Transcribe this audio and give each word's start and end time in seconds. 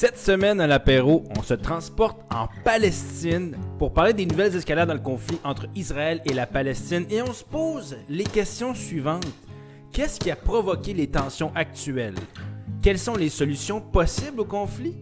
Cette 0.00 0.16
semaine 0.16 0.62
à 0.62 0.66
l'apéro, 0.66 1.24
on 1.36 1.42
se 1.42 1.52
transporte 1.52 2.22
en 2.34 2.48
Palestine 2.64 3.54
pour 3.78 3.92
parler 3.92 4.14
des 4.14 4.24
nouvelles 4.24 4.56
escalades 4.56 4.88
dans 4.88 4.94
le 4.94 5.00
conflit 5.00 5.38
entre 5.44 5.66
Israël 5.74 6.22
et 6.24 6.32
la 6.32 6.46
Palestine 6.46 7.04
et 7.10 7.20
on 7.20 7.34
se 7.34 7.44
pose 7.44 7.98
les 8.08 8.24
questions 8.24 8.74
suivantes. 8.74 9.26
Qu'est-ce 9.92 10.18
qui 10.18 10.30
a 10.30 10.36
provoqué 10.36 10.94
les 10.94 11.06
tensions 11.06 11.52
actuelles? 11.54 12.14
Quelles 12.80 12.98
sont 12.98 13.14
les 13.14 13.28
solutions 13.28 13.82
possibles 13.82 14.40
au 14.40 14.46
conflit? 14.46 14.96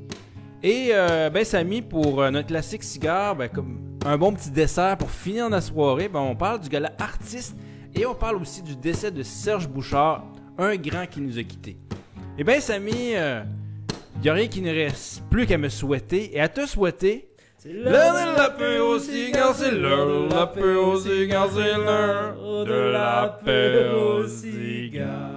Et 0.64 0.88
euh, 0.90 1.30
ben 1.30 1.44
Samy, 1.44 1.80
pour 1.80 2.20
euh, 2.20 2.32
notre 2.32 2.48
classique 2.48 2.82
cigare, 2.82 3.36
ben, 3.36 3.48
comme 3.48 3.78
un 4.04 4.18
bon 4.18 4.32
petit 4.32 4.50
dessert 4.50 4.98
pour 4.98 5.12
finir 5.12 5.48
la 5.48 5.60
soirée, 5.60 6.08
ben, 6.08 6.18
on 6.18 6.34
parle 6.34 6.58
du 6.58 6.68
gala 6.68 6.90
artiste 6.98 7.56
et 7.94 8.04
on 8.04 8.16
parle 8.16 8.34
aussi 8.38 8.62
du 8.62 8.74
décès 8.74 9.12
de 9.12 9.22
Serge 9.22 9.68
Bouchard, 9.68 10.24
un 10.58 10.74
grand 10.74 11.06
qui 11.06 11.20
nous 11.20 11.38
a 11.38 11.44
quittés. 11.44 11.78
Et 12.36 12.42
ben 12.42 12.60
Samy, 12.60 13.14
il 14.18 14.22
n'y 14.22 14.28
a 14.30 14.34
rien 14.34 14.48
qui 14.48 14.60
ne 14.62 14.72
reste 14.72 15.22
plus 15.30 15.46
qu'à 15.46 15.58
me 15.58 15.68
souhaiter 15.68 16.36
et 16.36 16.40
à 16.40 16.48
te 16.48 16.66
souhaiter. 16.66 17.28
C'est 17.56 17.72
L'heure 17.72 18.14
de 18.14 18.36
l'apéro 18.36 18.98
cigare, 18.98 19.54
c'est 19.54 19.70
l'heure 19.72 20.28
de 20.28 20.34
l'apéro 20.34 20.98
cigare, 20.98 21.48
c'est 21.52 21.76
l'heure 21.76 22.64
de 22.64 22.72
l'apéro 22.92 24.26
cigare. 24.26 25.34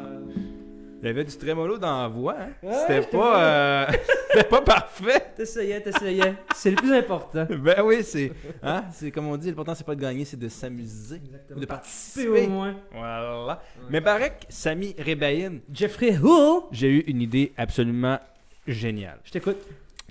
Il 1.03 1.07
y 1.07 1.09
avait 1.09 1.23
du 1.23 1.35
trémolo 1.35 1.79
dans 1.79 2.03
la 2.03 2.07
voix, 2.07 2.35
hein? 2.39 2.49
Ouais, 2.61 2.73
C'était 2.87 3.07
pas, 3.17 3.43
euh, 3.43 3.85
c'était 4.31 4.47
pas 4.47 4.61
parfait. 4.61 5.25
T'essayais, 5.35 5.81
t'essayais. 5.81 6.35
C'est 6.55 6.69
le 6.69 6.75
plus 6.75 6.93
important. 6.93 7.47
Ben 7.49 7.81
oui, 7.83 8.03
c'est, 8.03 8.31
hein? 8.61 8.83
C'est 8.93 9.09
comme 9.09 9.27
on 9.27 9.35
dit, 9.35 9.47
l'important 9.47 9.73
c'est 9.73 9.83
pas 9.85 9.95
de 9.95 10.01
gagner, 10.01 10.25
c'est 10.25 10.37
de 10.37 10.47
s'amuser. 10.47 11.19
Ou 11.55 11.59
de 11.59 11.65
participer. 11.65 12.45
au 12.45 12.49
moins. 12.49 12.75
Voilà. 12.93 13.63
Mais 13.89 13.99
Barek, 13.99 14.45
Samy 14.47 14.95
Rebaïn, 15.03 15.61
Jeffrey 15.73 16.15
Hull. 16.21 16.65
j'ai 16.71 16.89
eu 16.89 16.99
une 17.07 17.23
idée 17.23 17.51
absolument 17.57 18.19
géniale. 18.67 19.19
Je 19.23 19.31
t'écoute. 19.31 19.57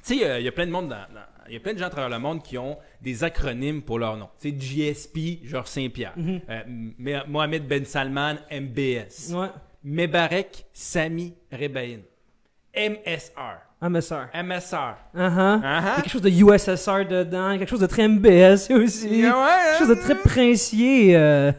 Tu 0.05 0.19
sais, 0.19 0.25
euh, 0.25 0.39
il 0.39 0.45
y 0.45 0.49
a 0.49 0.53
plein 0.53 0.67
de 0.67 0.71
monde 0.71 0.89
dans, 0.89 0.97
dans- 0.97 1.27
il 1.49 1.55
y 1.55 1.57
a 1.57 1.61
plein 1.61 1.73
de 1.75 1.79
gens 1.79 1.87
à 1.87 1.91
travers 1.91 2.09
le 2.09 2.19
monde 2.19 2.43
qui 2.43 2.57
ont 2.59 2.79
des 3.03 3.25
acronymes 3.25 3.83
pour 3.83 3.99
leur 3.99 4.17
nom. 4.17 4.29
Tu 4.41 4.51
sais, 4.51 4.57
GSP, 4.59 5.45
genre 5.45 5.67
Saint-Pierre. 5.67 6.13
Mhm. 6.17 6.41
Euh, 6.49 6.61
M- 6.67 7.23
Mohamed 7.29 7.67
Ben 7.67 7.85
Salman, 7.85 8.37
MBS. 8.51 9.33
Ouais. 9.35 9.49
Mebarek, 9.83 10.67
Sami 10.73 11.35
Rebaïn. 11.53 12.01
MSR. 12.75 14.01
Soeur. 14.01 14.29
MSR. 14.35 14.95
Uh 15.15 15.19
-huh. 15.19 15.57
Il 15.59 15.63
y 15.63 15.67
a 15.67 15.79
ah. 15.79 15.97
quelque 15.97 16.11
chose 16.11 16.23
de 16.23 16.29
USSR 16.31 17.07
dedans, 17.09 17.59
quelque 17.59 17.69
chose 17.71 17.81
de 17.81 17.87
très 17.87 18.07
MBS 18.07 18.71
aussi. 18.75 19.23
Ouais, 19.23 19.27
hein? 19.27 19.47
Quelque 19.71 19.79
chose 19.79 19.89
de 19.89 19.95
très 20.03 20.15
princier. 20.17 21.17
euh, 21.17 21.51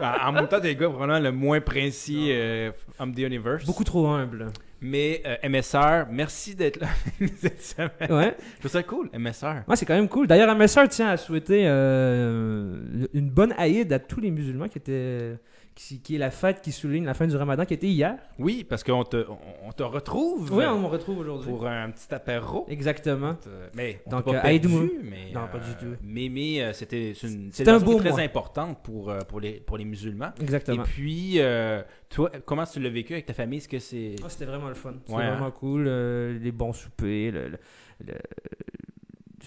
En 0.00 0.26
en 0.28 0.32
même 0.32 0.48
temps, 0.48 0.60
t'es 0.60 0.68
le 0.68 0.74
gars 0.74 0.88
probablement 0.88 1.20
le 1.20 1.30
moins 1.32 1.60
princier 1.60 2.34
euh, 2.36 2.70
of 2.98 3.14
the 3.14 3.18
universe. 3.20 3.64
beaucoup 3.64 3.84
trop 3.84 4.06
humble. 4.08 4.48
Mais 4.86 5.20
euh, 5.26 5.48
MSR, 5.48 6.06
merci 6.12 6.54
d'être 6.54 6.80
là 6.80 6.86
cette 7.40 7.60
semaine. 7.60 7.90
Ouais. 8.08 8.36
Je 8.54 8.58
trouve 8.60 8.70
ça 8.70 8.82
cool, 8.84 9.10
MSR. 9.12 9.64
Ouais, 9.66 9.74
c'est 9.74 9.84
quand 9.84 9.94
même 9.94 10.08
cool. 10.08 10.28
D'ailleurs, 10.28 10.54
MSR 10.54 10.88
tient 10.88 11.08
à 11.08 11.16
souhaiter 11.16 11.64
euh, 11.66 13.06
une 13.12 13.28
bonne 13.28 13.52
Aïd 13.58 13.92
à 13.92 13.98
tous 13.98 14.20
les 14.20 14.30
musulmans 14.30 14.68
qui 14.68 14.78
étaient. 14.78 15.36
Qui, 15.78 16.00
qui 16.00 16.14
est 16.14 16.18
la 16.18 16.30
fête 16.30 16.62
qui 16.62 16.72
souligne 16.72 17.04
la 17.04 17.12
fin 17.12 17.26
du 17.26 17.36
ramadan 17.36 17.66
qui 17.66 17.74
était 17.74 17.86
hier. 17.86 18.16
Oui, 18.38 18.64
parce 18.66 18.82
qu'on 18.82 19.04
te, 19.04 19.26
on, 19.28 19.68
on 19.68 19.72
te 19.72 19.82
retrouve 19.82 20.50
Oui, 20.50 20.64
on 20.64 20.80
me 20.80 20.86
retrouve 20.86 21.18
aujourd'hui. 21.18 21.50
pour 21.50 21.66
un 21.66 21.90
petit 21.90 22.14
apéro. 22.14 22.64
Exactement. 22.66 23.36
Euh, 23.46 23.68
Mais 23.74 24.00
on 24.06 24.10
Donc, 24.12 24.24
pas 24.24 24.36
euh, 24.38 24.40
perdu, 24.40 24.90
mais 25.04 25.32
Non, 25.34 25.42
pas 25.52 25.58
du 25.58 25.74
tout. 25.78 25.94
Mais, 26.02 26.30
mais 26.30 26.62
euh, 26.62 26.72
c'était 26.72 27.12
une 27.12 27.52
célébration 27.52 27.98
très 27.98 28.08
mois. 28.10 28.20
importante 28.20 28.82
pour, 28.82 29.10
euh, 29.10 29.18
pour, 29.28 29.38
les, 29.38 29.60
pour 29.60 29.76
les 29.76 29.84
musulmans. 29.84 30.32
Exactement. 30.40 30.82
Et 30.82 30.86
puis, 30.86 31.34
euh, 31.40 31.82
toi, 32.08 32.30
comment 32.46 32.64
tu 32.64 32.80
l'as 32.80 32.88
vécu 32.88 33.12
avec 33.12 33.26
ta 33.26 33.34
famille? 33.34 33.58
Est-ce 33.58 33.68
que 33.68 33.78
c'est. 33.78 34.16
Ah, 34.24 34.30
c'était 34.30 34.46
vraiment 34.46 34.68
le 34.68 34.74
fun. 34.74 34.94
C'était 35.00 35.12
Ouais, 35.14 35.24
hein? 35.24 35.32
vraiment 35.32 35.50
cool. 35.50 35.84
euh, 35.88 36.38
les 36.38 36.52
bons 36.52 36.72
soupers, 36.72 37.32
le, 37.32 37.48
le- 37.50 37.58
le- 38.06 38.14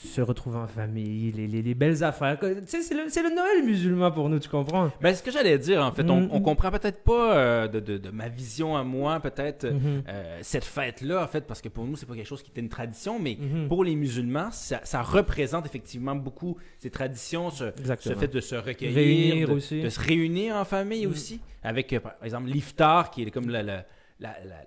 se 0.01 0.21
retrouver 0.21 0.57
en 0.57 0.67
famille, 0.67 1.31
les, 1.31 1.47
les- 1.47 1.61
les 1.61 1.73
belles 1.75 2.03
affaires. 2.03 2.37
Tu 2.39 2.47
sais, 2.65 2.81
c'est 2.81 2.95
le, 2.95 3.03
c'est 3.09 3.21
le 3.23 3.29
Noël 3.29 3.63
musulman 3.65 4.11
pour 4.11 4.29
nous, 4.29 4.39
tu 4.39 4.47
comprends? 4.49 4.89
Ben, 5.01 5.13
ce 5.13 5.21
que 5.21 5.31
j'allais 5.31 5.57
dire, 5.57 5.81
en 5.83 5.91
fait, 5.91 6.09
on, 6.09 6.21
Mhm. 6.21 6.29
on 6.31 6.41
comprend 6.41 6.71
peut-être 6.71 7.03
pas 7.03 7.35
euh, 7.37 7.67
de, 7.67 7.79
de- 7.79 7.97
de 7.97 8.09
ma 8.09 8.29
vision 8.29 8.75
à 8.77 8.83
moi, 8.83 9.19
peut-être, 9.19 9.65
Mhm. 9.65 10.03
euh, 10.07 10.39
cette 10.41 10.63
fête-là, 10.65 11.23
en 11.23 11.27
fait, 11.27 11.45
parce 11.45 11.61
que 11.61 11.69
pour 11.69 11.85
nous, 11.85 11.95
c'est 11.95 12.05
pas 12.05 12.15
quelque 12.15 12.27
chose 12.27 12.41
qui 12.43 12.51
était 12.51 12.61
une 12.61 12.69
tradition, 12.69 13.19
mais 13.19 13.37
Mhm. 13.39 13.67
pour 13.67 13.83
les 13.83 13.95
musulmans, 13.95 14.49
ça, 14.51 14.79
ça 14.83 15.01
représente 15.01 15.65
effectivement 15.65 16.15
beaucoup 16.15 16.57
ces 16.79 16.89
traditions, 16.89 17.49
ce, 17.51 17.71
fait 17.71 18.27
de 18.33 18.39
se 18.41 18.55
recueillir, 18.55 18.95
Réunir 18.95 19.47
de, 19.49 19.53
aussi. 19.53 19.81
de 19.81 19.89
se 19.89 19.99
réunir 19.99 20.55
en 20.55 20.65
famille 20.65 21.05
aussi, 21.07 21.39
avec, 21.63 21.91
euh, 21.93 21.99
par 21.99 22.13
exemple, 22.23 22.47
l'iftar, 22.49 23.11
qui 23.11 23.23
est 23.23 23.31
comme 23.31 23.49
la- 23.49 23.63
la- 23.63 23.85
la- 24.19 24.35
la- 24.45 24.65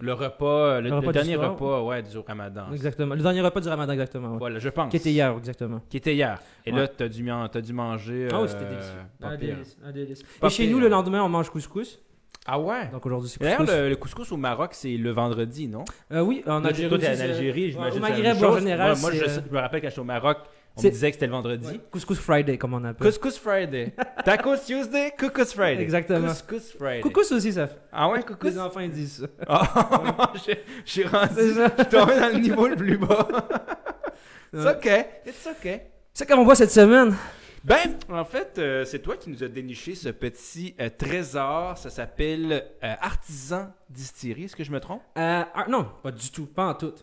le 0.00 0.12
repas, 0.12 0.76
le, 0.76 0.82
Le 0.84 0.88
le 0.90 0.96
repas 0.96 1.06
du 1.08 1.12
dernier 1.12 1.34
soir. 1.34 1.52
repas 1.52 1.82
ouais, 1.82 2.02
du 2.02 2.18
ramadan. 2.18 2.72
Exactement. 2.72 3.14
Le 3.14 3.22
dernier 3.22 3.40
repas 3.40 3.60
du 3.60 3.68
ramadan, 3.68 3.92
exactement. 3.92 4.32
ouais. 4.32 4.38
Voilà, 4.38 4.58
je 4.58 4.68
pense. 4.68 4.90
Qui 4.90 4.96
était 4.98 5.10
hier, 5.10 5.34
exactement. 5.36 5.80
Qui 5.90 5.96
était 5.96 6.14
hier. 6.14 6.40
Et 6.64 6.72
Ouais. 6.72 6.78
là, 6.80 6.88
t'as 6.88 7.08
dû, 7.08 7.28
t'as 7.52 7.60
dû 7.60 7.72
manger. 7.72 8.28
Ah 8.30 8.36
oui, 8.38 8.44
euh, 8.44 8.46
c'était 8.48 8.64
délicieux. 8.68 8.98
Un 9.22 9.36
délice, 9.36 9.76
un 9.84 9.92
délice. 9.92 10.22
Pas 10.40 10.46
Et 10.46 10.50
chez 10.50 10.66
nous, 10.68 10.78
le 10.78 10.88
lendemain, 10.88 11.22
on 11.22 11.28
mange 11.28 11.50
couscous. 11.50 11.98
Ah 12.50 12.58
ouais? 12.58 12.88
Donc 12.92 13.04
aujourd'hui, 13.04 13.28
c'est 13.28 13.40
D'ailleurs, 13.40 13.58
couscous. 13.58 13.74
le, 13.76 13.88
le 13.90 13.96
couscous 13.96 14.32
au 14.32 14.36
Maroc, 14.38 14.70
c'est 14.72 14.96
le 14.96 15.10
vendredi, 15.10 15.68
non? 15.68 15.84
Euh, 16.12 16.20
oui, 16.22 16.42
en 16.46 16.64
Algérie. 16.64 16.94
en 16.94 17.20
Algérie, 17.20 17.70
j'imagine. 17.72 17.98
Au 17.98 18.02
Maghreb, 18.02 18.42
en 18.42 18.58
général. 18.58 18.96
Moi, 19.00 19.10
je 19.12 19.52
me 19.54 19.58
rappelle 19.58 19.82
quand 19.82 19.88
j'étais 19.88 20.00
au 20.00 20.04
Maroc, 20.04 20.38
on 20.78 20.82
me 20.86 20.90
disait 20.90 21.10
que 21.10 21.14
c'était 21.14 21.26
le 21.26 21.32
vendredi. 21.32 21.66
ouais, 21.66 21.80
Couscous 21.90 22.18
Friday, 22.18 22.56
comme 22.58 22.74
on 22.74 22.84
appelle. 22.84 23.06
Couscous 23.06 23.38
Friday. 23.38 23.92
Tacos 24.24 24.58
Tuesday, 24.66 25.12
Couscous 25.18 25.52
Friday. 25.52 25.82
Exactement. 25.82 26.28
Couscous 26.28 26.72
Friday. 26.76 27.00
Couscous 27.00 27.32
aussi, 27.32 27.52
ça 27.52 27.66
fait. 27.66 27.78
Ah 27.92 28.08
ouais, 28.10 28.22
couscous? 28.22 28.50
Les 28.50 28.58
enfants, 28.58 28.80
ils 28.80 28.90
disent 28.90 29.20
ça. 29.20 29.26
Ah, 29.48 30.32
je 30.34 30.52
je 30.84 30.90
suis 30.90 31.04
rendu. 31.04 31.34
Je 31.36 31.52
suis 31.52 31.88
tombé 31.90 32.18
dans 32.20 32.32
le 32.32 32.38
niveau 32.40 32.66
le 32.68 32.76
plus 32.76 32.96
bas. 32.98 33.28
It's 34.52 34.64
Ouais. 34.64 34.70
okay. 34.76 35.04
It's 35.26 35.46
okay. 35.46 35.82
C'est 36.14 36.26
comme 36.26 36.38
on 36.40 36.44
voit 36.44 36.54
cette 36.54 36.70
semaine. 36.70 37.14
Ben, 37.64 37.96
en 38.08 38.24
fait, 38.24 38.54
euh, 38.58 38.84
c'est 38.84 39.00
toi 39.00 39.16
qui 39.16 39.28
nous 39.30 39.42
as 39.44 39.48
déniché 39.48 39.94
ce 39.94 40.08
petit 40.08 40.74
euh, 40.80 40.88
trésor. 40.96 41.76
Ça 41.76 41.90
s'appelle 41.90 42.52
euh, 42.82 42.94
Artisan 43.00 43.72
Distillerie. 43.90 44.44
Est-ce 44.44 44.56
que 44.56 44.64
je 44.64 44.70
me 44.70 44.80
trompe? 44.80 45.02
Non, 45.68 45.86
pas 46.02 46.10
du 46.12 46.30
tout, 46.30 46.46
pas 46.46 46.66
en 46.68 46.74
tout. 46.74 46.94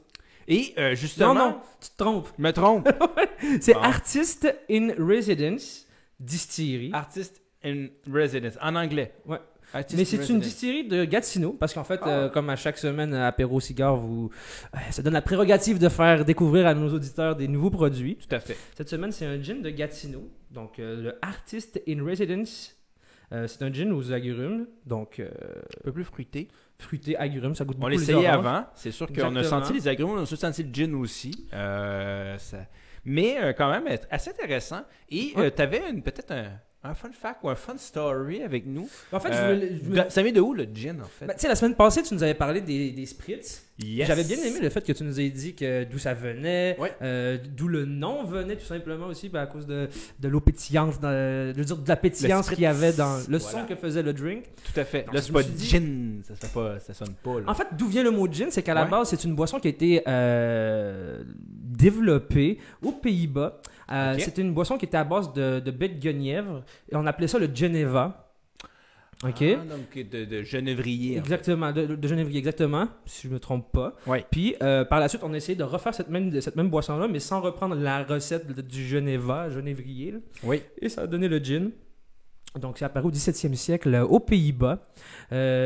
Et 0.47 0.73
euh, 0.77 0.95
justement, 0.95 1.33
Non, 1.33 1.49
non, 1.49 1.57
tu 1.81 1.89
te 1.89 1.97
trompes. 2.03 2.29
je 2.37 2.43
me 2.43 2.51
trompe. 2.51 2.87
C'est 3.61 3.73
Bon. 3.73 3.79
Artist 3.81 4.47
in 4.69 4.89
Residence 4.97 5.85
Distillery. 6.19 6.91
Artist 6.93 7.41
in 7.63 7.87
Residence, 8.11 8.57
en 8.61 8.75
anglais. 8.75 9.13
Ouais. 9.25 9.37
Artist 9.73 9.97
Mais 9.97 10.05
c'est 10.05 10.29
une 10.31 10.39
distillerie 10.39 10.87
de 10.87 11.03
Gatineau, 11.05 11.51
parce 11.59 11.73
qu'en 11.73 11.83
fait, 11.83 11.99
Ah. 12.03 12.09
euh, 12.09 12.29
comme 12.29 12.49
à 12.51 12.55
chaque 12.55 12.77
semaine 12.77 13.13
à 13.13 13.27
Apéro 13.27 13.59
Cigare, 13.59 13.97
vous, 13.97 14.29
euh, 14.73 14.77
ça 14.91 15.01
donne 15.01 15.13
la 15.13 15.23
prérogative 15.23 15.79
de 15.79 15.89
faire 15.89 16.23
découvrir 16.23 16.67
à 16.67 16.73
nos 16.75 16.93
auditeurs 16.93 17.35
des 17.35 17.47
nouveaux 17.47 17.71
produits. 17.71 18.15
Tout 18.17 18.33
à 18.35 18.39
fait. 18.39 18.55
Cette 18.77 18.87
semaine, 18.89 19.11
c'est 19.11 19.25
un 19.25 19.41
gin 19.41 19.61
de 19.61 19.69
Gatineau, 19.71 20.29
donc 20.51 20.77
le 20.77 21.15
Artist 21.21 21.81
in 21.89 22.05
Residence. 22.05 22.74
Euh, 23.31 23.47
c'est 23.47 23.63
un 23.63 23.71
gin 23.73 23.91
aux 23.91 24.11
agrumes, 24.13 24.67
donc 24.85 25.19
euh, 25.19 25.29
Un 25.81 25.83
peu 25.85 25.91
plus 25.93 26.03
fruité. 26.03 26.47
fruité 26.77 27.17
agrumes, 27.17 27.55
ça 27.55 27.65
goûte 27.65 27.77
On 27.77 27.79
beaucoup 27.79 27.91
les 27.91 27.97
l'essayait 27.97 28.27
avant. 28.27 28.65
C'est 28.75 28.91
sûr 28.91 29.07
qu'on 29.11 29.35
a 29.35 29.43
senti 29.43 29.73
les 29.73 29.87
agrumes, 29.87 30.09
on 30.11 30.21
a 30.21 30.25
senti 30.25 30.63
le 30.63 30.73
gin 30.73 30.93
aussi. 30.95 31.47
Euh, 31.53 32.37
ça- 32.37 32.67
Mais 33.03 33.37
euh, 33.41 33.53
quand 33.53 33.69
même, 33.69 33.87
assez 34.09 34.29
intéressant. 34.31 34.81
Et 35.09 35.31
Ouais. 35.35 35.51
tu 35.51 35.61
avais 35.61 35.79
peut-être 36.01 36.31
un, 36.31 36.49
un 36.89 36.93
fun 36.95 37.09
fact 37.11 37.39
ou 37.43 37.49
un 37.49 37.55
fun 37.55 37.77
story 37.77 38.41
avec 38.43 38.65
nous. 38.65 38.87
En 39.11 39.19
fait, 39.19 39.31
je 39.33 39.37
Euh, 39.37 39.53
voulais- 39.55 39.79
je 39.83 39.89
de- 40.03 40.09
Ça 40.09 40.21
vient 40.23 40.31
de 40.31 40.39
où 40.41 40.53
le 40.53 40.67
gin 40.73 41.01
en 41.01 41.07
fait? 41.07 41.25
Ben, 41.25 41.33
tu 41.33 41.41
sais, 41.41 41.47
la 41.47 41.55
semaine 41.55 41.75
passée, 41.75 42.03
tu 42.03 42.13
nous 42.13 42.23
avais 42.23 42.33
parlé 42.33 42.61
des, 42.61 42.91
des 42.91 43.05
spritz. 43.05 43.63
Yes. 43.77 44.07
J'avais 44.07 44.23
bien 44.23 44.37
aimé 44.37 44.59
le 44.61 44.69
fait 44.69 44.85
que 44.85 44.93
tu 44.93 45.03
nous 45.03 45.19
aies 45.19 45.29
dit 45.29 45.53
que 45.53 45.83
d'où 45.83 45.97
ça 45.99 46.13
venait, 46.13 46.77
euh, 47.01 47.37
d'où 47.57 47.67
le 47.67 47.83
nom 47.83 48.23
venait 48.23 48.55
tout 48.55 48.65
simplement 48.65 49.07
aussi, 49.07 49.27
ben, 49.27 49.41
à 49.41 49.47
cause 49.47 49.65
de, 49.67 49.89
de 50.17 50.27
l'eau 50.29 50.39
pétillante, 50.39 51.01
de 51.01 51.53
la 51.85 51.95
pétillance 51.97 52.45
spritz. 52.45 52.55
qu'il 52.55 52.63
y 52.63 52.67
avait 52.67 52.93
dans 52.93 53.17
le 53.27 53.37
Voilà. 53.37 53.39
son 53.39 53.65
que 53.65 53.75
faisait 53.75 54.01
le 54.01 54.13
drink. 54.13 54.45
Tout 54.73 54.79
à 54.79 54.85
fait. 54.85 55.03
Donc, 55.03 55.15
Là, 55.15 55.21
c'est 55.21 55.33
pas 55.33 55.43
dit- 55.43 55.65
gin. 55.67 56.21
Ça, 56.25 56.35
fait 56.35 56.53
pas, 56.53 56.79
ça 56.79 56.93
sonne 56.93 57.15
pas. 57.21 57.39
Là. 57.41 57.43
En 57.47 57.53
fait, 57.53 57.67
d'où 57.73 57.87
vient 57.87 58.03
le 58.03 58.11
mot 58.11 58.31
gin, 58.31 58.47
c'est 58.49 58.63
qu'à 58.63 58.73
la 58.73 58.85
base, 58.85 59.09
c'est 59.09 59.23
une 59.25 59.35
boisson 59.35 59.59
qui 59.59 59.67
a 59.67 59.71
été 59.71 60.01
euh, 60.07 61.23
développée 61.75 62.59
aux 62.81 62.91
Pays-Bas. 62.93 63.59
Euh. 63.91 64.15
C'était 64.19 64.41
une 64.41 64.53
boisson 64.53 64.77
qui 64.77 64.85
était 64.85 64.97
à 64.97 65.03
base 65.03 65.31
de, 65.33 65.59
de 65.59 65.71
baies 65.71 65.89
de 65.89 65.99
guenièvre 65.99 66.63
et 66.91 66.95
on 66.95 67.05
appelait 67.05 67.27
ça 67.27 67.39
le 67.39 67.49
Geneva. 67.53 68.21
Ok. 69.23 69.41
Ah, 69.43 69.55
donc 69.65 70.09
de, 70.09 70.25
de 70.25 70.43
genévrier. 70.43 71.11
en 71.11 71.13
fait. 71.13 71.19
Exactement, 71.33 71.71
de, 71.71 71.85
de 71.95 72.07
genévrier, 72.07 72.37
exactement, 72.39 72.89
si 73.05 73.27
je 73.29 73.33
me 73.33 73.39
trompe 73.39 73.71
pas. 73.71 73.95
Ouais. 74.05 74.25
Puis 74.29 74.55
euh, 74.61 74.83
par 74.83 74.99
la 74.99 75.07
suite, 75.07 75.21
on 75.23 75.33
a 75.33 75.37
essayé 75.37 75.55
de 75.55 75.63
refaire 75.63 75.93
cette 75.95 76.09
même, 76.09 76.39
cette 76.41 76.57
même 76.57 76.69
boisson-là, 76.69 77.07
mais 77.07 77.19
sans 77.19 77.39
reprendre 77.39 77.75
la 77.75 78.03
recette 78.03 78.45
de- 78.47 78.61
du 78.61 78.85
Geneva, 78.85 79.49
genévrier. 79.49 80.11
là. 80.11 80.17
Oui. 80.43 80.61
Et 80.81 80.89
ça 80.89 81.03
a 81.03 81.07
donné 81.07 81.27
le 81.29 81.39
gin. 81.39 81.71
Donc, 82.59 82.77
c'est 82.77 82.85
apparu 82.85 83.07
au 83.07 83.11
17e 83.11 83.53
siècle 83.55 83.93
euh, 83.93 84.03
aux 84.05 84.19
Pays-Bas. 84.19 84.85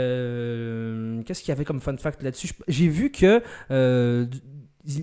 Euh, 0.09 1.21
Qu'est-ce 1.23 1.41
qu'il 1.41 1.49
y 1.49 1.51
avait 1.51 1.65
comme 1.65 1.79
fun 1.81 1.97
fact 1.97 2.21
là-dessus? 2.23 2.49
J'ai 2.67 2.87
vu 2.87 3.11
que 3.11 3.41
euh, 3.71 4.25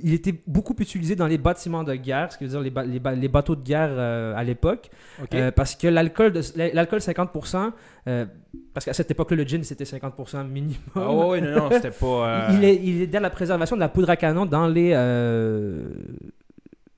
il 0.04 0.12
était 0.14 0.34
beaucoup 0.46 0.74
utilisé 0.78 1.14
dans 1.16 1.26
les 1.28 1.38
bâtiments 1.38 1.84
de 1.84 1.94
guerre, 1.94 2.32
ce 2.32 2.38
qui 2.38 2.44
veut 2.44 2.50
dire 2.50 2.60
les, 2.60 2.70
ba- 2.70 2.84
les 2.84 2.98
ba- 2.98 3.14
les 3.14 3.28
bateaux 3.28 3.54
de 3.54 3.62
guerre 3.62 3.90
euh, 3.92 4.34
à 4.36 4.42
l'époque. 4.42 4.90
Euh, 5.38 5.50
parce 5.52 5.74
que 5.76 5.86
l'alcool, 5.86 6.32
de- 6.32 6.42
l'alcool 6.74 6.98
50%, 7.00 7.72
euh, 8.08 8.26
parce 8.74 8.84
qu'à 8.84 8.92
cette 8.92 9.10
époque-là, 9.10 9.36
le 9.36 9.44
gin 9.44 9.62
c'était 9.62 9.84
50% 9.84 10.46
minimum. 10.48 10.76
Ah 10.96 11.12
ouais, 11.14 11.40
non, 11.40 11.50
non, 11.56 11.68
c'était 11.70 11.90
pas... 11.90 12.48
Il, 12.52 12.64
est, 12.64 12.74
il 12.82 13.16
à 13.16 13.20
la 13.20 13.30
préservation 13.30 13.76
de 13.76 13.80
la 13.80 13.88
poudre 13.88 14.10
à 14.10 14.16
canon 14.16 14.44
dans 14.44 14.66
les, 14.66 14.92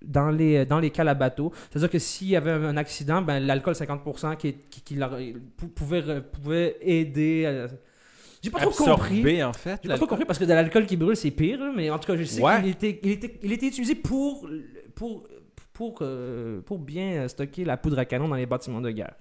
dans 0.03 0.31
les, 0.31 0.65
dans 0.65 0.79
les 0.81 0.91
cales 0.91 1.09
à 1.09 1.15
bateau. 1.15 1.53
C'est-à-dire 1.71 1.91
que 1.91 1.99
s'il 1.99 2.29
y 2.29 2.37
avait 2.37 2.53
un 2.53 2.77
accident, 2.77 3.21
ben, 3.23 3.41
l'alcool 3.41 3.75
50% 3.75 4.37
qui, 4.37 4.55
qui, 4.71 4.81
qui 4.83 4.95
leur- 4.95 5.17
pou- 5.57 5.69
pouvait, 5.69 6.03
pouvait 6.23 6.77
aider. 6.81 7.67
J'ai 8.43 8.51
pas 8.51 8.61
trop 8.61 8.71
compris. 8.85 9.43
en 9.43 9.53
fait. 9.53 9.81
J'ai 9.83 9.89
pas 9.89 9.97
trop 9.97 10.07
compris 10.07 10.25
parce 10.25 10.39
que 10.39 10.45
de 10.45 10.53
l'alcool 10.53 10.87
qui 10.87 10.97
brûle, 10.97 11.17
c'est 11.17 11.31
pire. 11.31 11.59
là, 11.61 11.73
Mais 11.77 11.91
en 11.91 11.99
tout 11.99 12.07
cas, 12.13 12.17
je 12.19 12.25
sais 12.25 12.43
Ouais. 12.43 12.61
qu'il 12.61 12.71
était, 12.71 13.01
il 13.03 13.11
était, 13.11 13.39
il 13.43 13.53
était 13.53 13.67
utilisé 13.67 13.95
pour, 13.95 14.49
pour, 14.95 15.25
pour, 15.73 15.99
euh, 16.03 16.61
pour 16.63 16.79
bien 16.79 17.23
euh, 17.23 17.29
stocker 17.29 17.65
la 17.65 17.77
poudre 17.77 17.99
à 17.99 18.05
canon 18.05 18.29
dans 18.29 18.37
les 18.37 18.47
bâtiments 18.47 18.81
de 18.81 18.91
guerre. 18.91 19.15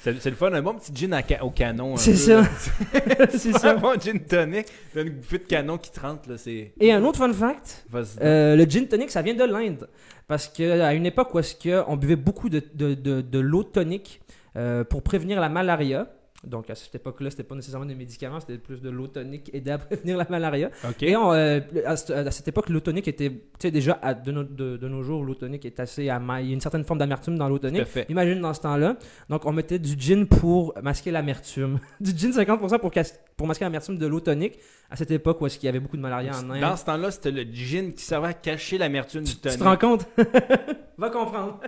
C'est 0.00 0.20
c'est 0.20 0.30
le 0.30 0.36
fun, 0.36 0.52
un 0.52 0.62
bon 0.62 0.74
petit 0.74 0.92
gin 0.94 1.12
à 1.12 1.22
ca- 1.26 1.44
au 1.44 1.50
canon. 1.50 1.94
un 1.94 1.96
C'est 1.96 2.12
peu, 2.12 2.16
ça. 2.16 2.40
là. 2.42 3.26
c'est 3.36 3.54
un 3.56 3.58
ça. 3.58 3.74
bon 3.74 3.98
gin 4.00 4.18
tonic, 4.20 4.66
t'as 4.94 5.02
une 5.02 5.10
bouffée 5.10 5.38
de 5.38 5.42
canon 5.44 5.76
qui 5.76 5.90
te 5.90 5.98
rentre, 5.98 6.28
là, 6.30 6.38
c'est... 6.38 6.72
Et 6.78 6.92
un 6.92 7.02
autre 7.04 7.18
fun 7.18 7.32
fact, 7.32 7.84
Vas-y. 7.90 8.22
Euh, 8.22 8.54
le 8.54 8.64
gin 8.64 8.86
tonic, 8.86 9.10
ça 9.10 9.22
vient 9.22 9.34
de 9.34 9.42
l'Inde. 9.44 9.88
Parce 10.28 10.46
qu'à 10.46 10.92
une 10.94 11.04
époque 11.06 11.34
où 11.34 11.40
est-ce 11.40 11.56
qu'on 11.84 11.96
buvait 11.96 12.14
beaucoup 12.16 12.48
de, 12.48 12.62
de, 12.74 12.94
de, 12.94 13.22
de 13.22 13.38
l'eau 13.40 13.64
tonique 13.64 14.20
euh, 14.56 14.84
pour 14.84 15.02
prévenir 15.02 15.40
la 15.40 15.48
malaria. 15.48 16.06
Donc 16.46 16.70
à 16.70 16.76
cette 16.76 16.94
époque-là, 16.94 17.30
c'était 17.30 17.42
pas 17.42 17.56
nécessairement 17.56 17.84
des 17.86 17.96
médicaments, 17.96 18.38
c'était 18.38 18.58
plus 18.58 18.80
de 18.80 18.88
l'eau 18.90 19.08
tonique 19.08 19.50
aidait 19.52 19.72
à 19.72 19.78
prévenir 19.78 20.16
la 20.16 20.26
malaria. 20.30 20.70
OK. 20.88 21.02
Et 21.02 21.16
on, 21.16 21.32
euh, 21.32 21.58
à, 21.84 21.96
cette- 21.96 22.10
à 22.10 22.30
cette 22.30 22.46
époque, 22.46 22.68
l'eau 22.68 22.78
tonique 22.78 23.08
était, 23.08 23.30
tu 23.30 23.38
sais, 23.58 23.70
déjà 23.72 23.98
à- 24.00 24.14
de, 24.14 24.30
nos- 24.30 24.44
de, 24.44 24.76
de 24.76 24.88
nos 24.88 25.02
jours, 25.02 25.24
l'eau 25.24 25.34
tonique 25.34 25.64
est 25.64 25.80
assez 25.80 26.08
amer. 26.08 26.40
Il 26.40 26.46
y 26.46 26.50
a 26.50 26.54
une 26.54 26.60
certaine 26.60 26.84
forme 26.84 27.00
d'amertume 27.00 27.36
dans 27.36 27.48
l'eau 27.48 27.58
tonique. 27.58 27.84
fait. 27.86 28.06
Imagine 28.08 28.40
dans 28.40 28.54
ce 28.54 28.60
temps-là. 28.60 28.96
Donc 29.28 29.46
on 29.46 29.52
mettait 29.52 29.80
du 29.80 29.98
gin 29.98 30.26
pour 30.26 30.74
masquer 30.80 31.10
l'amertume. 31.10 31.80
du 32.00 32.12
gin 32.16 32.30
50% 32.30 32.78
pour, 32.78 32.92
pour 33.36 33.46
masquer 33.48 33.64
l'amertume 33.64 33.98
de 33.98 34.06
l'eau 34.06 34.20
tonique. 34.20 34.58
À 34.90 34.96
cette 34.96 35.10
époque 35.10 35.38
où 35.42 35.46
est-ce 35.46 35.58
qu'il 35.58 35.66
y 35.66 35.68
avait 35.68 35.80
beaucoup 35.80 35.98
de 35.98 36.02
malaria 36.02 36.32
en 36.34 36.48
Inde. 36.50 36.60
Dans 36.62 36.74
ce 36.76 36.86
temps-là, 36.86 37.10
c'était 37.10 37.30
le 37.30 37.42
gin 37.52 37.92
qui 37.92 38.02
servait 38.02 38.28
à 38.28 38.32
cacher 38.32 38.78
l'amertume 38.78 39.22
du 39.22 39.32
Tu 39.34 39.38
tonic. 39.38 39.58
te 39.58 39.64
rends 39.64 39.76
compte? 39.76 40.06
Va 40.96 41.10
comprendre. 41.10 41.60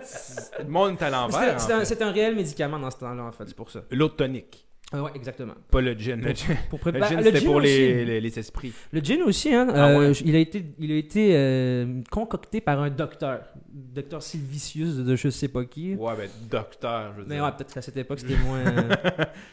Le 0.59 0.67
monde 0.67 0.97
est 0.99 1.03
à 1.03 1.09
l'envers, 1.11 1.55
en 1.63 2.01
un, 2.01 2.11
réel 2.11 2.35
médicament 2.35 2.79
dans 2.79 2.89
ce 2.89 2.97
temps-là, 2.97 3.23
en 3.23 3.31
fait, 3.31 3.43
c'est 3.47 3.55
pour 3.55 3.69
ça. 3.69 3.83
L'eau 3.91 4.09
tonique, 4.09 4.65
Ah 4.91 5.03
ouais, 5.03 5.11
exactement. 5.13 5.53
pas 5.69 5.81
le 5.81 5.93
gin. 5.93 6.19
Le 6.19 6.33
gin, 6.33 6.57
Pour 6.71 6.79
le 6.83 6.91
préparer- 6.91 7.09
gin, 7.15 7.17
le 7.19 7.23
c'était 7.25 7.45
pour 7.45 7.59
les, 7.61 8.03
les, 8.05 8.19
les 8.21 8.39
esprits. 8.39 8.73
Le 8.91 8.99
gin 9.01 9.21
aussi, 9.21 9.53
hein, 9.53 9.67
Ah 9.73 9.89
euh, 9.91 10.13
il 10.25 10.35
a 10.35 10.39
été, 10.39 10.65
il 10.79 10.91
a 10.91 10.95
été 10.95 11.33
euh, 11.35 12.01
concocté 12.09 12.59
par 12.59 12.81
un 12.81 12.89
docteur. 12.89 13.41
Docteur 13.71 14.23
Silvicius 14.23 14.95
de 14.97 15.15
je 15.15 15.29
sais 15.29 15.47
pas 15.47 15.63
qui. 15.65 15.93
Ouais, 15.95 16.13
ben, 16.17 16.27
docteur, 16.49 17.13
je 17.15 17.21
veux 17.21 17.27
Mais 17.27 17.35
dire. 17.35 17.43
ouais, 17.45 17.51
peut-être 17.51 17.73
qu'à 17.73 17.81
cette 17.83 17.97
époque, 17.97 18.19
c'était 18.19 18.35
moins... 18.45 18.59
euh, 18.65 18.95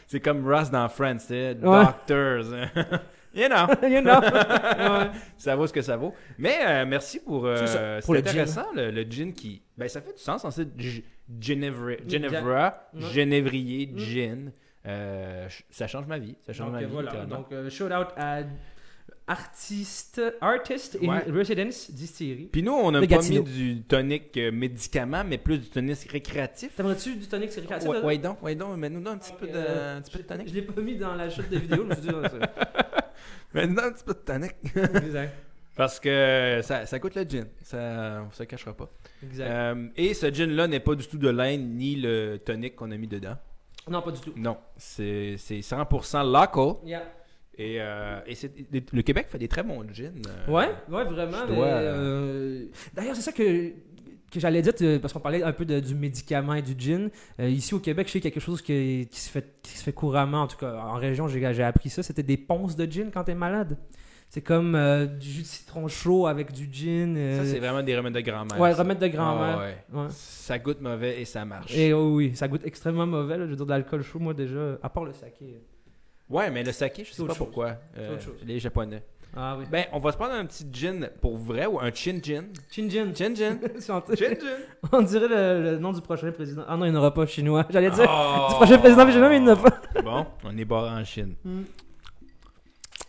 C'est 0.07 0.19
comme 0.19 0.43
Ross 0.51 0.71
dans 0.71 0.89
Friends, 0.89 1.19
c'est 1.19 1.55
Ouais. 1.61 1.85
doctors. 1.85 2.45
you 3.33 3.47
know, 3.47 3.67
you 3.87 4.01
know? 4.01 4.19
Ouais. 4.21 5.09
ça 5.37 5.55
vaut 5.55 5.67
ce 5.67 5.73
que 5.73 5.81
ça 5.81 5.97
vaut. 5.97 6.13
Mais 6.37 6.57
euh, 6.65 6.85
merci 6.87 7.19
pour, 7.19 7.45
euh, 7.45 7.65
ça, 7.65 7.99
pour 8.05 8.13
le 8.13 8.19
gin. 8.21 8.29
intéressant, 8.29 8.65
le, 8.75 8.91
le 8.91 9.01
gin 9.03 9.33
qui... 9.33 9.61
Ben, 9.77 9.87
ça 9.87 10.01
fait 10.01 10.13
du 10.17 10.21
sens, 10.21 10.43
en 10.45 10.51
fait, 10.51 10.67
G- 10.77 11.03
Ginevra, 11.39 11.91
Ginevra, 12.07 12.89
Ouais. 12.93 13.01
Genévrier, 13.13 13.87
Mm. 13.87 13.97
gin. 13.99 14.51
Euh, 14.85 15.47
ça 15.69 15.87
change 15.87 16.05
ma 16.07 16.17
vie, 16.17 16.35
ça 16.45 16.53
change 16.53 16.67
Donc, 16.67 16.75
ma 16.75 16.81
euh, 16.81 16.85
vie. 16.87 16.91
voilà. 16.93 17.25
Donc, 17.25 17.47
shout 17.69 17.85
out 17.85 18.07
à 18.17 18.39
artiste, 19.27 20.21
artist 20.41 20.97
in 21.03 21.07
Ouais. 21.07 21.23
residence 21.31 21.91
distillery. 21.91 22.49
Puis 22.51 22.63
nous, 22.63 22.71
on 22.71 22.91
n'a 22.91 23.01
De 23.01 23.05
pas 23.05 23.21
mis 23.21 23.41
du 23.41 23.81
tonic 23.83 24.35
euh, 24.37 24.51
médicament, 24.51 25.23
mais 25.23 25.37
plus 25.37 25.59
du 25.59 25.69
tonic 25.69 25.97
récréatif. 26.11 26.75
T'aimerais-tu 26.75 27.15
du 27.15 27.27
tonic 27.27 27.51
récréatif? 27.53 27.87
Ouais 28.03 28.17
donc, 28.17 28.41
ouais 28.41 28.55
donc, 28.55 28.77
mais 28.77 28.89
nous 28.89 29.01
donne 29.01 29.15
un 29.15 29.17
petit 29.17 29.33
peu 29.39 29.45
de, 29.47 29.51
euh, 29.55 29.97
un 29.97 30.01
petit 30.01 30.11
peu 30.17 30.23
de 30.23 30.27
tonic. 30.27 30.47
Je 30.49 30.53
l'ai 30.55 30.61
pas 30.63 30.81
mis 30.81 30.95
dans 30.95 31.13
la 31.13 31.29
chute 31.29 31.49
de 31.49 31.57
vidéo. 31.57 31.83
je 31.83 31.89
me 31.89 31.93
suis 31.93 32.01
dit, 32.03 32.09
donne 33.53 33.79
un 33.79 33.91
petit 33.91 34.03
peu 34.03 34.13
de 34.13 34.19
tonic. 34.19 34.53
exact. 34.75 35.33
Parce 35.75 35.97
que 35.99 36.59
ça, 36.61 36.85
ça 36.85 36.99
coûte 36.99 37.15
le 37.15 37.23
gin, 37.23 37.45
ça, 37.63 38.25
on 38.27 38.31
se 38.31 38.43
cachera 38.43 38.73
pas. 38.75 38.89
Exact. 39.23 39.47
Euh, 39.49 39.87
et 39.95 40.13
ce 40.13 40.29
gin-là 40.31 40.67
n'est 40.67 40.81
pas 40.81 40.93
du 40.95 41.07
tout 41.07 41.17
de 41.17 41.29
l'Inde 41.29 41.61
ni 41.61 41.95
le 41.95 42.37
tonic 42.37 42.75
qu'on 42.75 42.91
a 42.91 42.97
mis 42.97 43.07
dedans. 43.07 43.37
non, 43.89 44.01
pas 44.01 44.11
du 44.11 44.19
tout. 44.19 44.33
Non, 44.35 44.57
c'est 44.75 45.35
c'est 45.37 45.59
100% 45.61 46.23
local. 46.29 46.85
Yeah. 46.85 47.03
Et, 47.57 47.77
euh, 47.81 48.19
et 48.25 48.35
le 48.93 49.01
Québec 49.01 49.27
fait 49.29 49.37
des 49.37 49.47
très 49.49 49.63
bons 49.63 49.83
gins. 49.91 50.11
euh, 50.27 50.51
Ouais, 50.51 50.69
ouais, 50.89 51.03
vraiment. 51.05 51.45
dois- 51.45 51.65
euh, 51.65 52.65
D'ailleurs, 52.93 53.15
c'est 53.17 53.21
ça 53.21 53.31
que, 53.33 53.71
que 54.29 54.39
j'allais 54.39 54.61
dire, 54.61 54.73
euh, 54.81 54.99
parce 54.99 55.13
qu'on 55.13 55.19
parlait 55.19 55.43
un 55.43 55.51
peu 55.51 55.65
de- 55.65 55.79
du 55.79 55.95
médicament 55.95 56.53
et 56.55 56.61
du 56.61 56.75
gin. 56.77 57.09
Euh, 57.39 57.49
ici 57.49 57.73
au 57.73 57.79
Québec, 57.79 58.07
je 58.07 58.13
sais 58.13 58.19
quelque 58.21 58.39
chose 58.39 58.61
qui, 58.61 59.07
se 59.11 59.29
fait, 59.29 59.59
qui 59.61 59.77
se 59.77 59.83
fait 59.83 59.93
couramment, 59.93 60.41
en 60.43 60.47
tout 60.47 60.57
cas 60.57 60.73
en 60.75 60.93
région, 60.95 61.27
j'ai 61.27 61.63
appris 61.63 61.89
ça. 61.89 62.03
C'était 62.03 62.23
des 62.23 62.37
ponces 62.37 62.75
de 62.75 62.85
gin 62.91 63.09
quand 63.11 63.23
t'es 63.23 63.35
malade. 63.35 63.77
C'est 64.31 64.41
comme 64.41 64.75
euh, 64.75 65.07
du 65.07 65.27
jus 65.27 65.41
de 65.41 65.47
citron 65.47 65.87
chaud 65.87 66.27
avec 66.27 66.51
du 66.51 66.69
gin. 66.71 67.15
euh, 67.17 67.39
Ça, 67.43 67.45
c'est 67.49 67.57
vraiment 67.57 67.81
des 67.81 67.97
remèdes 67.97 68.13
de 68.13 68.19
grand-mère. 68.21 68.59
Ouais, 68.59 68.73
ça. 68.73 68.83
remède 68.83 68.99
de 68.99 69.07
grand-mère. 69.07 69.57
Ah 69.59 69.63
ouais. 69.97 70.01
Ouais. 70.03 70.07
Ça 70.11 70.59
goûte 70.59 70.81
mauvais 70.81 71.19
et 71.19 71.25
ça 71.25 71.45
marche. 71.45 71.73
Et 71.75 71.93
oh 71.93 72.13
oui, 72.13 72.35
ça 72.35 72.47
goûte 72.47 72.61
extrêmement 72.63 73.07
mauvais. 73.07 73.37
là. 73.39 73.45
Je 73.45 73.49
veux 73.49 73.55
dire, 73.55 73.65
de 73.65 73.71
l'alcool 73.71 74.03
chaud, 74.03 74.19
moi 74.19 74.35
déjà, 74.35 74.77
à 74.83 74.89
part 74.89 75.03
le 75.05 75.13
saké. 75.13 75.59
Ouais, 76.29 76.51
mais 76.51 76.63
le 76.63 76.71
saké, 76.71 77.03
je 77.05 77.11
sais 77.11 77.23
pas 77.23 77.29
chose. 77.29 77.37
pourquoi. 77.39 77.75
euh, 77.97 78.17
les 78.45 78.59
Japonais. 78.59 79.01
Ah 79.35 79.55
oui. 79.57 79.65
Ben, 79.71 79.85
on 79.93 79.99
va 79.99 80.11
se 80.11 80.17
prendre 80.17 80.33
un 80.33 80.45
petit 80.45 80.65
gin 80.71 81.09
pour 81.21 81.37
vrai 81.37 81.65
ou 81.67 81.79
un 81.79 81.91
chin 81.93 82.19
gin? 82.21 82.45
Chin 82.71 82.89
gin. 82.89 83.13
Chin 83.15 83.35
gin. 83.35 83.59
on, 83.89 84.15
Chin 84.15 84.33
gin. 84.33 84.37
on 84.91 85.01
dirait 85.03 85.27
le, 85.27 85.61
le 85.71 85.77
nom 85.77 85.91
du 85.93 86.01
prochain 86.01 86.31
président. 86.31 86.63
Ah 86.67 86.75
non, 86.77 86.85
il 86.85 86.91
n'y 86.91 86.97
en 86.97 86.99
aura 86.99 87.13
pas 87.13 87.25
chinois. 87.27 87.65
J'allais 87.69 87.91
dire 87.91 88.05
Oh! 88.09 88.47
du 88.49 88.55
prochain 88.55 88.77
président 88.79 89.09
chinois, 89.11 89.29
mais 89.29 89.37
il 89.37 89.43
n'y 89.43 89.49
en 89.49 89.53
a 89.53 89.55
pas. 89.55 89.77
Bon, 90.03 90.25
on 90.43 90.57
est 90.57 90.65
barré 90.65 90.89
en 90.89 91.03
Chine. 91.03 91.35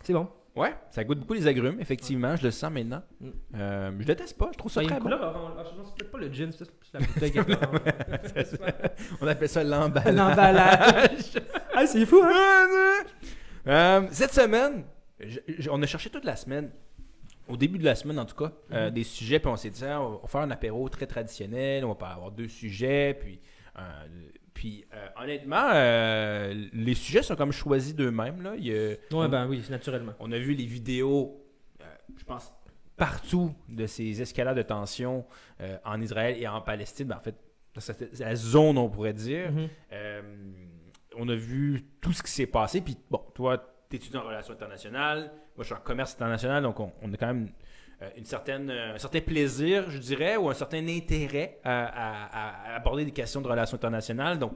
C'est 0.03 0.13
bon. 0.13 0.27
Ouais, 0.55 0.75
ça 0.89 1.03
goûte 1.05 1.19
beaucoup 1.19 1.33
les 1.33 1.47
agrumes, 1.47 1.79
effectivement. 1.79 2.35
Je 2.35 2.43
le 2.43 2.51
sens 2.51 2.69
maintenant. 2.71 3.01
Mm. 3.21 3.29
Euh, 3.55 3.91
je 4.01 4.07
le 4.07 4.15
teste 4.15 4.37
pas, 4.37 4.49
je 4.51 4.57
trouve 4.57 4.69
ça 4.71 4.81
Ça, 4.81 4.83
il 4.83 4.89
y 4.89 4.93
a 4.93 4.95
très 4.95 4.99
bon. 4.99 5.15
couleur 5.15 5.35
orange. 5.35 5.51
Ah, 5.57 5.63
c'est 5.65 5.95
peut-être 5.95 6.11
pas 6.11 6.17
le 6.17 6.33
gin, 6.33 6.51
c'est 6.51 6.65
la 6.93 6.99
bouteille 6.99 7.31
qui 7.31 7.37
est 7.37 7.41
orange. 7.41 7.79
On 9.21 9.27
appelle 9.27 9.49
ça 9.49 9.63
l'emballage. 9.63 10.13
L'emballage. 10.13 11.31
ah, 11.73 11.87
c'est 11.87 12.05
fou, 12.05 12.21
hein? 12.21 12.67
Euh, 13.67 14.01
cette 14.11 14.33
semaine, 14.33 14.83
je- 15.27 15.39
je- 15.59 15.69
on 15.69 15.81
a 15.81 15.85
cherché 15.85 16.09
toute 16.09 16.25
la 16.25 16.35
semaine, 16.35 16.71
au 17.47 17.57
début 17.57 17.77
de 17.79 17.83
la 17.85 17.95
semaine 17.95 18.19
en 18.19 18.25
tout 18.25 18.35
cas, 18.35 18.51
euh, 18.71 18.87
Mhm. 18.87 18.93
des 18.93 19.03
sujets, 19.03 19.39
puis 19.39 19.49
on 19.49 19.55
s'est 19.55 19.69
dit, 19.69 19.83
ah, 19.85 20.01
on 20.01 20.17
va 20.17 20.27
faire 20.27 20.41
un 20.41 20.51
apéro 20.51 20.87
très 20.89 21.07
traditionnel, 21.07 21.83
on 21.85 21.89
va 21.89 21.95
pas 21.95 22.09
avoir 22.09 22.31
deux 22.31 22.47
sujets, 22.47 23.17
puis, 23.19 23.39
euh, 23.77 23.81
puis 24.53 24.85
euh, 24.93 25.07
honnêtement, 25.21 25.71
les 26.73 26.93
sujets 26.95 27.23
sont 27.23 27.35
comme 27.35 27.51
choisis 27.51 27.95
d'eux-mêmes. 27.95 28.41
Là. 28.41 28.53
Il 28.57 28.71
Ouais, 29.11 29.27
ben 29.27 29.47
oui, 29.47 29.63
naturellement. 29.69 30.13
On 30.19 30.31
a 30.31 30.37
vu 30.37 30.53
les 30.53 30.65
vidéos, 30.65 31.43
je 32.17 32.23
pense, 32.23 32.51
partout 32.97 33.53
de 33.67 33.87
ces 33.87 34.21
escalades 34.21 34.57
de 34.57 34.61
tension 34.61 35.25
en 35.83 36.01
Israël 36.01 36.37
et 36.39 36.47
en 36.47 36.61
Palestine. 36.61 37.07
Ben, 37.07 37.17
en 37.17 37.21
fait, 37.21 37.35
c'est 37.79 38.19
la 38.19 38.35
zone, 38.35 38.77
on 38.77 38.89
pourrait 38.89 39.13
dire. 39.13 39.51
Mhm. 39.51 39.67
On 41.17 41.27
a 41.27 41.35
vu 41.35 41.81
tout 41.99 42.13
ce 42.13 42.23
qui 42.23 42.31
s'est 42.31 42.45
passé. 42.45 42.79
Puis, 42.81 42.95
bon, 43.09 43.21
toi, 43.33 43.70
étudies 43.95 44.17
en 44.17 44.23
relations 44.23 44.53
internationales. 44.53 45.31
Moi, 45.55 45.59
je 45.59 45.63
suis 45.65 45.73
en 45.73 45.79
commerce 45.79 46.13
international. 46.15 46.63
Donc, 46.63 46.79
on, 46.79 46.91
on 47.01 47.13
a 47.13 47.17
quand 47.17 47.27
même 47.27 47.49
euh, 48.01 48.09
une 48.17 48.25
certaine, 48.25 48.69
euh, 48.69 48.95
un 48.95 48.97
certain 48.97 49.21
plaisir, 49.21 49.89
je 49.89 49.97
dirais, 49.99 50.37
ou 50.37 50.49
un 50.49 50.53
certain 50.53 50.87
intérêt 50.87 51.59
à, 51.63 51.85
à- 51.85 52.73
à 52.73 52.75
aborder 52.75 53.05
des 53.05 53.11
questions 53.11 53.41
de 53.41 53.47
relations 53.47 53.75
internationales. 53.75 54.39
Donc, 54.39 54.53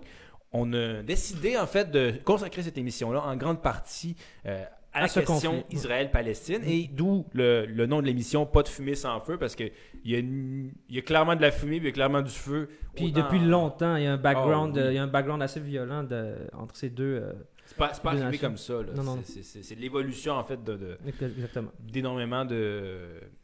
on 0.51 0.71
a 0.73 1.01
décidé, 1.03 1.57
en 1.57 1.67
fait, 1.67 1.91
de 1.91 2.13
consacrer 2.23 2.63
cette 2.63 2.77
émission-là 2.77 3.21
en 3.21 3.35
grande 3.35 3.61
partie 3.61 4.15
euh, 4.45 4.63
à, 4.93 4.99
À 4.99 5.01
la 5.01 5.09
question. 5.09 5.65
Israël-Palestine. 5.69 6.61
Et 6.65 6.89
d'où 6.91 7.25
le, 7.33 7.65
le 7.65 7.85
nom 7.85 7.99
de 8.01 8.05
l'émission, 8.05 8.45
Pas 8.45 8.63
de 8.63 8.69
fumée 8.69 8.95
sans 8.95 9.19
feu, 9.19 9.37
parce 9.37 9.53
qu'il 9.55 9.71
y, 10.05 10.15
a 10.15 10.19
une- 10.19 10.71
y 10.89 10.97
a 10.97 11.01
clairement 11.01 11.35
de 11.35 11.41
la 11.41 11.51
fumée, 11.51 11.79
puis 11.79 11.87
il 11.87 11.89
y 11.89 11.91
a 11.91 11.93
clairement 11.93 12.21
du 12.21 12.31
feu. 12.31 12.69
Puis 12.95 13.07
Autant- 13.07 13.21
depuis 13.23 13.39
longtemps, 13.39 13.97
il 13.97 14.03
y 14.03 14.07
a 14.07 14.13
un 14.13 14.17
background, 14.17 14.77
Ah, 14.77 14.81
oui. 14.83 14.87
il 14.91 14.95
y 14.95 14.97
a 14.97 15.03
un 15.03 15.07
background 15.07 15.41
assez 15.43 15.59
violent 15.59 16.03
de- 16.03 16.47
entre 16.53 16.75
ces 16.77 16.89
deux. 16.89 17.19
euh, 17.21 17.33
C'est 17.65 17.77
pas, 17.77 17.87
pas 17.89 18.11
arrivé 18.11 18.37
comme 18.37 18.57
ça. 18.57 18.75
C'est- 19.23 19.75
l'évolution, 19.79 20.33
en 20.33 20.43
fait, 20.43 20.63
de, 20.63 20.97
d'énormément 21.79 22.45
de. 22.45 22.99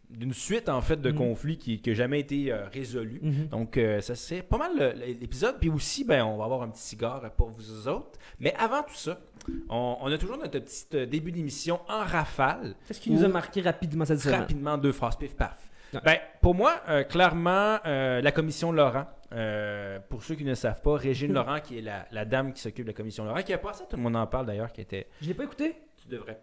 d'une 0.09 0.33
suite, 0.33 0.67
en 0.67 0.81
fait, 0.81 0.99
de 1.01 1.09
Mhm. 1.09 1.17
conflits 1.17 1.57
qui 1.57 1.81
n'a 1.87 1.93
jamais 1.93 2.19
été 2.19 2.51
euh, 2.51 2.67
résolue. 2.67 3.19
Mhm. 3.23 3.47
Donc, 3.47 3.77
euh, 3.77 4.01
ça 4.01 4.13
c'est 4.13 4.41
pas 4.41 4.57
mal 4.57 4.93
l'épisode. 5.19 5.55
Puis 5.59 5.69
aussi, 5.69 6.03
ben, 6.03 6.25
on 6.25 6.35
va 6.37 6.43
avoir 6.43 6.63
un 6.63 6.69
petit 6.69 6.81
cigare 6.81 7.31
pour 7.31 7.49
vous 7.49 7.87
autres. 7.87 8.19
Mais 8.39 8.53
avant 8.59 8.83
tout 8.83 8.93
ça, 8.93 9.21
on, 9.69 9.95
on 10.01 10.11
a 10.11 10.17
toujours 10.17 10.37
notre 10.37 10.59
petit 10.59 10.85
euh, 10.95 11.05
début 11.05 11.31
d'émission 11.31 11.79
en 11.87 11.99
rafale. 12.03 12.75
Qu'est-ce 12.87 12.99
qui 12.99 13.09
nous 13.09 13.23
a 13.23 13.29
marqué 13.29 13.61
rapidement 13.61 14.03
cette 14.03 14.19
semaine? 14.19 14.41
Rapidement, 14.41 14.77
deux 14.77 14.91
phrases, 14.91 15.15
pif 15.15 15.33
paf. 15.33 15.70
Ben, 15.93 16.17
pour 16.41 16.55
moi, 16.55 16.81
euh, 16.87 17.03
clairement, 17.03 17.79
euh, 17.85 18.21
la 18.21 18.31
commission 18.31 18.71
Laurent, 18.71 19.05
euh, 19.33 19.99
pour 20.09 20.23
ceux 20.23 20.35
qui 20.35 20.43
ne 20.43 20.53
savent 20.55 20.81
pas, 20.81 20.95
Régine 20.95 21.33
Laurent, 21.33 21.59
qui 21.59 21.77
est 21.77 21.81
la, 21.81 22.05
la 22.11 22.25
dame 22.25 22.53
qui 22.53 22.61
s'occupe 22.61 22.85
de 22.85 22.91
la 22.91 22.95
commission 22.95 23.25
Laurent, 23.25 23.41
qui 23.43 23.53
a 23.53 23.57
passé, 23.57 23.83
tout 23.89 23.97
le 23.97 24.01
monde 24.01 24.15
en 24.15 24.27
parle 24.27 24.45
d'ailleurs, 24.45 24.71
qui 24.71 24.81
était. 24.81 25.07
Je 25.21 25.27
l'ai 25.27 25.33
pas 25.33 25.43
écouté. 25.43 25.75
Tu 26.01 26.07
devrais. 26.07 26.39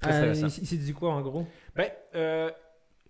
Très 0.00 0.12
intéressant. 0.12 0.48
il 0.48 0.62
il 0.62 0.66
s'est 0.66 0.76
dit 0.76 0.92
quoi 0.92 1.12
en 1.12 1.22
gros? 1.22 1.46
Ben, 1.74 1.88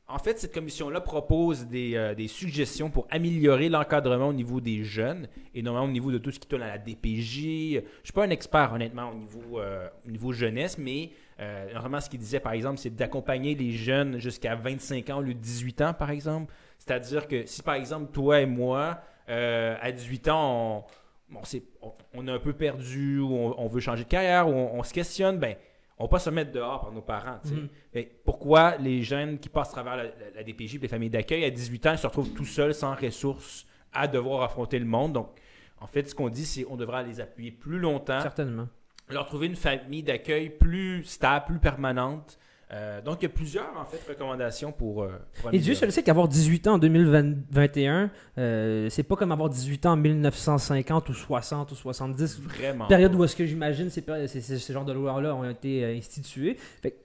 en 0.07 0.19
fait, 0.19 0.39
cette 0.39 0.53
commission-là 0.53 1.01
propose 1.01 1.67
des, 1.67 1.97
euh, 1.97 2.15
des 2.15 2.29
suggestions 2.29 2.91
pour 2.91 3.07
améliorer 3.11 3.71
l'encadrement 3.71 4.29
au 4.29 4.33
niveau 4.35 4.61
des 4.61 4.85
jeunes 4.85 5.29
et 5.55 5.63
notamment 5.63 5.85
au 5.87 5.91
niveau 5.91 6.13
de 6.13 6.19
tout 6.19 6.31
ce 6.31 6.39
qui 6.39 6.47
tourne 6.47 6.63
à 6.63 6.69
la 6.69 6.79
DPJ. 6.79 7.41
Je 7.41 7.79
ne 7.79 7.83
suis 8.03 8.13
pas 8.13 8.25
un 8.25 8.31
expert, 8.31 8.73
honnêtement, 8.75 9.11
au 9.11 9.15
niveau, 9.15 9.61
euh, 9.61 9.89
au 10.07 10.11
niveau 10.11 10.33
jeunesse, 10.33 10.77
mais 10.77 11.11
euh, 11.41 11.73
normalement, 11.73 12.01
ce 12.01 12.09
qu'il 12.09 12.21
disait, 12.21 12.41
par 12.41 12.53
exemple, 12.53 12.79
c'est 12.79 12.95
d'accompagner 12.95 13.55
les 13.55 13.73
jeunes 13.73 14.19
jusqu'à 14.19 14.55
25 14.55 15.11
ans 15.11 15.19
au 15.19 15.23
lieu 15.23 15.35
de 15.35 15.39
18 15.41 15.81
ans, 15.83 15.93
par 15.95 16.11
exemple. 16.11 16.53
C'est-à-dire 16.79 17.27
que 17.27 17.45
si, 17.47 17.63
par 17.63 17.75
exemple, 17.75 18.13
toi 18.13 18.41
et 18.41 18.47
moi, 18.47 19.01
euh, 19.29 19.77
à 19.81 19.91
18 19.91 20.29
ans, 20.29 20.87
on, 21.33 21.41
on, 22.15 22.29
un 22.29 22.39
peu 22.39 22.53
perdu, 22.53 23.19
ou 23.19 23.33
on, 23.35 23.55
on 23.59 23.67
veut 23.67 23.81
changer 23.81 24.05
de 24.05 24.09
carrière, 24.09 24.49
ou 24.49 24.53
on, 24.53 24.79
on 24.79 24.83
se 24.83 24.93
questionne, 24.93 25.39
ben, 25.39 25.57
on 25.99 26.05
va 26.05 26.09
pas 26.09 26.19
se 26.19 26.31
mettre 26.31 26.53
dehors 26.53 26.81
par 26.83 26.93
nos 26.93 27.03
parents. 27.03 27.39
Mhm. 27.45 27.69
Mais 27.95 28.11
pourquoi 28.25 28.77
les 28.77 29.03
jeunes 29.03 29.39
qui 29.39 29.49
passent 29.49 29.71
à 29.71 29.73
travers 29.83 29.97
la, 29.97 30.03
la- 30.05 30.11
la 30.37 30.43
DPJ 30.45 30.77
et 30.77 30.79
les 30.79 30.89
familles 30.89 31.11
d'accueil 31.11 31.45
à 31.45 31.51
18 31.51 31.87
ans 31.87 31.93
ils 31.93 31.99
se 31.99 32.07
retrouvent 32.07 32.33
tout 32.33 32.45
seuls, 32.45 32.75
sans 32.75 32.95
ressources, 32.95 33.67
à 33.93 34.07
devoir 34.09 34.43
affronter 34.43 34.79
le 34.79 34.85
monde? 34.87 35.13
Donc, 35.15 35.29
en 35.81 35.87
fait, 35.87 36.09
ce 36.09 36.15
qu'on 36.15 36.29
dit, 36.29 36.45
c'est 36.47 36.63
qu'on 36.65 36.77
devra 36.77 37.03
les 37.03 37.21
appuyer 37.21 37.51
plus 37.53 37.79
longtemps, 37.79 38.21
Certainement. 38.21 38.69
Leur 39.11 39.27
trouver 39.27 39.47
une 39.47 39.57
famille 39.57 40.03
d'accueil 40.03 40.51
plus 40.51 41.05
stable, 41.05 41.47
plus 41.47 41.59
permanente. 41.59 42.39
Euh, 42.73 43.01
donc, 43.03 43.19
il 43.21 43.25
y 43.25 43.27
a 43.27 43.29
plusieurs, 43.29 43.77
en 43.79 43.85
fait, 43.85 44.01
recommandations 44.09 44.73
pour. 44.73 45.03
euh, 45.03 45.13
pour 45.41 45.53
Et 45.55 45.59
Dieu 45.59 45.75
seul 45.75 45.93
sait 45.93 46.03
qu'avoir 46.03 46.27
18 46.27 46.67
ans 46.67 46.75
en 46.75 46.79
2021, 46.79 48.11
euh, 48.39 48.89
c'est 48.91 49.03
pas 49.03 49.15
comme 49.17 49.31
avoir 49.31 49.49
18 49.51 49.87
ans 49.87 49.93
en 49.93 49.97
1950 49.97 51.09
ou 51.11 51.15
60 51.15 51.71
ou 51.71 51.75
70. 51.77 52.41
Vraiment. 52.41 52.87
Période 52.87 53.15
où 53.15 53.23
est-ce 53.23 53.37
que 53.37 53.45
j'imagine 53.47 53.91
ces, 53.91 54.05
ces, 54.27 54.41
ces- 54.41 54.59
ce 54.59 54.73
genre 54.73 54.85
de 54.85 54.93
lois-là 54.93 55.35
ont 55.37 55.49
été 55.49 55.85
euh, 55.85 55.95
instituées. 55.97 56.57
Fait 56.83 56.97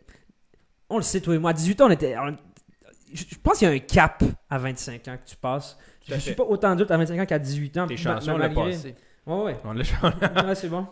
on 0.89 0.95
le 0.97 1.03
sait, 1.03 1.21
toi 1.21 1.35
et 1.35 1.37
moi, 1.37 1.51
à 1.51 1.53
18 1.53 1.81
ans, 1.81 1.87
on 1.87 1.91
était. 1.91 2.17
on- 2.17 2.35
je, 3.13 3.23
je 3.29 3.35
pense 3.43 3.59
qu'il 3.59 3.67
y 3.67 3.71
a 3.71 3.73
un 3.73 3.79
cap 3.79 4.23
à 4.49 4.57
25 4.57 5.07
ans 5.07 5.17
que 5.23 5.29
tu 5.29 5.35
passes. 5.35 5.77
Je 6.07 6.15
suis 6.15 6.33
pas 6.33 6.43
autant 6.45 6.71
adulte 6.71 6.89
à 6.89 6.97
25 6.97 7.19
ans 7.19 7.25
qu'à 7.27 7.37
18 7.37 7.77
ans. 7.77 7.85
T'es 7.85 7.95
l'a 8.37 8.47
malgré- 8.47 8.71
passé. 8.71 8.95
Ouais, 9.27 9.43
ouais. 9.43 9.57
On 9.63 9.73
l'a 9.73 9.83
Ouais, 10.47 10.55
c'est 10.55 10.69
bon. 10.69 10.87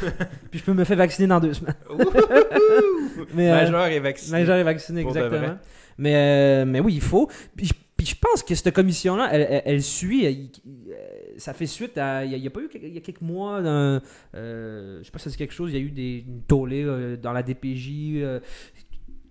Puis 0.50 0.60
je 0.60 0.64
peux 0.64 0.72
me 0.72 0.84
faire 0.84 0.96
vacciner 0.96 1.28
dans 1.28 1.40
deux 1.40 1.52
semaines. 1.54 1.74
Mais, 3.34 3.50
euh, 3.50 3.54
Majeur 3.54 3.86
et 3.86 4.00
vacciné. 4.00 4.38
Majeur 4.38 4.56
est 4.56 4.62
vacciné, 4.64 5.00
exactement. 5.02 5.58
Mais, 5.98 6.14
euh, 6.16 6.64
mais 6.64 6.80
oui, 6.80 6.94
il 6.94 7.00
faut. 7.02 7.28
Puis, 7.56 7.66
je- 7.66 7.74
puis 7.96 8.06
je 8.06 8.16
pense 8.20 8.42
que 8.42 8.54
cette 8.54 8.74
commission-là, 8.74 9.28
elle, 9.32 9.46
elle- 9.48 9.62
elle 9.66 9.82
suit. 9.82 10.24
elle- 10.24 10.48
euh, 10.90 10.94
ça 11.36 11.52
fait 11.52 11.66
suite 11.66 11.96
à. 11.98 12.24
Il 12.24 12.38
n'y 12.40 12.46
a, 12.46 12.50
pas 12.50 12.60
eu 12.60 12.68
il 12.82 12.94
y 12.94 12.98
a 12.98 13.00
quelques 13.00 13.20
mois. 13.20 13.58
un- 13.58 14.00
euh, 14.34 14.98
je 15.00 15.04
sais 15.04 15.10
pas 15.10 15.18
si 15.18 15.30
c'est 15.30 15.36
quelque 15.36 15.52
chose. 15.54 15.70
Il 15.72 15.76
y 15.78 15.80
a 15.80 15.84
eu 15.84 15.90
des 15.90 16.24
une 16.26 16.42
tollée 16.42 16.84
dans 17.22 17.32
la 17.32 17.42
DPJ. 17.42 18.40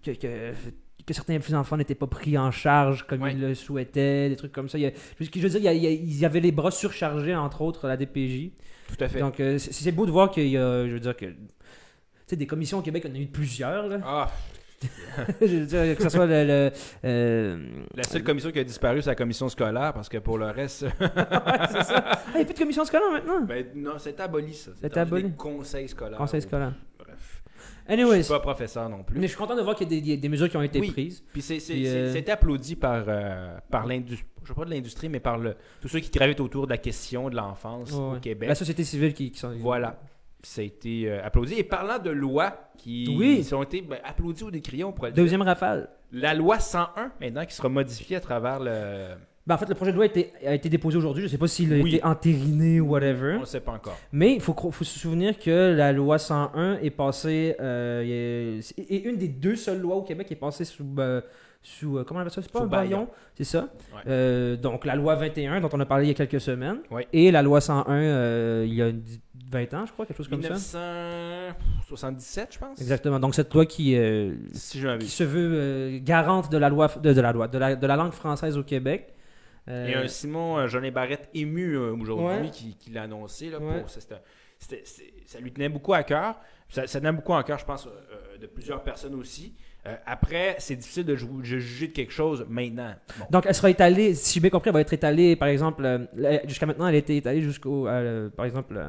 que, 0.04 0.12
que, 0.12 0.52
que 1.06 1.14
certains 1.14 1.40
enfants 1.54 1.78
n'étaient 1.78 1.96
pas 1.96 2.08
pris 2.08 2.38
en 2.38 2.52
charge 2.52 3.06
comme 3.08 3.24
Ouais. 3.24 3.34
ils 3.34 3.40
le 3.42 3.54
souhaitaient, 3.56 4.30
des 4.30 4.36
trucs 4.36 4.52
comme 4.52 4.70
ça. 4.70 4.78
Il 4.78 4.82
y 4.82 4.86
a- 4.88 4.92
je, 5.20 5.40
veux 5.40 5.50
dire, 5.50 5.72
il 5.74 5.82
y, 5.84 5.88
a- 5.88 5.92
il 5.92 6.18
y 6.20 6.26
avait 6.26 6.40
les 6.40 6.52
bras 6.52 6.72
surchargés, 6.72 7.36
entre 7.36 7.62
autres, 7.62 7.88
la 7.88 7.98
DPJ. 7.98 8.52
Tout 8.96 9.04
à 9.04 9.08
fait. 9.08 9.20
Donc, 9.20 9.40
euh, 9.40 9.58
c'est 9.58 9.74
c'est 9.74 9.92
beau 9.92 10.06
de 10.06 10.12
voir 10.12 10.30
qu'il 10.32 10.48
y 10.48 10.58
a, 10.58 10.86
je 10.88 10.92
veux 10.94 11.00
dire 11.00 11.16
que, 11.16 11.26
tu 11.26 11.36
sais, 12.28 12.36
des 12.36 12.48
commissions 12.48 12.80
au 12.80 12.82
Québec, 12.82 13.06
on 13.08 13.12
en 13.12 13.16
a 13.16 13.20
eu 13.20 13.28
plusieurs, 13.28 13.88
là. 13.88 14.00
Ah, 14.04 14.32
je 15.42 15.46
veux 15.46 15.66
dire, 15.66 15.96
que 15.96 16.04
ce 16.04 16.10
soit 16.10 16.26
le... 16.26 16.44
le, 16.44 16.72
euh, 17.06 17.66
la 17.96 18.04
seule 18.04 18.24
commission 18.24 18.52
qui 18.52 18.60
a 18.60 18.64
disparu, 18.64 19.02
c'est 19.02 19.12
la 19.12 19.16
commission 19.16 19.48
scolaire, 19.48 19.94
parce 19.94 20.10
que 20.10 20.18
pour 20.18 20.38
le 20.38 20.48
reste, 20.48 20.82
ouais, 21.00 21.10
c'est 21.72 21.84
ça. 21.84 22.04
Ah, 22.04 22.20
il 22.34 22.38
n'y 22.38 22.42
a 22.42 22.46
plus 22.46 22.54
de 22.54 22.60
commission 22.60 22.84
scolaire 22.86 23.12
maintenant? 23.12 23.42
ben, 23.42 23.68
non, 23.76 24.00
c'est 24.00 24.20
aboli 24.20 24.54
ça. 24.54 24.72
C'est 24.82 24.88
rendu 24.88 25.00
aboli. 25.00 25.24
Des 25.24 25.32
conseils 25.36 25.88
scolaires. 25.88 26.18
Conseil 26.18 26.42
scolaire. 26.42 26.74
Anyways, 27.92 28.18
Je 28.18 28.22
suis 28.24 28.34
pas 28.34 28.40
professeur 28.40 28.88
non 28.90 29.04
plus. 29.04 29.18
mais 29.20 29.24
je 29.24 29.32
suis 29.34 29.38
content 29.38 29.56
de 29.56 29.62
voir 29.62 29.76
qu'il 29.76 29.92
y 29.94 30.14
a 30.14 30.16
des, 30.18 30.30
mesures 30.30 30.50
qui 30.50 30.56
ont 30.56 30.62
été 30.62 30.80
Oui. 30.80 30.92
prises. 30.92 31.24
Puis 31.34 31.42
c'est 31.42 31.60
euh, 31.72 32.22
applaudi 32.32 32.76
par, 32.78 33.04
euh, 33.08 33.58
par 33.70 33.86
l'industrie, 33.86 34.26
je 34.44 34.48
sais 34.48 34.54
pas 34.54 34.64
de 34.66 34.70
l'industrie, 34.72 35.10
mais 35.10 35.20
par 35.20 35.38
le, 35.38 35.56
tous 35.82 35.90
ceux 35.90 36.00
qui 36.00 36.10
gravitent 36.10 36.40
autour 36.40 36.68
de 36.68 36.72
la 36.72 36.78
question 36.78 37.30
de 37.30 37.36
l'enfance 37.36 37.92
Ouais, 37.92 37.98
au 38.00 38.14
ouais. 38.14 38.20
Québec. 38.22 38.48
La 38.48 38.56
société 38.56 38.86
civile 38.86 39.14
qui, 39.14 39.32
qui 39.32 39.40
sont... 39.40 39.52
Voilà. 39.58 40.00
Ça 40.44 40.62
a 40.62 40.64
été 40.64 41.08
euh, 41.08 41.24
applaudi. 41.24 41.56
Et 41.56 41.64
parlant 41.64 42.00
de 42.00 42.10
lois 42.10 42.72
qui 42.78 43.14
Oui. 43.16 43.48
ont 43.54 43.62
été 43.62 43.82
ben, 43.82 44.00
applaudies 44.04 44.44
ou 44.44 44.52
décriées, 44.52 44.84
on 44.86 44.92
pourrait. 44.94 45.12
Deuxième 45.12 45.42
rafale. 45.44 45.90
La 46.14 46.34
loi 46.34 46.60
101, 46.60 47.12
maintenant, 47.20 47.46
qui 47.46 47.54
sera 47.54 47.70
modifiée 47.70 48.16
à 48.16 48.20
travers 48.22 48.60
le. 48.60 49.16
Ben, 49.48 49.56
en 49.56 49.58
fait, 49.58 49.68
le 49.70 49.74
projet 49.76 49.92
de 49.92 49.96
loi 49.96 50.06
a 50.06 50.08
été, 50.08 50.32
a 50.46 50.54
été 50.54 50.70
déposé 50.70 50.98
aujourd'hui. 50.98 51.22
Je 51.24 51.28
ne 51.28 51.32
sais 51.32 51.38
pas 51.38 51.48
s'il 51.48 51.74
a 51.74 51.78
Oui. 51.78 51.96
été 51.96 52.04
entériné 52.06 52.80
ou 52.80 52.90
whatever. 52.92 53.36
On 53.38 53.42
ne 53.42 53.46
sait 53.46 53.60
pas 53.60 53.72
encore. 53.72 53.98
Mais 54.12 54.34
il 54.36 54.42
faut, 54.42 54.56
se 54.72 54.84
souvenir 55.00 55.40
que 55.40 55.74
la 55.76 55.92
loi 55.92 56.20
101 56.20 56.78
est 56.78 56.92
passée. 56.92 57.56
euh, 57.60 58.02
est- 58.60 58.80
et 58.80 59.04
une 59.04 59.18
des 59.18 59.28
deux 59.28 59.56
seules 59.56 59.80
lois 59.80 59.96
au 59.96 60.04
Québec 60.04 60.32
est 60.32 60.36
passée 60.36 60.64
sous. 60.66 60.86
euh, 61.00 61.22
sous 61.64 61.98
euh, 62.00 62.04
comment 62.04 62.20
on 62.20 62.22
appelle 62.22 62.34
ça? 62.34 62.42
C'est 62.42 62.52
pas 62.52 62.58
Sous 62.60 62.66
un 62.66 62.68
baillon, 62.70 63.08
c'est 63.36 63.44
ça 63.44 63.68
Ouais. 63.94 64.02
Euh, 64.08 64.56
Donc 64.58 64.84
la 64.84 64.96
loi 64.96 65.14
21, 65.16 65.62
dont 65.62 65.70
on 65.74 65.80
a 65.80 65.86
parlé 65.86 66.06
il 66.06 66.08
y 66.08 66.12
a 66.12 66.16
quelques 66.16 66.42
semaines. 66.42 66.78
Ouais. 66.90 67.08
Et 67.14 67.30
la 67.30 67.44
loi 67.44 67.62
101, 67.62 67.94
euh, 67.94 68.66
il 68.68 68.74
y 68.74 68.82
a 68.82 68.88
une 68.88 69.02
di- 69.02 69.22
20 69.52 69.72
ans, 69.76 69.86
je 69.86 69.92
crois, 69.92 70.06
quelque 70.08 70.18
chose 70.18 70.28
comme 70.30 70.42
ça. 70.42 70.50
1977, 70.54 72.50
je 72.54 72.60
pense. 72.60 72.80
Exactement. 72.82 73.20
Donc 73.20 73.36
cette 73.36 73.54
loi 73.54 73.66
qui, 73.66 73.96
euh, 73.96 74.34
Si 74.54 74.80
se 74.80 75.24
veut 75.24 75.52
euh, 75.54 76.00
garante 76.02 76.52
de 76.52 76.58
la 76.58 76.70
loi, 76.70 76.88
de, 77.02 77.14
de 77.14 77.22
la 77.22 77.32
loi, 77.32 77.48
de 77.48 77.58
la, 77.58 77.76
de 77.76 77.88
la 77.88 77.96
langue 77.96 78.14
française 78.14 78.58
au 78.58 78.64
Québec. 78.64 79.14
Euh, 79.70 79.86
Il 79.88 79.92
y 79.92 79.96
a 79.96 80.00
un 80.02 80.08
Simon 80.08 80.68
Jolin 80.68 80.92
Barrette 80.92 81.30
ému 81.34 81.74
euh, 81.76 81.94
aujourd'hui 81.94 82.26
Ouais. 82.26 82.50
qui, 82.52 82.76
qui 82.76 82.90
l'a 82.92 83.04
annoncé. 83.04 83.50
Là, 83.50 83.60
Ouais. 83.60 83.80
pour, 83.82 83.90
ça, 83.90 85.40
lui 85.40 85.52
tenait 85.52 85.70
beaucoup 85.70 85.94
à 85.94 86.04
cœur. 86.04 86.36
Ça, 86.70 86.88
ça 86.88 87.00
tenait 87.00 87.12
beaucoup 87.12 87.34
à 87.34 87.44
cœur, 87.44 87.58
je 87.60 87.66
pense, 87.66 87.88
euh, 87.88 88.38
de 88.38 88.48
plusieurs 88.48 88.82
personnes 88.84 89.16
aussi. 89.16 89.54
Euh, 89.88 89.96
après, 90.06 90.56
c'est 90.60 90.76
difficile 90.76 91.06
de, 91.06 91.16
juger 91.16 91.88
de 91.88 91.94
quelque 91.94 92.14
chose 92.14 92.46
maintenant. 92.48 92.94
Bon. 93.20 93.26
Donc, 93.32 93.46
elle 93.48 93.56
sera 93.56 93.70
étalée, 93.70 94.14
si 94.14 94.36
j'ai 94.36 94.40
bien 94.40 94.50
compris, 94.52 94.70
elle 94.70 94.76
va 94.76 94.82
être 94.82 94.94
étalée, 94.94 95.36
par 95.36 95.48
exemple, 95.48 95.84
euh, 95.86 96.40
jusqu'à 96.46 96.66
maintenant, 96.68 96.88
elle 96.88 96.96
a 96.96 97.00
été 97.00 97.18
étalée 97.18 97.42
jusqu'au, 97.42 97.88
euh, 97.88 98.30
par 98.30 98.46
exemple, 98.46 98.80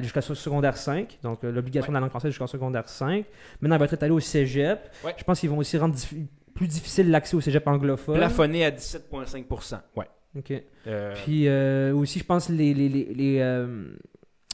jusqu'à 0.00 0.20
secondaire 0.22 0.76
5, 0.76 1.18
donc 1.22 1.42
l'obligation 1.42 1.90
de 1.90 1.94
la 1.94 2.00
langue 2.00 2.10
française 2.10 2.30
jusqu'au 2.30 2.46
secondaire 2.46 2.88
5. 2.88 3.24
Maintenant, 3.60 3.74
elle 3.74 3.78
va 3.80 3.84
être 3.86 3.94
étalée 3.94 4.12
au 4.12 4.20
cégep. 4.20 4.88
Ouais. 5.04 5.14
Je 5.18 5.24
pense 5.24 5.40
qu'ils 5.40 5.50
vont 5.50 5.58
aussi 5.58 5.76
rendre 5.76 5.94
diffi- 5.94 6.26
plus 6.54 6.68
difficile 6.68 7.10
l'accès 7.10 7.36
au 7.36 7.40
cégep 7.40 7.66
anglophone. 7.66 8.16
Plafonné 8.16 8.64
à 8.64 8.70
17,5 8.70 9.80
Ouais. 9.96 10.06
Ok. 10.36 10.52
Euh, 10.86 11.14
Puis 11.24 11.46
euh, 11.48 11.94
aussi, 11.94 12.18
je 12.18 12.24
pense 12.24 12.48
les, 12.48 12.74
les, 12.74 12.88
les, 12.88 13.04
les, 13.14 13.38
euh, 13.40 13.86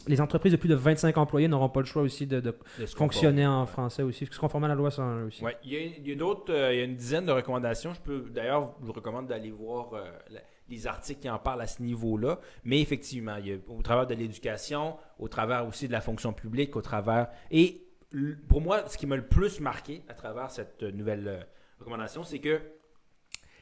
les 0.06 0.20
entreprises 0.20 0.52
de 0.52 0.56
plus 0.58 0.68
de 0.68 0.74
25 0.74 1.16
employés 1.16 1.48
n'auront 1.48 1.68
pas 1.70 1.80
le 1.80 1.86
choix 1.86 2.02
aussi 2.02 2.26
de, 2.26 2.40
de 2.40 2.54
fonctionner 2.86 3.46
en 3.46 3.64
français 3.66 4.02
aussi, 4.02 4.26
se 4.26 4.38
conformer 4.38 4.66
à 4.66 4.68
la 4.70 4.74
loi 4.74 4.90
101 4.90 5.24
aussi. 5.26 5.42
Ouais, 5.44 5.56
il 5.64 5.72
y 5.72 5.76
a, 5.76 5.80
il 5.80 6.08
y 6.08 6.12
a 6.12 6.14
d'autres, 6.16 6.52
il 6.72 6.78
y 6.78 6.80
a 6.80 6.84
une 6.84 6.96
dizaine 6.96 7.24
de 7.26 7.32
recommandations. 7.32 7.94
Je 7.94 8.00
peux, 8.00 8.26
d'ailleurs, 8.30 8.74
je 8.80 8.86
vous 8.86 8.92
recommande 8.92 9.26
d'aller 9.26 9.50
voir 9.50 9.90
la- 10.30 10.40
les 10.68 10.86
articles 10.86 11.20
qui 11.20 11.28
en 11.28 11.38
parlent 11.40 11.62
à 11.62 11.66
ce 11.66 11.82
niveau-là. 11.82 12.38
Mais 12.64 12.80
effectivement, 12.80 13.34
il 13.40 13.46
y 13.48 13.52
a, 13.52 13.56
au 13.68 13.82
travers 13.82 14.06
de 14.06 14.14
l'éducation, 14.14 14.96
au 15.18 15.26
travers 15.28 15.66
aussi 15.66 15.88
de 15.88 15.92
la 15.92 16.00
fonction 16.00 16.32
publique, 16.32 16.76
au 16.76 16.80
travers. 16.82 17.26
Et 17.50 17.82
pour 18.48 18.60
moi, 18.60 18.84
ce 18.86 18.96
qui 18.96 19.06
m'a 19.06 19.16
le 19.16 19.26
plus 19.26 19.58
marqué 19.60 20.02
à 20.08 20.14
travers 20.14 20.50
cette 20.52 20.82
nouvelle 20.82 21.46
recommandation, 21.80 22.22
c'est 22.24 22.38
que 22.38 22.60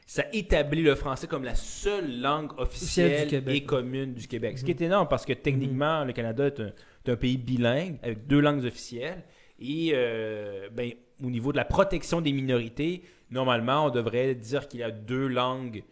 ça 0.05 0.25
établit 0.33 0.81
le 0.81 0.95
français 0.95 1.27
comme 1.27 1.43
la 1.43 1.55
seule 1.55 2.19
langue 2.21 2.51
Officielle 2.59 3.27
Québec. 3.27 3.55
et 3.55 3.65
commune 3.65 4.13
du 4.13 4.27
Québec. 4.27 4.57
Ce 4.57 4.63
qui 4.65 4.71
Mhm. 4.71 4.77
est 4.81 4.85
énorme 4.85 5.07
parce 5.07 5.25
que 5.25 5.33
techniquement, 5.33 6.03
le 6.03 6.13
Canada 6.13 6.47
est 6.47 6.59
un, 6.59 6.71
est 7.05 7.09
un 7.11 7.15
pays 7.15 7.37
bilingue 7.37 7.97
avec 8.01 8.25
deux 8.27 8.39
langues 8.39 8.65
officielles. 8.65 9.23
Et 9.59 9.91
euh, 9.93 10.69
ben, 10.71 10.91
au 11.23 11.29
niveau 11.29 11.51
de 11.51 11.57
la 11.57 11.65
protection 11.65 12.21
des 12.21 12.31
minorités, 12.31 13.03
normalement, 13.29 13.85
on 13.85 13.89
devrait 13.89 14.33
dire 14.35 14.67
qu'il 14.67 14.79
y 14.79 14.83
a 14.83 14.89
deux 14.91 15.27
langues 15.27 15.83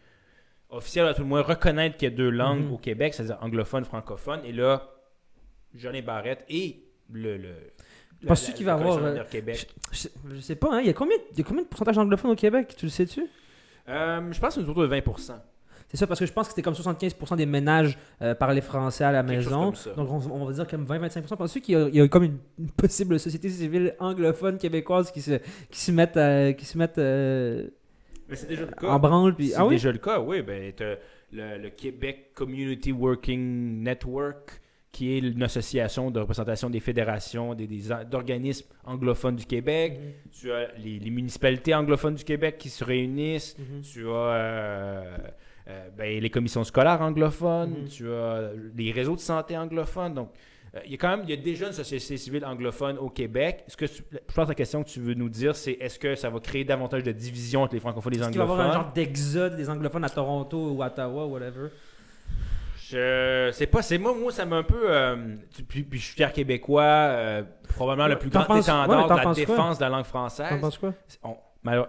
officielles, 0.70 1.06
à 1.08 1.14
tout 1.14 1.22
le 1.22 1.28
moins 1.28 1.42
reconnaître 1.42 1.98
qu'il 1.98 2.10
y 2.10 2.12
a 2.12 2.16
deux 2.16 2.30
langues 2.30 2.66
Mhm. 2.66 2.74
au 2.74 2.78
Québec, 2.78 3.14
c'est-à-dire 3.14 3.38
anglophone, 3.42 3.86
francophone. 3.86 4.42
Et 4.46 4.52
là, 4.52 4.90
Jeanne 5.76 6.02
Barrette 6.02 6.44
et 6.50 6.84
le. 7.12 7.38
Penses-tu 8.26 8.54
qu'il 8.54 8.66
va 8.66 8.74
avoir, 8.74 8.98
euh, 8.98 9.18
Québec. 9.30 9.68
Je, 9.92 10.08
je 10.36 10.40
sais 10.40 10.56
pas, 10.56 10.70
hein, 10.74 10.82
il 10.82 10.88
y 10.88 10.90
a 10.90 10.94
combien, 10.94 11.18
il 11.34 11.38
y 11.38 11.42
a 11.42 11.44
combien 11.44 11.64
de 11.64 11.68
pourcentage 11.68 11.96
d'anglophones 11.96 12.32
au 12.32 12.36
Québec, 12.36 12.74
tu 12.78 12.86
le 12.86 12.90
sais-tu? 12.92 13.26
Euh, 13.90 14.32
je 14.32 14.40
pense 14.40 14.56
que 14.56 14.62
c'est 14.62 14.68
autour 14.70 14.82
de 14.82 14.88
20% 14.88 15.34
C'est 15.88 15.98
ça, 15.98 16.08
parce 16.08 16.20
que 16.20 16.26
je 16.26 16.34
pense 16.34 16.48
que 16.48 16.54
c'était 16.54 16.62
comme 16.64 16.74
75% 16.74 17.36
des 17.38 17.46
ménages 17.46 17.98
euh, 18.22 18.34
parlaient 18.36 18.60
français 18.62 19.04
à 19.04 19.12
la 19.12 19.24
maison. 19.24 19.72
Donc 19.96 20.10
on, 20.12 20.20
on 20.32 20.46
va 20.46 20.52
dire 20.52 20.68
comme 20.68 20.86
20-25%. 20.86 21.36
Penses-tu 21.38 21.62
qu'il 21.62 21.78
y, 21.94 21.98
y 21.98 22.02
a 22.02 22.08
comme 22.08 22.24
une, 22.24 22.38
une 22.60 22.72
possible 22.72 23.20
société 23.20 23.50
civile 23.50 23.96
anglophone 24.00 24.58
québécoise 24.58 25.12
qui 25.12 25.22
se, 25.22 25.40
qui 25.70 25.80
se 25.80 25.92
mettent, 25.92 26.18
euh, 26.18 26.52
qui 26.54 26.66
se 26.66 26.78
mettent 26.78 26.98
euh, 26.98 27.68
Mais 28.28 28.36
c'est 28.36 28.48
déjà 28.48 28.66
le 28.66 28.72
cas. 28.72 28.88
en 28.88 29.00
branle 29.00 29.36
puis 29.36 29.50
C'est 29.50 29.56
ah 29.58 29.66
oui? 29.66 29.76
déjà 29.76 29.92
le 29.92 30.00
cas, 30.00 30.20
oui. 30.20 30.42
Ben, 30.42 30.74
le, 31.32 31.58
le 31.58 31.70
Québec 31.70 32.32
Community 32.34 32.92
Working 32.92 33.84
Network, 33.84 34.60
qui 34.92 35.14
est 35.14 35.20
une 35.20 35.44
association 35.44 36.10
de 36.10 36.20
représentation 36.20 36.70
des 36.70 36.80
fédérations, 36.80 37.54
des, 37.54 37.68
des 37.68 37.82
d'organismes 38.10 38.68
anglophones 38.86 39.36
du 39.36 39.46
Québec. 39.46 40.00
Tu 40.32 40.52
as 40.52 40.70
les, 40.78 40.98
les 41.00 41.10
municipalités 41.12 41.76
anglophones 41.76 42.16
du 42.16 42.24
Québec 42.24 42.58
qui 42.58 42.70
se 42.70 42.84
réunissent. 42.84 43.56
Mhm. 43.60 43.82
Tu 43.82 44.08
as 44.08 44.12
euh, 44.12 45.18
euh, 45.70 45.90
ben, 45.98 46.20
les 46.22 46.30
commissions 46.30 46.64
scolaires 46.64 47.02
anglophones. 47.02 47.82
Mhm. 47.82 47.88
Tu 47.90 48.10
as 48.12 48.52
les 48.76 48.92
réseaux 48.92 49.16
de 49.16 49.20
santé 49.22 49.58
anglophones. 49.58 50.14
Donc, 50.16 50.30
euh, 50.76 50.80
il 50.86 50.92
y 50.92 50.96
a 50.96 50.98
quand 50.98 51.10
même 51.10 51.22
il 51.26 51.30
y 51.30 51.34
a 51.34 51.38
déjà 51.38 51.68
une 51.68 51.74
société 51.74 52.18
civile 52.18 52.46
anglophone 52.46 52.98
au 52.98 53.10
Québec. 53.10 53.66
Est-ce 53.68 53.78
que 53.78 53.86
tu- 53.86 54.04
je 54.12 54.34
pense 54.34 54.46
que 54.46 54.50
la 54.52 54.56
question 54.56 54.84
que 54.84 54.90
tu 54.90 55.00
veux 55.00 55.14
nous 55.14 55.30
dire, 55.30 55.56
c'est 55.56 55.74
est-ce 55.74 56.00
que 56.00 56.16
ça 56.16 56.30
va 56.30 56.40
créer 56.40 56.64
davantage 56.64 57.04
de 57.04 57.12
division 57.12 57.64
entre 57.64 57.74
les 57.76 57.80
francophones 57.82 58.14
et 58.14 58.18
les 58.18 58.22
Est-ce 58.24 58.32
qu'il 58.32 58.40
va 58.40 58.46
y 58.46 58.48
avoir 58.48 58.60
un 58.62 58.64
anglophones? 58.70 58.84
genre 58.86 58.94
d'exode 58.94 59.56
des 59.58 59.70
anglophones 59.70 60.04
à 60.06 60.10
Toronto 60.10 60.72
ou 60.72 60.82
à 60.82 60.88
Ottawa, 60.88 61.26
whatever? 61.28 61.68
Je 62.90 63.50
sais 63.54 63.68
pas, 63.68 63.82
c'est 63.82 63.98
moi, 63.98 64.14
moi 64.14 64.32
ça 64.32 64.46
m'a 64.46 64.58
un 64.58 64.64
peu. 64.64 64.86
euh, 64.90 65.36
puis, 65.68 65.84
puis 65.84 66.00
je 66.00 66.06
suis 66.06 66.16
fier 66.16 66.32
québécois, 66.32 66.84
euh, 66.84 67.44
probablement 67.76 68.08
le 68.08 68.18
plus 68.18 68.30
T'en 68.30 68.40
grand 68.40 68.56
penses- 68.56 68.66
étendard 68.68 68.90
ouais, 68.90 69.04
de 69.04 69.08
t'en 69.24 69.30
la 69.30 69.34
défense 69.36 69.78
de 69.78 69.84
la 69.84 69.90
langue 69.90 70.04
T'en 70.04 70.10
française. 70.10 70.62
penses 70.62 70.78
quoi? 70.78 70.94
On- 71.24 71.36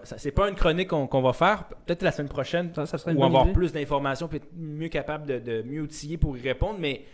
c'est 0.03 0.33
pas 0.33 0.49
une 0.49 0.57
chronique 0.57 0.89
qu'on 0.89 1.21
va 1.23 1.33
faire, 1.33 1.65
peut-être 1.87 2.03
la 2.03 2.11
semaine 2.11 2.29
prochaine, 2.29 2.73
Ça, 2.75 2.85
ça 2.87 2.99
serait 2.99 3.13
une 3.13 3.19
où 3.19 3.21
on 3.21 3.23
va 3.25 3.27
avoir 3.29 3.45
idée. 3.45 3.53
plus 3.53 3.73
d'informations, 3.73 4.27
puis 4.27 4.39
être 4.39 4.49
mieux 4.57 4.89
capable 4.89 5.27
de, 5.27 5.39
de 5.39 5.63
mieux 5.63 5.83
outiller 5.83 6.17
pour 6.19 6.37
y 6.37 6.41
répondre, 6.43 6.79
mais 6.81 7.05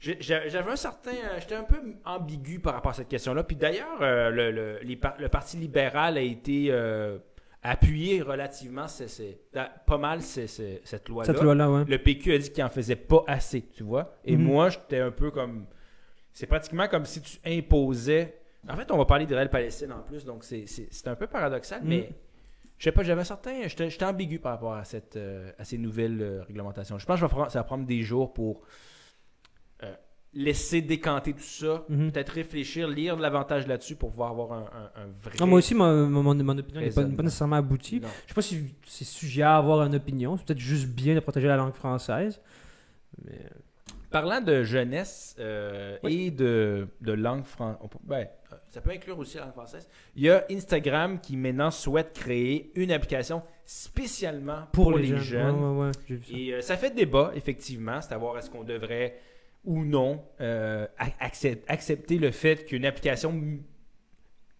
j'avais 0.00 0.70
un 0.70 0.76
certain. 0.76 1.12
euh, 1.12 1.36
J'étais 1.38 1.54
un 1.54 1.62
peu 1.62 1.76
ambigu 2.04 2.58
par 2.58 2.74
rapport 2.74 2.90
à 2.90 2.94
cette 2.94 3.08
question-là. 3.08 3.44
Puis 3.44 3.56
d'ailleurs, 3.56 3.98
euh, 4.02 4.30
le, 4.30 4.50
le- 4.50 4.78
les 4.82 4.96
par- 4.96 5.14
le 5.18 5.28
Parti 5.28 5.56
libéral 5.58 6.18
a 6.18 6.20
été 6.22 6.68
appuyé 7.70 8.22
relativement, 8.22 8.88
c'est- 8.88 9.08
c'est- 9.08 9.38
pas 9.86 9.98
mal 9.98 10.20
cette 10.22 11.08
loi-là. 11.08 11.32
Cette 11.32 11.42
loi-là, 11.42 11.70
ouais. 11.70 11.84
Le 11.86 11.98
PQ 11.98 12.32
a 12.34 12.38
dit 12.38 12.50
qu'il 12.50 12.62
en 12.64 12.68
faisait 12.68 12.96
pas 12.96 13.24
assez, 13.26 13.62
tu 13.62 13.82
vois. 13.82 14.14
Et 14.24 14.36
Mhm. 14.36 14.42
moi, 14.44 14.68
j'étais 14.70 15.00
un 15.00 15.10
peu 15.10 15.30
comme. 15.30 15.66
C'est 16.32 16.46
pratiquement 16.46 16.86
comme 16.88 17.04
si 17.06 17.20
tu 17.22 17.38
imposais. 17.46 18.34
En 18.68 18.76
fait, 18.76 18.90
on 18.90 18.96
va 18.98 19.04
parler 19.04 19.26
d'Israël-Palestine 19.26 19.92
en 19.92 20.00
plus, 20.00 20.24
donc 20.24 20.44
c'est- 20.44 20.66
un 21.06 21.14
peu 21.14 21.26
paradoxal, 21.26 21.82
Mhm. 21.82 21.88
mais 21.88 22.10
je 22.78 22.84
sais 22.84 22.92
pas, 22.92 23.02
j'avais 23.04 23.24
certain. 23.24 23.66
J'étais 23.68 24.04
ambigu 24.04 24.38
par 24.38 24.52
rapport 24.52 24.74
à, 24.74 24.84
cette, 24.84 25.16
euh, 25.16 25.50
à 25.58 25.64
ces 25.64 25.78
nouvelles 25.78 26.20
euh, 26.20 26.42
réglementations. 26.42 26.98
Je 26.98 27.06
pense 27.06 27.20
que 27.20 27.26
ça 27.50 27.58
va 27.60 27.64
prendre- 27.64 27.86
des 27.86 28.02
jours 28.02 28.32
pour 28.34 28.62
laisser 30.34 30.82
décanter 30.82 31.32
tout 31.32 31.40
ça, 31.40 31.84
Mhm. 31.88 32.12
peut-être 32.12 32.30
réfléchir, 32.30 32.88
lire 32.88 33.16
davantage 33.16 33.66
là-dessus 33.66 33.96
pour 33.96 34.10
pouvoir 34.10 34.30
avoir 34.32 34.52
un, 34.52 34.64
un- 34.64 35.02
un 35.02 35.06
vrai. 35.22 35.32
Non, 35.40 35.46
moi 35.46 35.58
aussi, 35.58 35.74
mon, 35.74 36.08
mon, 36.08 36.22
mon 36.34 36.58
opinion 36.58 36.80
n'est 36.80 36.90
pas, 36.90 37.04
nécessairement 37.04 37.56
aboutie. 37.56 38.00
Non. 38.00 38.08
Je 38.24 38.28
sais 38.28 38.34
pas 38.34 38.42
si 38.42 38.74
c'est 38.86 39.04
sujet 39.04 39.42
à 39.42 39.56
avoir 39.56 39.82
une 39.86 39.94
opinion. 39.94 40.36
C'est 40.36 40.44
peut-être 40.46 40.58
juste 40.58 40.88
bien 40.88 41.14
de 41.14 41.20
protéger 41.20 41.48
la 41.48 41.56
langue 41.56 41.72
française. 41.74 42.40
Mais... 43.24 43.40
Parlant 44.10 44.40
de 44.40 44.62
jeunesse 44.62 45.34
euh, 45.38 45.98
Oui. 46.04 46.26
et 46.26 46.30
de, 46.30 46.86
de 47.00 47.12
langue 47.12 47.44
française, 47.44 47.78
ben, 48.04 48.26
euh, 48.52 48.56
ça 48.70 48.80
peut 48.80 48.90
inclure 48.90 49.18
aussi 49.18 49.36
la 49.36 49.44
langue 49.44 49.52
française. 49.52 49.86
Il 50.14 50.22
y 50.22 50.30
a 50.30 50.44
Instagram 50.50 51.18
qui 51.20 51.36
maintenant 51.36 51.70
souhaite 51.70 52.12
créer 52.14 52.70
une 52.76 52.92
application 52.92 53.42
spécialement 53.64 54.62
pour, 54.72 54.92
les, 54.96 55.16
jeunes. 55.18 55.56
Ouais, 55.56 55.78
ouais, 55.80 55.86
ouais, 55.86 55.90
j'ai 56.08 56.14
vu 56.16 56.24
ça. 56.24 56.38
Et 56.38 56.52
euh, 56.54 56.60
ça 56.60 56.76
fait 56.76 56.94
débat, 56.94 57.32
effectivement, 57.34 58.00
c'est 58.00 58.12
à 58.14 58.18
voir 58.18 58.38
est-ce 58.38 58.48
qu'on 58.50 58.64
devrait 58.64 59.18
ou 59.66 59.84
non 59.84 60.24
euh, 60.40 60.86
ac- 60.98 61.18
accep- 61.20 61.62
accepter 61.68 62.18
le 62.18 62.30
fait 62.30 62.64
qu'une 62.64 62.86
application, 62.86 63.34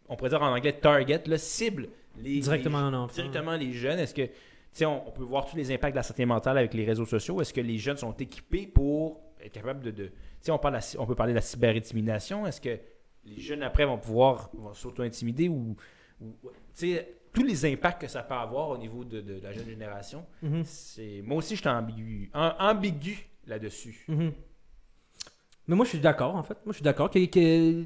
on 0.09 0.17
pourrait 0.17 0.31
dire 0.31 0.43
en 0.43 0.55
anglais 0.55 0.73
target, 0.75 1.23
là, 1.27 1.39
cible 1.39 1.89
les, 2.19 2.41
Directement 2.41 2.91
les- 2.91 3.13
directement 3.15 3.57
les 3.57 3.73
jeunes. 3.73 3.99
Est-ce 3.99 4.15
que, 4.15 4.23
tu 4.23 4.33
sais, 4.73 4.87
on, 4.87 5.09
on 5.09 5.13
peut 5.13 5.23
voir 5.25 5.47
tous 5.47 5.57
les 5.57 5.73
impacts 5.73 5.93
de 5.95 5.97
la 5.99 6.03
santé 6.03 6.25
mentale 6.27 6.59
avec 6.59 6.75
les 6.75 6.85
réseaux 6.85 7.07
sociaux? 7.07 7.41
Est-ce 7.41 7.53
que 7.55 7.61
les 7.61 7.79
jeunes 7.79 7.97
sont 7.97 8.13
équipés 8.13 8.67
pour 8.67 9.21
être 9.43 9.53
capables 9.53 9.83
de. 9.85 9.91
de- 9.91 10.11
on, 10.49 10.59
parle 10.59 10.75
la 10.75 10.81
on 10.99 11.07
peut 11.07 11.15
parler 11.15 11.33
de 11.33 11.37
la 11.39 11.43
cyberintimidation. 11.43 12.47
Est-ce 12.47 12.61
que 12.61 12.79
les 13.25 13.41
jeunes, 13.41 13.63
après, 13.63 13.85
vont 13.85 13.99
pouvoir 13.99 14.51
vont 14.55 14.73
s'auto-intimider 14.75 15.49
ou. 15.49 15.77
ou- 16.21 16.37
tu 16.43 16.95
sais, 16.95 17.15
tous 17.33 17.43
les 17.43 17.67
impacts 17.71 18.01
que 18.01 18.09
ça 18.09 18.23
peut 18.23 18.35
avoir 18.35 18.71
au 18.71 18.79
niveau 18.79 19.05
de, 19.05 19.21
de 19.21 19.41
la 19.43 19.53
jeune 19.53 19.69
génération? 19.69 20.25
Mhm. 20.43 20.63
C'est 20.65 21.21
moi 21.23 21.37
aussi, 21.39 21.55
j'étais 21.57 21.69
ambigu, 21.69 22.31
am- 22.33 22.55
ambigu 22.59 23.29
là-dessus. 23.47 24.05
Mhm. 24.09 24.33
Mais 25.69 25.75
moi, 25.75 25.85
je 25.85 25.91
suis 25.91 25.99
d'accord, 25.99 26.37
en 26.37 26.43
fait. 26.45 26.55
Moi, 26.65 26.73
je 26.73 26.77
suis 26.77 26.85
d'accord 26.85 27.11
que, 27.11 27.19
que- 27.27 27.85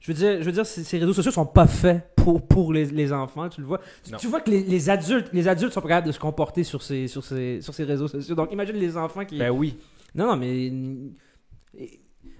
je 0.00 0.06
veux 0.08 0.14
dire, 0.14 0.38
je 0.40 0.44
veux 0.44 0.52
dire, 0.52 0.66
ces, 0.66 0.82
ces 0.82 0.98
réseaux 0.98 1.12
sociaux 1.12 1.30
sont 1.30 1.46
pas 1.46 1.66
faits 1.66 2.10
pour, 2.16 2.44
pour 2.46 2.72
les, 2.72 2.86
les 2.86 3.12
enfants. 3.12 3.48
Tu 3.48 3.60
le 3.60 3.66
vois. 3.68 3.80
Tu, 4.18 4.26
vois 4.26 4.40
que 4.40 4.50
les, 4.50 4.62
les 4.62 4.90
adultes, 4.90 5.28
les 5.32 5.46
adultes 5.46 5.72
sont 5.72 5.80
pas 5.80 5.88
capables 5.88 6.06
de 6.08 6.12
se 6.12 6.18
comporter 6.18 6.64
sur 6.64 6.82
ces, 6.82 7.06
sur 7.06 7.22
ces, 7.24 7.60
sur 7.60 7.72
ces 7.72 7.84
réseaux 7.84 8.08
sociaux. 8.08 8.34
Donc, 8.34 8.52
imagine 8.52 8.74
les 8.76 8.96
enfants 8.96 9.24
qui. 9.24 9.38
Ben 9.38 9.50
oui. 9.50 9.78
Non, 10.14 10.26
non, 10.26 10.36
mais. 10.36 10.72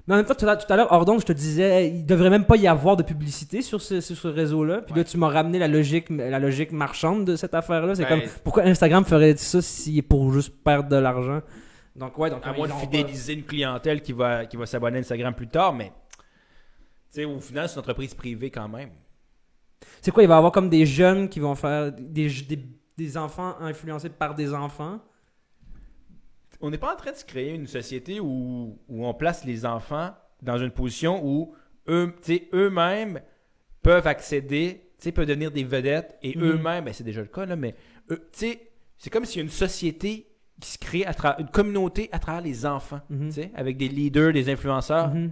Mais 0.06 0.14
en 0.14 0.16
même 0.16 0.26
temps, 0.26 0.34
tout 0.34 0.46
à 0.46 0.76
l'heure, 0.76 0.90
hors 0.90 1.04
d'onde, 1.04 1.20
je 1.20 1.26
te 1.26 1.32
disais, 1.32 1.88
il 1.88 2.04
devrait 2.04 2.30
même 2.30 2.44
pas 2.44 2.56
y 2.56 2.66
avoir 2.66 2.96
de 2.96 3.02
publicité 3.04 3.62
sur 3.62 3.80
ce, 3.80 4.00
sur 4.00 4.16
ce 4.16 4.26
réseau-là. 4.26 4.78
Puis 4.82 4.92
Ouais. 4.94 4.98
là, 5.00 5.04
tu 5.04 5.16
m'as 5.18 5.28
ramené 5.28 5.58
la 5.60 5.68
logique, 5.68 6.06
la 6.10 6.38
logique 6.40 6.72
marchande 6.72 7.24
de 7.24 7.36
cette 7.36 7.54
affaire-là. 7.54 7.94
C'est 7.94 8.02
Ben, 8.02 8.20
comme, 8.20 8.28
pourquoi 8.42 8.64
Instagram 8.64 9.04
ferait 9.04 9.36
ça 9.36 9.58
est 9.58 10.02
pour 10.02 10.32
juste 10.32 10.52
perdre 10.64 10.88
de 10.88 10.96
l'argent? 10.96 11.42
Donc, 12.00 12.18
ouais, 12.18 12.30
donc. 12.30 12.44
À 12.44 12.52
moins 12.52 12.66
de 12.66 12.72
pas- 12.72 12.78
fidéliser 12.80 13.34
une 13.34 13.44
clientèle 13.44 14.00
qui 14.02 14.12
va, 14.12 14.46
qui 14.46 14.56
va 14.56 14.66
s'abonner 14.66 14.96
à 14.96 15.00
Instagram 15.00 15.34
plus 15.34 15.46
tard, 15.48 15.72
mais 15.72 15.92
tu 16.18 16.22
sais, 17.10 17.24
au 17.24 17.38
final, 17.40 17.68
c'est 17.68 17.74
une 17.74 17.80
entreprise 17.80 18.14
privée 18.14 18.50
quand 18.50 18.68
même. 18.68 18.90
C'est 20.00 20.10
quoi, 20.10 20.22
il 20.22 20.26
va 20.28 20.34
y 20.34 20.38
avoir 20.38 20.50
comme 20.52 20.68
des 20.70 20.86
jeunes 20.86 21.28
qui 21.28 21.40
vont 21.40 21.54
faire 21.54 21.92
des, 21.92 22.28
des, 22.48 22.58
des 22.96 23.16
enfants 23.16 23.54
influencés 23.60 24.08
par 24.10 24.34
des 24.34 24.52
enfants? 24.54 24.98
On 26.62 26.70
n'est 26.70 26.78
pas 26.78 26.92
en 26.92 26.96
train 26.96 27.12
de 27.12 27.16
se 27.16 27.24
créer 27.24 27.54
une 27.54 27.66
société 27.66 28.20
où, 28.20 28.78
où 28.88 29.06
on 29.06 29.14
place 29.14 29.44
les 29.44 29.64
enfants 29.64 30.10
dans 30.42 30.58
une 30.58 30.70
position 30.70 31.24
où 31.24 31.54
eux, 31.88 32.14
tu 32.22 32.34
sais, 32.34 32.48
eux-mêmes 32.52 33.20
peuvent 33.82 34.06
accéder, 34.06 34.90
tu 34.98 35.04
sais, 35.04 35.12
peuvent 35.12 35.26
devenir 35.26 35.50
des 35.50 35.64
vedettes 35.64 36.18
et 36.22 36.36
Mhm. 36.36 36.44
eux-mêmes, 36.44 36.84
ben, 36.84 36.92
c'est 36.94 37.04
déjà 37.04 37.20
le 37.22 37.28
cas, 37.28 37.46
là, 37.46 37.56
mais 37.56 37.74
sais, 38.32 38.60
c'est 38.98 39.08
comme 39.10 39.24
s'il 39.24 39.38
y 39.38 39.40
a 39.40 39.44
une 39.44 39.48
société 39.50 40.26
qui 40.60 40.70
se 40.70 40.78
crée, 40.78 41.04
à 41.06 41.14
travers, 41.14 41.40
une 41.40 41.48
communauté 41.48 42.08
à 42.12 42.18
travers 42.18 42.42
les 42.42 42.66
enfants, 42.66 43.00
Mhm. 43.10 43.28
tu 43.28 43.34
sais, 43.34 43.50
avec 43.54 43.76
des 43.76 43.88
leaders, 43.88 44.32
des 44.32 44.48
influenceurs 44.50 45.08
Mhm. 45.14 45.30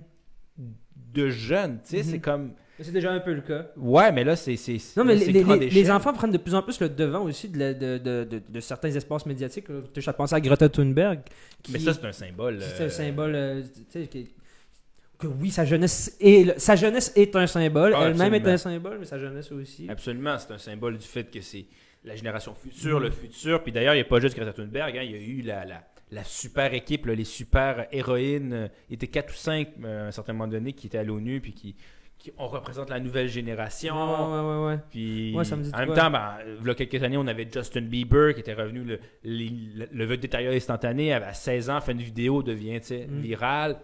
de 1.15 1.29
jeunes, 1.31 1.79
tu 1.85 1.91
sais, 1.91 1.97
Mhm. 1.99 2.03
c'est 2.11 2.19
comme... 2.21 2.53
C'est 2.81 2.93
déjà 2.93 3.11
un 3.11 3.19
peu 3.19 3.33
le 3.35 3.41
cas. 3.41 3.67
Ouais, 3.77 4.13
mais 4.13 4.23
là, 4.23 4.37
c'est... 4.37 4.55
c'est- 4.57 4.97
Non, 4.97 5.05
mais 5.05 5.17
là, 5.17 5.57
les, 5.57 5.69
les- 5.71 5.91
enfants 5.91 6.13
prennent 6.13 6.31
de 6.31 6.39
plus 6.39 6.55
en 6.55 6.63
plus 6.63 6.79
le 6.81 6.89
devant 6.89 7.23
aussi 7.25 7.49
de, 7.49 7.59
la- 7.59 7.75
de, 7.75 7.99
de, 7.99 8.23
de, 8.23 8.41
de 8.49 8.61
certains 8.61 8.91
espaces 8.93 9.27
médiatiques. 9.27 9.67
Tu 9.93 10.09
as 10.09 10.13
pensé 10.13 10.35
à 10.37 10.41
Greta 10.41 10.69
Thunberg. 10.69 11.21
qui- 11.61 11.73
Mais 11.73 11.81
ça, 11.81 11.93
c'est 11.93 12.05
un 12.07 12.13
symbole. 12.13 12.61
C'est 12.63 12.85
un 12.85 12.87
euh, 12.87 12.89
symbole. 12.89 13.35
euh, 13.35 13.63
tu 13.63 13.83
sais, 13.91 14.07
que, 14.07 14.19
que 15.19 15.27
oui, 15.27 15.51
sa 15.51 15.65
jeunesse, 15.65 16.17
est, 16.21 16.57
sa 16.61 16.77
jeunesse 16.77 17.13
est 17.17 17.35
un 17.35 17.49
symbole. 17.49 17.95
Ah, 17.97 18.05
Elle-même 18.11 18.35
est 18.35 18.47
un 18.47 18.57
symbole, 18.57 18.99
mais 19.01 19.07
sa 19.07 19.19
jeunesse 19.19 19.51
aussi. 19.51 19.89
Absolument, 19.91 20.37
c'est 20.39 20.53
un 20.55 20.59
symbole 20.59 20.99
du 20.99 21.07
fait 21.07 21.25
que 21.25 21.41
c'est 21.41 21.67
la 22.05 22.15
génération 22.17 22.55
future, 22.55 23.01
le 23.01 23.11
futur. 23.11 23.63
Puis 23.63 23.73
d'ailleurs, 23.73 23.95
il 23.95 23.99
n'y 23.99 24.03
a 24.03 24.05
pas 24.09 24.21
juste 24.21 24.37
Greta 24.37 24.53
Thunberg, 24.53 24.97
hein, 24.97 25.03
il 25.03 25.11
y 25.11 25.15
a 25.15 25.19
eu 25.19 25.43
la, 25.43 25.65
la, 25.65 25.83
la 26.11 26.25
super 26.25 26.73
équipe, 26.75 27.07
là, 27.07 27.15
les 27.15 27.25
super 27.25 27.87
héroïnes. 27.93 28.53
euh, 28.53 28.69
Il 28.89 28.95
était 28.95 29.09
4 29.09 29.31
ou 29.31 29.37
5 29.37 29.69
à 29.85 29.89
un 30.07 30.11
certain 30.11 30.33
moment 30.33 30.49
donné 30.49 30.73
qui 30.73 30.87
étaient 30.87 30.99
à 30.99 31.03
l'ONU, 31.05 31.41
puis 31.41 31.53
qui, 31.53 31.77
qui 32.19 32.33
on 32.39 32.49
représente 32.49 32.89
la 32.91 32.99
nouvelle 33.01 33.29
génération. 33.29 33.95
Ouais, 33.95 34.49
ouais, 34.67 34.67
ouais. 34.75 34.79
Puis 34.91 35.35
Ouais, 35.37 35.45
ça 35.45 35.57
me 35.57 35.63
dit 35.63 35.71
de 35.71 35.77
en 35.77 35.79
même 35.81 35.89
quoi? 35.89 35.97
temps, 35.97 36.11
ben, 36.11 36.35
il 36.63 36.67
y 36.67 36.71
a 36.71 36.75
quelques 36.75 37.03
années, 37.03 37.17
on 37.17 37.27
avait 37.27 37.47
Justin 37.53 37.83
Bieber 37.83 38.35
qui 38.35 38.41
était 38.41 38.55
revenu, 38.55 38.85
le, 38.85 38.99
le, 39.25 39.87
le 39.93 40.05
vœu 40.05 40.17
de 40.17 40.23
détérioré 40.23 40.57
instantané, 40.57 41.13
à 41.13 41.33
16 41.35 41.69
ans, 41.71 41.81
fait 41.81 41.93
une 41.93 42.01
vidéo, 42.03 42.43
devient 42.43 42.81
Mm. 42.81 43.21
virale. 43.21 43.77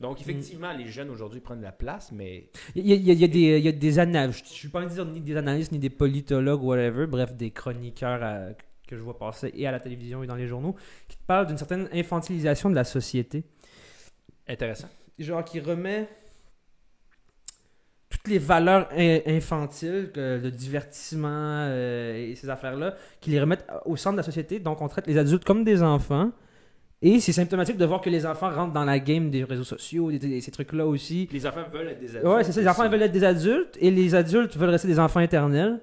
Donc, 0.00 0.20
effectivement, 0.22 0.72
les 0.72 0.86
jeunes 0.88 1.10
aujourd'hui 1.10 1.40
prennent 1.40 1.60
la 1.60 1.72
place, 1.72 2.10
mais 2.10 2.48
Il 2.74 2.86
y 2.86 2.92
a, 2.92 2.96
il 2.96 3.02
y 3.06 3.10
a- 3.10 3.12
il 3.12 3.20
y 3.20 3.24
a 3.24 3.28
des, 3.28 3.58
il 3.58 3.64
y 3.64 3.68
a 3.68 3.72
des 3.72 3.98
analystes, 3.98 4.46
je 4.46 4.50
ne 4.52 4.54
suis 4.56 4.68
pas 4.68 4.78
en 4.80 4.86
train 4.86 4.90
de 4.90 4.94
dire 4.94 5.04
ni 5.12 5.20
des 5.20 5.36
analystes, 5.36 5.72
ni 5.72 5.78
des 5.78 5.90
politologues, 5.90 6.62
whatever, 6.62 7.06
bref, 7.06 7.34
des 7.34 7.50
chroniqueurs 7.50 8.22
à- 8.22 8.48
que 8.88 8.96
je 8.96 9.02
vois 9.02 9.18
passer 9.18 9.52
et 9.54 9.66
à 9.66 9.72
la 9.72 9.78
télévision 9.78 10.22
et 10.22 10.26
dans 10.26 10.36
les 10.36 10.46
journaux, 10.48 10.74
qui 11.06 11.16
te 11.18 11.22
parlent 11.24 11.46
d'une 11.46 11.58
certaine 11.58 11.88
infantilisation 11.92 12.70
de 12.70 12.74
la 12.74 12.84
société. 12.84 13.44
intéressant. 14.48 14.88
Genre 15.18 15.44
qui 15.44 15.60
remet 15.60 16.08
toutes 18.08 18.26
les 18.26 18.38
valeurs 18.38 18.88
in- 18.92 19.20
infantiles, 19.26 20.10
le 20.16 20.50
divertissement 20.50 21.28
euh, 21.68 22.30
et 22.30 22.34
ces 22.34 22.48
affaires-là, 22.48 22.96
qui 23.20 23.30
les 23.30 23.40
remettent 23.40 23.66
au 23.84 23.96
centre 23.96 24.14
de 24.14 24.20
la 24.20 24.22
société. 24.24 24.58
Donc 24.58 24.80
on 24.80 24.88
traite 24.88 25.06
les 25.06 25.18
adultes 25.18 25.44
comme 25.44 25.62
des 25.62 25.82
enfants. 25.82 26.32
Et 27.02 27.18
c'est 27.20 27.32
symptomatique 27.32 27.78
de 27.78 27.84
voir 27.86 28.00
que 28.02 28.10
les 28.10 28.26
enfants 28.26 28.50
rentrent 28.50 28.74
dans 28.74 28.84
la 28.84 28.98
game 28.98 29.30
des 29.30 29.42
réseaux 29.44 29.64
sociaux, 29.64 30.10
des- 30.10 30.18
des- 30.18 30.40
ces 30.42 30.50
trucs-là 30.50 30.86
aussi. 30.86 31.28
Les 31.32 31.46
enfants 31.46 31.64
veulent 31.72 31.88
être 31.88 32.00
des 32.00 32.10
adultes. 32.16 32.24
Ouais, 32.26 32.44
c'est 32.44 32.52
ça. 32.52 32.60
Les 32.60 32.68
enfants 32.68 32.88
veulent 32.88 33.02
être 33.02 33.12
des 33.12 33.24
adultes 33.24 33.78
et 33.80 33.90
les 33.90 34.14
adultes 34.14 34.54
veulent 34.56 34.68
rester 34.70 34.86
des 34.88 34.98
enfants 34.98 35.20
éternels. 35.20 35.80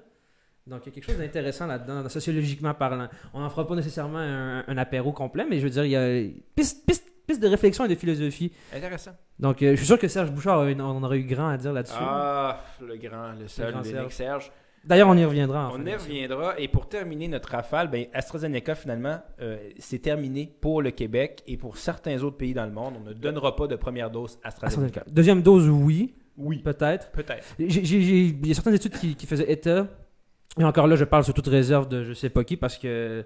Donc, 0.66 0.82
il 0.84 0.90
y 0.90 0.92
a 0.92 0.94
quelque 0.94 1.06
chose 1.06 1.18
d'intéressant 1.18 1.66
là-dedans, 1.66 2.08
sociologiquement 2.08 2.74
parlant. 2.74 3.08
On 3.34 3.40
n'en 3.40 3.48
fera 3.50 3.66
pas 3.66 3.74
nécessairement 3.74 4.18
un, 4.18 4.64
un 4.68 4.76
apéro 4.78 5.12
complet, 5.12 5.44
mais 5.48 5.58
je 5.58 5.64
veux 5.64 5.70
dire, 5.70 5.84
il 5.84 5.90
y 5.90 5.96
a 5.96 6.30
piste, 6.54 6.86
piste, 6.86 7.06
piste 7.26 7.42
de 7.42 7.48
réflexion 7.48 7.84
et 7.86 7.88
de 7.88 7.94
philosophie. 7.94 8.52
Intéressant. 8.72 9.12
Donc, 9.40 9.62
euh, 9.62 9.70
je 9.72 9.76
suis 9.76 9.86
sûr 9.86 9.98
que 9.98 10.06
Serge 10.08 10.30
Bouchard, 10.30 10.60
on 10.60 11.02
aurait 11.02 11.18
eu 11.18 11.24
grand 11.24 11.48
à 11.48 11.56
dire 11.56 11.72
là-dessus. 11.72 11.96
Ah, 11.98 12.62
le 12.80 12.96
grand, 12.96 13.32
le 13.40 13.48
seul, 13.48 13.72
grand 13.72 13.80
l'unique 13.82 14.12
Serge. 14.12 14.52
D'ailleurs, 14.84 15.08
on 15.08 15.16
y 15.16 15.24
reviendra. 15.24 15.68
en 15.70 15.80
On 15.80 15.84
y 15.86 15.94
reviendra. 15.94 16.58
Et 16.58 16.68
pour 16.68 16.88
terminer 16.88 17.28
notre 17.28 17.50
rafale, 17.50 17.88
ben, 17.90 18.06
AstraZeneca, 18.14 18.74
finalement, 18.74 19.20
euh, 19.40 19.56
c'est 19.78 19.98
terminé 20.00 20.52
pour 20.60 20.80
le 20.82 20.90
Québec 20.90 21.42
et 21.46 21.56
pour 21.56 21.76
certains 21.76 22.22
autres 22.22 22.36
pays 22.38 22.54
dans 22.54 22.64
le 22.66 22.72
monde. 22.72 22.94
On 22.98 23.04
ne 23.08 23.12
donnera 23.12 23.54
pas 23.56 23.66
de 23.66 23.76
première 23.76 24.10
dose 24.10 24.38
AstraZeneca. 24.42 24.86
AstraZeneca. 25.00 25.04
Deuxième 25.10 25.42
dose, 25.42 25.68
oui, 25.68 26.14
Oui. 26.36 26.58
peut-être. 26.58 27.10
Peut-être. 27.10 27.44
Il 27.58 28.46
y 28.46 28.50
a 28.50 28.54
certaines 28.54 28.74
études 28.74 28.92
qui, 28.92 29.14
qui 29.14 29.26
faisaient 29.26 29.50
état, 29.52 29.86
et 30.58 30.64
encore 30.64 30.86
là, 30.86 30.96
je 30.96 31.04
parle 31.04 31.24
sur 31.24 31.34
toute 31.34 31.48
réserve 31.48 31.88
de 31.88 32.04
je 32.04 32.12
sais 32.14 32.30
pas 32.30 32.42
qui, 32.44 32.56
parce 32.56 32.78
que 32.78 33.24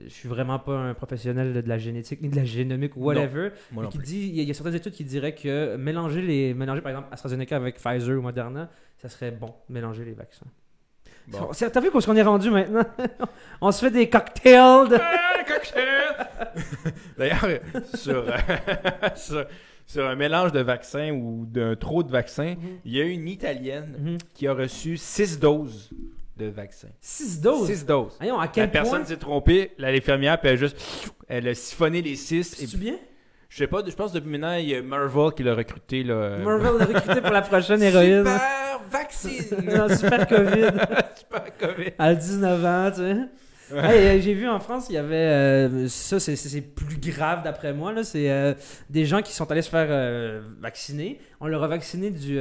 je 0.00 0.08
suis 0.10 0.28
vraiment 0.28 0.58
pas 0.58 0.76
un 0.76 0.94
professionnel 0.94 1.62
de 1.62 1.68
la 1.68 1.78
génétique 1.78 2.20
ni 2.20 2.28
de 2.28 2.36
la 2.36 2.44
génomique 2.44 2.94
ou 2.96 3.04
whatever. 3.04 3.50
Non 3.72 3.88
qui 3.88 3.98
dit, 3.98 4.28
il 4.28 4.36
y, 4.36 4.40
a- 4.40 4.42
il 4.42 4.48
y 4.48 4.50
a 4.50 4.54
certaines 4.54 4.74
études 4.74 4.92
qui 4.92 5.04
diraient 5.04 5.34
que 5.34 5.76
mélanger 5.76 6.20
les, 6.20 6.52
mélanger 6.54 6.82
par 6.82 6.90
exemple 6.90 7.08
AstraZeneca 7.10 7.56
avec 7.56 7.76
Pfizer 7.80 8.18
ou 8.18 8.20
Moderna, 8.22 8.70
ça 8.98 9.08
serait 9.08 9.30
bon, 9.30 9.48
mélanger 9.68 10.04
les 10.04 10.12
vaccins. 10.12 10.46
Bon. 11.30 11.50
T'as 11.52 11.80
vu 11.80 11.90
qu'on 11.90 12.16
est 12.16 12.22
rendu 12.22 12.50
maintenant? 12.50 12.84
On 13.60 13.70
se 13.72 13.84
fait 13.84 13.90
des 13.90 14.08
cocktails. 14.08 14.88
De... 14.88 14.98
D'ailleurs, 17.18 17.46
sur, 17.94 18.24
euh, 18.28 18.32
sur, 19.16 19.46
sur 19.86 20.06
un 20.06 20.14
mélange 20.14 20.52
de 20.52 20.60
vaccins 20.60 21.10
ou 21.10 21.44
d'un 21.46 21.74
trop 21.76 22.02
de 22.02 22.10
vaccins, 22.10 22.54
il 22.84 22.96
y 22.96 23.00
a 23.00 23.04
une 23.04 23.28
Italienne 23.28 23.96
Mhm. 23.98 24.18
qui 24.34 24.46
a 24.46 24.52
reçu 24.54 24.96
6 24.96 25.38
doses 25.38 25.90
de 26.36 26.46
vaccins. 26.46 26.88
6 27.00 27.40
doses? 27.40 27.66
6 27.66 27.86
doses. 27.86 28.14
Voyons, 28.18 28.38
à 28.38 28.42
La 28.42 28.48
quel 28.48 28.70
personne 28.70 29.00
point? 29.00 29.08
s'est 29.08 29.16
trompée, 29.16 29.72
la- 29.78 29.92
l'infirmière, 29.92 30.38
puis 30.40 30.48
elle 30.48 30.54
a 30.54 30.58
juste 30.58 30.76
elle 31.28 31.48
a 31.48 31.54
siphonné 31.54 32.00
les 32.00 32.16
6. 32.16 32.54
C'est 32.58 32.78
bien? 32.78 32.94
Je 33.48 33.56
sais 33.56 33.66
pas, 33.66 33.82
je 33.86 33.94
pense 33.94 34.12
depuis 34.12 34.28
maintenant, 34.30 34.54
il 34.54 34.68
y 34.68 34.74
a 34.74 34.82
Marvel 34.82 35.32
qui 35.34 35.42
l'a 35.42 35.54
recruté. 35.54 36.02
Là, 36.04 36.38
Marvel 36.38 36.78
l'a 36.78 36.84
recruté 36.84 37.20
pour 37.20 37.30
la 37.32 37.42
prochaine 37.42 37.82
héroïne. 37.82 38.24
Super 38.26 38.80
vaccine! 38.90 39.56
Non, 39.64 39.88
super 39.88 40.26
Covid. 40.28 40.68
Super 41.16 41.56
COVID. 41.58 41.90
À 41.98 42.14
19 42.14 42.64
ans, 42.64 42.90
tu 42.90 42.96
sais. 42.98 43.16
Ouais. 43.74 43.80
Hey, 43.96 44.18
euh, 44.18 44.20
J'ai 44.22 44.32
vu 44.34 44.48
en 44.48 44.60
France, 44.60 44.86
il 44.90 44.94
y 44.94 44.98
avait. 44.98 45.14
euh, 45.16 45.88
ça, 45.88 46.18
c'est- 46.20 46.60
plus 46.62 46.96
grave 46.98 47.42
d'après 47.42 47.72
moi. 47.74 47.92
là, 47.92 48.02
C'est 48.04 48.30
euh, 48.30 48.54
des 48.88 49.04
gens 49.04 49.20
qui 49.22 49.32
sont 49.32 49.50
allés 49.50 49.62
se 49.62 49.68
faire 49.70 49.88
euh, 49.90 50.40
vacciner. 50.60 51.18
On 51.40 51.46
leur 51.48 51.62
a 51.64 51.68
vacciné 51.68 52.10
du, 52.10 52.38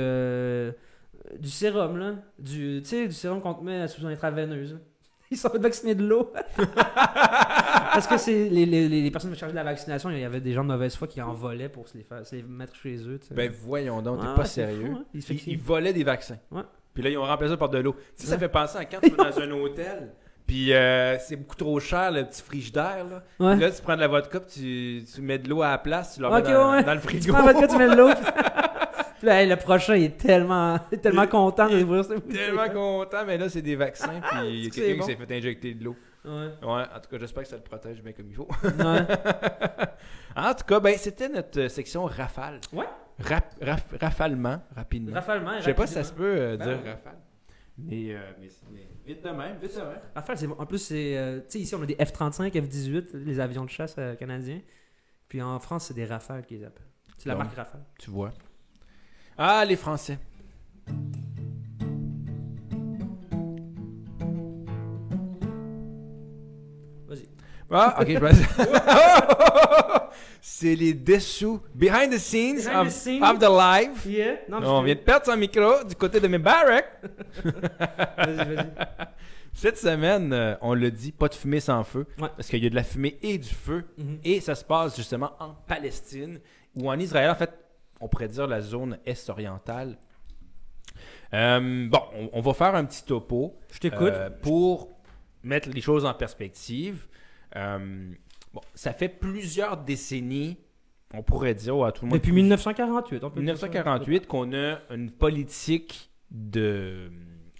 du 1.39 1.49
sérum, 1.49 1.97
là. 1.97 2.15
Du, 2.39 2.81
tu 2.81 2.89
sais, 2.89 3.07
du 3.07 3.13
sérum 3.13 3.41
qu'on 3.41 3.53
te 3.53 3.63
met 3.63 3.87
sous 3.87 4.01
une 4.01 4.07
intraveineuse. 4.09 4.77
Ils 5.31 5.37
sont 5.37 5.49
vaccinés 5.59 5.95
de 5.95 6.05
l'eau. 6.05 6.31
Parce 7.93 8.07
que 8.07 8.17
c'est 8.17 8.49
les, 8.49 8.65
les, 8.65 8.87
les 8.87 9.11
personnes 9.11 9.35
chargées 9.35 9.53
de 9.53 9.57
la 9.57 9.63
vaccination, 9.63 10.09
il 10.09 10.19
y 10.19 10.23
avait 10.23 10.39
des 10.41 10.53
gens 10.53 10.63
de 10.63 10.69
mauvaise 10.69 10.95
foi 10.95 11.07
qui 11.07 11.21
en 11.21 11.33
volaient 11.33 11.69
pour 11.69 11.87
se 11.87 11.97
les, 11.97 12.03
faire, 12.03 12.25
se 12.25 12.35
les 12.35 12.43
mettre 12.43 12.75
chez 12.75 12.95
eux. 13.07 13.19
tu. 13.19 13.33
Ben 13.33 13.51
voyons 13.63 14.01
donc, 14.01 14.19
t'es 14.21 14.27
Ah, 14.29 14.35
pas 14.35 14.45
sérieux. 14.45 14.85
fou, 14.93 14.97
hein. 14.99 15.05
Ils, 15.47 15.57
volaient 15.57 15.93
des 15.93 16.03
vaccins. 16.03 16.37
Ouais. 16.51 16.61
Puis 16.93 17.03
là, 17.03 17.09
ils 17.09 17.17
ont 17.17 17.23
remplacé 17.25 17.51
ça 17.51 17.57
par 17.57 17.69
de 17.69 17.79
l'eau. 17.79 17.93
Tu 18.17 18.23
sais, 18.23 18.27
ça 18.27 18.37
fait 18.37 18.49
penser 18.49 18.77
à 18.77 18.85
quand 18.85 18.99
tu 19.01 19.09
vas 19.11 19.29
dans 19.31 19.39
un 19.39 19.51
hôtel, 19.51 20.13
puis 20.45 20.73
euh, 20.73 21.17
c'est 21.19 21.35
beaucoup 21.35 21.55
trop 21.55 21.79
cher, 21.79 22.11
le 22.11 22.23
petit 22.25 22.41
frigidaire. 22.41 23.05
Là. 23.09 23.23
Ouais. 23.45 23.53
Puis 23.55 23.61
là, 23.65 23.71
tu 23.71 23.81
prends 23.81 23.95
de 23.95 24.01
la 24.01 24.07
vodka, 24.07 24.39
puis 24.39 25.03
tu, 25.05 25.11
tu 25.13 25.21
mets 25.21 25.37
de 25.39 25.49
l'eau 25.49 25.61
à 25.61 25.71
la 25.71 25.77
place, 25.77 26.15
tu 26.17 26.23
Ok, 26.25 26.31
mets 26.33 26.41
dans, 26.53 26.71
ouais. 26.71 26.83
dans 26.83 26.93
le 26.93 27.01
Tu 27.01 27.07
frigo. 27.07 27.33
prends 27.33 27.43
votre 27.43 27.59
cas, 27.59 27.67
tu 27.67 27.77
mets 27.77 27.89
de 27.89 27.95
l'eau. 27.95 28.09
Hey, 29.23 29.47
le 29.49 29.55
prochain, 29.55 29.95
il 29.95 30.03
est 30.05 30.17
tellement, 30.17 30.79
il 30.91 30.95
est 30.95 31.01
tellement 31.01 31.27
content 31.27 31.69
de 31.69 31.77
voir 31.83 32.05
ça. 32.05 32.15
tellement 32.19 32.69
content, 32.69 33.25
mais 33.25 33.37
là, 33.37 33.49
c'est 33.49 33.61
des 33.61 33.75
vaccins, 33.75 34.19
puis 34.21 34.39
il 34.49 34.63
y 34.65 34.67
a 34.67 34.69
quelqu'un 34.69 34.99
bon. 34.99 35.05
qui 35.07 35.11
s'est 35.11 35.17
fait 35.25 35.37
injecter 35.37 35.73
de 35.73 35.83
l'eau. 35.83 35.95
Ouais. 36.25 36.31
Ouais, 36.61 36.83
en 36.93 36.99
tout 37.01 37.09
cas, 37.09 37.17
j'espère 37.19 37.43
que 37.43 37.49
ça 37.49 37.55
le 37.55 37.61
protège 37.63 38.01
bien 38.03 38.11
comme 38.11 38.27
il 38.29 38.35
faut. 38.35 38.47
Ouais. 38.63 38.71
en 40.35 40.53
tout 40.53 40.65
cas, 40.65 40.79
ben, 40.79 40.95
c'était 40.97 41.29
notre 41.29 41.59
euh, 41.61 41.69
section 41.69 42.05
rafale. 42.05 42.59
Ouais. 42.73 42.85
Rap- 43.19 43.55
raf- 43.61 43.95
rafalement, 43.99 44.61
rapidement. 44.75 45.13
Rafalement. 45.15 45.57
Je 45.59 45.63
sais 45.65 45.73
pas 45.73 45.87
si 45.87 45.93
ça 45.93 46.03
se 46.03 46.13
peut 46.13 46.23
euh, 46.37 46.57
Ben 46.57 46.65
dire 46.67 46.83
ouais. 46.83 46.91
rafale. 46.91 47.17
Mais, 47.79 48.13
euh, 48.13 48.19
mais, 48.39 48.47
mais 48.71 48.87
vite 49.05 49.23
de 49.23 49.29
même, 49.29 49.57
vite 49.61 49.75
de 49.75 49.81
même. 49.81 49.99
Rafale, 50.15 50.37
c'est 50.37 50.47
bon. 50.47 50.55
En 50.59 50.65
plus, 50.65 50.79
c'est. 50.79 51.17
euh, 51.17 51.39
tu 51.39 51.45
sais, 51.49 51.59
ici, 51.59 51.75
on 51.75 51.81
a 51.83 51.85
des 51.85 51.95
F-35, 51.95 52.51
F-18, 52.51 53.15
les 53.23 53.39
avions 53.39 53.63
de 53.65 53.69
chasse 53.69 53.95
euh, 53.97 54.15
canadiens. 54.15 54.59
Puis 55.29 55.41
en 55.41 55.59
France, 55.59 55.85
c'est 55.85 55.93
des 55.93 56.05
Rafales 56.05 56.45
qu'ils 56.45 56.65
appellent. 56.65 56.83
C'est 57.17 57.29
la 57.29 57.35
marque 57.35 57.55
Rafale. 57.55 57.83
Tu 57.99 58.09
vois. 58.11 58.31
Ah, 59.37 59.63
les 59.65 59.75
Français. 59.75 60.17
Vas-y. 67.07 67.27
Ah, 67.69 67.97
ok, 68.01 68.07
je 68.09 68.19
C'est 70.41 70.75
les 70.75 70.93
dessous, 70.93 71.61
behind 71.75 72.11
the 72.11 72.17
scenes, 72.17 72.63
Behind 72.65 72.87
of, 72.87 72.87
the 72.87 72.91
scenes. 72.91 73.23
of 73.23 73.39
the 73.39 73.49
live. 73.49 74.05
Yeah. 74.07 74.37
Non, 74.49 74.63
On 74.65 74.81
vient 74.81 74.95
de 74.95 74.99
perdre 74.99 75.25
son 75.25 75.37
micro 75.37 75.83
du 75.83 75.95
côté 75.95 76.19
de 76.19 76.27
mes 76.27 76.37
barracks. 76.39 76.89
Vas-y, 77.43 78.55
vas-y. 78.55 78.67
Cette 79.53 79.77
semaine, 79.77 80.31
euh, 80.33 80.55
on 80.61 80.73
l'a 80.75 80.89
dit, 80.91 81.11
pas 81.11 81.27
de 81.27 81.33
fumée 81.33 81.59
sans 81.59 81.83
feu. 81.83 82.05
Ouais. 82.19 82.29
Parce 82.35 82.47
qu'il 82.47 82.63
y 82.63 82.67
a 82.67 82.69
de 82.69 82.75
la 82.75 82.83
fumée 82.83 83.17
et 83.23 83.37
du 83.39 83.49
feu. 83.53 83.83
Mhm. 83.97 84.19
Et 84.23 84.39
ça 84.39 84.53
se 84.55 84.63
passe 84.63 84.95
justement 84.95 85.31
en 85.39 85.53
Palestine 85.67 86.39
ou 86.75 86.89
en 86.89 86.97
Israël. 86.99 87.29
En 87.31 87.35
fait, 87.35 87.51
on 88.01 88.07
pourrait 88.07 88.27
dire 88.27 88.47
la 88.47 88.61
zone 88.61 88.99
est-orientale. 89.05 89.97
Euh, 91.33 91.87
bon, 91.89 91.99
on, 92.15 92.29
on 92.33 92.41
va 92.41 92.53
faire 92.53 92.75
un 92.75 92.85
petit 92.85 93.03
topo 93.03 93.57
Je 93.71 93.79
t'écoute. 93.79 94.01
euh, 94.13 94.29
pour 94.29 94.89
mettre 95.43 95.69
les 95.69 95.81
choses 95.81 96.05
en 96.05 96.13
perspective. 96.13 97.07
Euh, 97.55 98.11
bon, 98.53 98.61
ça 98.73 98.93
fait 98.93 99.09
plusieurs 99.09 99.77
décennies, 99.77 100.57
on 101.13 101.23
pourrait 101.23 101.55
dire, 101.55 101.83
à 101.83 101.91
tout 101.91 102.05
le 102.05 102.09
monde. 102.09 102.17
Depuis 102.19 102.31
1948. 102.31 103.23
On 103.23 103.29
peut 103.29 103.41
dire 103.43 103.57
ça. 103.57 103.67
1948 103.67 104.27
qu'on 104.27 104.53
a 104.53 104.79
une 104.93 105.11
politique 105.11 106.09
de 106.31 107.11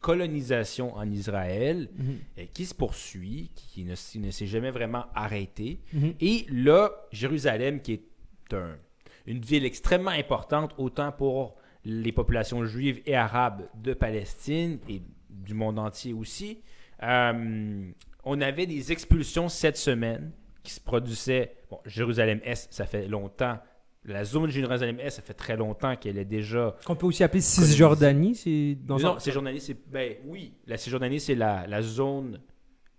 colonisation 0.02 0.93
en 0.95 1.10
Israël 1.12 1.89
Mhm. 1.97 2.47
qui 2.54 2.65
se 2.65 2.73
poursuit, 2.76 3.52
qui 3.56 3.84
ne, 3.84 3.95
qui 3.95 4.19
ne 4.19 4.32
s'est 4.32 4.45
jamais 4.47 4.71
vraiment 4.71 5.06
arrêtée. 5.15 5.80
Mhm. 5.93 6.13
Et 6.21 6.45
là, 6.52 6.91
Jérusalem, 7.12 7.82
qui 7.82 7.93
est 7.93 8.54
un- 8.54 8.78
une 9.28 9.42
ville 9.42 9.66
extrêmement 9.66 10.10
importante, 10.12 10.74
autant 10.80 11.12
pour 11.12 11.56
les 11.86 12.12
populations 12.12 12.66
juives 12.66 13.02
et 13.06 13.16
arabes 13.16 13.68
de 13.76 13.94
Palestine 13.94 14.80
et 14.90 15.02
du 15.30 15.54
monde 15.54 15.78
entier 15.80 16.13
aussi, 16.13 16.62
euh, 17.04 17.92
on 18.24 18.42
avait 18.42 18.66
des 18.66 18.92
expulsions 18.92 19.48
cette 19.50 19.78
semaine 19.78 20.32
qui 20.63 20.72
se 20.74 20.82
produisaient. 20.82 21.56
Bon, 21.70 21.80
Jérusalem-Est, 21.86 22.74
ça 22.74 22.86
fait 22.86 23.08
longtemps. 23.08 23.58
La 24.04 24.24
zone 24.26 24.50
Jérusalem-Est, 24.50 25.12
ça 25.12 25.22
fait 25.22 25.34
très 25.34 25.56
longtemps 25.58 25.96
qu'elle 25.96 26.18
est 26.18 26.26
déjà 26.26 26.76
Qu'on 26.86 26.96
peut 26.96 27.06
aussi 27.08 27.24
appeler 27.24 27.42
Cisjordanie. 27.42 28.36
C'est 28.36 28.78
dans 28.82 28.98
non, 28.98 29.16
un- 29.16 29.20
Cisjordanie, 29.20 29.60
c'est. 29.60 29.78
Ben 29.90 30.16
oui, 30.26 30.54
la 30.66 30.78
Cisjordanie, 30.78 31.20
c'est 31.20 31.36
la, 31.36 31.68
la 31.68 31.82
zone 31.82 32.40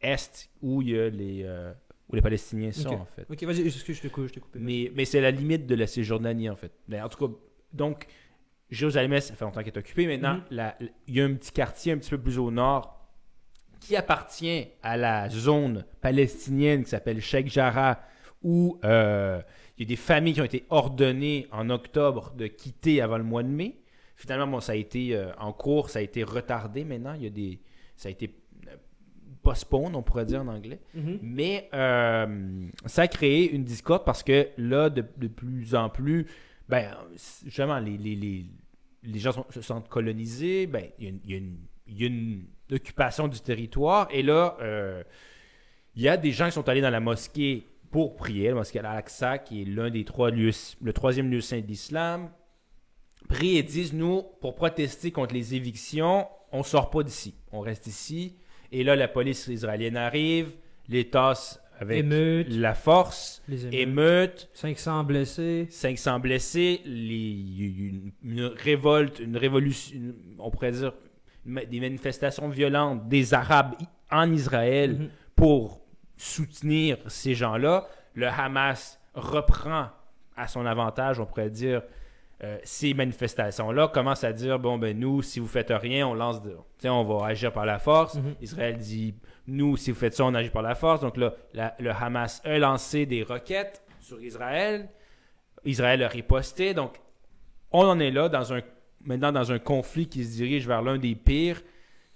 est 0.00 0.50
où 0.62 0.80
il 0.82 0.90
y 0.90 0.98
a 0.98 1.08
les, 1.08 1.42
euh, 1.44 1.72
où 2.10 2.14
les 2.16 2.22
Palestiniens 2.22 2.72
sont, 2.72 2.88
Ok. 2.88 3.00
en 3.00 3.04
fait. 3.06 3.26
Ok, 3.30 3.42
vas-y, 3.44 3.66
excuse, 3.66 3.96
je 3.96 4.02
t'ai 4.02 4.08
coupé. 4.08 4.28
je 4.28 4.32
t'ai 4.34 4.40
coupé. 4.40 4.58
Mais, 4.60 4.90
mais 4.94 5.04
c'est 5.04 5.20
la 5.20 5.30
limite 5.30 5.66
de 5.66 5.74
la 5.74 5.86
Cisjordanie, 5.86 6.48
en 6.48 6.56
fait. 6.56 6.72
Mais 6.88 7.00
en 7.00 7.08
tout 7.08 7.26
cas, 7.28 7.32
donc, 7.72 8.06
Jérusalem, 8.70 9.18
ça 9.20 9.34
fait 9.34 9.44
longtemps 9.44 9.60
qu'elle 9.62 9.74
est 9.74 9.78
occupée. 9.78 10.06
Maintenant, 10.06 10.40
Mhm. 10.50 10.88
il 11.06 11.14
y 11.14 11.20
a 11.20 11.24
un 11.24 11.34
petit 11.34 11.52
quartier 11.52 11.92
un 11.92 11.98
petit 11.98 12.10
peu 12.10 12.18
plus 12.18 12.38
au 12.38 12.50
nord 12.50 12.94
qui 13.80 13.94
appartient 13.96 14.68
à 14.82 14.96
la 14.96 15.28
zone 15.28 15.84
palestinienne 16.00 16.82
qui 16.84 16.90
s'appelle 16.90 17.20
Sheikh 17.20 17.48
Jarrah, 17.48 18.00
où 18.42 18.78
euh, 18.84 19.40
il 19.76 19.82
y 19.82 19.86
a 19.86 19.88
des 19.88 19.96
familles 19.96 20.34
qui 20.34 20.40
ont 20.40 20.44
été 20.44 20.64
ordonnées 20.70 21.46
en 21.52 21.70
octobre 21.70 22.32
de 22.36 22.46
quitter 22.46 23.00
avant 23.00 23.18
le 23.18 23.24
mois 23.24 23.42
de 23.42 23.48
mai. 23.48 23.80
Finalement, 24.16 24.46
bon, 24.48 24.60
ça 24.60 24.72
a 24.72 24.74
été 24.74 25.14
euh, 25.14 25.32
en 25.38 25.52
cours, 25.52 25.90
ça 25.90 26.00
a 26.00 26.02
été 26.02 26.24
retardé 26.24 26.84
maintenant. 26.84 27.14
Il 27.14 27.22
y 27.22 27.26
a 27.26 27.30
des, 27.30 27.60
ça 27.96 28.08
a 28.08 28.12
été 28.12 28.34
postpone, 29.50 29.94
on 29.96 30.02
pourrait 30.02 30.26
dire 30.26 30.42
en 30.42 30.48
anglais. 30.48 30.80
Mhm. 30.94 31.18
Mais 31.22 31.68
euh, 31.74 32.66
ça 32.86 33.02
a 33.02 33.08
créé 33.08 33.50
une 33.50 33.64
discorde 33.64 34.04
parce 34.04 34.22
que 34.22 34.48
là, 34.58 34.90
de, 34.90 35.04
de 35.16 35.28
plus 35.28 35.74
en 35.74 35.88
plus, 35.88 36.26
ben, 36.68 36.94
justement, 37.44 37.78
les, 37.78 37.96
les, 37.96 38.14
les, 38.16 38.46
les 39.02 39.18
gens 39.18 39.32
sont- 39.32 39.46
se 39.50 39.62
sentent 39.62 39.88
colonisés, 39.88 40.66
ben, 40.66 40.84
y 40.98 41.06
y, 41.06 41.42
il 41.86 42.00
y 42.00 42.04
a 42.04 42.08
une 42.08 42.44
occupation 42.70 43.28
du 43.28 43.40
territoire. 43.40 44.08
Et 44.10 44.22
là, 44.22 44.56
euh, 44.60 45.02
il 45.96 46.02
y 46.02 46.08
a 46.08 46.16
des 46.16 46.32
gens 46.32 46.46
qui 46.46 46.52
sont 46.52 46.68
allés 46.68 46.82
dans 46.82 46.90
la 46.90 47.00
mosquée 47.00 47.66
pour 47.90 48.16
prier, 48.16 48.48
la 48.48 48.54
mosquée 48.56 48.80
Al-Aqsa, 48.80 49.38
qui 49.38 49.62
est 49.62 49.64
l'un 49.64 49.88
des 49.90 50.04
trois 50.04 50.30
lieux, 50.30 50.50
le 50.82 50.92
troisième 50.92 51.30
lieu 51.30 51.40
saint 51.40 51.60
de 51.60 51.66
l'islam. 51.66 52.30
Prient 53.28 53.56
et 53.56 53.62
disent, 53.62 53.92
nous, 53.94 54.22
pour 54.40 54.54
protester 54.54 55.10
contre 55.10 55.34
les 55.34 55.54
évictions, 55.54 56.26
on 56.52 56.62
sort 56.62 56.88
pas 56.90 57.02
d'ici. 57.02 57.34
On 57.52 57.60
reste 57.60 57.86
ici. 57.86 58.36
Et 58.72 58.84
là, 58.84 58.96
la 58.96 59.08
police 59.08 59.46
israélienne 59.48 59.96
arrive, 59.96 60.50
les 60.88 61.08
tasse 61.08 61.60
avec 61.80 62.04
la 62.48 62.74
force, 62.74 63.40
Les 63.48 63.62
émeutes. 63.66 63.74
émeute, 63.74 64.48
500 64.52 65.04
blessés. 65.04 65.66
500 65.70 66.18
blessés, 66.20 66.80
les- 66.84 67.30
une, 67.68 68.12
une 68.24 68.44
révolte, 68.46 69.20
une 69.20 69.36
révolution, 69.36 69.96
une- 69.96 70.14
on 70.38 70.50
pourrait 70.50 70.72
dire 70.72 70.92
des 71.46 71.80
manifestations 71.80 72.48
violentes 72.48 73.08
des 73.08 73.32
Arabes 73.32 73.74
en 74.10 74.30
Israël 74.32 74.96
Mhm. 74.98 75.08
pour 75.36 75.80
soutenir 76.16 76.98
ces 77.06 77.34
gens-là. 77.34 77.86
Le 78.14 78.26
Hamas 78.26 78.98
reprend 79.14 79.86
à 80.36 80.48
son 80.48 80.66
avantage, 80.66 81.20
on 81.20 81.26
pourrait 81.26 81.50
dire, 81.50 81.82
euh, 82.44 82.58
ces 82.62 82.94
manifestations-là, 82.94 83.88
commence 83.88 84.22
à 84.24 84.32
dire, 84.32 84.58
bon, 84.58 84.78
ben 84.78 84.96
nous, 84.98 85.22
si 85.22 85.40
vous 85.40 85.48
faites 85.48 85.70
rien, 85.70 86.06
on 86.06 86.14
lance 86.14 86.40
de... 86.42 86.54
on 86.84 87.02
va 87.04 87.26
agir 87.26 87.52
par 87.52 87.66
la 87.66 87.78
force. 87.78 88.14
Mhm. 88.14 88.34
Israël 88.40 88.76
dit, 88.78 89.14
nous, 89.46 89.76
si 89.76 89.90
vous 89.90 89.98
faites 89.98 90.14
ça, 90.14 90.24
on 90.24 90.34
agit 90.34 90.50
par 90.50 90.62
la 90.62 90.74
force. 90.74 91.00
Donc 91.00 91.16
là, 91.16 91.34
la- 91.52 91.74
le 91.80 91.90
Hamas 91.90 92.40
a 92.44 92.58
lancé 92.58 93.06
des 93.06 93.22
roquettes 93.22 93.82
sur 94.00 94.22
Israël. 94.22 94.88
Israël 95.64 96.02
a 96.02 96.08
riposté. 96.08 96.74
Donc, 96.74 96.94
on 97.72 97.84
en 97.84 97.98
est 97.98 98.10
là, 98.12 98.28
dans 98.28 98.52
un, 98.54 98.60
maintenant 99.04 99.32
dans 99.32 99.50
un 99.50 99.58
conflit 99.58 100.06
qui 100.08 100.24
se 100.24 100.36
dirige 100.36 100.66
vers 100.66 100.82
l'un 100.82 100.98
des 100.98 101.14
pires. 101.16 101.60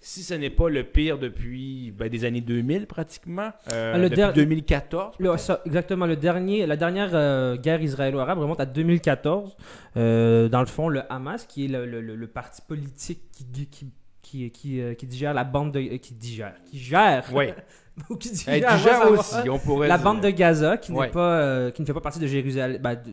Si 0.05 0.23
ce 0.25 0.35
n'est 0.35 0.51
pas 0.51 0.69
le 0.69 0.83
pire 0.83 1.17
depuis 1.19 1.93
ben, 1.97 2.09
des 2.09 2.25
années 2.25 2.41
2000 2.41 2.87
pratiquement, 2.87 3.51
euh, 3.73 3.93
Ah, 3.95 3.99
le 3.99 4.05
depuis 4.11 4.17
der- 4.17 4.33
2014. 4.33 5.15
Le- 5.21 5.37
ça, 5.37 5.61
exactement. 5.65 6.07
Le 6.07 6.17
dernier, 6.17 6.67
la 6.67 6.77
dernière 6.77 7.11
euh, 7.15 7.57
guerre 7.57 7.81
israélo-arabe 7.81 8.39
remonte 8.41 8.59
à 8.61 8.67
2014. 8.67 9.57
Euh, 9.97 10.49
dans 10.49 10.61
le 10.61 10.67
fond, 10.67 10.89
le 10.89 11.03
Hamas, 11.11 11.47
qui 11.47 11.65
est 11.65 11.69
le, 11.69 11.87
le- 11.87 12.01
le- 12.01 12.17
le 12.17 12.27
parti 12.27 12.61
politique 12.67 13.23
qui, 13.33 13.47
qui, 13.71 13.87
qui, 14.23 14.51
qui, 14.51 14.81
qui 14.99 15.07
digère 15.07 15.35
la 15.35 15.45
bande 15.45 15.73
de... 15.73 15.81
qui 15.97 16.15
digère. 16.15 16.55
Qui 16.69 16.79
gère. 16.79 17.25
Ouais. 17.33 17.55
Ou 18.11 18.17
qui 18.17 18.29
Hey, 18.49 18.61
digère, 18.61 18.77
du 18.77 18.83
genre 18.83 19.05
va 19.05 19.11
aussi, 19.11 19.31
savoir. 19.35 19.55
on 19.55 19.59
pourrait 19.59 19.87
La 19.89 19.99
dire. 19.99 20.05
bande 20.05 20.21
de 20.21 20.31
Gaza, 20.31 20.79
qui, 20.79 20.93
Ouais. 20.93 21.07
n'est 21.07 21.13
pas, 21.13 21.71
qui 21.71 21.83
ne 21.83 21.87
fait 21.87 21.93
pas 21.95 22.01
partie 22.01 22.19
de 22.19 22.27
Jérusalem, 22.27 22.81
de- 22.83 23.13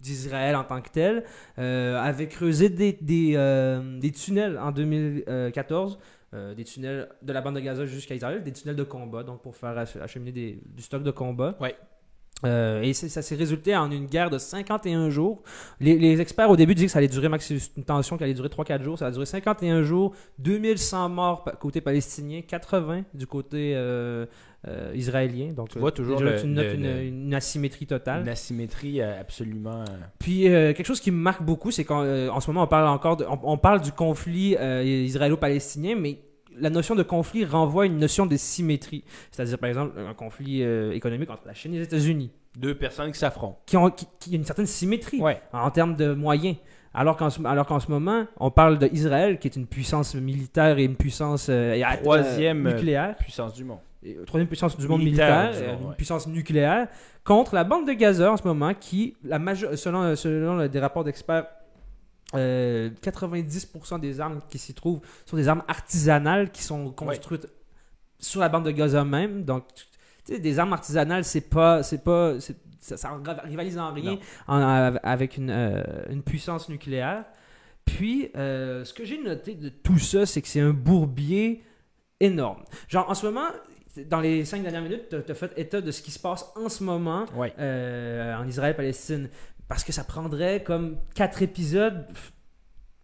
d'Israël 0.00 0.56
en 0.56 0.64
tant 0.64 0.80
que 0.80 0.90
tel, 0.90 1.24
euh, 1.58 1.98
avait 2.00 2.28
creusé 2.28 2.68
des, 2.68 2.92
des, 3.00 3.32
euh, 3.36 4.00
tunnels 4.12 4.58
en 4.58 4.72
2014, 4.72 5.98
euh, 6.34 6.54
des 6.54 6.64
tunnels 6.64 7.08
de 7.22 7.32
la 7.32 7.40
bande 7.40 7.56
de 7.56 7.60
Gaza 7.60 7.86
jusqu'à 7.86 8.14
Israël, 8.14 8.42
des 8.42 8.52
tunnels 8.52 8.76
de 8.76 8.84
combat, 8.84 9.22
donc 9.22 9.42
pour 9.42 9.56
faire 9.56 9.76
ach- 9.76 9.96
acheminer 9.96 10.32
des- 10.32 10.60
du 10.64 10.82
stock 10.82 11.02
de 11.02 11.10
combat. 11.10 11.56
Euh, 12.46 12.80
et 12.82 12.92
ça 12.94 13.20
s'est 13.22 13.34
résulté 13.34 13.76
en 13.76 13.90
une 13.90 14.06
guerre 14.06 14.30
de 14.30 14.38
51 14.38 15.10
jours. 15.10 15.42
Les, 15.78 15.98
les 15.98 16.20
experts 16.20 16.48
au 16.50 16.56
début 16.56 16.74
disaient 16.74 16.86
que 16.86 16.92
ça 16.92 16.98
allait 16.98 17.08
durer 17.08 17.28
maximum 17.28 17.60
une 17.76 17.84
tension 17.84 18.16
qui 18.16 18.24
allait 18.24 18.32
durer 18.34 18.48
3-4 18.48 18.82
jours. 18.82 18.98
Ça 18.98 19.06
a 19.06 19.10
duré 19.10 19.26
51 19.26 19.82
jours, 19.82 20.14
2100 20.38 21.08
morts 21.10 21.44
côté 21.60 21.80
palestinien, 21.80 22.40
80 22.46 23.02
du 23.12 23.26
côté 23.26 23.72
euh, 23.74 24.24
euh, 24.68 24.92
israélien. 24.94 25.52
Donc, 25.52 25.68
Tu 25.70 25.78
vois 25.78 25.92
toujours 25.92 26.18
déjà, 26.18 26.30
le- 26.32 26.40
tu 26.40 26.46
notes 26.46 26.64
le- 26.66 26.74
une, 26.74 26.82
le- 26.82 27.02
une 27.04 27.34
asymétrie 27.34 27.86
totale. 27.86 28.22
Une 28.22 28.28
asymétrie 28.28 29.02
absolument. 29.02 29.84
Puis 30.18 30.40
quelque 30.42 30.84
chose 30.86 31.00
qui 31.00 31.10
me 31.10 31.18
marque 31.18 31.42
beaucoup, 31.42 31.70
c'est 31.70 31.84
qu'en 31.84 32.00
en 32.30 32.40
ce 32.40 32.48
moment 32.50 32.62
on 32.64 32.66
parle 32.68 32.88
encore, 32.88 33.16
de- 33.18 33.24
on, 33.26 33.38
on 33.42 33.58
parle 33.58 33.80
du 33.82 33.92
conflit 33.92 34.56
israélo-palestinien, 35.04 35.94
mais 35.98 36.18
la 36.58 36.70
notion 36.70 36.94
de 36.94 37.02
conflit 37.02 37.44
renvoie 37.44 37.84
à 37.84 37.86
une 37.86 37.98
notion 37.98 38.26
de 38.26 38.36
symétrie. 38.36 39.04
C'est-à-dire 39.30 39.58
par 39.58 39.68
exemple 39.68 39.98
un 39.98 40.14
conflit 40.14 40.62
euh, 40.62 40.92
économique 40.92 41.30
entre 41.30 41.46
la 41.46 41.54
Chine 41.54 41.74
et 41.74 41.78
les 41.78 41.84
États-Unis, 41.84 42.30
deux 42.58 42.74
personnes 42.74 43.12
qui 43.12 43.18
s'affrontent. 43.18 43.60
qui 43.66 43.76
ont 43.76 43.90
qui, 43.90 44.34
une 44.34 44.44
certaine 44.44 44.66
symétrie 44.66 45.20
Ouais. 45.20 45.40
en 45.52 45.70
termes 45.70 45.96
de 45.96 46.12
moyens. 46.14 46.56
Alors 46.92 47.16
qu'en 47.16 47.30
ce, 47.30 47.40
alors 47.46 47.66
qu'en 47.66 47.78
ce 47.78 47.88
moment, 47.88 48.26
on 48.38 48.50
parle 48.50 48.78
d'Israël, 48.78 49.38
qui 49.38 49.46
est 49.46 49.54
une 49.54 49.66
puissance 49.66 50.16
militaire 50.16 50.76
et 50.78 50.84
une 50.84 50.96
puissance 50.96 51.46
euh, 51.48 51.80
Troisième, 52.02 52.66
euh, 52.66 52.72
nucléaire. 52.74 53.16
Puissance 53.16 53.54
du 53.54 53.62
monde. 53.64 53.78
Et, 54.02 54.16
troisième 54.26 54.48
puissance 54.48 54.76
du 54.76 54.88
monde 54.88 55.00
Militaire, 55.00 55.52
une 55.80 55.88
ouais. 55.88 55.94
puissance 55.96 56.26
nucléaire, 56.26 56.88
contre 57.22 57.54
la 57.54 57.62
bande 57.64 57.86
de 57.86 57.92
Gaza 57.92 58.32
en 58.32 58.36
ce 58.36 58.42
moment, 58.44 58.72
qui, 58.74 59.14
la 59.22 59.38
majeure- 59.38 59.76
selon, 59.78 60.16
selon 60.16 60.66
des 60.66 60.80
rapports 60.80 61.04
d'experts, 61.04 61.46
euh, 62.34 62.90
90% 63.02 63.98
des 64.00 64.20
armes 64.20 64.40
qui 64.48 64.58
s'y 64.58 64.74
trouvent 64.74 65.00
sont 65.26 65.36
des 65.36 65.48
armes 65.48 65.62
artisanales 65.68 66.50
qui 66.50 66.62
sont 66.62 66.90
construites 66.92 67.48
sur 68.18 68.40
la 68.40 68.48
bande 68.48 68.64
de 68.64 68.70
Gaza 68.70 69.04
même. 69.04 69.44
Donc, 69.44 69.64
tu 69.74 69.84
sais, 70.34 70.38
des 70.38 70.58
armes 70.58 70.72
artisanales, 70.72 71.24
c'est 71.24 71.40
pas, 71.40 71.82
c'est 71.82 72.02
pas, 72.04 72.34
ça, 72.80 72.96
ça 72.96 73.18
rivalise 73.44 73.78
en 73.78 73.92
rien 73.92 74.18
en- 74.46 74.94
avec 75.02 75.36
une, 75.36 75.50
euh, 75.50 75.82
une 76.10 76.22
puissance 76.22 76.68
nucléaire. 76.68 77.24
Puis, 77.84 78.30
euh, 78.36 78.84
ce 78.84 78.94
que 78.94 79.04
j'ai 79.04 79.20
noté 79.22 79.54
de 79.54 79.68
tout 79.68 79.98
ça, 79.98 80.26
c'est 80.26 80.40
que 80.42 80.48
c'est 80.48 80.60
un 80.60 80.70
bourbier 80.72 81.64
énorme. 82.20 82.62
Genre, 82.88 83.08
en 83.10 83.14
ce 83.14 83.26
moment, 83.26 83.46
dans 84.08 84.20
les 84.20 84.44
cinq 84.44 84.62
dernières 84.62 84.82
minutes, 84.82 85.08
tu 85.26 85.32
as 85.32 85.34
fait 85.34 85.52
état 85.56 85.80
de 85.80 85.90
ce 85.90 86.00
qui 86.02 86.10
se 86.12 86.18
passe 86.18 86.46
en 86.54 86.68
ce 86.68 86.84
moment 86.84 87.26
Ouais. 87.34 87.52
euh, 87.58 88.36
en 88.36 88.46
Israël-Palestine. 88.46 89.28
Parce 89.70 89.84
que 89.84 89.92
ça 89.92 90.04
prendrait 90.04 90.62
comme 90.62 90.98
quatre 91.14 91.40
épisodes 91.42 92.06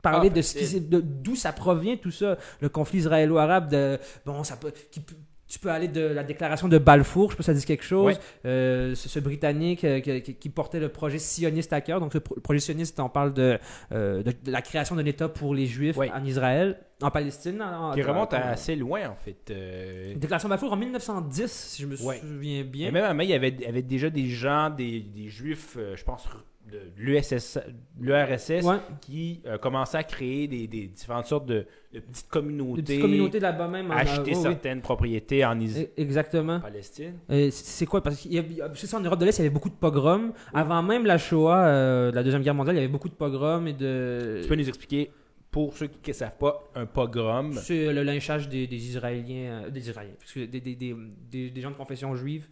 parler 0.03 0.29
Ah, 0.31 0.35
de 0.37 0.43
ce 0.43 0.59
qui 0.59 0.81
de- 0.81 1.01
d'où 1.01 1.35
ça 1.35 1.53
provient 1.53 1.97
tout 1.97 2.11
ça 2.11 2.37
le 2.61 2.69
conflit 2.69 2.99
israélo-arabe 2.99 3.69
de 3.71 3.99
bon 4.25 4.45
ça 4.45 4.57
peut 4.57 4.73
qui 4.91 5.01
tu 5.49 5.61
peux 5.61 5.71
aller 5.71 5.87
de 5.87 6.01
la 6.01 6.25
déclaration 6.25 6.67
de 6.67 6.77
Balfour, 6.77 7.31
je 7.31 7.35
sais 7.35 7.37
pas 7.37 7.43
si 7.45 7.47
ça 7.47 7.55
dit 7.55 7.65
quelque 7.65 7.85
chose. 7.85 8.19
Euh, 8.45 8.97
ce, 8.97 9.09
ce 9.09 9.21
Britannique 9.21 9.85
euh, 9.85 10.01
qui, 10.01 10.49
portait 10.49 10.81
le 10.81 10.89
projet 10.89 11.21
sioniste 11.21 11.73
à 11.73 11.81
cœur. 11.81 12.01
Donc, 12.01 12.15
le, 12.15 12.19
pro- 12.19 12.35
le 12.35 12.41
projet 12.41 12.59
sioniste, 12.59 12.99
on 12.99 13.09
parle 13.09 13.33
de, 13.33 13.57
euh, 13.93 14.25
de, 14.25 14.33
de 14.33 14.51
la 14.51 14.61
création 14.61 14.97
d'un 14.97 15.05
État 15.05 15.29
pour 15.29 15.55
les 15.55 15.67
Juifs 15.67 15.97
en 16.13 16.25
Israël, 16.25 16.81
en 17.01 17.13
Palestine. 17.13 17.63
en- 17.63 17.93
Qui 17.93 18.03
remonte 18.03 18.33
en- 18.35 18.39
à 18.39 18.41
assez 18.41 18.75
loin, 18.75 19.09
en 19.09 19.15
fait. 19.15 19.37
euh, 19.53 20.17
Déclaration 20.17 20.49
de 20.49 20.51
Balfour 20.51 20.73
en 20.73 20.77
1910, 20.77 21.49
si 21.53 21.83
je 21.83 21.87
me 21.87 21.95
souviens 21.95 22.65
bien. 22.65 22.89
Et 22.89 22.91
même 22.91 23.05
avant, 23.05 23.21
il 23.21 23.31
y 23.31 23.33
avait, 23.35 23.51
il 23.51 23.61
y 23.61 23.67
avait 23.67 23.83
déjà 23.83 24.11
des 24.11 24.27
gens, 24.27 24.71
des, 24.71 24.99
des 24.99 25.29
juifs, 25.29 25.77
euh, 25.79 25.95
je 25.95 26.03
pense, 26.03 26.25
de 26.71 26.81
l'USS, 26.97 27.59
l'URSS, 28.01 28.65
Ouais. 28.65 28.77
qui 29.01 29.41
euh, 29.47 29.57
commençaient 29.59 29.99
à 29.99 30.03
créer 30.05 30.49
des, 30.49 30.67
des 30.67 30.87
différentes 30.89 31.27
sortes 31.27 31.47
de, 31.47 31.65
de 31.95 32.01
petites 32.01 32.29
communautés, 32.29 32.83
Des 32.83 32.87
petites 32.95 33.01
communautés 33.03 33.41
là-bas 33.41 33.69
même. 33.69 33.91
en- 33.91 33.95
acheter 33.95 34.35
certaines 34.35 34.81
propriétés 34.81 35.45
en 35.45 35.59
Is- 35.61 35.83
E- 35.83 35.89
Exactement. 35.97 36.59
Palestine. 36.61 37.15
Euh, 37.31 37.49
c'est 37.53 37.87
quoi? 37.87 38.03
Parce 38.03 38.21
que 38.23 38.29
c'est 38.75 38.87
ça, 38.87 38.99
en 38.99 39.01
Europe 39.01 39.19
de 39.21 39.25
l'Est, 39.27 39.39
il 39.39 39.43
y 39.43 39.47
avait 39.47 39.55
beaucoup 39.55 39.71
de 39.71 39.75
pogroms. 39.75 40.33
Avant 40.53 40.83
même 40.83 41.07
la 41.07 41.19
Shoah, 41.19 41.67
euh, 41.67 42.11
de 42.11 42.17
la 42.17 42.23
Deuxième 42.23 42.43
Guerre 42.43 42.55
mondiale, 42.55 42.77
il 42.77 42.81
y 42.81 42.83
avait 42.83 42.93
beaucoup 42.93 43.09
de 43.09 43.15
pogroms 43.15 43.67
et 43.69 43.73
de. 43.73 44.41
Tu 44.43 44.49
peux 44.49 44.57
nous 44.57 44.69
expliquer, 44.69 45.11
pour 45.53 45.73
ceux 45.77 45.87
qui 45.87 46.11
ne 46.11 46.15
savent 46.15 46.37
pas, 46.37 46.69
un 46.75 46.87
pogrom? 46.87 47.53
C'est 47.55 47.93
le 47.93 48.03
lynchage 48.03 48.49
des, 48.49 48.67
des 48.67 48.89
Israéliens, 48.89 49.63
euh, 49.67 49.71
des 49.71 49.89
Israéliens, 49.89 50.15
parce 50.19 50.33
que 50.33 50.41
des, 50.47 50.61
des, 50.61 50.75
des, 50.75 50.95
des- 51.31 51.51
des 51.51 51.61
gens 51.61 51.71
de 51.71 51.77
confession 51.77 52.15
juive, 52.17 52.49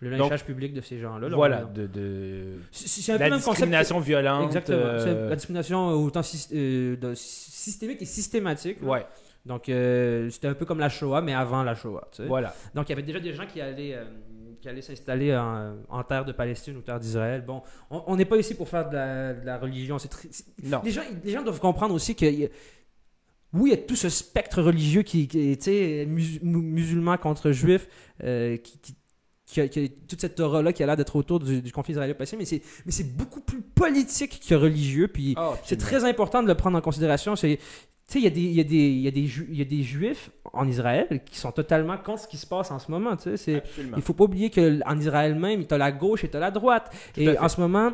le 0.00 0.10
Donc, 0.10 0.30
lynchage 0.30 0.44
public 0.44 0.74
de 0.74 0.80
ces 0.82 0.98
gens-là. 0.98 1.28
là, 1.28 1.34
Voilà, 1.36 1.64
de, 1.64 1.86
de- 1.86 2.58
C'est 2.70 3.12
un 3.12 3.16
peu 3.16 3.20
la 3.20 3.28
le 3.28 3.34
même 3.36 3.40
concept. 3.40 3.50
discrimination 3.54 3.98
violente. 4.00 4.44
Exactement. 4.46 4.78
euh, 4.78 5.28
La 5.30 5.36
discrimination 5.36 5.88
autant 5.90 6.20
euh, 6.52 7.14
systémique 7.14 8.02
et 8.02 8.04
systématique. 8.04 8.80
là. 8.82 8.88
Ouais, 8.88 9.06
Donc, 9.46 9.68
euh, 9.68 10.28
c'était 10.30 10.48
un 10.48 10.54
peu 10.54 10.66
comme 10.66 10.80
la 10.80 10.88
Shoah, 10.90 11.22
mais 11.22 11.32
avant 11.32 11.62
la 11.62 11.74
Shoah. 11.74 12.08
tu 12.12 12.22
sais. 12.22 12.28
voilà. 12.28 12.54
Donc, 12.74 12.88
il 12.88 12.90
y 12.90 12.92
avait 12.92 13.02
déjà 13.02 13.20
des 13.20 13.32
gens 13.32 13.46
qui 13.46 13.60
allaient, 13.60 13.96
qui 14.60 14.68
allaient 14.68 14.82
s'installer 14.82 15.34
en, 15.34 15.76
en 15.88 16.02
terre 16.04 16.24
de 16.26 16.32
Palestine 16.32 16.76
ou 16.76 16.82
terre 16.82 17.00
d'Israël. 17.00 17.42
Bon, 17.46 17.62
on 17.90 18.16
n'est 18.16 18.24
pas 18.26 18.36
ici 18.36 18.54
pour 18.54 18.68
faire 18.68 18.88
de 18.90 18.94
la, 18.94 19.32
de 19.34 19.46
la 19.46 19.56
religion. 19.58 19.96
Très- 19.96 20.28
Non. 20.62 20.82
les, 20.84 20.90
gens, 20.90 21.02
les 21.24 21.32
gens 21.32 21.42
doivent 21.42 21.60
comprendre 21.60 21.94
aussi 21.94 22.14
que. 22.14 22.26
y 22.26 22.50
oui, 23.52 23.70
il 23.70 23.70
y 23.70 23.74
a 23.74 23.82
tout 23.82 23.96
ce 23.96 24.10
spectre 24.10 24.60
religieux 24.60 25.00
qui, 25.02 25.26
qui 25.28 25.38
est, 25.54 26.06
mus- 26.06 26.40
musulman 26.42 27.16
contre 27.16 27.52
juif, 27.52 27.88
qui, 28.20 28.58
qui, 28.82 28.94
qui 29.46 29.60
a, 29.60 29.68
qui 29.68 29.84
a 29.84 29.88
toute 30.08 30.20
cette 30.20 30.38
aura-là 30.40 30.72
qui 30.72 30.82
a 30.82 30.86
l'air 30.86 30.96
d'être 30.96 31.14
autour 31.16 31.38
du, 31.40 31.62
du 31.62 31.72
conflit 31.72 31.92
israélo-palestinien, 31.92 32.40
mais 32.40 32.44
c'est, 32.44 32.62
mais 32.84 32.92
c'est 32.92 33.16
beaucoup 33.16 33.40
plus 33.40 33.60
politique 33.62 34.40
que 34.46 34.54
religieux. 34.54 35.08
Puis 35.08 35.34
Ah, 35.36 35.52
c'est 35.64 35.76
très 35.78 36.04
important 36.04 36.42
de 36.42 36.48
le 36.48 36.54
prendre 36.54 36.76
en 36.76 36.80
considération. 36.80 37.36
C'est, 37.36 37.56
tu 37.56 37.62
sais, 38.08 38.18
il 38.18 38.24
y, 38.24 38.26
a 38.26 38.30
des- 38.30 38.40
il 38.40 38.52
y, 38.52 38.60
a 38.60 38.64
des- 38.64 38.76
il 38.76 39.00
y, 39.00 39.08
a 39.08 39.10
des 39.12 39.26
Ju- 39.26 39.46
il 39.50 39.56
y 39.58 39.62
a 39.62 39.64
des 39.64 39.82
juifs 39.82 40.30
en 40.52 40.66
Israël 40.68 41.22
qui 41.30 41.38
sont 41.38 41.52
totalement 41.52 41.96
contre 41.96 42.22
ce 42.22 42.28
qui 42.28 42.36
se 42.36 42.46
passe 42.46 42.70
en 42.70 42.78
ce 42.80 42.90
moment. 42.90 43.16
Tu 43.16 43.36
sais, 43.36 43.62
il 43.96 44.02
faut 44.02 44.14
pas 44.14 44.24
oublier 44.24 44.50
qu'en 44.50 44.98
Israël 44.98 45.34
même, 45.36 45.64
tu 45.66 45.74
as 45.74 45.78
la 45.78 45.92
gauche 45.92 46.24
et 46.24 46.28
tu 46.28 46.36
as 46.36 46.40
la 46.40 46.50
droite. 46.50 46.90
Tout 47.14 47.20
et 47.20 47.38
en 47.38 47.48
ce 47.48 47.60
moment, 47.60 47.92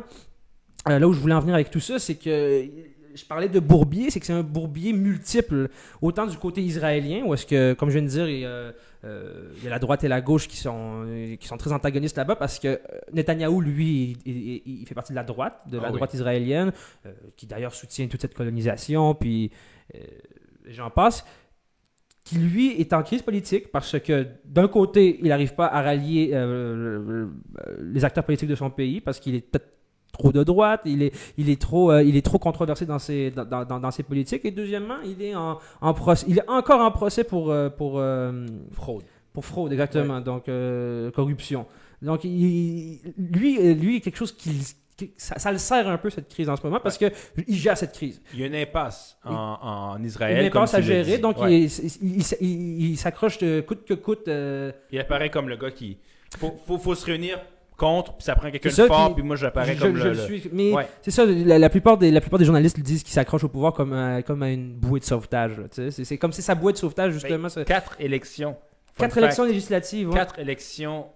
euh, 0.89 0.99
là 0.99 1.07
où 1.07 1.13
je 1.13 1.19
voulais 1.19 1.33
en 1.35 1.39
venir 1.39 1.55
avec 1.55 1.69
tout 1.71 1.79
ça, 1.79 1.97
c'est 1.99 2.15
que 2.15 2.65
je 3.15 3.25
parlais 3.25 3.49
de 3.49 3.59
bourbier, 3.59 4.09
c'est 4.09 4.19
que 4.19 4.25
c'est 4.25 4.33
un 4.33 4.43
bourbier 4.43 4.93
multiple, 4.93 5.69
autant 6.01 6.25
du 6.27 6.37
côté 6.37 6.61
israélien, 6.61 7.23
où 7.25 7.33
est-ce 7.33 7.45
que, 7.45 7.73
comme 7.73 7.89
je 7.89 7.93
viens 7.99 8.03
de 8.07 8.11
dire, 8.11 8.27
il 8.29 8.39
y 8.39 8.45
a, 8.45 8.73
euh, 9.05 9.51
il 9.57 9.63
y 9.63 9.67
a 9.67 9.69
la 9.69 9.79
droite 9.79 10.03
et 10.03 10.07
la 10.07 10.21
gauche 10.21 10.47
qui 10.47 10.57
sont, 10.57 11.03
euh, 11.05 11.35
qui 11.35 11.47
sont 11.47 11.57
très 11.57 11.71
antagonistes 11.73 12.17
là-bas, 12.17 12.35
parce 12.35 12.59
que 12.59 12.67
euh, 12.67 12.79
Netanyahou, 13.13 13.61
lui, 13.61 14.17
il, 14.25 14.31
il- 14.37 14.61
il 14.81 14.85
fait 14.87 14.95
partie 14.95 15.11
de 15.11 15.15
la 15.17 15.23
droite, 15.23 15.61
de 15.69 15.77
la 15.77 15.83
Ah 15.87 15.89
oui. 15.91 15.95
droite 15.97 16.13
israélienne, 16.13 16.71
euh, 17.05 17.11
qui 17.35 17.45
d'ailleurs 17.45 17.73
soutient 17.75 18.07
toute 18.07 18.21
cette 18.21 18.33
colonisation, 18.33 19.13
puis 19.13 19.51
euh, 19.95 19.99
j'en 20.67 20.89
passe 20.89 21.25
qui 22.25 22.37
lui 22.37 22.71
est 22.79 22.93
en 22.93 23.03
crise 23.03 23.21
politique 23.21 23.69
parce 23.69 23.99
que 23.99 24.25
d'un 24.45 24.69
côté, 24.69 25.19
il 25.21 25.27
n'arrive 25.27 25.55
pas 25.55 25.67
à 25.67 25.81
rallier 25.81 26.29
euh, 26.31 27.27
les 27.81 28.05
acteurs 28.05 28.23
politiques 28.23 28.47
de 28.47 28.55
son 28.55 28.69
pays 28.69 29.01
parce 29.01 29.19
qu'il 29.19 29.35
est 29.35 29.41
peut-être 29.41 29.77
trop 30.13 30.31
de 30.31 30.43
droite, 30.43 30.81
il 30.85 31.01
est, 31.03 31.13
il 31.37 31.49
est, 31.49 31.59
trop, 31.59 31.91
euh, 31.91 32.01
il 32.03 32.15
est 32.15 32.21
trop 32.25 32.39
controversé 32.39 32.85
dans 32.85 32.99
ses, 32.99 33.31
dans, 33.31 33.65
dans, 33.65 33.79
dans 33.79 33.91
ses 33.91 34.03
politiques. 34.03 34.45
Et 34.45 34.51
deuxièmement, 34.51 34.97
il 35.03 35.21
est, 35.21 35.35
en, 35.35 35.57
en 35.81 35.93
procès, 35.93 36.25
il 36.29 36.37
est 36.37 36.49
encore 36.49 36.79
en 36.79 36.91
procès 36.91 37.23
pour, 37.25 37.51
euh, 37.51 37.69
pour, 37.69 37.99
euh, 37.99 38.45
Fraude. 38.71 39.03
pour 39.33 39.43
fraude, 39.43 39.73
exactement, 39.73 40.21
donc 40.21 40.45
corruption. 41.13 41.65
Donc, 42.01 42.23
il- 42.23 42.99
lui, 43.17 43.73
lui, 43.75 44.01
quelque 44.01 44.17
chose 44.17 44.31
qui, 44.33 44.61
ça, 45.17 45.39
ça 45.39 45.51
le 45.51 45.57
sert 45.57 45.87
un 45.87 45.97
peu 45.97 46.09
cette 46.11 46.29
crise 46.29 46.47
en 46.49 46.55
ce 46.55 46.61
moment 46.63 46.79
parce 46.81 46.97
que 46.99 47.05
il 47.47 47.55
gère 47.55 47.77
cette 47.77 47.93
crise. 47.93 48.21
Il 48.33 48.41
y 48.41 48.43
a 48.43 48.47
une 48.47 48.55
impasse 48.55 49.17
en, 49.25 49.33
en 49.33 49.97
Il 49.99 50.05
Israël. 50.05 50.51
comme 50.51 50.65
pas 50.65 50.75
à 50.75 50.81
gérer, 50.81 51.17
donc 51.17 51.39
Ouais. 51.39 51.61
il, 51.61 52.21
il- 52.91 52.97
s'accroche 52.97 53.39
de 53.39 53.61
coûte 53.61 53.85
que 53.85 53.93
coûte. 53.95 54.27
Il 54.91 54.99
apparaît 54.99 55.29
comme 55.31 55.49
le 55.49 55.55
gars 55.55 55.71
qui. 55.71 55.97
Faut, 56.37 56.53
faut, 56.65 56.77
faut 56.79 56.95
se 56.95 57.05
réunir 57.05 57.39
contre, 57.77 58.13
puis 58.15 58.23
ça 58.23 58.35
prend 58.35 58.49
quelqu'un 58.51 58.69
de 58.69 58.87
fort, 58.87 59.13
puis 59.15 59.23
moi 59.23 59.35
j'apparais 59.35 59.75
je, 59.75 59.81
comme 59.81 59.95
je 59.95 60.03
le. 60.03 60.09
le 60.11 60.15
le- 60.15 60.21
suis. 60.23 60.49
Mais 60.51 60.71
Ouais. 60.73 60.87
c'est 61.01 61.11
ça, 61.11 61.25
la, 61.25 61.57
la 61.59 61.69
plupart 61.69 61.97
des, 61.97 62.11
la 62.11 62.21
plupart 62.21 62.39
des 62.39 62.45
journalistes 62.45 62.79
disent 62.79 63.03
qu'ils 63.03 63.13
s'accrochent 63.13 63.43
au 63.43 63.49
pouvoir 63.49 63.73
comme, 63.73 63.93
à- 63.93 64.21
comme 64.21 64.43
à 64.43 64.49
une 64.51 64.73
bouée 64.73 64.99
de 64.99 65.05
sauvetage. 65.05 65.53
C'est 65.71 65.91
c'est 65.91 66.17
comme 66.17 66.31
si 66.31 66.41
sa 66.41 66.55
bouée 66.55 66.73
de 66.73 66.77
sauvetage, 66.77 67.13
justement. 67.13 67.49
ça- 67.49 67.63
Quatre 67.65 67.95
élections. 67.99 68.55
Quatre 68.97 69.17
élections 69.17 69.45
législatives. 69.45 70.09
ouais, 70.09 70.15
Quatre 70.15 70.37
élections 70.39 71.07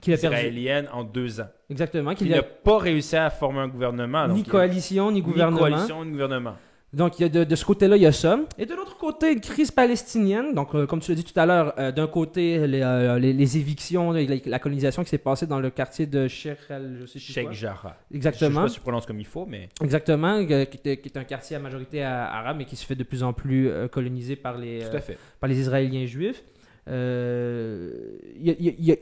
qu'il 0.00 0.12
a 0.14 0.16
perdu. 0.18 0.36
israéliennes 0.36 0.88
en 0.92 1.04
deux 1.04 1.40
ans. 1.40 1.46
Exactement. 1.70 2.14
Qu'il 2.14 2.32
a 2.34 2.38
n'a 2.38 2.42
pas 2.42 2.78
réussi 2.78 3.16
à 3.16 3.30
former 3.30 3.60
un 3.60 3.68
gouvernement. 3.68 4.26
donc 4.26 4.36
ni 4.36 4.42
il- 4.42 4.48
coalition, 4.48 5.08
ni 5.10 5.14
ni 5.16 5.22
gouvernement. 5.22 5.58
coalition, 5.58 6.04
ni 6.04 6.10
gouvernement. 6.12 6.54
Donc, 6.92 7.18
il 7.20 7.22
y 7.22 7.24
a 7.24 7.28
de, 7.28 7.44
de 7.44 7.54
ce 7.54 7.64
côté-là, 7.64 7.96
il 7.96 8.02
y 8.02 8.06
a 8.06 8.10
ça. 8.10 8.40
Et 8.58 8.66
de 8.66 8.74
l'autre 8.74 8.96
côté, 8.98 9.32
une 9.32 9.40
crise 9.40 9.70
palestinienne. 9.70 10.54
Donc, 10.54 10.74
euh, 10.74 10.86
comme 10.86 10.98
tu 10.98 11.12
l'as 11.12 11.14
dit 11.14 11.22
tout 11.22 11.38
à 11.38 11.46
l'heure, 11.46 11.72
euh, 11.78 11.92
d'un 11.92 12.08
côté, 12.08 12.66
les, 12.66 12.80
euh, 12.82 13.16
les, 13.20 13.32
les 13.32 13.56
évictions, 13.58 14.10
la, 14.10 14.22
la 14.44 14.58
colonisation 14.58 15.04
qui 15.04 15.10
s'est 15.10 15.18
passée 15.18 15.46
dans 15.46 15.60
le 15.60 15.70
quartier 15.70 16.06
de 16.06 16.26
Sheikh 16.26 16.58
je 16.68 17.06
sais. 17.06 17.46
Jarrah. 17.52 17.96
Je 18.10 18.14
sais 18.14 18.16
Exactement. 18.16 18.62
pas 18.62 18.68
si 18.68 18.74
tu 18.74 18.80
prononces 18.80 19.06
comme 19.06 19.20
il 19.20 19.26
faut, 19.26 19.46
mais. 19.46 19.68
Exactement, 19.80 20.34
euh, 20.40 20.64
qui, 20.64 20.80
est, 20.88 20.96
qui 20.96 21.08
est 21.08 21.16
un 21.16 21.22
quartier 21.24 21.54
à 21.54 21.60
majorité 21.60 22.02
a- 22.02 22.26
arabe, 22.28 22.56
mais 22.58 22.64
qui 22.64 22.74
se 22.74 22.84
fait 22.84 22.96
de 22.96 23.04
plus 23.04 23.22
en 23.22 23.32
plus 23.32 23.68
euh, 23.68 23.86
colonisé 23.86 24.34
par 24.34 24.58
les, 24.58 24.80
Tout 24.80 24.86
euh, 24.94 24.98
à 24.98 25.00
fait. 25.00 25.16
par 25.38 25.48
les 25.48 25.60
Israéliens 25.60 26.06
juifs. 26.06 26.42
Euh, 26.88 27.92
Il 28.36 28.46
y 28.46 28.50
a- 28.50 28.54
il 28.58 28.64
y 28.64 28.68
a- 28.68 28.74
il 28.78 28.84
y 28.86 28.92
a- 28.92 28.96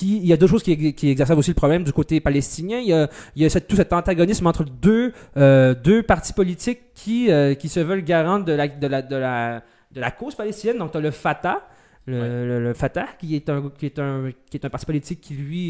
qui- 0.00 0.16
il 0.18 0.26
y 0.26 0.32
a 0.32 0.36
deux 0.36 0.46
choses 0.46 0.62
qui, 0.62 0.94
qui 0.94 1.10
exacerbent 1.10 1.38
aussi 1.40 1.50
le 1.50 1.60
problème 1.64 1.84
du 1.84 1.92
côté 1.92 2.20
palestinien. 2.20 2.78
Il 2.78 2.88
y 2.88 2.92
a, 2.94 3.08
il 3.36 3.42
y 3.42 3.44
a 3.44 3.50
cette- 3.50 3.68
tout 3.68 3.76
cet 3.76 3.92
antagonisme 3.92 4.46
entre 4.46 4.64
deux, 4.64 5.12
euh, 5.36 5.74
deux 5.74 6.02
partis 6.02 6.32
politiques 6.32 6.80
qui, 6.94 7.30
euh, 7.30 7.54
qui 7.54 7.68
se 7.68 7.80
veulent 7.80 8.02
garants 8.04 8.40
de 8.40 8.52
la, 8.52 8.66
de 8.68 8.86
la, 8.86 9.02
de 9.02 9.16
la, 9.16 9.62
de 9.94 10.00
la 10.00 10.10
cause 10.10 10.34
palestinienne. 10.34 10.78
Donc, 10.78 10.92
tu 10.92 10.98
as 10.98 11.00
le 11.02 11.10
Fatah. 11.10 11.60
Le, 12.06 12.18
Ouais. 12.18 12.28
le- 12.50 12.60
le 12.68 12.72
Fatah, 12.74 13.08
qui 13.20 13.36
est, 13.36 13.48
un, 13.50 13.70
qui, 13.78 13.84
est 13.86 13.98
un, 13.98 14.30
qui 14.50 14.56
est 14.56 14.64
un 14.64 14.70
parti 14.70 14.86
politique 14.86 15.20
qui, 15.20 15.34
lui, 15.34 15.62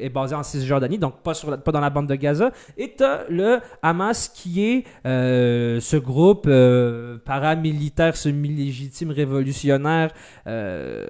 est, 0.00 0.04
est 0.04 0.10
basé 0.10 0.34
en 0.34 0.42
Cisjordanie, 0.42 0.98
donc 0.98 1.22
pas, 1.22 1.32
sur 1.32 1.50
la- 1.50 1.56
pas 1.56 1.72
dans 1.72 1.80
la 1.80 1.88
bande 1.88 2.06
de 2.08 2.14
Gaza. 2.14 2.52
Et 2.76 2.94
tu 2.94 3.04
le 3.30 3.58
Hamas, 3.82 4.28
qui 4.28 4.62
est 4.70 4.84
euh, 5.06 5.80
ce 5.80 5.96
groupe 5.96 6.44
euh, 6.46 7.16
paramilitaire, 7.24 8.14
semi-légitime, 8.16 9.10
révolutionnaire, 9.12 10.10
euh, 10.46 11.06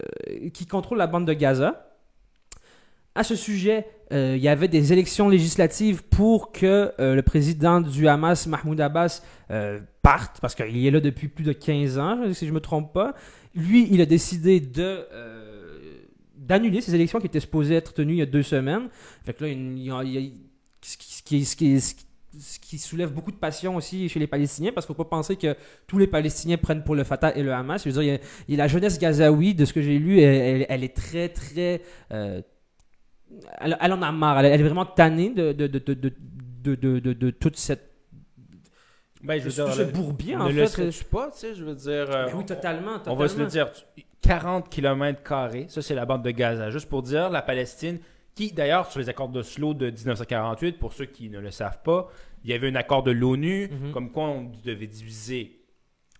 qui 0.54 0.64
contrôle 0.66 0.98
la 0.98 1.08
bande 1.08 1.26
de 1.26 1.32
Gaza. 1.34 1.70
À 3.14 3.24
ce 3.24 3.36
sujet, 3.36 3.86
euh, 4.12 4.34
il 4.36 4.42
y 4.42 4.48
avait 4.48 4.68
des 4.68 4.92
élections 4.92 5.28
législatives 5.28 6.02
pour 6.02 6.50
que 6.50 6.92
euh, 6.98 7.14
le 7.14 7.22
président 7.22 7.82
du 7.82 8.08
Hamas, 8.08 8.46
Mahmoud 8.46 8.80
Abbas, 8.80 9.22
euh, 9.50 9.80
parte, 10.00 10.40
parce 10.40 10.54
qu'il 10.54 10.86
est 10.86 10.90
là 10.90 11.00
depuis 11.00 11.28
plus 11.28 11.44
de 11.44 11.52
15 11.52 11.98
ans, 11.98 12.32
si 12.32 12.46
je 12.46 12.50
ne 12.50 12.54
me 12.54 12.60
trompe 12.60 12.92
pas. 12.94 13.14
Lui, 13.54 13.86
il 13.90 14.00
a 14.00 14.06
décidé 14.06 14.60
d'annuler 16.36 16.80
ces 16.80 16.94
élections 16.94 17.20
qui 17.20 17.26
étaient 17.26 17.40
supposées 17.40 17.74
être 17.74 17.92
tenues 17.92 18.14
il 18.14 18.18
y 18.18 18.22
a 18.22 18.26
deux 18.26 18.42
semaines. 18.42 18.88
Fait 19.26 19.38
là, 19.40 19.48
ce 20.80 20.96
qui- 21.18 22.78
soulève 22.78 23.12
beaucoup 23.12 23.30
de 23.30 23.36
passion 23.36 23.76
aussi 23.76 24.08
chez 24.08 24.18
les 24.18 24.26
Palestiniens, 24.26 24.72
parce 24.72 24.86
qu'il 24.86 24.94
ne 24.94 24.96
faut 24.96 25.04
pas 25.04 25.16
penser 25.16 25.36
que 25.36 25.54
tous 25.86 25.98
les 25.98 26.06
Palestiniens 26.06 26.56
prennent 26.56 26.82
pour 26.82 26.94
le 26.94 27.04
Fatah 27.04 27.36
et 27.36 27.42
le 27.42 27.52
Hamas. 27.52 27.84
Il 27.84 27.92
y 28.02 28.10
a, 28.10 28.18
la 28.56 28.68
jeunesse 28.68 28.98
gazaoui, 28.98 29.54
de 29.54 29.66
ce 29.66 29.74
que 29.74 29.82
j'ai 29.82 29.98
lu, 29.98 30.20
elle, 30.20 30.82
est 30.82 30.96
très, 30.96 31.28
très... 31.28 31.82
elle, 33.60 33.76
elle 33.80 33.92
en 33.92 34.02
a 34.02 34.12
marre. 34.12 34.40
Elle, 34.40 34.46
elle 34.46 34.60
est 34.60 34.64
vraiment 34.64 34.86
tannée 34.86 35.30
de, 35.30 35.52
de, 35.52 35.66
de, 35.66 35.78
de, 37.12 37.30
toute 37.30 37.56
cette... 37.56 37.90
Ben, 39.22 39.38
je 39.38 39.44
veux 39.44 39.50
dire, 39.50 39.72
ce 39.72 39.82
bourbier, 39.82 40.34
ne 40.34 40.40
en 40.40 40.48
le 40.48 40.66
fait. 40.66 41.04
pas, 41.08 41.30
tu 41.30 41.38
sais, 41.38 41.54
je 41.54 41.64
veux 41.64 41.74
dire. 41.76 42.10
euh, 42.10 42.26
Ben 42.26 42.32
oui, 42.34 42.44
totalement, 42.44 42.98
On 43.06 43.14
va 43.14 43.28
se 43.28 43.38
le 43.38 43.46
totalement. 43.46 43.70
dire, 43.70 43.84
tu- 43.96 44.04
40 44.20 44.68
km, 44.68 45.22
ça 45.68 45.82
c'est 45.82 45.94
la 45.94 46.06
bande 46.06 46.22
de 46.24 46.30
Gaza. 46.30 46.70
Juste 46.70 46.88
pour 46.88 47.02
dire, 47.02 47.28
la 47.30 47.42
Palestine, 47.42 47.98
qui 48.34 48.52
d'ailleurs 48.52 48.90
sur 48.90 48.98
les 49.00 49.08
accords 49.08 49.28
d'Oslo 49.28 49.74
de 49.74 49.90
1948, 49.90 50.78
pour 50.78 50.92
ceux 50.92 51.06
qui 51.06 51.28
ne 51.30 51.38
le 51.40 51.50
savent 51.50 51.82
pas, 51.82 52.08
il 52.44 52.50
y 52.50 52.52
avait 52.54 52.68
un 52.68 52.74
accord 52.76 53.02
de 53.04 53.10
l'ONU, 53.12 53.68
Mhm. 53.70 53.92
comme 53.92 54.10
quoi 54.10 54.24
on 54.28 54.50
devait 54.64 54.86
diviser 54.88 55.60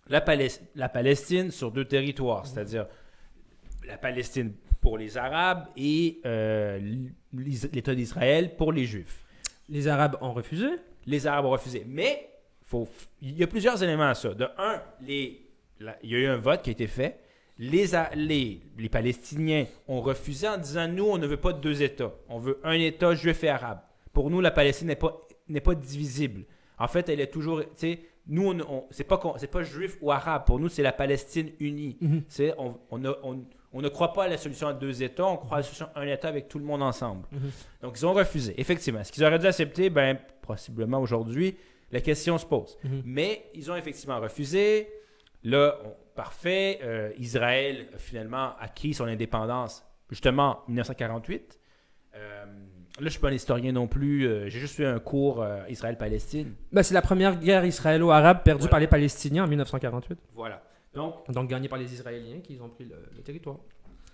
la, 0.07 0.21
Palest- 0.21 0.61
la 0.75 0.87
Palestine 0.89 1.51
sur 1.51 1.71
deux 1.71 1.81
Mhm. 1.83 1.87
territoires, 1.87 2.45
c'est-à-dire 2.45 2.87
la 3.87 3.97
Palestine 3.97 4.53
pour 4.83 4.97
les 4.99 5.17
Arabes 5.17 5.65
et 5.75 6.19
euh, 6.25 6.79
l'État 7.33 7.95
d'Israël 7.95 8.55
pour 8.55 8.71
les 8.71 8.85
Juifs. 8.85 9.25
Les 9.69 9.87
Arabes 9.87 10.17
ont 10.21 10.33
refusé? 10.33 10.67
Les 11.07 11.25
Arabes 11.25 11.45
ont 11.45 11.51
refusé. 11.51 11.83
Mais 11.87 12.29
faut, 12.61 12.87
il 13.21 13.37
y 13.37 13.43
a 13.43 13.47
plusieurs 13.47 13.81
éléments 13.81 14.09
à 14.09 14.13
ça. 14.13 14.33
De 14.33 14.45
un, 14.57 14.81
les, 15.01 15.41
il 16.03 16.09
y 16.11 16.15
a 16.15 16.19
eu 16.19 16.25
un 16.27 16.37
vote 16.37 16.61
qui 16.61 16.69
a 16.69 16.73
été 16.73 16.87
fait. 16.87 17.19
Les, 17.57 17.95
A- 17.95 18.09
les, 18.15 18.61
les 18.77 18.89
Palestiniens 18.89 19.65
ont 19.87 20.01
refusé 20.01 20.47
en 20.47 20.57
disant 20.57 20.87
nous, 20.87 21.05
on 21.05 21.17
ne 21.17 21.27
veut 21.27 21.37
pas 21.37 21.53
de 21.53 21.59
deux 21.61 21.81
États. 21.81 22.11
On 22.27 22.37
veut 22.39 22.59
un 22.63 22.73
État 22.73 23.15
juif 23.15 23.43
et 23.43 23.49
arabe. 23.49 23.79
Pour 24.11 24.29
nous, 24.29 24.41
la 24.41 24.51
Palestine 24.51 24.87
n'est 24.87 24.95
pas, 24.95 25.19
n'est 25.47 25.61
pas 25.61 25.75
divisible. 25.75 26.43
En 26.77 26.87
fait, 26.87 27.07
elle 27.09 27.21
est 27.21 27.27
toujours. 27.31 27.61
tu 27.61 27.67
sais, 27.77 27.99
Nous, 28.27 28.47
on, 28.49 28.59
on- 28.61 28.85
c'est 28.91 29.03
pas, 29.05 29.19
c'est 29.37 29.47
pas 29.51 29.63
juif 29.63 29.97
ou 30.01 30.11
arabe. 30.11 30.45
Pour 30.45 30.59
nous, 30.59 30.67
c'est 30.67 30.83
la 30.83 30.91
Palestine 30.93 31.51
unie. 31.59 31.95
Mhm. 32.01 32.23
C'est, 32.27 32.53
on, 32.57 32.77
on, 32.91 32.97
ne- 32.97 33.13
on- 33.23 33.45
on 33.73 33.81
ne 33.81 33.89
croit 33.89 34.13
pas 34.13 34.25
à 34.25 34.27
la 34.27 34.37
solution 34.37 34.67
à 34.67 34.73
deux 34.73 35.01
États, 35.03 35.25
on 35.25 35.37
croit 35.37 35.57
à 35.57 35.59
la 35.59 35.63
solution 35.63 35.87
à 35.95 36.01
un 36.01 36.07
État 36.07 36.27
avec 36.27 36.47
tout 36.47 36.59
le 36.59 36.65
monde 36.65 36.81
ensemble. 36.83 37.27
Mhm. 37.31 37.51
Donc, 37.81 37.97
ils 37.99 38.05
ont 38.05 38.13
refusé. 38.13 38.53
Effectivement. 38.59 39.03
Ce 39.03 39.11
qu'ils 39.11 39.23
auraient 39.25 39.39
dû 39.39 39.47
accepter, 39.47 39.89
ben, 39.89 40.17
possiblement 40.41 40.99
aujourd'hui, 40.99 41.57
la 41.91 42.01
question 42.01 42.37
se 42.37 42.45
pose. 42.45 42.77
Mhm. 42.83 43.01
Mais 43.05 43.45
ils 43.53 43.71
ont 43.71 43.75
effectivement 43.75 44.19
refusé. 44.19 44.87
Là, 45.43 45.75
on- 45.83 45.93
parfait. 46.15 46.79
euh, 46.83 47.11
Israël 47.17 47.87
a 47.95 47.97
finalement 47.97 48.51
acquis 48.59 48.93
son 48.93 49.05
indépendance, 49.05 49.83
justement, 50.09 50.59
en 50.59 50.67
1948. 50.67 51.59
Euh, 52.15 52.45
là, 52.45 52.51
je 52.99 53.03
ne 53.05 53.09
suis 53.09 53.19
pas 53.19 53.29
un 53.29 53.33
historien 53.33 53.71
non 53.71 53.87
plus. 53.87 54.27
euh, 54.27 54.47
J'ai 54.49 54.59
juste 54.59 54.77
eu 54.77 54.85
un 54.85 54.99
cours 54.99 55.41
euh, 55.41 55.61
Israël-Palestine. 55.69 56.53
Ben, 56.71 56.83
c'est 56.83 56.93
la 56.93 57.01
première 57.01 57.37
guerre 57.37 57.65
israélo-arabe 57.65 58.43
perdue 58.43 58.61
Voilà. 58.61 58.69
par 58.71 58.79
les 58.79 58.87
Palestiniens 58.87 59.45
en 59.45 59.47
1948. 59.47 60.19
Voilà. 60.35 60.61
Donc, 60.93 61.29
Donc 61.31 61.49
gagnée 61.49 61.67
par 61.69 61.79
les 61.79 61.91
Israéliens 61.93 62.39
qui 62.41 62.59
ont 62.61 62.69
pris 62.69 62.85
le, 62.85 62.95
le 63.15 63.21
territoire. 63.23 63.57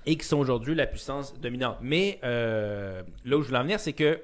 et 0.06 0.16
qui 0.18 0.26
sont 0.26 0.38
aujourd'hui 0.40 0.76
la 0.76 0.88
puissance 0.88 1.38
dominante. 1.40 1.78
Mais 1.82 2.20
euh, 2.24 3.04
là 3.26 3.38
où 3.38 3.42
je 3.42 3.48
voulais 3.48 3.60
en 3.60 3.64
venir, 3.64 3.80
c'est 3.80 3.94
que 3.94 4.22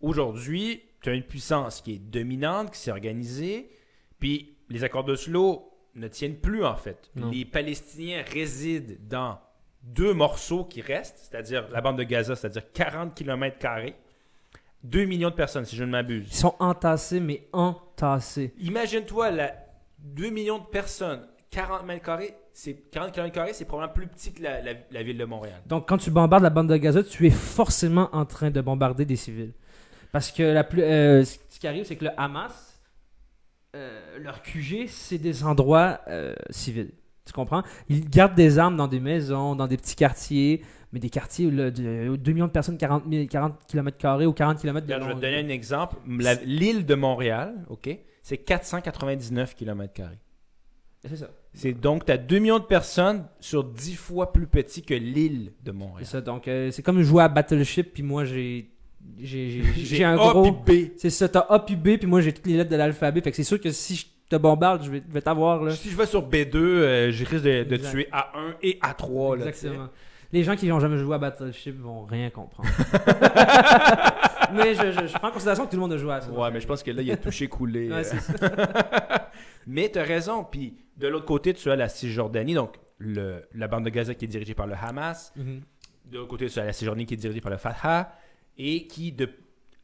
aujourd'hui, 0.00 0.82
tu 1.02 1.10
as 1.10 1.14
une 1.14 1.24
puissance 1.24 1.80
qui 1.80 1.94
est 1.94 1.98
dominante, 1.98 2.70
qui 2.72 2.78
s'est 2.78 2.90
organisée, 2.92 3.70
puis 4.18 4.56
les 4.68 4.84
accords 4.84 5.04
d'Oslo 5.04 5.68
ne 5.94 6.08
tiennent 6.08 6.36
plus 6.38 6.64
en 6.64 6.76
fait. 6.76 7.10
Non. 7.16 7.30
Les 7.30 7.44
Palestiniens 7.44 8.22
résident 8.22 8.96
dans 9.00 9.38
deux 9.82 10.14
morceaux 10.14 10.64
qui 10.64 10.80
restent, 10.80 11.18
c'est-à-dire 11.30 11.68
la 11.70 11.80
bande 11.80 11.98
de 11.98 12.04
Gaza, 12.04 12.36
c'est-à-dire 12.36 12.70
40 12.72 13.14
km 13.14 13.58
2 14.84 15.04
millions 15.04 15.30
de 15.30 15.34
personnes, 15.34 15.64
si 15.64 15.76
je 15.76 15.82
ne 15.84 15.88
Ils 15.88 15.92
m'abuse. 15.92 16.32
sont 16.32 16.54
entassés, 16.58 17.20
mais 17.20 17.48
entassés. 17.52 18.52
Imagine-toi, 18.58 19.30
la 19.32 19.54
2 19.98 20.30
millions 20.30 20.58
de 20.58 20.64
personnes, 20.66 21.26
40 21.52 21.84
mètres 21.84 22.02
carrés, 22.04 22.34
c'est 22.52 22.74
40 22.90 23.12
km 23.12 23.32
carrés, 23.32 23.52
c'est 23.52 23.64
probablement 23.66 23.92
plus 23.94 24.06
petit 24.08 24.32
que 24.32 24.42
la, 24.42 24.60
la- 24.62 24.72
la 24.90 25.02
ville 25.02 25.18
de 25.18 25.24
Montréal. 25.24 25.60
Donc 25.66 25.86
quand 25.88 25.98
tu 25.98 26.10
bombardes 26.10 26.42
la 26.42 26.50
bande 26.50 26.68
de 26.68 26.76
Gaza, 26.76 27.02
tu 27.04 27.26
es 27.26 27.30
forcément 27.30 28.08
en 28.12 28.24
train 28.24 28.50
de 28.50 28.60
bombarder 28.60 29.04
des 29.04 29.16
civils. 29.16 29.52
Parce 30.12 30.32
que 30.32 30.42
la 30.42 30.64
plus, 30.64 30.82
euh, 30.82 31.24
ce 31.24 31.60
qui 31.60 31.66
arrive, 31.68 31.84
c'est 31.84 31.96
que 31.96 32.04
le 32.06 32.10
Hamas, 32.20 32.80
euh, 33.76 34.18
leur 34.18 34.42
QG, 34.42 34.86
c'est 34.88 35.18
des 35.18 35.44
endroits 35.44 36.00
euh, 36.08 36.34
civils. 36.50 36.90
Tu 37.24 37.32
comprends? 37.32 37.62
Ils 37.88 38.08
gardent 38.10 38.34
des 38.34 38.58
armes 38.58 38.76
dans 38.76 38.88
des 38.88 38.98
maisons, 39.00 39.54
dans 39.54 39.66
des 39.68 39.76
petits 39.76 39.94
quartiers, 39.94 40.62
mais 40.92 41.00
des 41.00 41.08
quartiers 41.10 41.46
où 41.46 41.50
de 41.50 42.16
2 42.16 42.32
millions 42.32 42.46
de 42.46 42.50
personnes, 42.52 42.76
40, 42.78 43.04
000 43.10 43.26
40 43.28 43.66
km 43.66 44.26
ou 44.26 44.32
40 44.32 44.58
km 44.60 44.86
de 44.86 44.92
Regarde, 44.92 45.02
je 45.02 45.08
vais 45.08 45.14
te 45.14 45.20
donner 45.20 45.38
un 45.38 45.48
exemple. 45.48 45.96
L'île 46.44 46.84
de 46.84 46.94
Montréal, 46.94 47.54
OK, 47.68 47.88
c'est 48.22 48.38
499 48.38 49.54
km. 49.54 50.00
C'est 51.04 51.16
ça. 51.16 51.28
C'est 51.54 51.72
donc, 51.74 52.06
tu 52.06 52.12
as 52.12 52.16
2 52.16 52.38
millions 52.38 52.58
de 52.58 52.64
personnes 52.64 53.24
sur 53.38 53.62
10 53.64 53.94
fois 53.96 54.32
plus 54.32 54.46
petit 54.46 54.82
que 54.82 54.94
l'île 54.94 55.52
de 55.62 55.70
C'est 55.70 55.72
Montréal. 55.72 56.06
ça. 56.06 56.20
Donc, 56.22 56.48
euh, 56.48 56.70
c'est 56.70 56.82
comme 56.82 57.02
jouer 57.02 57.22
à 57.24 57.28
Battleship, 57.28 57.92
puis 57.92 58.02
moi, 58.02 58.24
j'ai. 58.26 58.68
J'ai 59.18 60.04
un 60.04 60.14
A 60.14 60.16
gros. 60.16 60.52
puis 60.52 60.86
B. 60.86 60.90
C'est 60.96 61.10
ça, 61.10 61.28
t'as 61.28 61.44
A 61.48 61.58
puis 61.58 61.76
B, 61.76 61.96
puis 61.98 62.06
moi, 62.06 62.20
j'ai 62.20 62.32
toutes 62.32 62.46
les 62.46 62.56
lettres 62.56 62.70
de 62.70 62.76
l'alphabet. 62.76 63.20
Fait 63.20 63.30
que 63.30 63.36
c'est 63.36 63.42
sûr 63.44 63.60
que 63.60 63.70
si 63.72 63.96
je 63.96 64.06
te 64.30 64.36
bombarde, 64.36 64.84
je 64.84 64.90
vais, 64.90 65.02
vais 65.08 65.20
t'avoir, 65.20 65.62
là. 65.62 65.72
Si 65.72 65.90
je 65.90 65.96
vais 65.96 66.06
sur 66.06 66.22
B2, 66.26 66.56
euh, 66.56 67.10
je 67.10 67.24
risque 67.24 67.42
de, 67.44 67.64
de 67.64 67.76
tuer 67.76 68.08
A1 68.12 68.54
et 68.62 68.78
A3. 68.80 69.38
Là. 69.38 69.46
Exactement. 69.48 69.88
Les 70.32 70.44
gens 70.44 70.56
qui 70.56 70.66
n'ont 70.68 70.80
jamais 70.80 70.96
joué 70.96 71.16
à 71.16 71.18
Battleship 71.18 71.78
vont 71.80 72.04
rien 72.04 72.30
comprendre. 72.30 72.68
mais 74.54 74.74
je, 74.74 74.92
je- 74.92 75.06
je 75.08 75.18
prends 75.18 75.28
en 75.28 75.32
considération 75.32 75.66
que 75.66 75.70
tout 75.70 75.76
le 75.76 75.80
monde 75.82 75.92
a 75.92 75.98
joué 75.98 76.12
à 76.14 76.20
ça. 76.20 76.30
Ouais, 76.30 76.50
mais 76.50 76.60
je 76.60 76.66
pense 76.66 76.82
que 76.82 76.90
là, 76.90 77.02
il 77.02 77.10
a 77.10 77.16
touché 77.16 77.48
coulé. 77.48 77.88
Ouais, 77.90 77.96
euh. 77.96 78.02
c'est 78.04 78.20
ça. 78.20 78.48
mais 79.66 79.90
tu 79.90 79.98
as 79.98 80.02
raison. 80.04 80.44
Puis 80.50 80.74
de 80.96 81.08
l'autre 81.08 81.26
côté, 81.26 81.54
tu 81.54 81.70
as 81.70 81.76
la 81.76 81.88
Cisjordanie, 81.88 82.54
donc 82.54 82.76
le, 82.98 83.42
la 83.54 83.68
bande 83.68 83.84
de 83.84 83.90
Gaza 83.90 84.14
qui 84.14 84.26
est 84.26 84.28
dirigée 84.28 84.54
par 84.54 84.66
le 84.66 84.74
Hamas. 84.74 85.32
Mhm. 85.36 85.62
De 86.06 86.18
l'autre 86.18 86.28
côté, 86.30 86.48
tu 86.48 86.58
as 86.58 86.64
la 86.64 86.72
Cisjordanie 86.72 87.06
qui 87.06 87.14
est 87.14 87.18
dirigée 87.18 87.40
par 87.40 87.52
le 87.52 87.58
Fatah 87.58 88.12
et 88.58 88.86
qui, 88.86 89.12
de, 89.12 89.28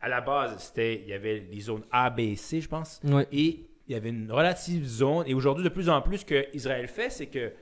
à 0.00 0.08
la 0.08 0.20
base, 0.20 0.56
c'était, 0.58 1.00
il 1.02 1.08
y 1.08 1.12
avait 1.12 1.40
les 1.50 1.60
zones 1.60 1.84
A, 1.90 2.10
B 2.10 2.20
et 2.20 2.36
C, 2.36 2.60
je 2.60 2.68
pense. 2.68 3.00
Ouais. 3.04 3.26
Et 3.32 3.66
il 3.86 3.92
y 3.92 3.94
avait 3.94 4.10
une 4.10 4.30
relative 4.30 4.84
zone. 4.84 5.24
Et 5.26 5.34
aujourd'hui, 5.34 5.64
de 5.64 5.70
plus 5.70 5.88
en 5.88 6.02
plus, 6.02 6.18
ce 6.18 6.24
que 6.24 6.46
Israël 6.54 6.88
fait, 6.88 7.10
c'est 7.10 7.26
que 7.26 7.52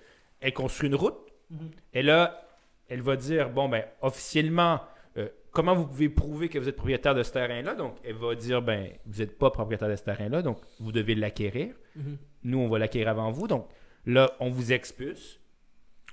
elle 0.40 0.52
construit 0.52 0.88
une 0.88 0.96
route. 0.96 1.16
Mhm. 1.50 1.70
Et 1.94 2.02
là, 2.02 2.42
elle 2.88 3.02
va 3.02 3.16
dire, 3.16 3.50
bon, 3.50 3.68
ben, 3.68 3.84
officiellement, 4.02 4.80
euh, 5.16 5.28
comment 5.50 5.74
vous 5.74 5.86
pouvez 5.86 6.08
prouver 6.08 6.48
que 6.48 6.58
vous 6.58 6.68
êtes 6.68 6.76
propriétaire 6.76 7.14
de 7.14 7.22
ce 7.22 7.32
terrain-là? 7.32 7.74
Donc, 7.74 7.96
elle 8.04 8.16
va 8.16 8.34
dire, 8.34 8.60
ben, 8.62 8.90
vous 9.06 9.20
n'êtes 9.20 9.38
pas 9.38 9.50
propriétaire 9.50 9.88
de 9.88 9.96
ce 9.96 10.02
terrain-là, 10.02 10.42
donc 10.42 10.58
vous 10.80 10.92
devez 10.92 11.14
l'acquérir. 11.14 11.74
Mhm. 11.94 12.18
Nous, 12.46 12.58
on 12.58 12.68
va 12.68 12.78
l'acquérir 12.78 13.08
avant 13.08 13.30
vous. 13.30 13.46
Donc, 13.48 13.66
là, 14.06 14.32
on 14.40 14.48
vous 14.50 14.72
expulse. 14.72 15.40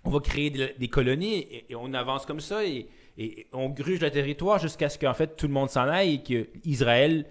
On 0.04 0.10
va 0.10 0.20
créer 0.20 0.50
des, 0.50 0.74
des 0.78 0.88
colonies 0.90 1.36
et, 1.40 1.66
et 1.72 1.76
on 1.76 1.94
avance 1.94 2.26
comme 2.26 2.42
ça 2.42 2.66
et, 2.66 2.88
et 3.18 3.48
on 3.54 3.70
gruge 3.70 4.02
le 4.02 4.10
territoire 4.12 4.60
jusqu'à 4.60 4.90
ce 4.90 5.00
qu'en 5.00 5.14
fait 5.14 5.38
tout 5.38 5.48
le 5.48 5.54
monde 5.54 5.70
s'en 5.70 5.84
aille 5.88 6.16
et 6.16 6.24
que 6.24 6.48
Israël 6.66 7.26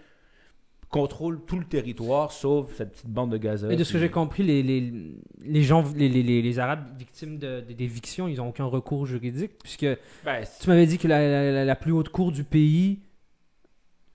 contrôlent 0.89 1.41
tout 1.47 1.59
le 1.59 1.65
territoire, 1.67 2.33
sauf 2.33 2.73
cette 2.75 2.93
petite 2.93 3.09
bande 3.11 3.31
de 3.33 3.37
Gaza. 3.39 3.71
Et 3.73 3.77
de 3.77 3.85
ce 3.85 3.93
que 3.95 3.99
j'ai 3.99 4.11
compris, 4.11 4.43
les, 4.43 4.63
les, 4.63 4.93
les 5.43 5.63
gens, 5.63 5.85
les, 5.97 6.09
les, 6.09 6.59
Arabes 6.59 6.85
victimes 6.99 7.39
de- 7.39 7.61
de- 7.67 7.73
d'éviction, 7.73 8.27
ils 8.29 8.37
n'ont 8.37 8.49
aucun 8.49 8.65
recours 8.67 9.05
juridique, 9.07 9.53
puisque 9.63 9.87
Ben, 10.25 10.45
tu 10.61 10.69
m'avais 10.69 10.87
dit 10.87 10.99
que 10.99 11.09
la, 11.09 11.65
la, 11.65 11.77
plus 11.77 11.93
haute 11.93 12.09
cour 12.11 12.31
du 12.33 12.45
pays 12.45 13.01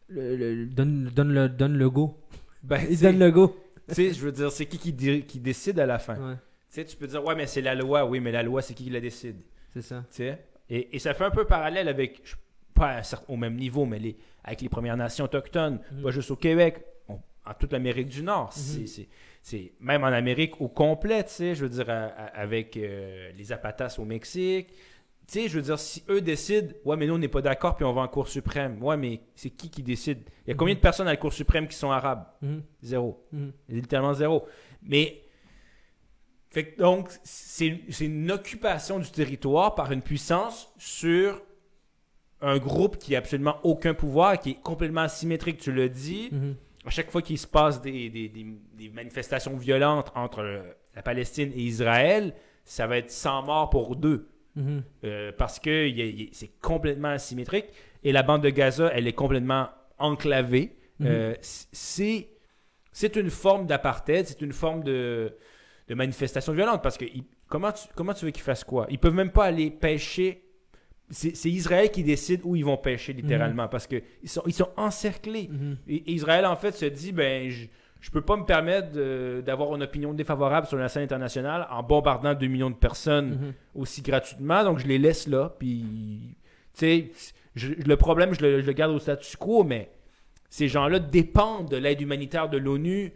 le- 0.08 0.36
le- 0.36 0.66
donne, 0.68 1.12
donne, 1.16 1.34
le, 1.34 1.50
donne 1.50 1.78
le 1.78 1.90
go. 1.90 2.16
ben, 2.64 2.80
sais- 2.96 3.04
donnent 3.12 3.20
le 3.20 3.32
go. 3.32 3.56
Tu 3.88 3.96
sais, 3.96 4.14
je 4.14 4.22
veux 4.22 4.32
dire, 4.32 4.52
c'est 4.52 4.66
qui 4.66 4.78
qui, 4.78 5.24
qui 5.24 5.40
décide 5.40 5.80
à 5.80 5.86
la 5.86 6.00
fin? 6.00 6.16
Ouais, 6.16 6.36
Tu 6.36 6.40
sais, 6.76 6.86
tu 6.86 6.96
peux 6.98 7.08
dire, 7.08 7.24
ouais, 7.24 7.36
mais 7.36 7.48
c'est 7.48 7.62
la 7.62 7.76
loi. 7.76 8.06
Oui, 8.06 8.20
mais 8.20 8.32
la 8.32 8.44
loi, 8.44 8.62
c'est 8.62 8.74
qui 8.74 8.84
qui 8.86 8.90
la 8.90 9.00
décide? 9.00 9.38
c'est 9.74 9.82
ça. 9.82 10.04
Tu 10.10 10.18
sais? 10.18 10.44
Et, 10.70 10.96
et 10.96 11.00
ça 11.00 11.14
fait 11.14 11.24
un 11.26 11.32
peu 11.32 11.46
parallèle 11.46 11.88
avec, 11.88 12.22
je- 12.24 12.36
pas 12.74 13.02
au 13.28 13.38
même 13.38 13.56
niveau, 13.56 13.86
mais 13.86 14.00
les, 14.00 14.18
avec 14.44 14.62
les 14.62 14.70
Premières 14.70 14.98
Nations 14.98 15.26
autochtones, 15.26 15.80
Mhm. 15.92 16.02
pas 16.04 16.12
juste 16.12 16.30
au 16.32 16.36
Québec, 16.36 16.84
on- 17.08 17.20
en 17.46 17.54
toute 17.60 17.72
l'Amérique 17.72 18.10
du 18.10 18.22
Nord. 18.24 18.54
Mhm. 18.56 18.86
c'est- 18.88 19.08
c'est 19.42 19.72
même 19.80 20.04
en 20.04 20.08
Amérique 20.08 20.60
au 20.60 20.68
complet, 20.68 21.24
tu 21.24 21.30
sais, 21.32 21.56
je 21.56 21.64
veux 21.64 21.70
dire, 21.70 21.90
à- 21.90 22.06
à- 22.08 22.26
avec 22.42 22.76
euh, 22.78 23.32
les 23.38 23.44
Zapatas 23.46 23.96
au 24.00 24.04
Mexique. 24.06 24.68
Tu 25.28 25.34
sais, 25.42 25.48
je 25.50 25.56
veux 25.58 25.62
dire, 25.62 25.78
si 25.78 26.04
eux 26.10 26.22
décident, 26.22 26.72
ouais, 26.86 26.96
mais 26.96 27.06
nous, 27.06 27.16
on 27.16 27.18
n'est 27.18 27.28
pas 27.28 27.42
d'accord, 27.42 27.76
puis 27.76 27.84
on 27.84 27.92
va 27.92 28.02
en 28.02 28.08
Cour 28.08 28.30
suprême. 28.30 28.82
Ouais, 28.82 28.96
mais 28.96 29.20
c'est 29.36 29.50
qui 29.50 29.70
qui 29.70 29.84
décide? 29.84 30.20
Il 30.46 30.52
y 30.52 30.54
a 30.54 30.56
combien 30.56 30.74
Mhm. 30.74 30.78
de 30.78 30.82
personnes 30.82 31.08
à 31.08 31.12
la 31.12 31.18
Cour 31.18 31.34
suprême 31.34 31.68
qui 31.68 31.76
sont 31.76 31.92
arabes? 31.92 32.26
Mhm, 32.42 32.64
Zéro. 32.82 33.26
mhm. 33.34 33.52
Littéralement 33.68 34.14
zéro. 34.14 34.46
Mais, 34.84 35.22
fait 36.50 36.68
que 36.72 36.78
donc, 36.82 37.10
c'est 37.24 37.68
une 38.00 38.32
occupation 38.32 39.00
du 39.00 39.12
territoire 39.12 39.76
par 39.76 39.92
une 39.92 40.02
puissance 40.02 40.72
sur 40.78 41.42
un 42.40 42.58
groupe 42.58 42.98
qui 42.98 43.14
a 43.16 43.20
absolument 43.20 43.58
aucun 43.64 43.94
pouvoir, 43.94 44.40
qui 44.40 44.52
est 44.52 44.62
complètement 44.62 45.02
asymétrique, 45.02 45.58
tu 45.60 45.72
le 45.74 45.90
dis. 45.90 46.30
À 46.86 46.90
chaque 46.90 47.12
fois 47.12 47.22
qu'il 47.22 47.38
se 47.38 47.48
passe 47.48 47.82
des, 47.82 48.10
des- 48.10 48.30
des- 48.30 48.46
des 48.78 48.90
manifestations 48.90 49.58
violentes 49.58 50.10
entre 50.16 50.64
la 50.96 51.02
Palestine 51.02 51.52
et 51.54 51.60
Israël, 51.64 52.34
ça 52.64 52.88
va 52.88 52.98
être 52.98 53.12
sans 53.12 53.44
mort 53.44 53.70
pour 53.70 53.98
deux. 53.98 54.30
Mhm. 54.58 54.84
Euh, 55.04 55.32
parce 55.38 55.60
que 55.60 55.90
c'est 56.32 56.60
complètement 56.62 57.10
asymétrique. 57.10 57.68
Et 58.04 58.12
la 58.12 58.24
bande 58.24 58.44
de 58.44 58.50
Gaza, 58.50 58.92
elle 58.94 59.08
est 59.08 59.14
complètement 59.14 59.70
enclavée. 60.00 60.76
Mhm. 61.00 61.08
Euh, 61.08 61.36
c'est, 61.42 62.30
c'est 62.92 63.16
une 63.16 63.30
forme 63.30 63.68
d'apartheid, 63.68 64.26
c'est 64.26 64.42
une 64.42 64.54
forme 64.54 64.84
de, 64.84 65.36
de 65.88 65.96
manifestation 65.96 66.54
violente. 66.54 66.82
Parce 66.82 66.98
que 66.98 67.06
comment, 67.48 67.72
tu, 67.72 67.88
comment 67.96 68.14
tu 68.14 68.26
veux 68.26 68.32
qu'ils 68.32 68.44
fassent 68.44 68.64
quoi? 68.64 68.88
Ils 68.90 69.00
peuvent 69.00 69.14
même 69.16 69.32
pas 69.32 69.46
aller 69.46 69.70
pêcher. 69.70 70.44
C'est, 71.10 71.46
Israël 71.46 71.90
qui 71.90 72.04
décide 72.04 72.42
où 72.44 72.58
ils 72.58 72.66
vont 72.66 72.76
pêcher, 72.76 73.14
littéralement. 73.14 73.70
Parce 73.70 73.88
qu'ils 73.88 74.02
sont, 74.26 74.44
ils 74.46 74.54
sont 74.54 74.70
encerclés. 74.76 75.48
Mhm. 75.50 75.78
Et 75.88 75.96
et 75.96 76.12
Israël, 76.14 76.46
en 76.46 76.56
fait, 76.56 76.74
se 76.74 76.86
dit 76.86 77.12
ben, 77.14 77.50
je, 77.50 77.68
je 78.00 78.12
peux 78.12 78.22
pas 78.22 78.38
me 78.38 78.46
permettre 78.46 78.90
d'avoir 79.42 79.76
une 79.76 79.84
opinion 79.84 80.14
défavorable 80.14 80.68
sur 80.68 80.78
la 80.78 80.88
scène 80.90 81.04
internationale 81.04 81.68
en 81.72 81.84
bombardant 81.84 82.34
2 82.34 82.48
millions 82.48 82.70
de 82.70 82.76
personnes 82.76 83.30
Mhm. 83.30 83.54
aussi 83.76 84.02
gratuitement, 84.02 84.64
donc 84.64 84.80
je 84.80 84.88
les 84.88 84.98
laisse 84.98 85.28
là. 85.28 85.56
Puis, 85.60 86.36
tu 86.74 86.80
sais, 86.80 87.12
le 87.86 87.96
problème, 87.96 88.34
je 88.34 88.42
le, 88.42 88.62
je 88.62 88.66
le 88.68 88.74
garde 88.74 88.92
au 88.94 89.00
statu 89.00 89.36
quo, 89.38 89.64
mais 89.64 89.90
ces 90.50 90.68
gens-là 90.68 91.00
dépendent 91.00 91.70
de 91.70 91.78
l'aide 91.78 92.00
humanitaire 92.02 92.50
de 92.50 92.58
l'ONU 92.58 93.14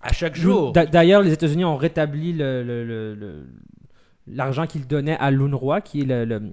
à 0.00 0.12
chaque 0.12 0.36
jour. 0.36 0.72
D'a- 0.72 0.86
D'ailleurs, 0.86 1.22
les 1.22 1.32
États-Unis 1.32 1.64
ont 1.64 1.76
rétabli 1.76 2.32
le- 2.32 2.62
le- 2.62 2.84
le- 2.84 3.14
le- 3.14 3.46
l'argent 4.26 4.66
qu'ils 4.66 4.86
donnaient 4.86 5.16
à 5.18 5.30
l'UNRWA, 5.30 5.80
qui 5.80 6.02
est 6.02 6.04
le, 6.04 6.24
le- 6.24 6.52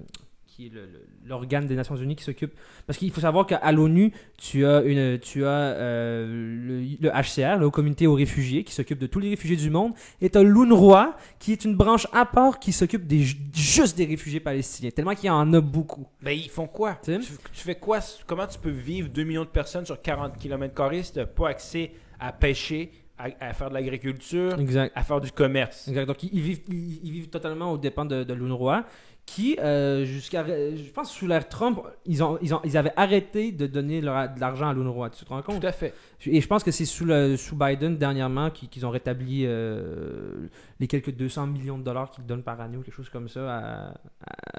qui 0.60 0.66
est 0.66 1.26
l'organe 1.26 1.66
des 1.66 1.74
Nations 1.74 1.96
Unies 1.96 2.16
qui 2.16 2.24
s'occupe. 2.24 2.52
Parce 2.86 2.98
qu'il 2.98 3.10
faut 3.10 3.20
savoir 3.20 3.46
qu'à 3.46 3.72
l'ONU, 3.72 4.12
tu 4.36 4.66
as, 4.66 4.82
une, 4.82 5.18
tu 5.18 5.44
as 5.44 5.48
euh, 5.48 6.26
le, 6.28 6.96
le 7.00 7.10
HCR, 7.10 7.58
le 7.58 7.66
Haut 7.66 7.70
Comité 7.70 8.06
aux 8.06 8.14
réfugiés, 8.14 8.64
qui 8.64 8.74
s'occupe 8.74 8.98
de 8.98 9.06
tous 9.06 9.20
les 9.20 9.30
réfugiés 9.30 9.56
du 9.56 9.70
monde, 9.70 9.92
et 10.20 10.28
tu 10.28 10.38
as 10.38 10.42
l'UNRWA, 10.42 11.16
qui 11.38 11.52
est 11.52 11.64
une 11.64 11.76
branche 11.76 12.06
à 12.12 12.26
part 12.26 12.58
qui 12.58 12.72
s'occupe 12.72 13.06
des, 13.06 13.24
juste 13.54 13.96
des 13.96 14.04
réfugiés 14.04 14.40
palestiniens, 14.40 14.90
tellement 14.90 15.14
qu'il 15.14 15.26
y 15.26 15.30
en 15.30 15.52
a 15.52 15.60
beaucoup. 15.60 16.06
Ben, 16.22 16.32
ils 16.32 16.50
font 16.50 16.66
quoi? 16.66 16.98
Tu 17.02 17.20
fais 17.52 17.76
quoi? 17.76 18.00
Comment 18.26 18.46
tu 18.46 18.58
peux 18.58 18.70
vivre 18.70 19.08
2 19.08 19.22
millions 19.24 19.44
de 19.44 19.48
personnes 19.48 19.86
sur 19.86 20.00
40 20.00 20.36
km 20.38 20.70
si 21.02 21.12
tu 21.12 21.18
n'as 21.18 21.26
pas 21.26 21.48
accès 21.48 21.92
à 22.18 22.32
pêcher, 22.32 22.92
à, 23.18 23.52
faire 23.52 23.68
de 23.68 23.74
l'agriculture, 23.74 24.56
à 24.94 25.02
faire 25.02 25.20
du 25.20 25.30
commerce? 25.30 25.88
Exact. 25.88 26.06
Donc, 26.06 26.22
ils, 26.22 26.30
ils 26.32 26.40
vivent, 26.40 26.60
ils, 26.68 27.00
ils 27.04 27.12
vivent 27.12 27.28
totalement 27.28 27.72
aux 27.72 27.78
dépens 27.78 28.04
de, 28.04 28.24
de 28.24 28.34
l'UNRWA, 28.34 28.84
qui, 29.32 29.56
euh, 29.60 30.04
jusqu'à, 30.04 30.44
je 30.44 30.90
pense, 30.90 31.12
sous 31.12 31.28
l'ère 31.28 31.48
Trump, 31.48 31.78
ils, 32.04 32.20
ont, 32.24 32.36
ils, 32.42 32.52
ont, 32.52 32.60
ils 32.64 32.76
avaient 32.76 32.92
arrêté 32.96 33.52
de 33.52 33.68
donner 33.68 34.00
leur- 34.00 34.34
de 34.34 34.40
l'argent 34.40 34.68
à 34.68 34.72
l'UNRWA. 34.74 35.10
Tu 35.10 35.24
te 35.24 35.28
rends 35.28 35.40
compte? 35.42 35.60
Tout 35.60 35.66
à 35.68 35.70
fait. 35.72 35.94
Et 36.26 36.40
je 36.40 36.46
pense 36.48 36.64
que 36.64 36.72
c'est 36.72 36.84
sous, 36.84 37.04
le, 37.04 37.36
sous 37.36 37.54
Biden, 37.54 37.96
dernièrement, 37.96 38.50
qu'ils 38.50 38.68
qu'ils 38.68 38.84
ont 38.84 38.90
rétabli 38.90 39.42
euh, 39.46 40.48
les 40.80 40.88
quelques 40.88 41.12
200 41.14 41.46
millions 41.46 41.78
de 41.78 41.84
dollars 41.84 42.10
qu'ils 42.10 42.26
donnent 42.26 42.42
par 42.42 42.60
année 42.60 42.76
ou 42.76 42.82
quelque 42.82 42.94
chose 42.96 43.08
comme 43.08 43.28
ça 43.28 43.56
à, 43.56 43.88
à- 43.90 43.94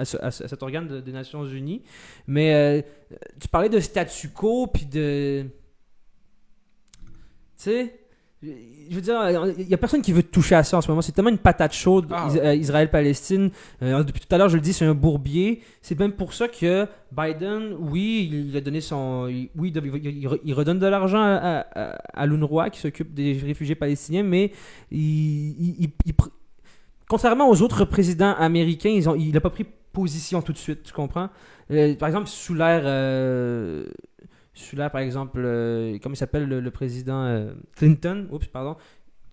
à 0.01 0.05
ce- 0.05 0.17
à 0.17 0.31
ce- 0.31 0.43
à 0.45 0.47
cet 0.47 0.63
organe 0.63 0.87
de- 0.87 1.01
des 1.01 1.11
Nations 1.11 1.45
Unies. 1.45 1.81
Mais 2.27 2.53
euh, 2.53 2.81
tu 3.41 3.49
parlais 3.49 3.67
de 3.69 3.79
statu 3.81 4.29
quo, 4.29 4.67
puis 4.67 4.85
de... 4.85 5.43
Tu 7.57 7.63
sais... 7.63 7.97
Je 8.43 8.95
veux 8.95 9.01
dire, 9.01 9.53
il 9.59 9.67
n'y 9.67 9.73
a 9.73 9.77
personne 9.77 10.01
qui 10.01 10.11
veut 10.11 10.23
toucher 10.23 10.55
à 10.55 10.63
ça 10.63 10.77
en 10.77 10.81
ce 10.81 10.89
moment. 10.89 11.01
C'est 11.01 11.11
tellement 11.11 11.29
une 11.29 11.37
patate 11.37 11.73
chaude, 11.73 12.07
Ah. 12.09 12.27
Euh, 12.35 12.55
Israël-Palestine. 12.55 13.51
Euh, 13.83 14.03
depuis 14.03 14.19
tout 14.19 14.33
à 14.33 14.37
l'heure, 14.39 14.49
je 14.49 14.55
le 14.55 14.61
dis, 14.61 14.73
c'est 14.73 14.85
un 14.85 14.95
bourbier. 14.95 15.61
C'est 15.81 15.97
même 15.99 16.13
pour 16.13 16.33
ça 16.33 16.47
que 16.47 16.87
Biden, 17.11 17.75
oui, 17.79 18.29
il, 18.49 18.57
a 18.57 18.61
donné 18.61 18.81
son. 18.81 19.25
oui, 19.55 19.71
il, 20.43 20.53
redonne 20.53 20.79
de 20.79 20.87
l'argent 20.87 21.21
à, 21.21 21.65
à, 21.75 21.81
à 22.13 22.25
l'UNRWA 22.25 22.71
qui 22.71 22.79
s'occupe 22.79 23.13
des 23.13 23.33
réfugiés 23.33 23.75
palestiniens, 23.75 24.23
mais 24.23 24.51
il, 24.89 25.91
contrairement 27.07 27.49
aux 27.49 27.61
autres 27.61 27.85
présidents 27.85 28.33
américains, 28.35 28.89
ils 28.89 29.07
ont, 29.07 29.15
il 29.15 29.33
n'a 29.33 29.41
pas 29.41 29.49
pris 29.51 29.65
position 29.93 30.41
tout 30.41 30.53
de 30.53 30.57
suite, 30.57 30.83
tu 30.83 30.93
comprends? 30.93 31.29
Euh, 31.69 31.95
par 31.95 32.07
exemple, 32.07 32.27
sous 32.27 32.53
l'ère. 32.53 32.83
euh, 32.85 33.85
l'ère, 34.75 34.91
par 34.91 35.01
exemple, 35.01 35.41
euh, 35.43 35.97
comment 36.01 36.13
il 36.13 36.17
s'appelle 36.17 36.45
le, 36.47 36.59
le 36.59 36.71
président 36.71 37.23
euh, 37.23 37.53
Clinton? 37.75 38.27
Oups, 38.31 38.47
pardon. 38.47 38.75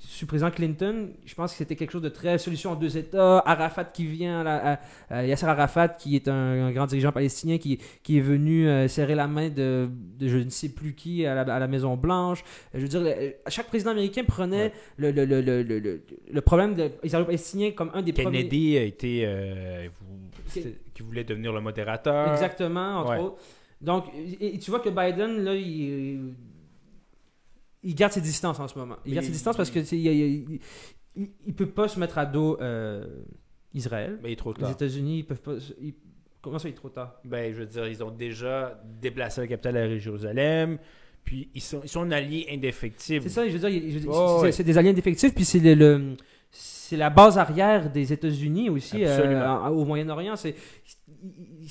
Sous 0.00 0.26
le 0.26 0.28
président 0.28 0.50
Clinton, 0.52 1.08
je 1.26 1.34
pense 1.34 1.50
que 1.50 1.58
c'était 1.58 1.74
quelque 1.74 1.90
chose 1.90 2.02
de 2.02 2.08
très 2.08 2.38
solution 2.38 2.70
en 2.70 2.76
deux 2.76 2.96
États. 2.96 3.38
Arafat 3.44 3.84
qui 3.86 4.06
vient, 4.06 4.44
là, 4.44 4.78
à- 5.10 5.16
à 5.18 5.24
Yasser 5.26 5.46
Arafat 5.46 5.88
qui 5.88 6.14
est 6.14 6.28
un, 6.28 6.66
un 6.66 6.70
grand 6.70 6.86
dirigeant 6.86 7.10
palestinien 7.10 7.58
qui, 7.58 7.80
qui 8.04 8.18
est 8.18 8.20
venu 8.20 8.68
euh, 8.68 8.86
serrer 8.86 9.16
la 9.16 9.26
main 9.26 9.48
de, 9.48 9.88
de 10.20 10.28
je 10.28 10.36
ne 10.38 10.50
sais 10.50 10.68
plus 10.68 10.94
qui 10.94 11.26
à 11.26 11.34
la, 11.34 11.52
à 11.52 11.58
la 11.58 11.66
Maison 11.66 11.96
Blanche. 11.96 12.44
Je 12.74 12.78
veux 12.78 12.86
dire, 12.86 13.00
le- 13.00 13.34
chaque 13.48 13.66
président 13.66 13.90
américain 13.90 14.22
prenait 14.22 14.72
le, 14.98 15.10
le, 15.10 15.24
le, 15.24 15.40
le, 15.40 15.62
le, 15.64 15.80
le- 15.80 16.02
le 16.32 16.40
problème 16.42 16.76
des 16.76 16.92
Israéliens 17.02 17.72
comme 17.72 17.90
un 17.92 18.02
des 18.02 18.12
premiers. 18.12 18.38
Kennedy 18.44 18.78
a 18.78 18.82
été. 18.84 19.22
euh, 19.26 19.88
vous- 20.00 20.62
qui 20.94 21.02
voulait 21.02 21.24
devenir 21.24 21.52
le 21.52 21.60
modérateur. 21.60 22.32
Exactement, 22.32 23.00
entre 23.00 23.10
Ouais. 23.10 23.18
autres. 23.18 23.36
Donc, 23.80 24.04
et, 24.40 24.58
tu 24.58 24.70
vois 24.70 24.80
que 24.80 24.88
Biden, 24.88 25.44
là, 25.44 25.54
il, 25.54 26.34
il 27.82 27.94
garde 27.94 28.12
ses 28.12 28.20
distances 28.20 28.58
en 28.58 28.68
ce 28.68 28.78
moment. 28.78 28.96
Il 29.04 29.10
Mais 29.10 29.14
garde 29.16 29.26
ses 29.26 29.32
distances 29.32 29.56
parce 29.56 29.70
que 29.70 29.78
il, 29.94 30.06
il, 30.06 30.60
il- 31.16 31.30
il 31.46 31.54
peut 31.54 31.66
pas 31.68 31.88
se 31.88 31.98
mettre 31.98 32.18
à 32.18 32.26
dos 32.26 32.58
euh, 32.60 33.06
Israël. 33.74 34.18
Mais 34.22 34.30
il 34.30 34.32
est 34.32 34.36
trop 34.36 34.52
Les 34.52 34.60
tard. 34.60 34.70
États-Unis, 34.70 35.18
ils 35.18 35.24
peuvent 35.26 35.40
pas. 35.40 35.54
ils- 35.80 35.94
Comment 36.40 36.58
ça, 36.58 36.68
il 36.68 36.72
est 36.72 36.74
trop 36.74 36.88
tard? 36.88 37.20
Ben, 37.24 37.52
je 37.52 37.58
veux 37.58 37.66
dire, 37.66 37.86
ils 37.88 38.02
ont 38.02 38.10
déjà 38.12 38.80
déplacé 39.00 39.40
la 39.40 39.46
capitale 39.48 39.76
à 39.76 39.98
Jérusalem. 39.98 40.78
Puis 41.24 41.50
ils 41.54 41.60
sont, 41.60 41.80
ils 41.82 41.88
sont 41.88 42.08
alliés 42.10 42.46
indéfectibles. 42.50 43.22
C'est 43.24 43.28
ça, 43.28 43.46
je 43.48 43.56
veux 43.56 43.70
dire, 43.70 44.08
Oh, 44.08 44.44
c'est- 44.50 44.62
des 44.62 44.78
alliés 44.78 44.92
défectifs, 44.94 45.34
puis 45.34 45.44
c'est 45.44 45.58
le, 45.58 45.74
le- 45.74 46.16
c'est 46.50 46.96
la 46.96 47.10
base 47.10 47.36
arrière 47.36 47.90
des 47.90 48.12
États-Unis 48.12 48.70
aussi 48.70 49.04
euh, 49.04 49.68
au 49.68 49.84
Moyen-Orient. 49.84 50.36
C'est 50.36 50.54
ils, 51.22 51.68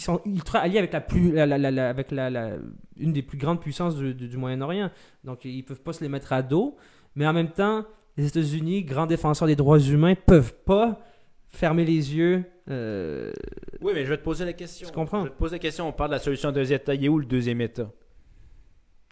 sont 0.00 0.20
ultra 0.24 0.58
alliés 0.60 0.78
avec 0.78 0.92
la 0.92 1.00
plus, 1.00 1.32
la- 1.32 1.46
la- 1.46 1.58
la- 1.58 1.70
la- 1.70 1.88
avec 1.90 2.10
la, 2.10 2.56
une 2.96 3.12
des 3.12 3.22
plus 3.22 3.38
grandes 3.38 3.60
puissances 3.60 3.96
du, 3.96 4.14
du- 4.14 4.28
du 4.28 4.36
Moyen-Orient. 4.36 4.90
Donc 5.24 5.44
ils 5.44 5.62
peuvent 5.64 5.80
pas 5.80 5.92
se 5.92 6.02
les 6.02 6.08
mettre 6.08 6.32
à 6.32 6.42
dos, 6.42 6.76
mais 7.14 7.26
en 7.26 7.32
même 7.32 7.50
temps, 7.50 7.84
les 8.16 8.26
États-Unis, 8.26 8.82
grands 8.84 9.06
défenseurs 9.06 9.46
des 9.48 9.56
droits 9.56 9.78
humains, 9.80 10.14
peuvent 10.14 10.54
pas 10.64 11.00
fermer 11.48 11.84
les 11.84 12.14
yeux. 12.14 12.44
euh, 12.68 13.32
Oui, 13.80 13.92
mais 13.94 14.04
je 14.04 14.10
vais 14.10 14.18
te 14.18 14.24
poser 14.24 14.44
la 14.44 14.52
question. 14.52 14.88
Tu 14.88 14.92
comprends? 14.94 15.20
Je 15.20 15.24
vais 15.28 15.34
te 15.34 15.38
poser 15.38 15.54
la 15.56 15.60
question. 15.60 15.88
On 15.88 15.92
parle 15.92 16.10
de 16.10 16.16
la 16.16 16.20
solution 16.20 16.50
deux 16.52 16.72
États. 16.72 16.94
Il 16.94 17.04
est 17.04 17.08
où 17.08 17.18
le 17.18 17.24
deuxième 17.26 17.60
État? 17.60 17.90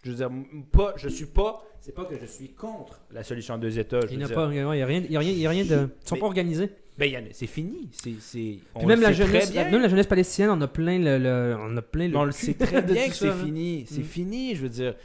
Je 0.03 0.11
veux 0.11 0.17
dire, 0.17 0.29
pas, 0.71 0.93
je 0.97 1.09
suis 1.09 1.25
pas. 1.25 1.63
C'est 1.79 1.93
pas 1.95 2.05
que 2.05 2.15
je 2.19 2.25
suis 2.25 2.49
contre 2.49 3.01
la 3.11 3.23
solution 3.23 3.57
deux 3.57 3.79
États. 3.79 4.01
je 4.01 4.11
il 4.11 4.17
n'y 4.17 4.23
a 4.23 4.27
a 4.39 4.45
rien, 4.47 4.73
il 4.73 4.79
y 4.79 4.81
a 4.83 4.85
rien, 4.85 4.99
il 5.31 5.37
y 5.39 5.47
a 5.47 5.49
rien 5.49 5.63
de, 5.65 5.89
ils 6.01 6.07
sont 6.07 6.15
Mais- 6.15 6.21
pas 6.21 6.27
organisés. 6.27 6.69
Ben, 6.97 7.27
c'est 7.31 7.45
fini. 7.47 7.89
C'est, 7.91 8.57
même 8.85 9.01
la 9.01 9.11
jeunesse, 9.11 9.53
même 9.53 9.81
la 9.81 9.87
jeunesse 9.87 10.07
palestinienne, 10.07 10.51
on 10.51 10.61
a 10.61 10.67
plein 10.67 10.97
le, 10.97 11.17
le- 11.19 11.55
on 11.59 11.77
a 11.77 11.81
plein 11.83 12.07
le. 12.07 12.17
On 12.17 12.31
sait 12.31 12.55
très 12.55 12.81
bien 12.93 13.07
que 13.07 13.13
c'est 13.15 13.31
fini. 13.31 13.85
C'est 13.87 14.01
Mm. 14.01 14.03
fini, 14.03 14.55
je 14.55 14.61
veux 14.63 14.69
dire. 14.69 14.95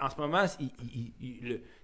En 0.00 0.08
ce 0.08 0.16
moment, 0.18 0.44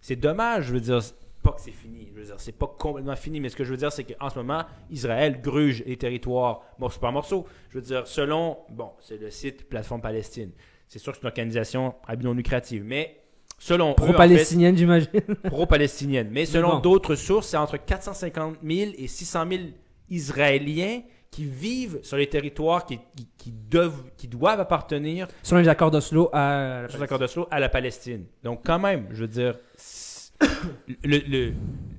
c'est 0.01 0.17
dommage, 0.17 0.67
je 0.67 0.73
veux 0.73 0.81
dire. 0.81 1.01
Pas 1.43 1.53
que 1.53 1.61
c'est 1.63 1.71
fini, 1.73 2.07
je 2.15 2.21
veux 2.21 2.27
dire, 2.27 2.35
c'est 2.37 2.53
pas 2.57 2.67
complètement 2.79 3.17
fini, 3.17 3.41
mais 3.41 3.49
ce 3.49 3.57
que 3.57 3.65
je 3.65 3.71
veux 3.71 3.79
dire, 3.79 3.91
c'est 3.91 4.05
qu'en 4.05 4.29
ce 4.29 4.39
moment, 4.39 4.63
Israël 4.91 5.41
gruge 5.41 5.83
les 5.87 5.97
territoires 5.97 6.61
morceau 6.79 7.01
par 7.01 7.13
morceau. 7.13 7.47
Je 7.71 7.79
veux 7.79 7.85
dire, 7.85 8.07
selon, 8.07 8.59
bon, 8.69 8.91
c'est 9.01 9.17
le 9.19 9.31
site 9.31 9.67
Plateforme 9.67 10.03
Palestine. 10.03 10.51
C'est 10.87 10.99
sûr 10.99 11.13
que 11.13 11.17
c'est 11.19 11.23
une 11.23 11.29
organisation 11.29 11.95
à 12.07 12.15
but 12.15 12.25
non 12.27 12.35
lucratif, 12.35 12.83
mais 12.85 13.20
Selon 13.63 13.91
eux, 13.91 13.93
en 13.93 13.95
fait, 13.95 14.03
Pro-palestinienne, 14.05 14.77
j'imagine. 14.77 15.11
pro-palestinienne. 15.45 16.29
Mais 16.33 16.47
selon 16.47 16.71
bon. 16.71 16.79
d'autres 16.81 17.15
sources, 17.15 17.49
c'est 17.49 17.57
entre 17.59 17.77
450 17.77 18.57
000 18.65 18.91
et 18.97 19.07
600 19.07 19.45
000 19.51 19.63
Israéliens 20.09 21.03
qui 21.31 21.45
vivent 21.45 22.01
sur 22.03 22.17
les 22.17 22.27
territoires 22.27 22.85
qui, 22.85 22.99
qui, 23.17 23.29
qui 23.39 23.53
doivent, 23.53 24.03
qui 24.17 24.27
doivent 24.29 24.61
appartenir 24.61 25.29
Selon 25.43 25.61
les 25.61 25.69
accords 25.69 25.91
d'Oslo 25.93 26.29
à. 26.33 26.87
sur 26.89 27.19
d'Oslo 27.19 27.47
à 27.51 27.61
la 27.61 27.69
Palestine. 27.69 28.25
Donc 28.43 28.63
quand 28.65 28.79
même, 28.81 29.07
je 29.13 29.21
veux 29.23 29.29
dire, 29.29 29.57
c'est- 29.77 30.33
le, 31.05 31.19
le- 31.29 31.53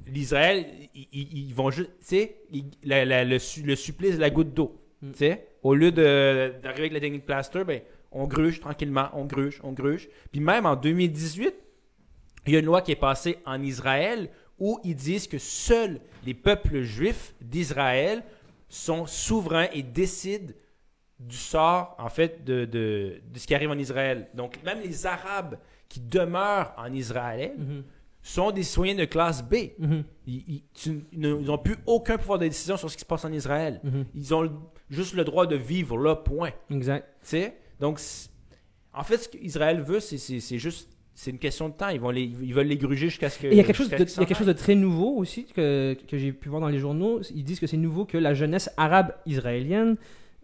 l'Israël, 0.08 0.66
ils, 1.14 1.54
vont 1.54 1.70
juste, 1.72 1.92
tu 2.00 2.06
sais, 2.08 2.36
la- 2.84 3.06
la- 3.06 3.24
le, 3.24 3.40
su- 3.40 3.62
le 3.62 3.76
supplice 3.76 4.16
de 4.16 4.22
la 4.22 4.30
goutte 4.32 4.54
d'eau. 4.54 4.82
Mm. 5.02 5.12
Tu 5.12 5.18
sais, 5.20 5.48
au 5.64 5.76
lieu 5.76 5.92
d'arriver 5.92 6.82
avec 6.82 6.94
la 6.94 7.00
technique 7.00 7.26
plaster, 7.26 7.64
ben, 7.64 7.82
on 8.12 8.28
gruge 8.28 8.60
tranquillement, 8.60 9.10
on 9.14 9.26
gruge, 9.26 9.60
on 9.64 9.72
gruge. 9.72 10.10
Puis 10.32 10.42
même 10.42 10.66
en 10.66 10.76
2018, 10.76 11.54
il 12.48 12.54
y 12.54 12.56
a 12.56 12.60
une 12.60 12.66
loi 12.66 12.82
qui 12.82 12.92
est 12.92 12.96
passée 12.96 13.38
en 13.46 13.62
Israël 13.62 14.30
où 14.60 14.80
ils 14.84 14.96
disent 14.96 15.28
que 15.28 15.38
seuls 15.38 16.00
les 16.26 16.34
peuples 16.34 16.82
juifs 16.82 17.34
d'Israël 17.42 18.24
sont 18.70 19.06
souverains 19.06 19.68
et 19.74 19.84
décident 19.84 20.54
du 21.20 21.36
sort, 21.38 21.96
en 22.00 22.10
fait, 22.10 22.44
de, 22.44 22.66
de, 22.66 23.22
de 23.32 23.40
ce 23.40 23.46
qui 23.46 23.54
arrive 23.54 23.70
en 23.70 23.78
Israël. 23.78 24.28
Donc, 24.34 24.58
même 24.64 24.80
les 24.82 25.06
Arabes 25.06 25.58
qui 25.88 26.00
demeurent 26.00 26.74
en 26.78 26.92
Israël 26.94 27.54
Mhm, 27.58 27.84
sont 28.24 28.52
des 28.52 28.64
citoyens 28.64 28.96
de 28.96 29.06
classe 29.06 29.44
B. 29.44 29.56
mhm, 29.80 30.04
Ils, 30.28 30.64
n'ont 31.14 31.58
plus 31.58 31.76
aucun 31.86 32.18
pouvoir 32.18 32.38
de 32.40 32.46
décision 32.48 32.78
sur 32.78 32.90
ce 32.90 32.96
qui 32.96 33.02
se 33.02 33.06
passe 33.06 33.26
en 33.26 33.32
Israël. 33.32 33.80
mhm. 33.84 34.06
Ils 34.16 34.34
ont 34.34 34.52
juste 34.90 35.14
le 35.16 35.24
droit 35.24 35.46
de 35.48 35.56
vivre 35.56 35.98
là, 35.98 36.16
point. 36.16 36.52
Exact. 36.72 37.08
Tu 37.22 37.28
sais? 37.30 37.58
Donc, 37.82 38.00
en 38.94 39.04
fait, 39.04 39.18
ce 39.18 39.30
qu'Israël 39.30 39.82
veut, 39.82 40.00
c'est- 40.00 40.58
juste. 40.58 40.90
C'est 41.14 41.30
une 41.30 41.40
question 41.40 41.68
de 41.68 41.74
temps. 41.74 41.90
Ils, 41.90 42.00
vont 42.00 42.10
les, 42.10 42.24
ils 42.24 42.54
veulent 42.54 42.68
les 42.68 42.78
gruger 42.78 43.10
jusqu'à 43.10 43.30
ce 43.30 43.38
que. 43.38 43.48
Et 43.48 43.52
il 43.52 43.58
y 43.58 43.60
a 43.60 43.64
quelque 43.66 43.76
chose 43.76 43.90
de, 43.90 43.96
il 43.98 44.00
y 44.00 44.24
a 44.24 44.26
quelque 44.26 44.38
chose 44.38 44.48
de 44.48 44.54
très 44.54 44.76
nouveau 44.76 45.14
aussi 45.18 45.46
que, 45.46 45.96
que 46.08 46.18
j'ai 46.18 46.32
pu 46.32 46.48
voir 46.48 46.62
dans 46.62 46.70
les 46.70 46.80
journaux. 46.80 47.22
Ils 47.36 47.44
disent 47.44 47.60
que 47.60 47.68
c'est 47.68 47.78
nouveau 47.78 48.06
que 48.06 48.18
la 48.18 48.34
jeunesse 48.34 48.70
arabe 48.78 49.14
israélienne 49.26 49.98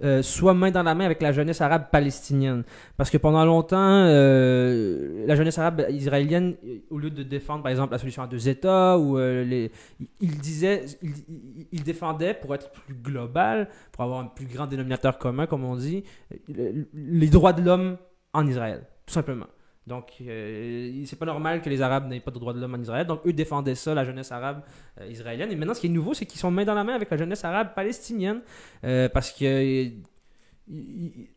euh, 0.03 0.21
soit 0.21 0.53
main 0.53 0.69
dans 0.71 0.83
la 0.83 0.93
main 0.93 1.05
avec 1.05 1.21
la 1.21 1.31
jeunesse 1.31 1.59
arabe 1.61 1.85
palestinienne. 1.91 2.63
Parce 2.97 3.09
que 3.09 3.17
pendant 3.17 3.43
longtemps, 3.45 3.77
euh, 3.81 5.25
la 5.25 5.35
jeunesse 5.35 5.57
arabe 5.57 5.85
israélienne, 5.89 6.55
euh, 6.65 6.77
au 6.89 6.99
lieu 6.99 7.09
de 7.09 7.23
défendre 7.23 7.63
par 7.63 7.71
exemple 7.71 7.93
la 7.93 7.97
solution 7.97 8.21
à 8.21 8.27
deux 8.27 8.47
États, 8.47 8.97
ou 8.97 9.17
euh, 9.17 9.67
il- 10.19 10.37
disait, 10.39 10.85
il, 11.01 11.13
il- 11.71 11.83
défendait 11.83 12.33
pour 12.33 12.53
être 12.53 12.69
plus 12.71 12.93
global, 12.93 13.69
pour 13.91 14.03
avoir 14.03 14.19
un 14.19 14.25
plus 14.25 14.45
grand 14.45 14.67
dénominateur 14.67 15.17
commun, 15.17 15.47
comme 15.47 15.63
on 15.63 15.75
dit, 15.75 16.03
les 16.93 17.27
droits 17.29 17.53
de 17.53 17.63
l'homme 17.63 17.97
en 18.33 18.45
Israël, 18.45 18.83
tout 19.05 19.13
simplement. 19.13 19.47
Donc, 19.87 20.09
euh, 20.21 21.03
c'est 21.05 21.15
pas 21.17 21.25
normal 21.25 21.61
que 21.61 21.69
les 21.69 21.81
Arabes 21.81 22.07
n'aient 22.09 22.19
pas 22.19 22.29
de 22.31 22.37
droits 22.37 22.51
de 22.53 22.59
l'homme 22.59 22.75
en 22.75 22.79
Israël. 22.81 23.07
Donc, 23.07 23.21
eux 23.25 23.31
défendaient 23.31 23.73
ça, 23.73 23.93
la 23.93 24.03
jeunesse 24.03 24.31
arabe 24.33 24.61
euh, 24.99 25.07
israélienne. 25.07 25.49
Et 25.51 25.55
maintenant, 25.55 25.73
ce 25.73 25.79
qui 25.79 25.87
est 25.87 25.89
nouveau, 25.89 26.13
c'est 26.13 26.25
qu'ils 26.25 26.39
sont 26.41 26.51
main 26.51 26.65
dans 26.65 26.73
la 26.75 26.83
main 26.83 26.93
avec 26.93 27.09
la 27.09 27.15
jeunesse 27.15 27.45
arabe 27.45 27.73
palestinienne. 27.73 28.41
euh, 28.83 29.07
parce 29.09 29.31
que. 29.31 29.45
euh, 29.45 29.89
ils- 30.67 31.27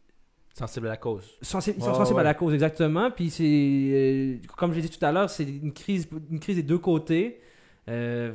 Sensible 0.52 0.88
à 0.88 0.90
la 0.90 0.96
cause. 0.96 1.38
sensi- 1.40 1.72
ils 1.76 1.80
sont 1.82 1.90
Ouais, 1.90 1.94
sensibles 1.96 2.16
ouais. 2.16 2.20
à 2.20 2.24
la 2.24 2.34
cause, 2.34 2.52
exactement. 2.52 3.10
Puis, 3.12 3.30
c'est. 3.30 4.40
comme 4.58 4.72
j'ai 4.74 4.82
dit 4.82 4.90
tout 4.90 5.02
à 5.06 5.12
l'heure, 5.12 5.30
c'est 5.30 5.44
une 5.44 5.72
crise, 5.72 6.08
une 6.30 6.40
crise 6.40 6.56
des 6.56 6.62
deux 6.64 6.78
côtés. 6.78 7.40
Il 7.86 8.32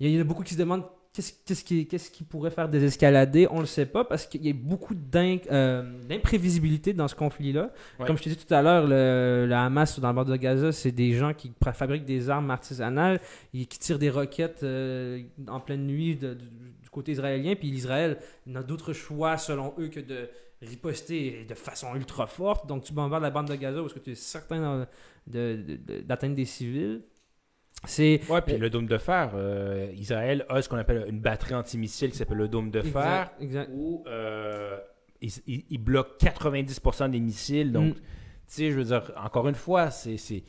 y 0.00 0.18
en 0.18 0.20
a 0.20 0.24
beaucoup 0.24 0.42
qui 0.42 0.52
se 0.54 0.58
demandent 0.58 0.84
qu'est-ce 1.12 1.32
qu'est-ce 1.44 1.64
qui, 1.64 1.86
qu'est-ce 1.86 2.10
qui 2.10 2.24
pourrait 2.24 2.50
faire 2.50 2.68
désescalader. 2.68 3.46
On 3.50 3.60
le 3.60 3.66
sait 3.66 3.86
pas 3.86 4.04
parce 4.04 4.26
qu'il 4.26 4.44
y 4.46 4.50
a 4.50 4.52
beaucoup 4.54 4.94
euh, 5.14 5.82
d'imprévisibilité 6.08 6.92
dans 6.92 7.08
ce 7.08 7.14
conflit-là. 7.14 7.70
Ouais. 7.98 8.06
Comme 8.06 8.16
je 8.16 8.22
t'ai 8.22 8.30
dit 8.30 8.36
tout 8.36 8.52
à 8.54 8.62
l'heure, 8.62 8.86
le, 8.86 9.46
le 9.46 9.54
Hamas 9.54 10.00
dans 10.00 10.08
le 10.08 10.14
bord 10.14 10.24
de 10.24 10.36
Gaza, 10.36 10.72
c'est 10.72 10.92
des 10.92 11.12
gens 11.12 11.34
qui 11.34 11.52
fabriquent 11.74 12.04
des 12.04 12.30
armes 12.30 12.50
artisanales 12.50 13.20
et 13.52 13.66
qui 13.66 13.78
tirent 13.78 13.98
des 13.98 14.10
roquettes 14.10 14.62
euh, 14.62 15.22
en 15.48 15.60
pleine 15.60 15.86
nuit 15.86 16.16
de- 16.16 16.34
du, 16.34 16.46
du 16.82 16.90
côté 16.90 17.12
israélien. 17.12 17.54
Puis 17.54 17.70
l'Israël 17.70 18.18
n'a 18.46 18.62
d'autre 18.62 18.92
choix, 18.92 19.36
selon 19.36 19.74
eux, 19.78 19.88
que 19.88 20.00
de 20.00 20.28
riposter 20.62 21.44
de 21.48 21.54
façon 21.54 21.94
ultra 21.96 22.26
forte. 22.26 22.66
Donc 22.68 22.84
tu 22.84 22.92
bombardes 22.92 23.22
la 23.24 23.30
bande 23.30 23.48
de 23.48 23.54
Gaza 23.56 23.80
parce 23.80 23.92
que 23.92 23.98
tu 23.98 24.12
es 24.12 24.14
certain 24.14 24.86
euh, 25.36 25.56
d'atteindre 26.06 26.36
des 26.36 26.44
civils. 26.44 27.02
C'est 27.84 28.20
Ouais, 28.28 28.40
puis 28.42 28.54
Euh, 28.54 28.58
le 28.58 28.70
dôme 28.70 28.86
de 28.86 28.98
fer, 28.98 29.32
euh, 29.34 29.90
Israël 29.96 30.46
a 30.48 30.62
ce 30.62 30.68
qu'on 30.68 30.76
appelle 30.76 31.04
une 31.08 31.20
batterie 31.20 31.54
antimissile 31.54 32.10
qui 32.10 32.16
s'appelle 32.16 32.36
le 32.38 32.48
dôme 32.48 32.70
de 32.70 32.80
fer, 32.80 33.30
exact, 33.40 33.42
exact. 33.42 33.70
où 33.74 34.04
euh, 34.06 34.78
il, 35.20 35.30
il- 35.46 35.64
il 35.70 35.78
bloque 35.78 36.16
90% 36.20 37.08
des 37.10 37.18
missiles. 37.20 37.72
Donc, 37.72 37.94
Mm. 37.96 37.98
tu 37.98 38.00
sais, 38.46 38.70
je 38.70 38.76
veux 38.76 38.84
dire, 38.84 39.12
encore 39.16 39.48
une 39.48 39.54
fois, 39.56 39.90
c'est. 39.90 40.16
c'est- 40.16 40.44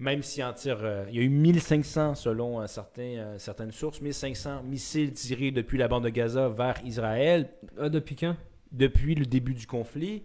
Même 0.00 0.22
si 0.22 0.42
en 0.44 0.52
tire. 0.52 0.78
euh, 0.82 1.04
il 1.10 1.16
y 1.16 1.18
a 1.18 1.22
eu 1.22 1.28
1500, 1.28 2.14
selon 2.14 2.64
certaines 2.68 3.72
sources, 3.72 4.00
1500 4.00 4.62
missiles 4.62 5.12
tirés 5.12 5.50
depuis 5.50 5.76
la 5.76 5.88
bande 5.88 6.04
de 6.04 6.08
Gaza 6.08 6.48
vers 6.48 6.76
Israël 6.84 7.50
Ah, 7.78 7.88
depuis 7.88 8.14
quand? 8.14 8.36
Depuis 8.70 9.14
le 9.16 9.26
début 9.26 9.54
du 9.54 9.66
conflit. 9.66 10.22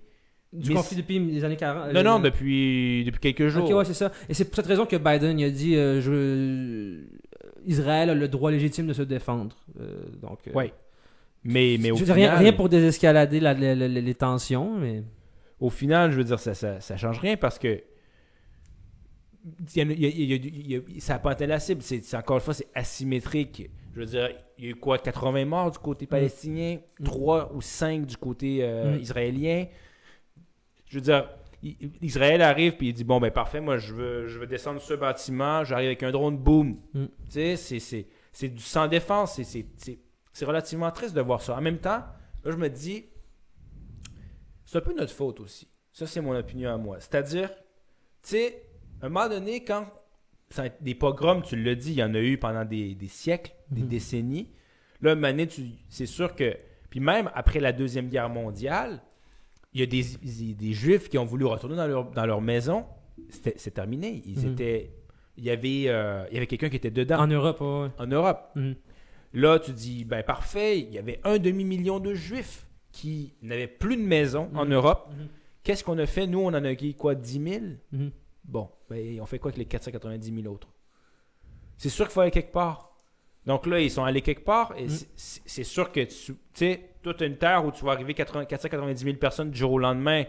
Du 0.53 0.69
Mais 0.69 0.75
conflit 0.75 0.97
depuis 0.97 1.17
les 1.19 1.43
années 1.43 1.55
40 1.57 1.91
Non, 1.93 1.99
euh, 1.99 2.03
non, 2.03 2.19
depuis, 2.19 3.03
depuis 3.05 3.19
quelques 3.19 3.47
jours. 3.47 3.67
Ok, 3.67 3.75
ouais, 3.75 3.85
c'est 3.85 3.95
ça. 3.95 4.11
Et 4.29 4.33
c'est 4.35 4.45
pour 4.45 4.55
cette 4.55 4.67
raison 4.67 4.85
que 4.85 4.95
Biden 4.95 5.39
il 5.39 5.45
a 5.45 5.49
dit 5.49 5.75
euh, 5.75 5.99
je... 5.99 7.03
Israël 7.65 8.09
a 8.11 8.13
le 8.13 8.27
droit 8.27 8.51
légitime 8.51 8.85
de 8.85 8.93
se 8.93 9.01
défendre. 9.01 9.55
Euh, 9.79 10.03
donc, 10.21 10.39
euh, 10.47 10.51
Ouais. 10.53 10.71
Mais, 11.43 11.77
mais 11.79 11.89
au 11.91 11.95
je 11.97 12.03
final, 12.05 12.17
rien, 12.19 12.35
rien 12.35 12.53
pour 12.53 12.69
désescalader 12.69 13.39
la- 13.39 13.53
la- 13.53 13.75
la- 13.75 13.87
les 13.87 14.13
tensions, 14.15 14.77
mais. 14.77 15.03
au 15.59 15.69
final, 15.69 16.11
je 16.11 16.17
veux 16.17 16.23
dire, 16.23 16.39
ça, 16.39 16.53
ça, 16.53 16.79
ça 16.79 16.97
change 16.97 17.19
rien 17.19 17.35
parce 17.35 17.57
que 17.59 17.81
il 19.75 19.77
y 19.77 19.81
a- 19.81 19.83
il 19.83 19.99
y 20.01 20.05
a- 20.05 20.09
il 20.09 20.23
y 20.25 20.33
a- 20.33 20.35
il 20.37 20.71
y 20.71 20.75
a- 20.75 21.01
ça 21.01 21.13
n'a 21.13 21.19
pas 21.19 21.31
atteint 21.31 21.47
la 21.47 21.59
cible. 21.59 21.81
C'est, 21.81 22.15
encore 22.15 22.37
une 22.37 22.41
fois, 22.43 22.53
c'est 22.53 22.67
asymétrique. 22.73 23.69
Je 23.93 23.99
veux 23.99 24.05
dire, 24.05 24.29
il 24.57 24.65
y 24.65 24.67
a 24.67 24.71
eu 24.71 24.75
quoi 24.75 24.97
80 24.97 25.45
morts 25.45 25.71
du 25.71 25.77
côté 25.79 26.05
palestinien, 26.07 26.77
Mm. 26.99 27.03
3 27.03 27.51
ou 27.53 27.61
5 27.61 28.05
du 28.05 28.15
côté 28.17 28.59
euh, 28.61 28.95
Mm. 28.97 29.01
israélien. 29.01 29.65
Je 30.93 30.99
veux 30.99 31.03
dire, 31.05 31.27
Israël 32.03 32.41
arrive 32.43 32.75
puis 32.77 32.89
il 32.89 32.93
dit 32.93 33.03
bon 33.03 33.19
ben 33.19 33.31
parfait, 33.31 33.59
moi 33.61 33.77
je 33.79 33.93
veux 33.95 34.27
je 34.27 34.37
veux 34.37 34.45
descendre 34.45 34.79
ce 34.79 34.93
bâtiment, 34.93 35.63
j'arrive 35.63 35.87
avec 35.87 36.03
un 36.03 36.11
drone, 36.11 36.37
boum. 36.37 36.75
Mm. 36.93 37.05
Tu 37.05 37.09
sais, 37.29 37.55
c'est, 37.55 37.79
c'est, 37.79 38.05
c'est 38.31 38.49
du 38.49 38.61
sans 38.61 38.87
défense, 38.87 39.35
c'est, 39.35 39.43
c'est, 39.43 39.65
c'est, 39.77 39.97
c'est 40.33 40.45
relativement 40.45 40.91
triste 40.91 41.15
de 41.15 41.21
voir 41.21 41.41
ça. 41.41 41.57
En 41.57 41.61
même 41.61 41.79
temps, 41.79 42.03
là 42.43 42.51
je 42.51 42.57
me 42.57 42.69
dis 42.69 43.05
c'est 44.65 44.77
un 44.77 44.81
peu 44.81 44.93
notre 44.93 45.13
faute 45.13 45.39
aussi. 45.39 45.67
Ça 45.91 46.05
c'est 46.05 46.21
mon 46.21 46.35
opinion 46.37 46.71
à 46.71 46.77
moi. 46.77 46.97
C'est-à-dire, 46.99 47.49
tu 47.49 47.55
sais, 48.29 48.63
à 49.01 49.07
un 49.07 49.09
moment 49.09 49.27
donné 49.29 49.63
quand 49.63 49.87
ça- 50.49 50.69
des 50.81 50.95
pogroms, 50.95 51.41
tu 51.41 51.55
l'as 51.55 51.75
dit, 51.75 51.93
il 51.93 51.97
y 51.97 52.03
en 52.03 52.13
a 52.13 52.19
eu 52.19 52.37
pendant 52.37 52.65
des, 52.65 52.93
des 52.93 53.07
siècles, 53.07 53.51
des 53.71 53.81
Mhm. 53.81 53.87
décennies. 53.87 54.51
Là, 55.01 55.09
à 55.09 55.13
un 55.13 55.15
moment 55.15 55.29
donné, 55.29 55.47
tu- 55.47 55.63
c'est 55.89 56.05
sûr 56.05 56.35
que. 56.35 56.55
Puis 56.89 56.99
même 56.99 57.31
après 57.33 57.59
la 57.59 57.71
Deuxième 57.71 58.09
Guerre 58.09 58.29
mondiale, 58.29 59.01
il 59.73 59.79
y 59.79 59.83
a 59.83 59.85
des, 59.85 60.53
des, 60.53 60.73
Juifs 60.73 61.09
qui 61.09 61.17
ont 61.17 61.25
voulu 61.25 61.45
retourner 61.45 61.75
dans 61.75 61.87
leur, 61.87 62.11
dans 62.11 62.25
leur 62.25 62.41
maison. 62.41 62.85
C'est 63.29 63.73
terminé. 63.73 64.21
Ils 64.25 64.39
Mhm. 64.45 64.51
étaient. 64.53 64.91
Il 65.37 65.43
y 65.43 65.49
avait, 65.49 65.85
euh, 65.87 66.25
il 66.29 66.35
y 66.35 66.37
avait 66.37 66.45
quelqu'un 66.47 66.69
qui 66.69 66.75
était 66.75 66.91
dedans 66.91 67.19
En 67.19 67.27
Europe, 67.27 67.59
ouais, 67.61 67.89
en 67.97 68.07
Europe. 68.07 68.51
Mhm. 68.55 68.75
Là, 69.33 69.57
tu 69.57 69.71
dis, 69.73 70.05
ben 70.05 70.21
parfait, 70.21 70.79
il 70.79 70.91
y 70.93 70.99
avait 70.99 71.19
un 71.23 71.39
demi-million 71.39 71.99
de 71.99 72.13
Juifs 72.13 72.67
qui 72.91 73.33
n'avaient 73.41 73.67
plus 73.67 73.97
de 73.97 74.03
maison 74.03 74.51
en 74.53 74.65
Mhm. 74.65 74.73
Europe. 74.73 75.09
Qu'est-ce 75.63 75.83
qu'on 75.83 75.97
a 75.97 76.05
fait? 76.05 76.27
Nous, 76.27 76.39
on 76.39 76.47
en 76.49 76.53
a 76.63 76.75
quoi? 76.97 77.15
10 77.15 77.41
000? 77.43 77.65
Mhm. 77.91 78.11
Bon, 78.45 78.69
ben, 78.89 79.19
on 79.21 79.25
fait 79.25 79.39
quoi 79.39 79.49
avec 79.49 79.57
les 79.57 79.65
490 79.65 80.41
000 80.43 80.53
autres? 80.53 80.67
C'est 81.77 81.89
sûr 81.89 82.05
qu'il 82.05 82.13
faut 82.13 82.21
aller 82.21 82.29
quelque 82.31 82.51
part. 82.51 82.92
Donc 83.45 83.65
là, 83.67 83.79
ils 83.79 83.91
sont 83.91 84.03
allés 84.03 84.21
quelque 84.21 84.45
part 84.45 84.73
et 84.77 84.85
Mm. 84.85 84.89
c'est- 85.15 85.63
sûr 85.63 85.91
que 85.91 85.99
tu 86.01 86.35
sais, 86.53 86.81
as 87.05 87.23
une 87.25 87.35
terre 87.37 87.65
où 87.65 87.71
tu 87.71 87.83
vas 87.83 87.91
arriver 87.91 88.13
80 88.13 88.45
490 88.45 89.03
000 89.03 89.17
personnes 89.17 89.51
du 89.51 89.57
jour 89.57 89.73
au 89.73 89.79
lendemain 89.79 90.23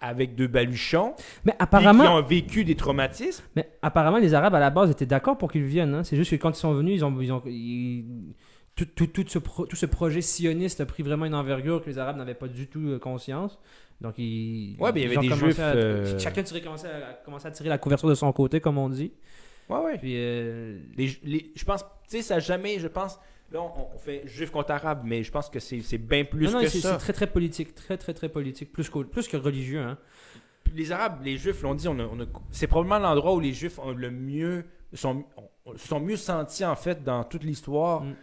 avec 0.00 0.34
deux 0.36 0.46
baluchons 0.46 1.14
Mais 1.44 1.52
puis 1.52 1.56
apparemment, 1.60 2.04
qui 2.04 2.08
ont 2.10 2.22
vécu 2.22 2.64
des 2.64 2.76
traumatismes. 2.76 3.44
mais 3.56 3.68
apparemment, 3.82 4.18
les 4.18 4.32
Arabes 4.34 4.54
à 4.54 4.60
la 4.60 4.70
base 4.70 4.90
étaient 4.90 5.06
d'accord 5.06 5.36
pour 5.38 5.50
qu'ils 5.50 5.64
viennent. 5.64 5.94
hein. 5.94 6.04
C'est 6.04 6.16
juste 6.16 6.30
que 6.30 6.36
quand 6.36 6.50
ils 6.50 6.54
sont 6.60 6.72
venus, 6.72 6.94
ils 6.96 7.04
ont, 7.04 7.20
ils 7.20 7.32
ont- 7.32 7.42
ils- 7.46 8.34
tout, 8.76 8.86
tout, 8.86 9.06
tout 9.08 9.24
ce 9.26 9.38
pro- 9.38 9.66
tout 9.66 9.76
ce 9.76 9.86
projet 9.86 10.20
sioniste 10.22 10.80
a 10.80 10.86
pris 10.86 11.02
vraiment 11.02 11.26
une 11.26 11.34
envergure 11.34 11.82
que 11.82 11.90
les 11.90 11.98
Arabes 11.98 12.16
n'avaient 12.16 12.34
pas 12.34 12.48
du 12.48 12.68
tout 12.68 12.80
euh, 12.88 12.98
conscience. 12.98 13.58
Donc, 14.00 14.14
ils, 14.18 14.76
Ouais, 14.80 14.90
mais 14.92 15.02
il 15.02 15.12
y 15.12 15.16
avait 15.16 15.28
des 15.28 15.34
Juifs, 15.34 15.58
à- 15.60 15.74
euh, 15.74 16.18
Chacun 16.18 16.42
tirait- 16.42 16.62
commençait 16.62 16.88
à, 16.88 17.48
à 17.48 17.50
tirer 17.50 17.68
la 17.68 17.78
couverture 17.78 18.08
de 18.08 18.14
son 18.14 18.32
côté, 18.32 18.60
comme 18.60 18.78
on 18.78 18.88
dit. 18.88 19.12
Ouais, 19.68 19.78
ouais. 19.78 19.98
Puis, 19.98 20.14
euh, 20.16 20.78
Les- 20.96 21.16
les- 21.24 21.52
je 21.54 21.64
pense, 21.64 21.82
tu 21.82 22.16
sais, 22.16 22.22
ça 22.22 22.36
a 22.36 22.38
jamais, 22.40 22.78
je 22.78 22.88
pense, 22.88 23.18
là, 23.52 23.60
on, 23.62 23.94
on 23.94 23.98
fait 23.98 24.22
juif 24.26 24.50
contre 24.50 24.70
arabe, 24.72 25.02
mais 25.04 25.22
je 25.22 25.30
pense 25.30 25.48
que 25.48 25.60
c'est 25.60 25.80
c'est 25.80 25.98
bien 25.98 26.24
plus 26.24 26.46
non, 26.46 26.52
non, 26.52 26.60
que 26.60 26.68
c'est 26.68 26.80
ça. 26.80 26.92
c'est 26.92 26.98
très 26.98 27.12
très 27.12 27.26
politique, 27.26 27.74
très 27.74 27.96
très 27.96 28.12
très 28.14 28.28
politique, 28.28 28.72
plus 28.72 28.88
que, 28.90 29.00
plus 29.04 29.28
que 29.28 29.36
religieux. 29.36 29.80
Hein. 29.80 29.98
les 30.74 30.90
Arabes, 30.90 31.20
les 31.24 31.36
Juifs 31.36 31.60
l'ont 31.62 31.74
dit, 31.74 31.86
on 31.88 31.98
a- 31.98 32.04
on 32.06 32.20
a- 32.20 32.26
c'est 32.50 32.66
probablement 32.66 32.98
l'endroit 32.98 33.34
où 33.34 33.40
les 33.40 33.52
Juifs 33.52 33.78
ont 33.78 33.92
le 33.92 34.10
mieux, 34.10 34.64
sont, 34.94 35.24
sont 35.76 36.00
mieux 36.00 36.16
sentis 36.16 36.64
en 36.64 36.76
fait 36.76 37.02
dans 37.04 37.24
toute 37.24 37.44
l'histoire. 37.44 38.02
Mm. 38.04 38.14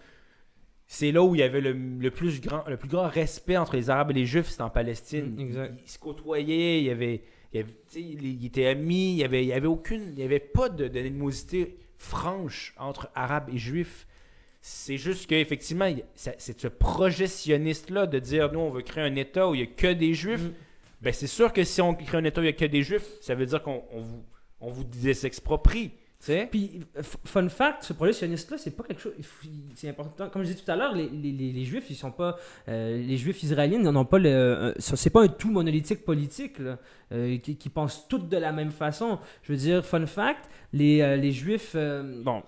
C'est 0.88 1.12
là 1.12 1.22
où 1.22 1.36
il 1.36 1.40
y 1.40 1.44
avait 1.44 1.62
le, 1.62 1.74
le 1.74 2.10
plus 2.10 2.42
grand, 2.42 2.64
le 2.68 2.76
plus 2.78 2.90
grand 2.90 3.08
respect 3.08 3.58
entre 3.58 3.76
les 3.76 3.92
Arabes 3.92 4.10
et 4.10 4.16
les 4.16 4.26
Juifs, 4.26 4.48
c'était 4.50 4.64
en 4.64 4.72
Palestine. 4.72 5.36
Mm, 5.36 5.40
exact. 5.40 5.74
Ils, 5.78 5.84
ils 5.86 5.90
se 5.90 6.00
côtoyaient, 6.00 6.80
il 6.80 6.86
y 6.86 6.90
avait 6.90 7.22
il, 7.54 7.60
avait- 7.62 7.74
il- 7.96 8.46
était 8.46 8.68
ami, 8.68 9.12
il 9.12 9.16
n'y 9.16 9.24
avait, 9.24 9.44
il 9.44 9.48
y 9.48 9.54
avait 9.54 9.68
aucune, 9.68 10.14
il 10.14 10.20
y 10.20 10.24
avait 10.24 10.40
pas 10.40 10.70
de, 10.70 10.88
d'animosité 10.88 11.78
franche 11.98 12.74
entre 12.78 13.10
Arabes 13.16 13.50
et 13.54 13.58
Juifs. 13.58 14.06
C'est 14.62 14.98
juste 14.98 15.28
qu'effectivement, 15.28 15.90
c'est 16.16 16.60
ce 16.60 16.68
projectionniste-là 16.68 18.08
de 18.08 18.20
dire 18.20 18.52
nous, 18.52 18.60
on 18.60 18.70
veut 18.70 18.82
créer 18.82 19.04
un 19.04 19.16
État 19.16 19.48
où 19.50 19.56
il 19.56 19.62
n'y 19.62 19.64
a 19.64 19.68
que 19.68 19.94
des 19.94 20.14
Juifs. 20.14 20.42
Mm. 20.44 20.54
Ben, 21.02 21.14
c'est 21.14 21.28
sûr 21.28 21.54
que 21.54 21.64
si 21.64 21.82
on 21.82 21.94
crée 21.96 22.18
un 22.18 22.24
État 22.26 22.42
où 22.42 22.44
il 22.44 22.48
n'y 22.48 22.54
a 22.54 22.58
que 22.58 22.66
des 22.66 22.84
Juifs, 22.84 23.08
ça 23.22 23.36
veut 23.36 23.46
dire 23.46 23.64
qu'on 23.64 23.84
on 23.94 24.02
vous, 24.02 24.24
on 24.60 24.70
vous 24.70 24.84
désexproprie. 24.84 25.92
Puis, 26.52 26.82
fun 27.26 27.48
fact, 27.48 27.84
ce 27.84 27.94
projet 27.94 28.12
sioniste-là, 28.12 28.58
c'est 28.58 28.72
pas 28.76 28.84
quelque 28.84 29.02
chose. 29.02 29.14
C'est 29.76 29.88
important. 29.90 30.30
Comme 30.30 30.44
je 30.44 30.50
disais 30.52 30.62
tout 30.64 30.70
à 30.70 30.76
l'heure, 30.76 30.94
les, 30.94 31.08
les, 31.10 31.32
les- 31.32 31.64
Juifs, 31.64 31.86
ils 31.90 31.96
sont 31.96 32.12
pas. 32.12 32.38
euh, 32.68 33.02
les 33.02 33.16
Juifs 33.18 33.42
israéliens 33.42 33.80
n'en 33.80 33.96
ont 33.96 34.06
pas 34.06 34.20
le. 34.20 34.74
c'est 34.80 35.10
pas 35.12 35.24
un 35.24 35.28
tout 35.30 35.50
monolithique 35.50 36.04
politique, 36.04 36.60
là, 36.60 36.78
euh, 37.14 37.38
qui, 37.38 37.56
qui 37.56 37.70
pensent 37.70 38.06
toutes 38.10 38.28
de 38.28 38.38
la 38.38 38.52
même 38.52 38.72
façon. 38.72 39.18
Je 39.44 39.54
veux 39.54 39.58
dire, 39.58 39.86
fun 39.86 40.06
fact, 40.06 40.50
les, 40.74 41.02
euh, 41.02 41.16
les 41.16 41.32
Juifs. 41.32 41.72
euh, 41.76 42.22
bon. 42.24 42.44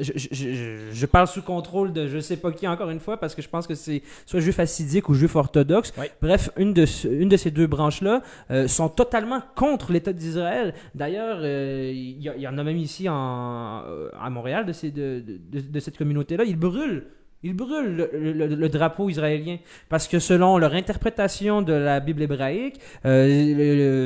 Je, 0.00 0.12
je- 0.16 0.90
je- 0.92 1.06
parle 1.06 1.26
sous 1.28 1.42
contrôle 1.42 1.92
de 1.92 2.08
je 2.08 2.18
sais 2.18 2.36
pas 2.36 2.50
qui 2.50 2.66
encore 2.66 2.90
une 2.90 2.98
fois 3.00 3.16
parce 3.16 3.34
que 3.34 3.42
je 3.42 3.48
pense 3.48 3.66
que 3.66 3.74
c'est 3.74 4.02
soit 4.26 4.40
juif 4.40 4.58
hassidique 4.58 5.08
ou 5.08 5.14
juif 5.14 5.36
orthodoxe. 5.36 5.92
Bref, 6.20 6.50
une 6.56 6.72
de, 6.72 6.84
ce- 6.86 7.06
une 7.06 7.28
de 7.28 7.36
ces 7.36 7.50
deux 7.50 7.66
branches-là 7.66 8.22
euh, 8.50 8.66
sont 8.66 8.88
totalement 8.88 9.40
contre 9.54 9.92
l'État 9.92 10.12
d'Israël. 10.12 10.74
D'ailleurs, 10.94 11.38
euh, 11.42 11.92
il 11.94 12.20
y, 12.22 12.28
a- 12.28 12.34
il 12.36 12.42
y 12.42 12.48
en 12.48 12.58
a 12.58 12.64
même 12.64 12.76
ici 12.78 13.08
en, 13.08 13.82
euh, 13.86 14.08
à 14.20 14.30
Montréal 14.30 14.66
de, 14.66 14.72
ces, 14.72 14.90
de, 14.90 15.22
de- 15.26 15.60
de 15.60 15.80
cette 15.80 15.96
communauté-là. 15.98 16.44
Ils 16.44 16.58
brûlent. 16.58 17.06
Ils 17.46 17.54
brûlent 17.54 17.94
le, 17.96 18.32
le- 18.32 18.46
le 18.56 18.68
drapeau 18.70 19.08
israélien 19.10 19.58
parce 19.90 20.08
que 20.08 20.18
selon 20.18 20.56
leur 20.58 20.72
interprétation 20.74 21.60
de 21.62 21.74
la 21.74 22.00
Bible 22.00 22.22
hébraïque, 22.22 22.80
euh, 23.04 23.26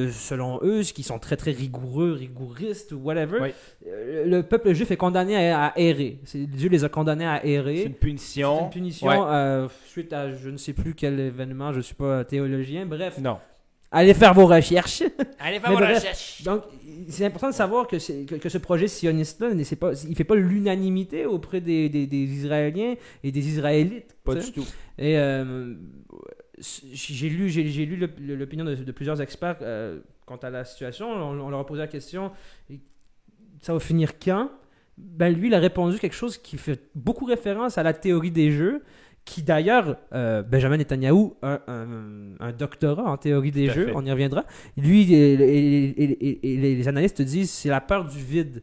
le- 0.07 0.11
selon 0.11 0.59
eux, 0.63 0.83
qui 0.83 1.03
sont 1.05 1.19
très 1.21 1.37
très 1.37 1.53
rigoureux, 1.53 2.13
rigouristes 2.13 2.93
ou 2.93 2.99
whatever, 2.99 3.39
Oui. 3.41 3.49
euh, 3.87 4.25
le 4.27 4.43
peuple 4.43 4.73
juif 4.73 4.91
est 4.91 4.97
condamné 4.97 5.37
à, 5.53 5.67
à 5.67 5.79
errer. 5.79 6.19
Dieu 6.35 6.69
les 6.69 6.83
a 6.85 6.89
condamnés 6.89 7.27
à 7.27 7.47
errer. 7.47 7.77
C'est 7.79 7.85
une 7.85 7.95
punition. 7.95 8.57
C'est 8.59 8.65
une 8.65 8.71
punition 8.71 9.07
Ouais. 9.09 9.17
euh, 9.29 9.69
suite 9.87 10.13
à 10.13 10.33
je 10.35 10.51
ne 10.51 10.57
sais 10.57 10.73
plus 10.73 10.95
quel 10.95 11.19
événement, 11.21 11.73
je 11.73 11.79
ne 11.79 11.83
suis 11.83 11.95
pas 11.95 12.25
théologien. 12.25 12.87
Bref, 12.87 13.19
Non. 13.19 13.39
Allez 13.91 14.15
faire 14.15 14.35
vos 14.35 14.47
recherches. 14.47 15.03
Allez 15.39 15.61
Mais 15.61 15.75
bref, 15.75 16.43
Donc, 16.45 16.63
c'est 17.09 17.25
important 17.25 17.49
de 17.49 17.55
savoir 17.55 17.87
que, 17.87 17.97
que, 18.25 18.35
que 18.37 18.49
ce 18.49 18.59
projet 18.59 18.89
sioniste-là, 18.89 19.51
pas, 19.77 19.93
il 20.09 20.15
fait 20.17 20.25
pas 20.25 20.35
l'unanimité 20.37 21.27
auprès 21.27 21.61
des, 21.61 21.89
des- 21.89 22.07
des 22.07 22.17
Israéliens 22.25 22.95
et 23.23 23.33
des 23.33 23.49
Israélites. 23.49 24.17
Pas 24.25 24.35
du 24.35 24.53
tout. 24.53 24.67
Et 24.99 25.17
euh, 25.19 25.75
j'ai 26.61 27.29
lu, 27.29 27.49
j'ai, 27.51 27.63
lu 27.87 27.97
l'opinion 28.37 28.65
de, 28.65 28.75
de 28.75 28.93
plusieurs 28.93 29.21
experts 29.21 29.59
euh, 29.63 30.01
quant 30.27 30.37
à 30.37 30.51
la 30.51 30.65
situation. 30.65 31.09
On, 31.11 31.41
on 31.41 31.51
leur 31.51 31.61
a 31.61 31.67
posé 31.67 31.81
la 31.81 31.87
question 31.89 32.33
ça 33.61 33.73
va 33.73 33.81
finir 33.81 34.19
quand? 34.19 34.51
Ben 34.97 35.33
lui, 35.35 35.49
il 35.49 35.55
a 35.55 35.59
répondu 35.59 35.99
quelque 35.99 36.15
chose 36.15 36.39
qui 36.39 36.57
fait 36.57 36.81
beaucoup 36.95 37.25
référence 37.25 37.79
à 37.79 37.83
la 37.83 37.93
théorie 37.93 38.31
des 38.31 38.51
jeux. 38.51 38.83
Qui 39.29 39.43
d'ailleurs, 39.43 39.97
euh, 40.15 40.43
Benjamin 40.43 40.79
Netanyahu 40.79 41.33
a 41.43 41.61
un, 41.69 42.35
un 42.41 42.53
doctorat 42.53 43.05
en 43.11 43.19
théorie 43.19 43.51
des 43.51 43.67
jeux, 43.75 43.87
on 43.95 44.05
y 44.07 44.11
reviendra. 44.11 44.45
Lui 44.79 45.13
et, 45.13 45.35
et- 45.35 46.03
et- 46.03 46.29
et- 46.29 46.53
et 46.53 46.57
les 46.57 46.75
les 46.77 46.89
analystes 46.89 47.21
disent 47.21 47.51
c'est 47.51 47.69
la 47.69 47.83
peur 47.83 48.07
du 48.07 48.19
vide. 48.19 48.63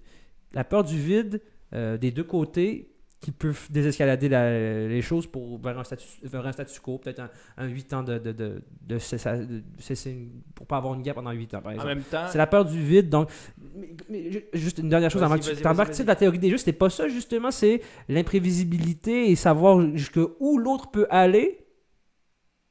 La 0.53 0.63
peur 0.63 0.83
du 0.83 0.97
vide 0.97 1.39
euh, 1.73 1.97
des 1.97 2.09
deux 2.11 2.23
côtés 2.23 2.89
qui 3.25 3.31
peut 3.31 3.53
désescalader 3.71 4.29
la- 4.29 4.87
les 4.87 5.01
choses 5.01 5.25
pour 5.25 5.57
vers 5.59 5.79
un 5.79 5.83
statu, 5.83 6.05
vers 6.21 6.45
un 6.45 6.51
statu 6.51 6.79
quo, 6.79 6.99
peut-être 6.99 7.21
un, 7.21 7.29
un 7.57 7.65
8 7.67 7.91
ans 7.93 8.03
de, 8.03 8.19
de, 8.19 8.31
de, 8.31 8.61
de 8.87 8.95
de 8.95 8.99
cesser 8.99 10.11
une- 10.11 10.41
pour 10.53 10.67
pas 10.67 10.77
avoir 10.77 10.93
une 10.93 11.01
guerre 11.01 11.15
pendant 11.15 11.31
8 11.31 11.53
ans, 11.55 11.61
par 11.61 11.71
En 11.71 11.75
exemple. 11.75 11.95
même 11.95 12.03
temps, 12.03 12.27
C'est 12.29 12.37
la 12.37 12.45
peur 12.45 12.65
du 12.65 12.79
vide. 12.79 13.09
Donc, 13.09 13.29
mais- 13.75 13.95
mais 14.09 14.31
ju- 14.31 14.45
juste 14.53 14.77
une 14.77 14.89
dernière 14.89 15.09
chose 15.09 15.23
avant 15.23 15.37
que 15.39 15.43
tu 15.43 15.55
t'embarques. 15.55 15.93
vas-y. 15.93 16.05
La 16.05 16.15
théorie 16.15 16.37
des 16.37 16.51
jeux, 16.51 16.57
c'était 16.57 16.71
pas 16.73 16.91
ça, 16.91 17.07
justement. 17.07 17.49
C'est 17.49 17.81
l'imprévisibilité 18.09 19.31
et 19.31 19.35
savoir 19.35 19.81
jusqu'où 19.95 20.57
l'autre 20.59 20.91
peut 20.91 21.07
aller. 21.09 21.65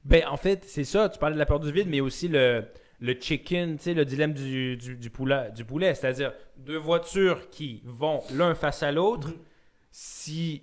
Ben, 0.05 0.23
en 0.31 0.37
fait, 0.37 0.65
c'est 0.67 0.85
ça. 0.85 1.09
Tu 1.09 1.19
parlais 1.19 1.35
de 1.35 1.39
la 1.41 1.47
peur 1.47 1.59
du 1.61 1.73
vide, 1.73 1.89
mais 1.89 2.01
aussi 2.01 2.29
le, 2.29 2.65
le 3.01 3.15
chicken, 3.21 3.77
tu 3.77 3.83
sais, 3.85 3.95
le 3.95 4.05
dilemme 4.05 4.35
du, 4.35 4.77
du, 4.77 4.97
du 4.97 5.11
poulet. 5.11 5.51
Du 5.55 5.65
poulet 5.65 5.95
C'est-à-dire 5.95 6.33
deux 6.59 6.77
voitures 6.79 7.49
qui 7.51 7.83
vont 7.85 8.21
l'un 8.35 8.55
face 8.55 8.83
à 8.83 8.93
l'autre. 8.93 9.29
Mhm. 9.29 9.35
Si 9.97 10.63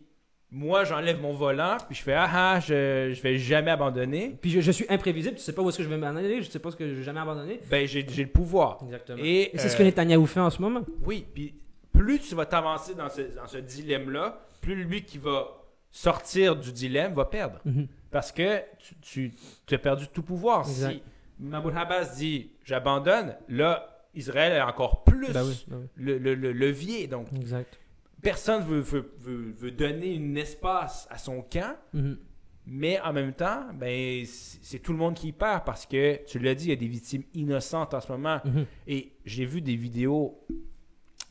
moi, 0.51 0.83
j'enlève 0.83 1.21
mon 1.21 1.31
volant, 1.31 1.77
puis 1.87 1.95
je 1.95 2.03
fais 2.03 2.11
ah 2.11 2.29
ah, 2.33 2.59
je, 2.59 3.13
je 3.15 3.21
vais 3.21 3.37
jamais 3.37 3.71
abandonner, 3.71 4.37
Puis 4.41 4.49
je, 4.51 4.59
je 4.59 4.69
suis 4.71 4.85
imprévisible, 4.89 5.35
tu 5.37 5.41
sais 5.41 5.53
pas 5.53 5.61
où 5.61 5.69
est-ce 5.69 5.77
que 5.77 5.83
je 5.85 5.87
vais 5.87 5.95
m'en 5.95 6.07
aller, 6.07 6.43
je 6.43 6.49
sais 6.49 6.59
pas 6.59 6.69
ce 6.71 6.75
que 6.75 6.85
je 6.85 6.95
vais 6.95 7.03
jamais 7.03 7.21
abandonner. 7.21 7.61
ben, 7.69 7.87
j'ai 7.87 8.05
j'ai 8.05 8.25
le 8.25 8.29
pouvoir. 8.29 8.79
Exactement. 8.83 9.19
Et, 9.23 9.51
Et 9.55 9.57
c'est 9.57 9.69
ce 9.69 9.75
euh, 9.75 9.77
que 9.77 9.83
Netanyahu 9.83 10.27
fait 10.27 10.41
en 10.41 10.49
ce 10.49 10.61
moment. 10.61 10.83
Oui, 11.05 11.25
puis 11.33 11.53
plus 11.93 12.19
tu 12.19 12.35
vas 12.35 12.45
t'avancer 12.45 12.93
dans 12.93 13.07
ce, 13.09 13.21
dans 13.33 13.47
ce 13.47 13.59
dilemme-là, 13.59 14.41
plus 14.59 14.75
lui 14.83 15.03
qui 15.03 15.17
va 15.17 15.47
sortir 15.89 16.57
du 16.57 16.73
dilemme 16.73 17.13
va 17.13 17.23
perdre. 17.23 17.59
Mhm. 17.63 17.87
Parce 18.11 18.33
que 18.33 18.59
tu, 18.79 18.95
tu, 18.99 19.33
tu 19.65 19.75
as 19.75 19.79
perdu 19.79 20.09
tout 20.09 20.23
pouvoir. 20.23 20.67
Exact. 20.67 20.91
Si 20.95 21.01
Mahmoud 21.39 21.73
Abbas 21.77 22.15
dit 22.17 22.51
j'abandonne, 22.65 23.37
là, 23.47 24.03
Israël 24.15 24.59
a 24.59 24.67
encore 24.67 25.05
plus 25.05 25.31
Ben 25.31 25.45
oui, 25.45 25.63
ben 25.69 25.77
oui. 25.79 25.87
le, 25.95 26.17
le- 26.17 26.35
le 26.35 26.51
levier. 26.51 27.07
Donc, 27.07 27.27
Exact. 27.33 27.77
Personne 28.21 28.63
veut, 28.63 28.79
veut, 28.79 29.11
veut, 29.19 29.53
veut 29.57 29.71
donner 29.71 30.17
un 30.17 30.35
espace 30.35 31.07
à 31.09 31.17
son 31.17 31.41
camp, 31.41 31.75
Mhm. 31.93 32.17
mais 32.65 32.99
en 33.01 33.13
même 33.13 33.33
temps, 33.33 33.63
ben, 33.73 34.23
c'est 34.25 34.79
tout 34.79 34.91
le 34.91 34.97
monde 34.97 35.15
qui 35.15 35.29
y 35.29 35.31
perd 35.31 35.63
parce 35.65 35.85
que, 35.85 36.23
tu 36.25 36.39
l'as 36.39 36.55
dit, 36.55 36.65
il 36.65 36.69
y 36.69 36.73
a 36.73 36.75
des 36.77 36.87
victimes 36.87 37.23
innocentes 37.33 37.93
en 37.93 38.01
ce 38.01 38.11
moment. 38.11 38.39
Mhm. 38.45 38.65
Et 38.87 39.13
j'ai 39.25 39.45
vu 39.45 39.61
des 39.61 39.75
vidéos. 39.75 40.39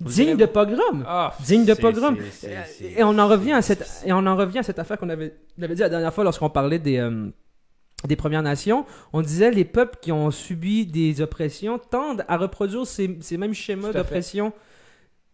Digne 0.00 0.36
de 0.36 0.46
pogrom. 0.46 1.04
Ah, 1.06 1.34
Digne 1.44 1.66
de 1.66 1.74
pogrom. 1.74 2.16
Et 2.96 3.04
on 3.04 3.18
en 3.18 3.28
revient 3.28 3.52
à 3.52 3.60
cette 3.62 4.02
et 4.06 4.12
on 4.14 4.24
en 4.26 4.34
revient 4.34 4.60
à 4.60 4.62
cette 4.62 4.78
affaire 4.78 4.96
qu'on 4.96 5.10
avait, 5.10 5.34
dit 5.58 5.66
la 5.76 5.88
dernière 5.90 6.14
fois 6.14 6.24
lorsqu'on 6.24 6.48
parlait 6.48 6.78
des 6.78 6.96
euh, 6.96 7.28
des 8.08 8.16
Premières 8.16 8.42
Nations. 8.42 8.86
On 9.12 9.20
disait 9.20 9.50
les 9.50 9.66
peuples 9.66 9.98
qui 10.00 10.10
ont 10.10 10.30
subi 10.30 10.86
des 10.86 11.20
oppressions 11.20 11.78
tendent 11.78 12.24
à 12.28 12.38
reproduire 12.38 12.86
ces, 12.86 13.18
ces 13.20 13.36
mêmes 13.36 13.52
schémas 13.52 13.92
d'oppression. 13.92 14.54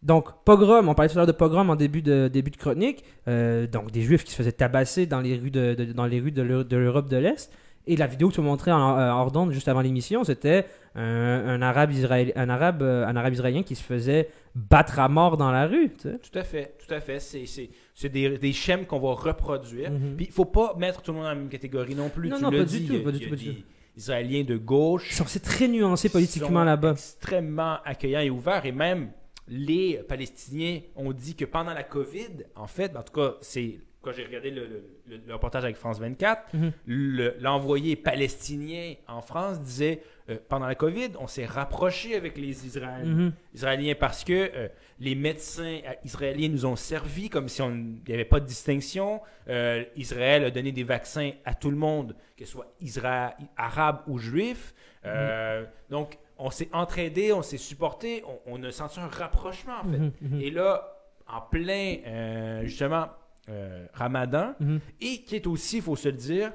Donc 0.07 0.29
pogrom, 0.45 0.89
on 0.89 0.95
parlait 0.95 1.09
tout 1.09 1.17
à 1.17 1.21
l'heure 1.21 1.27
de 1.27 1.33
pogrom 1.33 1.69
en 1.69 1.77
début 1.77 2.01
de 2.01 2.29
début 2.29 2.51
de 2.53 2.57
chronique. 2.57 3.05
euh, 3.29 3.67
donc 3.67 3.91
des 3.91 4.03
Juifs 4.03 4.23
qui 4.25 4.31
se 4.31 4.37
faisaient 4.37 4.53
tabasser 4.53 5.05
dans 5.07 5.21
les 5.21 5.37
rues 5.37 5.51
de, 5.51 5.75
de- 5.75 5.93
dans 5.93 6.07
les 6.07 6.21
rues 6.21 6.31
de 6.33 6.43
l'Eu- 6.43 6.65
de 6.65 6.77
l'Europe 6.77 7.09
de 7.09 7.17
l'Est. 7.17 7.51
Et 7.89 7.95
la 7.97 8.07
vidéo 8.09 8.29
que 8.31 8.35
tu 8.35 8.41
m'as 8.41 8.47
montrée 8.49 8.73
en, 8.73 8.99
euh, 8.99 9.11
hors 9.11 9.31
d'onde 9.31 9.53
juste 9.53 9.69
avant 9.69 9.81
l'émission, 9.81 10.25
c'était 10.25 10.67
un, 10.97 11.03
un 11.03 11.63
arabe 11.63 11.93
israélien, 11.93 12.33
un 12.37 12.49
arabe, 12.49 12.83
euh, 12.83 13.07
un 13.07 13.15
arabe 13.15 13.33
israélien 13.33 13.63
qui 13.63 13.75
se 13.77 13.83
faisait 13.83 14.29
battre 14.57 14.99
à 14.99 15.09
mort 15.09 15.37
dans 15.37 15.51
la 15.53 15.67
rue. 15.69 15.91
tu 15.91 16.09
sais. 16.11 16.19
Tout 16.19 16.37
à 16.39 16.43
fait, 16.43 16.75
tout 16.85 16.93
à 16.93 17.01
fait. 17.01 17.21
C'est, 17.21 18.09
des, 18.09 18.39
des 18.39 18.53
schèmes 18.53 18.87
qu'on 18.87 18.99
va 18.99 19.13
reproduire. 19.15 19.91
Mhm. 19.93 20.17
Puis 20.17 20.27
il 20.27 20.33
faut 20.33 20.45
pas 20.47 20.75
mettre 20.79 21.03
tout 21.03 21.11
le 21.13 21.17
monde 21.17 21.25
dans 21.27 21.31
la 21.31 21.37
même 21.37 21.49
catégorie 21.49 21.95
non 21.95 22.09
plus. 22.09 22.29
Non, 22.29 22.37
tu 22.39 22.43
non, 22.45 22.51
pas 22.51 22.65
dit, 22.65 22.81
du 22.81 22.87
tout, 22.89 22.95
a- 22.97 23.05
pas 23.05 23.13
du 23.13 23.21
tout, 23.21 23.31
pas 23.31 23.37
du 23.37 23.45
des 23.45 23.65
Israéliens 23.97 24.43
de 24.45 24.57
gauche. 24.57 25.09
Ils 25.11 25.15
sont- 25.15 25.25
C'est 25.27 25.43
très 25.43 25.69
nuancé 25.69 26.09
politiquement 26.09 26.65
là-bas. 26.65 26.93
extrêmement 26.93 27.77
accueillants 27.85 28.21
et 28.21 28.31
ouverts. 28.31 28.67
Et 28.67 28.73
même 28.73 29.11
les 29.49 30.01
Palestiniens 30.09 30.81
ont 30.97 31.13
dit 31.13 31.35
que 31.37 31.45
pendant 31.45 31.73
la 31.75 31.83
COVID, 31.85 32.45
en 32.55 32.67
fait, 32.67 32.97
en 32.97 33.03
tout 33.03 33.13
cas, 33.13 33.35
c'est 33.41 33.79
quand 34.03 34.13
j'ai 34.13 34.25
regardé 34.25 34.53
le, 34.53 34.67
le- 34.67 34.85
le- 35.09 35.21
le 35.27 35.33
reportage 35.35 35.65
avec 35.65 35.75
France 35.77 35.99
24, 35.99 36.55
Mhm. 36.55 36.73
le- 36.87 37.35
l'envoyé 37.41 37.97
palestinien 37.97 38.95
en 39.09 39.21
France 39.21 39.61
disait 39.61 40.01
euh, 40.29 40.39
pendant 40.49 40.67
la 40.67 40.75
COVID, 40.75 41.11
on 41.21 41.27
s'est 41.29 41.45
rapproché 41.47 42.15
avec 42.17 42.37
les 42.37 42.67
Israéliens. 42.67 43.05
Mhm. 43.05 43.33
Israéliens 43.55 43.95
parce 43.99 44.23
que 44.25 44.33
euh, 44.55 44.69
les 45.01 45.15
médecins 45.15 45.81
euh, 45.85 45.93
israéliens 46.05 46.49
nous 46.49 46.67
ont 46.67 46.75
servi 46.77 47.29
comme 47.31 47.49
si 47.49 47.63
on- 47.63 47.71
il 47.71 48.03
n'y 48.09 48.15
avait 48.15 48.25
pas 48.25 48.41
de 48.41 48.47
distinction. 48.47 49.21
Euh, 49.49 49.85
Israël 49.97 50.45
a 50.45 50.51
donné 50.51 50.71
des 50.73 50.83
vaccins 50.85 51.31
à 51.45 51.55
tout 51.55 51.71
le 51.71 51.77
monde, 51.77 52.15
que 52.37 52.45
ce 52.45 52.53
soit 52.53 52.73
isra- 52.81 53.35
arabe 53.57 54.03
ou 54.09 54.19
juif. 54.19 54.73
Euh, 55.05 55.65
Donc, 55.91 56.19
on 56.39 56.51
s'est 56.51 56.69
entraidés, 56.73 57.33
on 57.33 57.43
s'est 57.43 57.57
supportés, 57.59 58.23
on, 58.47 58.61
on 58.61 58.63
a 58.65 58.71
senti 58.73 59.01
un 59.01 59.09
rapprochement 59.09 59.75
en 59.83 59.91
fait. 59.91 59.99
Mhm, 59.99 60.13
mhm. 60.23 60.41
Et 60.41 60.51
là, 60.51 60.93
en 61.29 61.41
plein, 61.41 61.97
euh, 62.07 62.65
justement, 62.65 63.07
euh, 63.49 63.87
Ramadan, 63.95 64.55
Mhm. 64.61 64.81
et 65.01 65.23
qui 65.23 65.37
est 65.37 65.47
aussi, 65.47 65.77
il 65.79 65.83
faut 65.83 65.97
se 65.97 66.09
le 66.09 66.17
dire, 66.17 66.53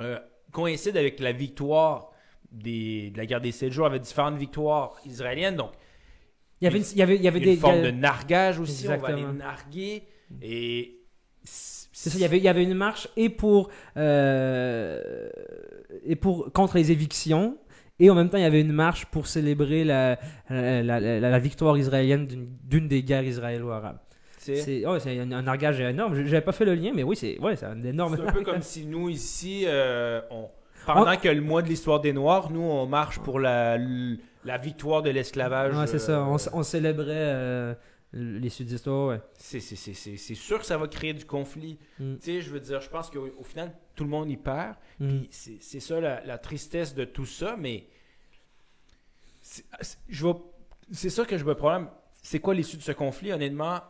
euh, 0.00 0.18
coïncide 0.52 0.96
avec 0.96 1.18
la 1.20 1.32
victoire 1.32 2.10
des, 2.52 3.10
de 3.10 3.18
la 3.18 3.26
guerre 3.26 3.40
des 3.40 3.52
sept 3.52 3.72
jours, 3.72 3.86
avec 3.86 4.02
différentes 4.02 4.36
victoires 4.36 4.96
israéliennes. 5.06 5.56
Donc, 5.56 5.72
Il 6.60 6.64
y 6.64 6.68
avait, 6.68 6.78
une- 6.78 6.84
il 6.92 6.98
y 6.98 7.02
avait, 7.02 7.16
il 7.16 7.22
y 7.22 7.28
avait 7.28 7.38
il 7.40 7.46
y 7.46 7.48
a 7.50 7.54
des. 7.54 7.60
forme 7.60 7.74
il 7.74 7.82
y 7.84 7.86
a- 7.88 7.90
de 7.90 7.96
nargage 7.96 8.58
aussi, 8.60 8.84
on 8.86 8.90
va 8.90 8.94
Exactement. 8.94 9.28
aller 9.28 9.38
narguer. 9.38 10.02
Et 10.40 11.00
C'est 11.42 12.10
ça, 12.10 12.16
il 12.16 12.22
y, 12.22 12.24
avait, 12.24 12.38
il 12.38 12.44
y 12.44 12.48
avait 12.48 12.62
une 12.62 12.74
marche 12.74 13.08
et 13.16 13.28
pour, 13.28 13.70
euh, 13.96 15.28
et 16.04 16.16
pour 16.16 16.52
contre 16.52 16.76
les 16.76 16.90
évictions. 16.90 17.58
Et 18.00 18.10
en 18.10 18.14
même 18.14 18.28
temps, 18.28 18.38
il 18.38 18.42
y 18.42 18.46
avait 18.46 18.60
une 18.60 18.72
marche 18.72 19.06
pour 19.06 19.26
célébrer 19.28 19.84
la, 19.84 20.18
la, 20.50 20.82
la- 20.82 21.00
la- 21.00 21.20
la 21.20 21.38
victoire 21.38 21.78
israélienne 21.78 22.26
d'une- 22.26 22.88
des 22.88 23.02
guerres 23.02 23.22
israélo-arabes. 23.24 23.98
C'est 24.38 24.82
oh, 24.86 24.96
un, 25.06 25.32
un 25.32 25.42
nargage 25.42 25.80
énorme. 25.80 26.14
J'avais 26.26 26.42
pas 26.42 26.52
fait 26.52 26.64
le 26.66 26.74
lien, 26.74 26.92
mais 26.94 27.02
oui, 27.02 27.16
c'est 27.16 27.38
ouais, 27.40 27.54
un 27.64 27.82
énorme. 27.82 28.16
c'est 28.18 28.28
un 28.28 28.32
peu 28.32 28.42
comme 28.42 28.60
si 28.62 28.84
nous, 28.84 29.08
ici, 29.08 29.64
euh, 29.66 30.20
on, 30.30 30.48
Pendant 30.86 31.16
que 31.16 31.28
le 31.28 31.40
mois 31.40 31.62
de 31.62 31.68
l'histoire 31.68 32.00
des 32.00 32.12
Noirs, 32.12 32.50
nous, 32.50 32.60
on 32.60 32.84
marche 32.86 33.20
pour 33.20 33.40
la, 33.40 33.78
la 33.78 34.58
victoire 34.58 35.00
de 35.02 35.08
l'esclavage. 35.10 35.74
Ouais, 35.74 35.86
c'est 35.86 35.98
ça. 35.98 36.18
euh, 36.18 36.36
on 36.52 36.62
célébrait 36.62 37.06
euh, 37.08 37.74
les 38.14 38.48
sudistes. 38.48 38.86
ouais, 38.86 39.06
ouais. 39.06 39.20
c'est 39.36 40.34
sûr 40.34 40.58
que 40.58 40.64
ça 40.66 40.78
va 40.78 40.86
créer 40.88 41.12
du 41.14 41.24
conflit. 41.24 41.78
Mm. 41.98 42.14
Tu 42.16 42.20
sais, 42.20 42.40
je 42.40 42.50
veux 42.50 42.60
dire, 42.60 42.80
je 42.80 42.88
pense 42.88 43.10
qu'au 43.10 43.28
au 43.38 43.42
final, 43.42 43.72
tout 43.96 44.04
le 44.04 44.10
monde 44.10 44.30
y 44.30 44.36
perd. 44.36 44.76
Mm. 45.00 45.08
Puis 45.08 45.28
c'est 45.60 45.80
ça 45.80 46.00
la, 46.00 46.24
la 46.24 46.38
tristesse 46.38 46.94
de 46.94 47.04
tout 47.04 47.26
ça, 47.26 47.56
mais 47.58 47.88
c'est 49.42 51.10
ça 51.10 51.24
que 51.24 51.36
je 51.38 51.44
me 51.44 51.54
problème. 51.54 51.88
C'est 52.22 52.38
quoi 52.40 52.54
l'issue 52.54 52.76
de 52.76 52.82
ce 52.82 52.92
conflit, 52.92 53.32
honnêtement? 53.32 53.80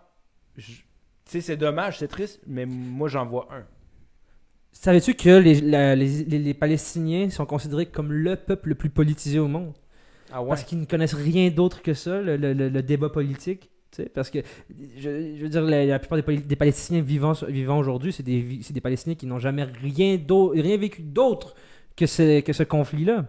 Tu 0.57 0.85
sais, 1.25 1.41
c'est 1.41 1.57
dommage, 1.57 1.99
c'est 1.99 2.09
triste, 2.09 2.41
mais 2.47 2.67
moi 2.67 3.09
j'en 3.09 3.27
vois 3.27 3.49
un. 3.53 3.65
Savais-tu 4.73 5.15
que 5.15 5.29
les, 5.39 5.61
la- 5.61 5.95
les- 5.95 6.25
les- 6.25 6.39
les 6.41 6.55
Palestiniens 6.55 7.31
sont 7.31 7.47
considérés 7.47 7.87
comme 7.87 8.13
le 8.13 8.35
peuple 8.37 8.71
le 8.71 8.75
plus 8.75 8.91
politisé 8.91 9.39
au 9.39 9.47
monde? 9.47 9.73
Ah 10.33 10.43
ouais? 10.43 10.49
Parce 10.49 10.65
qu'ils 10.65 10.81
ne 10.81 10.85
connaissent 10.85 11.15
rien 11.15 11.51
d'autre 11.51 11.81
que 11.83 11.95
ça, 11.95 12.21
le, 12.21 12.37
le- 12.37 12.53
le- 12.55 12.69
le 12.69 12.83
débat 12.83 13.09
politique. 13.09 13.71
Parce 14.15 14.31
que, 14.31 14.39
je, 14.97 15.37
je 15.37 15.43
veux 15.43 15.49
dire, 15.49 15.63
la, 15.63 15.85
la 15.85 15.99
plupart 15.99 16.19
des, 16.23 16.57
Palestiniens 16.57 17.03
vivant, 17.03 17.33
vivant 17.49 17.79
aujourd'hui, 17.79 18.13
c'est 18.13 18.23
des, 18.23 18.43
des 18.71 18.81
Palestiniens 18.81 19.15
qui 19.15 19.27
n'ont 19.27 19.39
jamais 19.39 19.65
rien, 19.65 20.19
rien 20.29 20.77
vécu 20.77 21.03
d'autre 21.03 21.55
que 21.97 22.07
ce, 22.07 22.41
que 22.41 22.53
ce 22.53 22.63
conflit-là. 22.63 23.27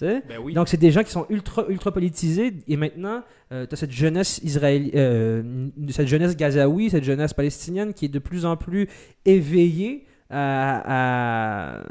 Ben 0.00 0.22
oui. 0.42 0.54
Donc, 0.54 0.68
c'est 0.68 0.76
des 0.76 0.90
gens 0.90 1.04
qui 1.04 1.10
sont 1.10 1.26
ultra, 1.30 1.64
ultra 1.68 1.92
politisés. 1.92 2.52
Et 2.66 2.76
maintenant, 2.76 3.22
tu 3.50 3.54
as 3.54 3.76
cette 3.76 3.92
jeunesse 3.92 4.40
israélienne, 4.42 5.70
cette 5.90 6.08
jeunesse 6.08 6.36
gazaoui, 6.36 6.90
cette 6.90 7.04
jeunesse 7.04 7.32
palestinienne 7.32 7.94
qui 7.94 8.06
est 8.06 8.08
de 8.08 8.18
plus 8.18 8.44
en 8.44 8.56
plus 8.56 8.88
éveillée 9.24 10.06
à. 10.30 11.82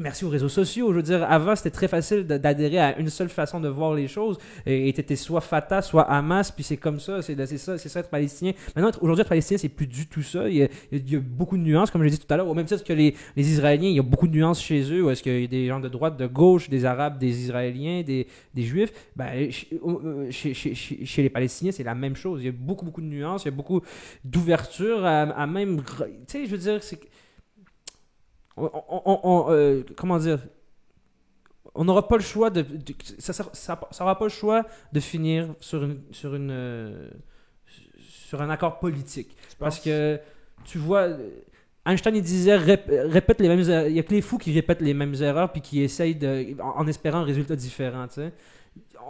Merci 0.00 0.24
aux 0.24 0.28
réseaux 0.28 0.48
sociaux. 0.48 0.90
Je 0.92 0.96
veux 0.96 1.02
dire, 1.02 1.24
avant, 1.30 1.54
c'était 1.56 1.70
très 1.70 1.88
facile 1.88 2.24
d'adhérer 2.26 2.78
à 2.78 2.98
une 2.98 3.08
seule 3.08 3.28
façon 3.28 3.60
de 3.60 3.68
voir 3.68 3.94
les 3.94 4.08
choses. 4.08 4.38
Et 4.66 4.92
t'étais 4.92 5.16
soit 5.16 5.40
Fatah, 5.40 5.82
soit 5.82 6.02
Hamas, 6.02 6.50
puis 6.50 6.64
c'est 6.64 6.76
comme 6.76 7.00
ça. 7.00 7.22
C'est 7.22 7.34
ça, 7.58 7.78
c'est 7.78 7.88
ça 7.88 8.00
être 8.00 8.10
palestinien. 8.10 8.52
Maintenant, 8.74 8.90
aujourd'hui, 9.00 9.22
être 9.22 9.28
palestinien, 9.28 9.58
c'est 9.58 9.68
plus 9.68 9.86
du 9.86 10.06
tout 10.06 10.22
ça. 10.22 10.48
Il 10.48 10.56
y, 10.56 10.62
a, 11.16 11.20
beaucoup 11.20 11.56
de 11.56 11.62
nuances, 11.62 11.90
comme 11.90 12.02
je 12.02 12.06
l'ai 12.06 12.12
dit 12.12 12.18
tout 12.18 12.32
à 12.32 12.36
l'heure. 12.36 12.48
Au 12.48 12.54
même 12.54 12.66
titre 12.66 12.84
que 12.84 12.92
les, 12.92 13.14
les 13.36 13.50
Israéliens, 13.50 13.88
il 13.88 13.96
y 13.96 13.98
a 13.98 14.02
beaucoup 14.02 14.28
de 14.28 14.36
nuances 14.36 14.62
chez 14.62 14.82
eux. 14.92 15.10
Est-ce 15.10 15.22
qu'il 15.22 15.40
y 15.40 15.44
a 15.44 15.46
des 15.46 15.66
gens 15.66 15.80
de 15.80 15.88
droite, 15.88 16.16
de 16.16 16.26
gauche, 16.26 16.68
des 16.68 16.84
Arabes, 16.84 17.18
des 17.18 17.42
Israéliens, 17.42 18.02
des, 18.02 18.26
Juifs? 18.56 18.92
Ben, 19.16 19.28
euh, 19.34 20.30
chez, 20.30 21.22
les 21.22 21.30
Palestiniens, 21.30 21.72
c'est 21.72 21.84
la 21.84 21.94
même 21.94 22.16
chose. 22.16 22.42
Il 22.42 22.46
y 22.46 22.48
a 22.48 22.52
beaucoup, 22.52 22.84
beaucoup 22.84 23.00
de 23.00 23.06
nuances. 23.06 23.44
Il 23.44 23.46
y 23.46 23.48
a 23.48 23.56
beaucoup 23.56 23.80
d'ouverture 24.24 25.04
à, 25.04 25.46
même. 25.46 25.82
Tu 25.82 26.04
sais, 26.26 26.46
je 26.46 26.50
veux 26.50 26.58
dire. 26.58 26.80
On- 28.56 28.70
on- 29.06 29.20
on- 29.24 29.46
euh, 29.50 29.82
comment 29.96 30.18
dire? 30.18 30.38
On 31.74 31.84
n'aura 31.84 32.06
pas 32.06 32.16
le 32.16 32.22
choix 32.22 32.50
de, 32.50 32.62
de- 32.62 32.94
ça, 33.18 33.32
ça, 33.32 33.44
ça, 33.52 33.80
ça 33.90 34.04
aura 34.04 34.16
pas 34.16 34.26
le 34.26 34.30
choix 34.30 34.64
de 34.92 35.00
finir 35.00 35.54
sur 35.60 35.82
une 35.82 36.00
sur 36.12 36.34
une 36.34 36.50
euh, 36.52 37.08
sur 37.98 38.40
un 38.42 38.50
accord 38.50 38.78
politique. 38.78 39.36
Parce 39.58 39.80
que 39.80 40.20
tu 40.64 40.78
vois 40.78 41.08
Einstein 41.86 42.14
il 42.16 42.22
disait 42.22 42.56
rép- 42.56 42.88
répète 43.10 43.40
les 43.40 43.48
mêmes 43.48 43.68
er- 43.68 43.88
il 43.88 43.96
y 43.96 43.98
a 43.98 44.02
que 44.02 44.12
les 44.14 44.22
fous 44.22 44.38
qui 44.38 44.52
répètent 44.52 44.80
les 44.80 44.94
mêmes 44.94 45.14
erreurs 45.20 45.50
puis 45.52 45.60
qui 45.60 45.82
essayent 45.82 46.14
de 46.14 46.54
en, 46.62 46.78
en 46.80 46.86
espérant 46.86 47.18
un 47.18 47.24
résultat 47.24 47.56
différent 47.56 48.06
tu 48.08 48.14
sais 48.14 48.32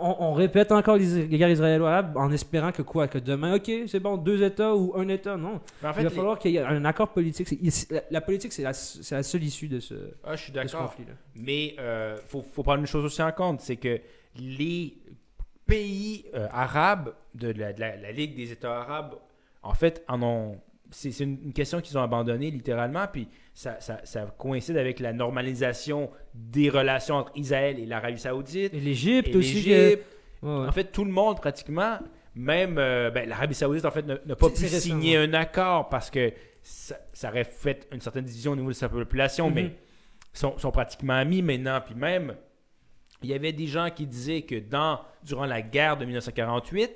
on, 0.01 0.17
on 0.19 0.33
répète 0.35 0.73
encore 0.73 0.97
les, 0.97 1.27
les 1.29 1.39
guerres 1.39 1.51
israélo-arabes 1.51 2.17
en 2.17 2.31
espérant 2.33 2.73
que 2.73 2.83
quoi 2.83 3.07
que 3.09 3.19
demain 3.19 3.55
ok 3.57 3.71
c'est 3.87 4.01
bon 4.01 4.17
deux 4.17 4.43
États 4.43 4.75
ou 4.75 4.93
un 4.97 5.07
État 5.09 5.37
non 5.37 5.61
Mais 5.83 5.89
en 5.89 5.93
fait, 5.93 6.01
il 6.01 6.05
va 6.05 6.11
les- 6.11 6.17
falloir 6.17 6.39
qu'il 6.39 6.51
y 6.53 6.57
ait 6.57 6.61
un 6.63 6.85
accord 6.85 7.09
politique 7.13 7.49
il- 7.53 7.71
la, 7.95 8.03
la 8.11 8.21
politique 8.21 8.53
c'est 8.53 8.63
la, 8.63 8.73
seule 8.75 9.45
issue 9.45 9.69
de 9.69 9.81
ce, 9.81 9.95
Ah, 10.25 10.35
je 10.37 10.43
suis 10.43 10.49
ce 10.53 10.57
d'accord. 10.57 10.89
conflit 10.91 11.05
là 11.07 11.13
Mais 11.37 11.77
euh, 11.79 12.17
faut, 12.27 12.43
faut 12.43 12.63
prendre 12.63 12.81
une 12.81 12.87
chose 12.87 13.05
aussi 13.05 13.23
en 13.23 13.33
compte, 13.33 13.61
c'est 13.61 13.77
que 13.77 14.01
les 14.37 14.95
pays 15.67 16.27
euh, 16.35 16.47
arabes 16.53 17.15
de 17.35 17.49
la, 17.53 17.73
de 17.73 17.81
la- 17.81 17.97
la 17.97 18.13
Ligue 18.13 18.37
des 18.37 18.53
États 18.53 18.81
arabes, 18.81 19.15
en 19.63 19.75
fait, 19.75 20.05
en 20.09 20.23
ont. 20.23 20.61
C'est 20.97 21.19
une, 21.25 21.53
question 21.53 21.81
qu'ils 21.81 21.99
ont 21.99 22.03
abandonnée 22.03 22.51
littéralement, 22.53 23.07
puis 23.13 23.29
ça, 23.53 23.81
ça- 23.81 24.01
ça 24.05 24.33
coïncide 24.39 24.77
avec 24.77 25.01
la 25.01 25.13
normalisation 25.13 26.09
des 26.35 26.71
relations 26.71 27.17
entre 27.17 27.33
Israël 27.35 27.79
et 27.81 27.87
l'Arabie 27.87 28.19
Saoudite. 28.21 28.73
et 28.73 28.79
l'Égypte 28.81 29.35
aussi 29.35 29.65
que- 29.65 29.69
l'Égypte. 29.71 30.07
Ouais, 30.43 30.49
ouais. 30.61 30.67
En 30.69 30.73
fait, 30.73 30.85
tout 30.93 31.05
le 31.05 31.11
monde 31.11 31.39
pratiquement, 31.41 31.99
même 32.37 32.77
euh, 32.79 33.11
ben, 33.11 33.29
l'Arabie 33.29 33.55
Saoudite, 33.55 33.85
en 33.85 33.91
fait, 33.91 34.07
n'a 34.07 34.37
pas 34.37 34.51
pu 34.51 34.69
signer 34.69 35.17
un 35.17 35.33
accord 35.35 35.89
parce 35.89 36.11
que 36.11 36.33
ça, 36.63 36.97
ça 37.13 37.29
aurait 37.31 37.45
fait 37.45 37.89
une 37.93 38.01
certaine 38.01 38.25
division 38.25 38.53
au 38.53 38.57
niveau 38.57 38.69
de 38.71 38.75
sa 38.75 38.89
population, 38.89 39.49
Mhm. 39.49 39.55
mais 39.55 39.73
sont, 40.33 40.57
sont 40.59 40.71
pratiquement 40.71 41.15
amis 41.15 41.43
maintenant. 41.43 41.81
Puis 41.85 41.95
même, 41.97 42.35
il 43.23 43.31
y 43.31 43.35
avait 43.35 43.53
des 43.53 43.67
gens 43.67 43.89
qui 43.91 44.07
disaient 44.07 44.43
que 44.43 44.61
dans, 44.61 45.01
durant 45.25 45.47
la 45.47 45.61
guerre 45.63 45.97
de 45.97 46.05
1948, 46.05 46.91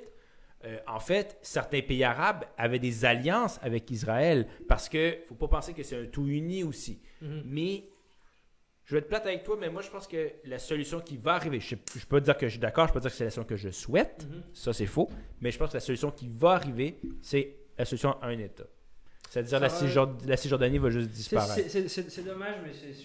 euh, 0.65 0.77
en 0.87 0.99
fait, 0.99 1.37
certains 1.41 1.81
pays 1.81 2.03
arabes 2.03 2.43
avaient 2.57 2.79
des 2.79 3.05
alliances 3.05 3.59
avec 3.61 3.89
Israël 3.91 4.47
parce 4.67 4.89
que 4.89 5.17
faut 5.27 5.35
pas 5.35 5.47
penser 5.47 5.73
que 5.73 5.83
c'est 5.83 6.01
un 6.01 6.05
tout 6.05 6.27
uni 6.27 6.63
aussi. 6.63 6.99
Mhm. 7.21 7.43
Mais 7.45 7.83
je 8.85 8.95
vais 8.95 8.99
être 8.99 9.07
plate 9.07 9.25
avec 9.25 9.43
toi, 9.43 9.55
mais 9.59 9.69
moi 9.69 9.81
je 9.81 9.89
pense 9.89 10.07
que 10.07 10.31
la 10.45 10.59
solution 10.59 10.99
qui 10.99 11.15
va 11.15 11.35
arriver, 11.35 11.59
je 11.59 11.75
ne 11.75 11.79
peux 11.79 11.99
pas 12.09 12.19
dire 12.19 12.37
que 12.37 12.47
je 12.47 12.51
suis 12.51 12.59
d'accord, 12.59 12.87
je 12.87 12.93
peux 12.93 12.99
pas 12.99 13.03
dire 13.03 13.11
que 13.11 13.17
c'est 13.17 13.23
la 13.25 13.29
solution 13.29 13.47
que 13.49 13.55
je 13.55 13.69
souhaite, 13.69 14.25
Mhm. 14.29 14.41
ça 14.53 14.73
c'est 14.73 14.85
faux, 14.87 15.09
mais 15.41 15.51
je 15.51 15.57
pense 15.57 15.69
que 15.69 15.75
la 15.77 15.79
solution 15.81 16.11
qui 16.11 16.27
va 16.27 16.51
arriver, 16.53 16.97
c'est 17.21 17.55
la 17.77 17.85
solution 17.85 18.19
à 18.21 18.27
un 18.27 18.37
État. 18.39 18.65
C'est-à-dire 19.29 19.59
la, 19.59 19.69
Cisjord- 19.69 20.17
la 20.25 20.35
Cisjordanie 20.37 20.79
va 20.79 20.89
juste 20.89 21.09
disparaître. 21.11 21.69
c'est- 21.69 22.23
dommage, 22.23 22.55
mais 22.65 22.71
c'est. 22.73 22.95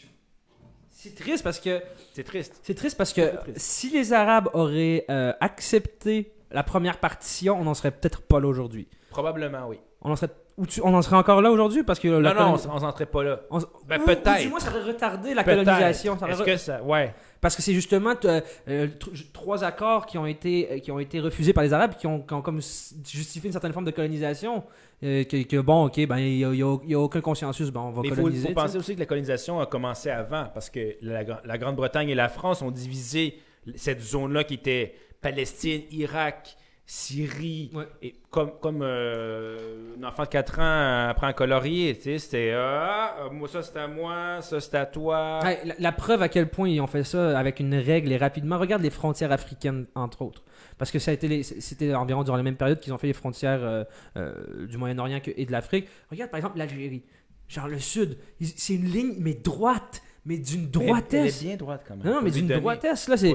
C'est 0.91 1.15
triste 1.15 1.45
parce 1.45 1.61
que. 1.61 1.83
C'est 2.15 2.25
triste. 2.25 2.61
C'est 2.63 2.75
triste 2.75 2.97
parce 2.97 3.13
que 3.13 3.37
triste. 3.43 3.59
si 3.59 3.91
les 3.91 4.13
Arabes 4.15 4.49
auraient 4.55 5.05
euh, 5.11 5.35
accepté 5.41 6.33
la 6.55 6.63
première 6.63 6.99
partition, 6.99 7.59
on 7.61 7.65
n'en 7.65 7.75
serait 7.75 7.91
peut-être 7.91 8.23
pas 8.23 8.41
là 8.41 8.47
aujourd'hui. 8.49 8.89
Probablement, 9.11 9.69
oui. 9.69 9.79
On 10.07 10.11
en 10.11 10.17
serait, 10.17 10.31
ou 10.59 10.67
tu- 10.67 10.81
on 10.85 10.93
en 10.95 11.01
serait 11.03 11.17
encore 11.17 11.41
là 11.41 11.51
aujourd'hui 11.51 11.83
parce 11.83 11.99
que. 11.99 12.09
la 12.09 12.35
non, 12.35 12.41
non, 12.51 12.53
on 12.55 12.79
s'en 12.79 12.93
serait 12.93 13.07
pas 13.07 13.23
là. 13.25 13.41
on 13.51 13.59
Ben, 13.87 14.01
ou- 14.01 14.05
peut-être. 14.05 14.49
Moins, 14.51 14.61
ça 14.61 14.71
aurait 14.71 14.83
retardé 14.83 15.33
la 15.35 15.43
Peut-être. 15.45 15.65
colonisation. 15.65 16.19
ça 16.19 16.29
Est-ce 16.29 16.43
re- 16.43 16.45
que 16.45 16.57
ça. 16.57 16.83
Ouais. 16.83 17.15
Parce 17.41 17.57
que 17.57 17.63
c'est 17.63 17.73
justement 17.75 18.15
euh, 18.25 18.41
euh, 18.69 18.87
tr- 18.87 19.33
trois 19.33 19.65
accords 19.65 20.07
qui 20.07 20.17
ont 20.19 20.27
été 20.27 20.69
euh, 20.73 20.79
qui 20.79 20.91
ont 20.93 20.99
été 20.99 21.21
refusés 21.21 21.53
par 21.53 21.65
les 21.65 21.73
Arabes 21.73 21.95
qui 21.99 22.07
ont, 22.07 22.21
qui 22.21 22.33
ont 22.35 22.43
comme 22.43 22.61
justifié 23.07 23.49
une 23.49 23.53
certaine 23.53 23.73
forme 23.73 23.85
de 23.87 23.91
colonisation. 23.91 24.65
euh, 25.03 25.25
que, 25.25 25.43
que, 25.43 25.57
bon, 25.61 25.87
ok, 25.87 26.07
ben 26.07 26.19
il 26.19 26.39
y 26.39 26.45
a, 26.45 26.53
il 26.53 26.65
il 26.87 26.97
aucun 26.97 27.21
consensus, 27.21 27.71
ben 27.71 27.81
on 27.81 27.91
va 27.91 28.03
Mais 28.03 28.09
il 28.09 28.15
faut, 28.15 28.23
coloniser. 28.23 28.43
faut 28.43 28.49
tu 28.49 28.55
sais. 28.61 28.67
penser 28.67 28.79
aussi 28.79 28.95
que 28.95 29.01
la 29.01 29.07
colonisation 29.07 29.61
a 29.61 29.67
commencé 29.67 30.11
avant, 30.11 30.47
parce 30.55 30.71
que 30.71 30.97
la, 31.03 31.23
la 31.45 31.59
Grande-Bretagne 31.59 32.09
et 32.11 32.15
la 32.15 32.29
France 32.29 32.63
ont 32.63 32.71
divisé 32.71 33.39
cette 33.77 34.01
zone-là 34.03 34.45
qui 34.45 34.55
était 34.55 34.95
Palestine, 35.25 35.83
Irak, 35.91 36.57
Syrie, 36.87 37.70
Ouais. 37.75 37.89
et 38.03 38.14
comme, 38.31 38.53
comme 38.61 38.81
euh, 38.83 39.95
un 39.99 40.05
enfant 40.05 40.25
de 40.25 40.29
4 40.29 40.59
ans 40.61 41.09
apprend 41.09 41.29
à 41.29 41.33
colorier, 41.33 41.97
tu 41.97 42.03
sais, 42.03 42.18
c'était 42.18 42.53
ah, 42.55 43.16
euh, 43.20 43.31
moi 43.31 43.49
ça 43.49 43.62
c'est 43.62 43.79
à 43.79 43.89
moi, 43.89 44.43
ça 44.43 44.61
c'est 44.61 44.75
à 44.77 44.85
toi. 44.85 45.41
Ouais, 45.43 45.61
la, 45.64 45.75
la 45.79 45.93
preuve 45.93 46.20
à 46.20 46.29
quel 46.29 46.51
point 46.51 46.68
ils 46.68 46.81
ont 46.83 46.87
fait 46.87 47.03
ça 47.03 47.39
avec 47.39 47.59
une 47.59 47.75
règle 47.75 48.12
et 48.12 48.18
rapidement. 48.18 48.59
Regarde 48.59 48.83
les 48.83 48.91
frontières 48.91 49.33
africaines, 49.33 49.87
entre 49.95 50.20
autres. 50.20 50.43
Parce 50.77 50.91
que 50.91 50.99
ça 50.99 51.11
a 51.11 51.14
été 51.14 51.27
les- 51.27 51.43
c'était 51.43 51.95
environ 51.95 52.22
durant 52.22 52.37
la 52.37 52.43
même 52.43 52.57
période 52.57 52.79
qu'ils 52.81 52.93
ont 52.93 52.99
fait 52.99 53.07
les 53.07 53.12
frontières 53.14 53.61
euh, 53.64 53.85
euh, 54.18 54.66
du 54.66 54.77
Moyen-Orient 54.77 55.20
et 55.25 55.47
de 55.47 55.53
l'Afrique. 55.53 55.89
Regarde 56.11 56.31
par 56.31 56.37
exemple 56.39 56.59
l'Algérie. 56.59 57.03
Genre 57.49 57.68
le 57.68 57.79
sud. 57.79 58.18
C'est 58.43 58.75
une 58.75 58.91
ligne, 58.91 59.14
mais 59.20 59.33
droite. 59.35 60.03
Mais 60.27 60.37
d'une 60.39 60.70
droitesse. 60.70 61.41
Elle 61.43 61.47
est 61.47 61.49
bien 61.51 61.57
droite 61.57 61.83
quand 61.89 61.97
même. 61.97 62.07
Non, 62.07 62.14
non, 62.14 62.22
mais 62.22 62.31
d'une 62.31 62.49
droitesse. 62.49 63.09
Là, 63.09 63.16
c'est. 63.16 63.35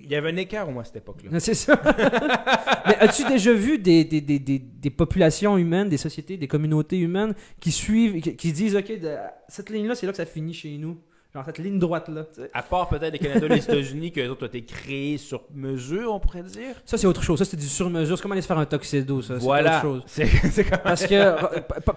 Il 0.00 0.10
y 0.10 0.14
avait 0.14 0.30
un 0.30 0.36
écart 0.36 0.68
au 0.68 0.72
moins 0.72 0.82
à 0.82 0.84
cette 0.84 0.96
époque-là. 0.96 1.38
C'est 1.40 1.54
ça. 1.54 1.80
Mais 2.86 2.96
as-tu 2.98 3.24
déjà 3.24 3.52
vu 3.52 3.78
des, 3.78 4.04
des, 4.04 4.20
des, 4.20 4.38
des, 4.38 4.58
des 4.58 4.90
populations 4.90 5.58
humaines, 5.58 5.88
des 5.88 5.96
sociétés, 5.96 6.36
des 6.36 6.48
communautés 6.48 6.98
humaines 6.98 7.34
qui 7.60 7.72
suivent, 7.72 8.20
qui, 8.20 8.36
qui 8.36 8.52
disent, 8.52 8.76
OK, 8.76 8.98
de- 9.00 9.16
cette 9.48 9.70
ligne-là, 9.70 9.94
c'est 9.94 10.06
là 10.06 10.12
que 10.12 10.16
ça 10.18 10.26
finit 10.26 10.54
chez 10.54 10.76
nous. 10.78 10.98
Genre 11.34 11.44
cette 11.44 11.58
ligne 11.58 11.78
droite-là. 11.78 12.24
À 12.54 12.62
part 12.62 12.88
peut-être 12.88 13.12
les 13.12 13.18
Canada 13.18 13.44
et 13.46 13.48
les 13.50 13.58
États-Unis, 13.62 14.12
que 14.12 14.20
les 14.20 14.28
autres 14.28 14.44
ont 14.44 14.48
été 14.48 14.62
créés 14.64 15.18
sur 15.18 15.42
mesure, 15.54 16.10
on 16.14 16.20
pourrait 16.20 16.42
dire? 16.42 16.74
Ça, 16.86 16.96
c'est 16.96 17.06
autre 17.06 17.22
chose. 17.22 17.38
Ça, 17.38 17.44
c'est 17.44 17.58
du 17.58 17.68
sur-mesure. 17.68 18.16
C'est 18.16 18.22
comme 18.22 18.32
aller 18.32 18.40
se 18.40 18.46
faire 18.46 18.56
un 18.58 18.64
tuxedo, 18.64 19.20
ça. 19.20 19.34
C'est 19.38 19.44
voilà. 19.44 19.76
autre 19.78 19.82
chose. 19.82 20.02
C'est 20.06 20.24
c'est 20.50 20.64
comme 20.64 20.78
Parce 20.82 21.06
que, 21.06 21.14
euh, 21.14 21.36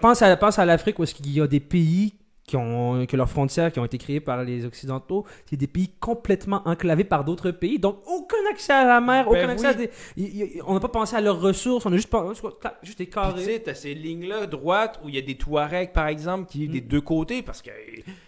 pense 0.00 0.20
à, 0.20 0.36
pense 0.36 0.58
à 0.58 0.66
l'Afrique 0.66 0.98
où 0.98 1.04
est-ce 1.04 1.14
qu'il 1.14 1.32
y 1.32 1.40
a 1.40 1.46
des 1.46 1.60
pays 1.60 2.12
qui 2.52 2.56
ont, 2.58 3.06
que 3.06 3.16
leurs 3.16 3.30
frontières 3.30 3.72
qui 3.72 3.80
ont 3.80 3.84
été 3.86 3.96
créées 3.96 4.20
par 4.20 4.44
les 4.44 4.66
Occidentaux, 4.66 5.24
c'est 5.46 5.56
des 5.56 5.66
pays 5.66 5.88
complètement 6.00 6.60
enclavés 6.66 7.02
par 7.04 7.24
d'autres 7.24 7.50
pays. 7.50 7.78
Donc, 7.78 8.00
aucun 8.06 8.36
accès 8.50 8.74
à 8.74 8.84
la 8.84 9.00
mer, 9.00 9.24
Ben 9.24 9.30
aucun 9.30 9.48
accès 9.48 9.66
à 9.68 9.72
des... 9.72 9.90
On 10.66 10.74
n'a 10.74 10.80
pas 10.80 10.88
pensé 10.90 11.16
à 11.16 11.22
leurs 11.22 11.40
ressources, 11.40 11.86
on 11.86 11.92
a 11.94 11.96
juste, 11.96 12.10
pas, 12.10 12.26
juste 12.82 12.98
des 12.98 13.06
carrés. 13.06 13.38
tu 13.42 13.44
sais, 13.46 13.58
t'as 13.60 13.72
ces 13.72 13.94
lignes-là 13.94 14.44
droites 14.44 15.00
où 15.02 15.08
il 15.08 15.14
y 15.14 15.18
a 15.18 15.22
des 15.22 15.36
Touaregs, 15.36 15.94
par 15.94 16.08
exemple, 16.08 16.44
qui 16.46 16.58
vivent 16.58 16.72
des 16.72 16.80
deux 16.82 17.00
côtés 17.00 17.40
parce 17.40 17.62
que 17.62 17.70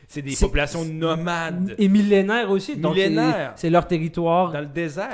c'est 0.09 0.22
des 0.22 0.35
populations 0.37 0.87
nomades 0.87 1.75
Et 1.77 1.89
millénaires 1.89 2.51
aussi. 2.51 2.77
Donc, 2.77 2.95
c'est- 2.97 3.11
Millénaires. 3.11 3.53
c'est 3.57 3.68
leur 3.68 3.87
territoire. 3.87 4.53
dans 4.53 4.61
le 4.61 4.66
désert. 4.66 5.11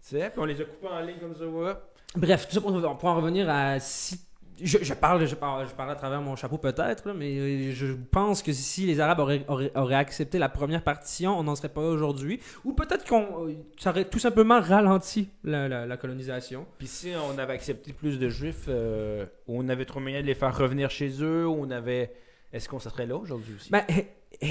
C'est 0.00 0.18
ça. 0.20 0.30
Puis 0.30 0.40
on 0.40 0.44
les 0.46 0.60
a 0.60 0.64
coupés 0.64 0.88
en 0.92 1.00
ligne 1.00 1.18
comme 1.20 1.36
ça. 1.36 1.46
ouais. 1.46 1.72
Bref, 2.16 2.48
tout 2.48 2.54
ça 2.56 2.60
pour, 2.60 2.72
pour 2.98 3.08
en 3.08 3.14
revenir 3.14 3.48
à 3.48 3.78
si 3.78 4.18
je, 4.62 4.78
je 4.82 4.94
parle, 4.94 5.26
je 5.26 5.34
parle, 5.34 5.66
je 5.68 5.74
parle 5.74 5.90
à 5.90 5.94
travers 5.94 6.20
mon 6.20 6.36
chapeau 6.36 6.58
peut-être, 6.58 7.12
mais 7.12 7.38
euh, 7.38 7.72
je 7.72 7.86
pense 8.10 8.42
que 8.42 8.52
si 8.52 8.86
les 8.86 9.00
Arabes 9.00 9.20
auraient, 9.20 9.44
auraient, 9.48 9.72
auraient 9.74 9.94
accepté 9.94 10.38
la 10.38 10.48
première 10.48 10.82
partition, 10.82 11.38
on 11.38 11.42
n'en 11.44 11.54
serait 11.56 11.68
pas 11.68 11.80
aujourd'hui. 11.82 12.40
Ou 12.64 12.72
peut-être 12.72 13.06
qu'on 13.06 13.46
euh, 13.48 13.52
ça 13.78 13.90
aurait 13.90 14.04
tout 14.06 14.18
simplement 14.18 14.60
ralenti 14.60 15.28
la, 15.44 15.68
la- 15.68 15.86
la 15.86 15.96
colonisation. 15.96 16.66
Puis 16.78 16.86
si 16.88 17.12
on 17.32 17.38
avait 17.38 17.52
accepté 17.54 17.92
plus 17.92 18.18
de 18.18 18.28
juifs, 18.28 18.66
euh, 18.68 19.26
on 19.46 19.68
avait 19.68 19.84
trop 19.84 20.00
moyen 20.00 20.20
de 20.22 20.26
les 20.26 20.34
faire 20.34 20.56
revenir 20.56 20.90
chez 20.90 21.10
eux, 21.22 21.46
on 21.48 21.70
avait. 21.70 22.12
Est-ce 22.52 22.68
qu'on 22.68 22.78
serait 22.78 23.06
là 23.06 23.16
aujourd'hui 23.16 23.54
aussi? 23.56 23.70
Ben, 23.70 23.82
Hi- 23.88 24.06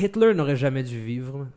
Hitler 0.06 0.34
n'aurait 0.34 0.56
jamais 0.58 0.84
dû 0.84 1.00
vivre. 1.00 1.48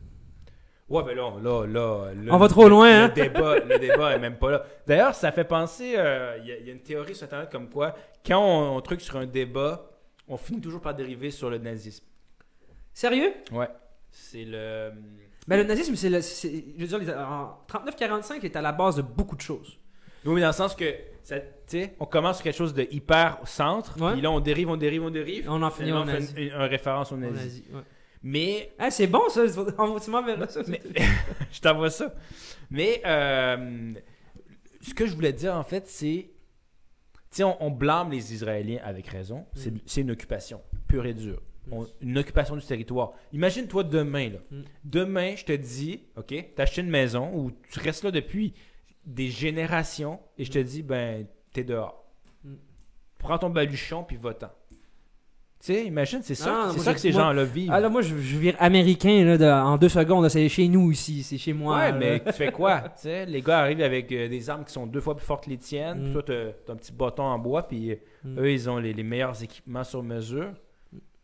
Ouais, 0.91 1.03
ben 1.03 1.15
là, 1.15 1.31
là, 1.41 1.65
là, 1.65 2.11
là, 2.13 2.33
On 2.33 2.37
va 2.37 2.47
trop 2.47 2.63
le- 2.63 2.69
loin, 2.69 2.89
le 2.89 3.03
hein? 3.05 3.09
Débat, 3.09 3.59
le 3.59 3.79
débat 3.79 4.13
est 4.15 4.19
même 4.19 4.37
pas 4.37 4.51
là. 4.51 4.63
D'ailleurs, 4.85 5.15
ça 5.15 5.31
fait 5.31 5.43
penser, 5.45 5.93
euh, 5.97 6.37
il 6.41 6.47
y, 6.47 6.51
a- 6.51 6.57
il 6.57 6.67
y 6.67 6.69
a 6.69 6.73
une 6.73 6.81
théorie 6.81 7.15
sur 7.15 7.23
Internet 7.25 7.49
comme 7.51 7.69
quoi, 7.69 7.95
quand 8.25 8.39
on, 8.39 8.75
on 8.77 8.81
truc 8.81 8.99
sur 9.01 9.15
un 9.15 9.25
débat, 9.25 9.89
on 10.27 10.37
finit 10.37 10.61
toujours 10.61 10.81
par 10.81 10.93
dériver 10.93 11.31
sur 11.31 11.49
le 11.49 11.57
nazisme. 11.57 12.03
Sérieux? 12.93 13.33
Ouais. 13.51 13.69
C'est 14.11 14.43
le... 14.45 14.91
Ben, 15.47 15.57
le 15.57 15.63
nazisme, 15.63 15.95
c'est 15.95 16.09
le. 16.09 16.19
Je 16.21 16.85
veux 16.95 16.99
dire, 17.03 17.17
en 17.17 17.57
39-45 17.67 18.43
est 18.43 18.55
à 18.55 18.61
la 18.61 18.71
base 18.71 18.97
de 18.97 19.01
beaucoup 19.01 19.35
de 19.35 19.41
choses. 19.41 19.77
Oui, 20.25 20.35
mais 20.35 20.41
dans 20.41 20.47
le 20.47 20.53
sens 20.53 20.75
que, 20.75 20.85
ça- 21.23 21.39
tu 21.39 21.45
sais, 21.67 21.95
on 21.99 22.05
commence 22.05 22.35
sur 22.37 22.43
quelque 22.43 22.55
chose 22.57 22.73
de 22.75 22.85
hyper 22.91 23.39
au 23.41 23.45
centre, 23.47 23.99
Ouais. 23.99 24.11
puis 24.13 24.21
là, 24.21 24.29
on 24.29 24.39
dérive, 24.39 24.69
on 24.69 24.77
dérive, 24.77 25.03
on 25.03 25.09
dérive. 25.09 25.47
On 25.49 25.61
en 25.63 25.71
finit 25.71 25.91
on 25.93 26.05
fait 26.05 26.19
une, 26.19 26.37
une- 26.37 26.47
une 26.53 26.61
référence 26.61 27.11
au 27.11 27.15
Au 27.15 27.17
nazi. 27.17 27.33
nazi, 27.33 27.63
ouais. 27.73 27.81
Mais 28.23 28.71
Ah, 28.77 28.91
c'est 28.91 29.07
bon 29.07 29.27
ça, 29.29 29.41
on 29.77 29.99
tu 29.99 30.09
m'enverras 30.11 30.47
ça. 30.47 30.61
Mais- 30.67 30.81
je 31.51 31.59
t'envoie 31.59 31.89
ça. 31.89 32.13
Mais 32.69 33.01
euh, 33.05 33.93
ce 34.81 34.93
que 34.93 35.05
je 35.07 35.13
voulais 35.15 35.33
dire, 35.33 35.55
en 35.55 35.63
fait, 35.63 35.87
c'est. 35.87 36.29
Tu 37.33 37.43
on, 37.43 37.63
on 37.63 37.71
blâme 37.71 38.11
les 38.11 38.33
Israéliens 38.33 38.81
avec 38.83 39.07
raison. 39.07 39.45
C'est 39.55 39.71
Mm. 39.71 39.79
c'est 39.85 40.01
une 40.01 40.11
occupation 40.11 40.61
pure 40.87 41.05
et 41.05 41.13
dure. 41.13 41.41
On- 41.71 41.87
une 42.01 42.17
occupation 42.17 42.55
du 42.57 42.65
territoire. 42.65 43.13
Imagine-toi 43.33 43.83
demain, 43.85 44.29
là. 44.29 44.39
Mm. 44.51 44.61
Demain, 44.83 45.35
je 45.35 45.45
te 45.45 45.53
dis, 45.53 46.03
OK, 46.17 46.33
t'as 46.55 46.63
acheté 46.63 46.81
une 46.81 46.89
maison 46.89 47.31
où 47.33 47.51
tu 47.71 47.79
restes 47.79 48.03
là 48.03 48.11
depuis 48.11 48.53
des 49.05 49.29
générations 49.29 50.19
et 50.37 50.43
je 50.45 50.51
te 50.51 50.59
dis, 50.59 50.83
ben, 50.83 51.25
t'es 51.53 51.63
dehors. 51.63 52.05
Mm. 52.43 52.55
Prends 53.19 53.37
ton 53.37 53.49
baluchon 53.49 54.03
puis 54.03 54.17
va-t'en. 54.17 54.51
Tu 55.63 55.67
sais, 55.73 55.85
imagine, 55.85 56.21
c'est 56.23 56.33
ça, 56.33 56.65
Ah, 56.69 56.71
c'est 56.73 56.79
ça 56.79 56.91
que 56.91 56.99
ces 56.99 57.11
gens-là 57.11 57.43
vivent. 57.43 57.69
Ah 57.71 57.79
là, 57.79 57.87
moi, 57.87 58.01
je, 58.01 58.17
je 58.17 58.37
vire 58.37 58.55
américain 58.57 59.23
là, 59.23 59.37
de- 59.37 59.45
en 59.45 59.77
deux 59.77 59.89
secondes. 59.89 60.23
là, 60.23 60.29
C'est 60.29 60.49
chez 60.49 60.67
nous 60.67 60.91
ici, 60.91 61.21
c'est 61.21 61.37
chez 61.37 61.53
moi. 61.53 61.77
Ouais, 61.77 61.91
là. 61.91 61.97
mais 61.97 62.19
tu 62.23 62.31
fais 62.31 62.51
quoi? 62.51 62.81
tu 62.95 63.03
sais, 63.03 63.27
les 63.27 63.41
gars 63.43 63.59
arrivent 63.59 63.81
avec 63.83 64.11
euh, 64.11 64.27
des 64.27 64.49
armes 64.49 64.65
qui 64.65 64.73
sont 64.73 64.87
deux 64.87 65.01
fois 65.01 65.15
plus 65.15 65.23
fortes 65.25 65.43
que 65.45 65.51
les 65.51 65.57
tiennes. 65.59 65.99
Mm. 65.99 66.03
Puis 66.05 66.13
toi, 66.13 66.23
t'as 66.23 66.51
t'as 66.65 66.73
un 66.73 66.75
petit 66.77 66.91
bâton 66.91 67.23
en 67.23 67.37
bois. 67.37 67.67
Puis 67.67 67.91
euh, 67.91 67.95
Mm. 68.23 68.39
eux, 68.39 68.51
ils 68.51 68.69
ont 68.71 68.77
les, 68.77 68.93
les 68.93 69.03
meilleurs 69.03 69.41
équipements 69.43 69.83
sur 69.83 70.01
mesure. 70.03 70.51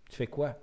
Tu 0.10 0.16
fais 0.16 0.28
quoi? 0.28 0.56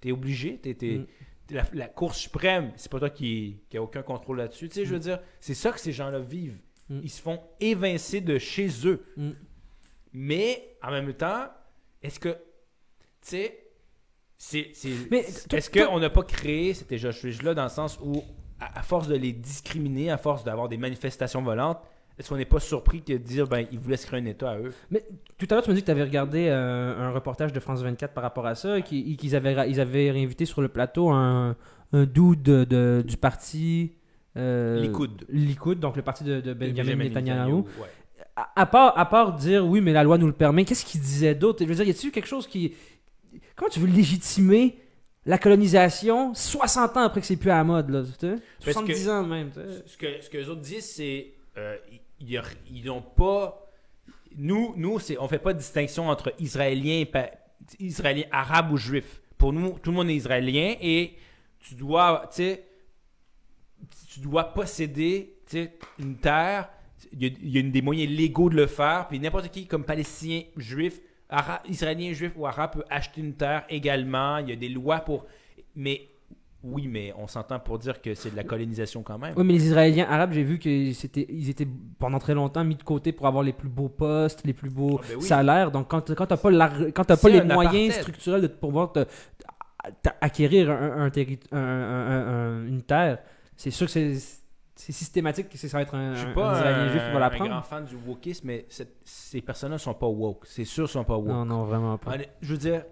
T'es 0.00 0.12
obligé? 0.12 0.58
T'es, 0.58 0.74
t'es- 0.74 0.98
Mm. 0.98 1.06
t'es 1.46 1.54
la, 1.54 1.62
la 1.72 1.88
Cour 1.88 2.14
suprême, 2.14 2.72
c'est 2.76 2.90
pas 2.92 2.98
toi 2.98 3.08
qui, 3.10 3.56
qui 3.70 3.78
a 3.78 3.82
aucun 3.82 4.02
contrôle 4.02 4.36
là-dessus. 4.38 4.68
Tu 4.68 4.74
sais, 4.74 4.84
je 4.84 4.92
veux 4.92 5.00
dire, 5.00 5.18
c'est 5.40 5.54
ça 5.54 5.72
que 5.72 5.80
ces 5.80 5.92
gens-là 5.92 6.18
vivent. 6.18 6.60
Mm. 6.90 7.00
Ils 7.04 7.10
se 7.10 7.22
font 7.22 7.40
évincer 7.60 8.20
de 8.20 8.36
chez 8.38 8.68
eux. 8.86 9.02
Mm. 9.16 9.30
Mais, 10.12 10.76
en 10.82 10.90
même 10.90 11.12
temps, 11.14 11.46
est-ce 12.02 12.20
que, 12.20 12.36
sais, 13.28 13.58
c'est, 14.36 14.70
c'est- 14.74 15.08
Mais 15.10 15.24
est-ce 15.52 15.70
qu'on 15.70 15.98
n'a 16.00 16.10
pas 16.10 16.22
créé 16.22 16.74
cet 16.74 16.90
échange-là 16.92 17.54
dans 17.54 17.62
le 17.64 17.68
sens 17.68 17.98
où, 18.02 18.22
à, 18.60 18.78
à 18.80 18.82
force 18.82 19.08
de 19.08 19.16
les 19.16 19.32
discriminer, 19.32 20.10
à 20.10 20.18
force 20.18 20.44
d'avoir 20.44 20.68
des 20.68 20.76
manifestations 20.76 21.42
volantes, 21.42 21.78
est-ce 22.18 22.28
qu'on 22.28 22.36
n'est 22.36 22.44
pas 22.44 22.60
surpris 22.60 23.00
de 23.00 23.16
dire, 23.16 23.48
ben, 23.48 23.66
ils 23.72 23.78
voulaient 23.78 23.96
se 23.96 24.06
créer 24.06 24.20
un 24.20 24.26
État 24.26 24.50
à 24.52 24.58
eux? 24.58 24.72
Tout 25.36 25.46
à 25.50 25.54
l'heure, 25.54 25.64
tu 25.64 25.70
m'as 25.70 25.74
dit 25.74 25.80
que 25.80 25.86
tu 25.86 25.90
avais 25.90 26.04
regardé 26.04 26.46
euh, 26.48 26.96
un 26.96 27.10
reportage 27.10 27.52
de 27.52 27.58
France 27.58 27.82
24 27.82 28.12
par 28.14 28.22
rapport 28.22 28.46
à 28.46 28.54
ça, 28.54 28.78
et 28.78 28.82
qu'ils 28.82 29.34
avaient, 29.34 29.68
ils 29.68 29.80
avaient 29.80 30.10
réinvité 30.12 30.44
sur 30.44 30.60
le 30.62 30.68
plateau 30.68 31.10
un, 31.10 31.56
un 31.92 32.04
dude 32.04 32.42
de, 32.42 32.62
de- 32.64 33.02
du 33.04 33.16
parti. 33.16 33.92
Euh, 34.36 34.80
Likoud. 34.80 35.24
Likoud, 35.28 35.80
donc 35.80 35.96
le 35.96 36.02
parti 36.02 36.22
de, 36.24 36.40
de 36.40 36.54
Benjamin 36.54 36.96
Netanyahu. 37.04 37.52
ouais. 37.54 37.64
À, 38.36 38.48
à 38.62 38.66
part, 38.66 38.96
à 38.98 39.06
part 39.06 39.32
dire 39.34 39.66
oui, 39.66 39.80
mais 39.80 39.92
la 39.92 40.02
loi 40.04 40.16
nous 40.18 40.26
le 40.26 40.32
permet, 40.32 40.64
qu'est-ce 40.64 40.84
qu'il 40.84 41.00
disait 41.00 41.34
d'autre? 41.34 41.64
Je 41.64 41.68
veux 41.68 41.74
dire, 41.74 41.84
y 41.86 41.90
a-t-il 41.90 42.10
quelque 42.12 42.26
chose 42.28 42.46
qui. 42.46 42.74
Comment 43.56 43.70
tu 43.70 43.80
veux 43.80 43.86
légitimer 43.86 44.78
la 45.26 45.38
colonisation 45.38 46.34
60 46.34 46.96
ans 46.96 47.00
après 47.00 47.20
que 47.20 47.26
c'est 47.26 47.36
plus 47.36 47.50
à 47.50 47.56
la 47.56 47.64
mode, 47.64 47.88
là 47.90 48.02
tu 48.02 48.10
sais? 48.26 48.36
Parce 48.62 48.72
70 48.72 49.04
que- 49.04 49.10
ans 49.10 49.24
même, 49.24 49.50
tu 49.50 49.60
sais. 49.60 49.82
Ce 49.86 49.96
que, 49.96 50.20
ce 50.20 50.28
que 50.30 50.36
les 50.38 50.48
autres 50.48 50.60
disent, 50.60 50.84
c'est 50.90 51.32
euh, 51.56 51.76
ils- 52.20 52.84
n'ont 52.84 53.02
pas. 53.02 53.60
Nous, 54.36 54.74
nous 54.76 54.98
c'est, 54.98 55.16
on 55.18 55.28
fait 55.28 55.38
pas 55.38 55.52
de 55.52 55.58
distinction 55.58 56.08
entre 56.08 56.34
Israéliens, 56.40 57.04
pa- 57.10 57.30
Israéliens, 57.78 58.24
arabes 58.32 58.72
ou 58.72 58.76
juifs. 58.76 59.22
Pour 59.38 59.52
nous, 59.52 59.78
tout 59.78 59.90
le 59.90 59.96
monde 59.96 60.10
est 60.10 60.14
israélien 60.16 60.74
et 60.80 61.14
tu 61.60 61.74
dois, 61.74 62.28
tu 62.30 62.36
sais, 62.42 62.64
tu 64.12 64.20
dois 64.20 64.44
posséder 64.52 65.36
une 65.98 66.16
terre. 66.16 66.68
Il 67.12 67.22
y, 67.22 67.26
a, 67.26 67.30
il 67.42 67.50
y 67.50 67.58
a 67.58 67.62
des 67.62 67.82
moyens 67.82 68.10
légaux 68.12 68.48
de 68.50 68.56
le 68.56 68.66
faire. 68.66 69.06
Puis 69.08 69.20
n'importe 69.20 69.48
qui, 69.50 69.66
comme 69.66 69.84
palestinien, 69.84 70.42
juif, 70.56 71.00
ara- 71.34 71.62
israélien, 71.68 72.12
juif 72.12 72.32
ou 72.36 72.46
arabe, 72.46 72.72
peut 72.74 72.84
acheter 72.90 73.20
une 73.20 73.34
terre 73.34 73.64
également. 73.68 74.38
Il 74.38 74.48
y 74.50 74.52
a 74.52 74.56
des 74.56 74.68
lois 74.68 75.00
pour. 75.00 75.26
Mais 75.76 76.08
oui, 76.62 76.88
mais 76.88 77.12
on 77.18 77.26
s'entend 77.26 77.58
pour 77.60 77.78
dire 77.78 78.00
que 78.00 78.14
c'est 78.14 78.30
de 78.30 78.36
la 78.36 78.44
colonisation 78.44 79.02
quand 79.02 79.18
même. 79.18 79.34
Oui, 79.36 79.44
mais 79.44 79.52
les 79.52 79.66
Israéliens 79.66 80.06
arabes, 80.08 80.32
j'ai 80.32 80.42
vu 80.44 80.58
qu'ils 80.58 80.92
ils 81.28 81.50
étaient 81.50 81.68
pendant 81.98 82.18
très 82.18 82.32
longtemps 82.34 82.64
mis 82.64 82.76
de 82.76 82.82
côté 82.82 83.12
pour 83.12 83.26
avoir 83.26 83.42
les 83.44 83.52
plus 83.52 83.68
beaux 83.68 83.90
postes, 83.90 84.46
les 84.46 84.54
plus 84.54 84.70
beaux 84.70 84.98
Ah, 85.02 85.06
ben 85.10 85.16
oui. 85.16 85.26
salaires. 85.26 85.70
Donc, 85.70 85.88
quand, 85.88 86.14
quand 86.14 86.26
tu 86.26 86.32
n'as 86.32 86.38
pas, 86.38 86.70
quand 86.94 87.04
t'as 87.04 87.16
pas 87.18 87.28
les 87.28 87.42
moyens 87.42 87.74
apartheid. 87.74 87.92
structurels 88.02 88.40
de 88.42 88.46
pouvoir 88.46 88.92
te- 88.92 89.04
acquérir 90.20 90.70
un- 90.70 92.66
une 92.66 92.82
terre, 92.82 93.18
c'est 93.56 93.70
sûr 93.70 93.86
que 93.86 93.92
c'est, 93.92 94.14
c'est 94.76 94.92
systématique 94.92 95.48
que 95.48 95.56
ça 95.56 95.68
va 95.68 95.82
être 95.82 95.94
un, 95.94 96.14
Je 96.14 96.24
suis 96.24 96.34
pas 96.34 96.60
un 96.60 96.88
juif 96.88 97.02
qui 97.02 97.12
va 97.12 97.30
grand 97.30 97.62
fan 97.62 97.84
du 97.84 97.94
wokisme, 97.96 98.46
mais 98.48 98.66
cette- 98.68 98.96
ces 99.04 99.40
personnes-là 99.40 99.78
sont 99.78 99.94
pas 99.94 100.06
woke. 100.08 100.46
C'est 100.46 100.64
sûr, 100.64 100.88
sont 100.88 101.04
pas 101.04 101.16
woke. 101.16 101.28
Non, 101.28 101.44
non, 101.44 101.64
vraiment 101.64 101.96
pas. 101.96 102.16
Je 102.40 102.52
veux 102.52 102.58
dire, 102.58 102.84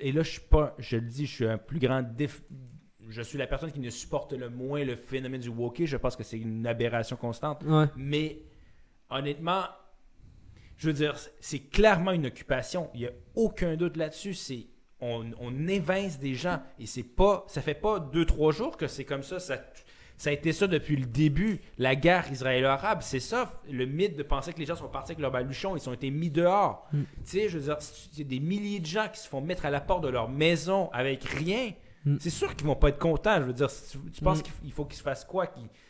et 0.00 0.12
là, 0.12 0.22
je 0.22 0.30
suis 0.32 0.40
pas, 0.40 0.74
je 0.78 0.96
le 0.96 1.02
dis, 1.02 1.26
je 1.26 1.34
suis 1.34 1.46
un 1.46 1.58
plus 1.58 1.78
grand 1.78 2.02
déf... 2.02 2.42
Je 3.08 3.22
suis 3.22 3.38
la 3.38 3.46
personne 3.46 3.72
qui 3.72 3.80
ne 3.80 3.88
supporte 3.88 4.32
le 4.34 4.50
moins 4.50 4.84
le 4.84 4.94
phénomène 4.96 5.40
du 5.40 5.48
wokisme. 5.48 5.86
Je 5.92 5.96
pense 5.96 6.14
que 6.14 6.22
c'est 6.24 6.38
une 6.38 6.66
aberration 6.66 7.16
constante. 7.16 7.62
Ouais. 7.64 7.86
Mais 7.96 8.42
honnêtement, 9.08 9.62
je 10.76 10.88
veux 10.88 10.92
dire, 10.92 11.16
c'est 11.40 11.60
clairement 11.60 12.12
une 12.12 12.26
occupation. 12.26 12.90
Il 12.94 13.00
n'y 13.00 13.06
a 13.06 13.10
aucun 13.34 13.76
doute 13.76 13.96
là-dessus. 13.96 14.34
C'est 14.34 14.66
on, 15.00 15.30
on 15.40 15.68
évince 15.68 16.18
des 16.18 16.34
gens 16.34 16.60
et 16.78 16.84
c'est 16.86 17.02
pas, 17.04 17.44
ça 17.48 17.62
fait 17.62 17.74
pas 17.74 17.98
deux 18.00 18.26
trois 18.26 18.52
jours 18.52 18.76
que 18.76 18.88
c'est 18.88 19.04
comme 19.04 19.22
ça. 19.22 19.38
Ça, 19.40 19.56
ça 20.18 20.28
a 20.30 20.32
été 20.34 20.52
ça 20.52 20.66
depuis 20.66 20.96
le 20.96 21.06
début. 21.06 21.60
La 21.78 21.94
guerre 21.96 22.30
israélo-arabe, 22.30 22.98
c'est 23.02 23.20
ça. 23.20 23.50
Le 23.70 23.86
mythe 23.86 24.16
de 24.16 24.22
penser 24.22 24.52
que 24.52 24.58
les 24.58 24.66
gens 24.66 24.76
sont 24.76 24.88
partis 24.88 25.12
avec 25.12 25.22
leur 25.22 25.30
baluchon, 25.30 25.76
ils 25.76 25.88
ont 25.88 25.92
été 25.94 26.10
mis 26.10 26.28
dehors. 26.30 26.86
Mm. 26.92 27.02
Tu 27.02 27.04
sais, 27.24 27.48
je 27.48 27.56
veux 27.58 27.64
dire, 27.64 27.78
il 28.12 28.18
y 28.18 28.22
a 28.22 28.24
des 28.24 28.40
milliers 28.40 28.80
de 28.80 28.86
gens 28.86 29.06
qui 29.12 29.20
se 29.20 29.28
font 29.28 29.40
mettre 29.40 29.64
à 29.64 29.70
la 29.70 29.80
porte 29.80 30.02
de 30.02 30.08
leur 30.08 30.28
maison 30.28 30.90
avec 30.92 31.24
rien. 31.24 31.72
Mm. 32.04 32.16
C'est 32.20 32.30
sûr 32.30 32.54
qu'ils 32.56 32.66
vont 32.66 32.76
pas 32.76 32.88
être 32.90 32.98
contents. 32.98 33.36
Je 33.38 33.44
veux 33.44 33.52
dire, 33.52 33.68
tu, 33.70 33.98
tu 34.12 34.20
penses 34.22 34.40
Mm. 34.40 34.42
qu'il 34.62 34.72
faut 34.72 34.84
qu'ils 34.84 34.98
se 34.98 35.02
fassent 35.02 35.24
quoi 35.24 35.46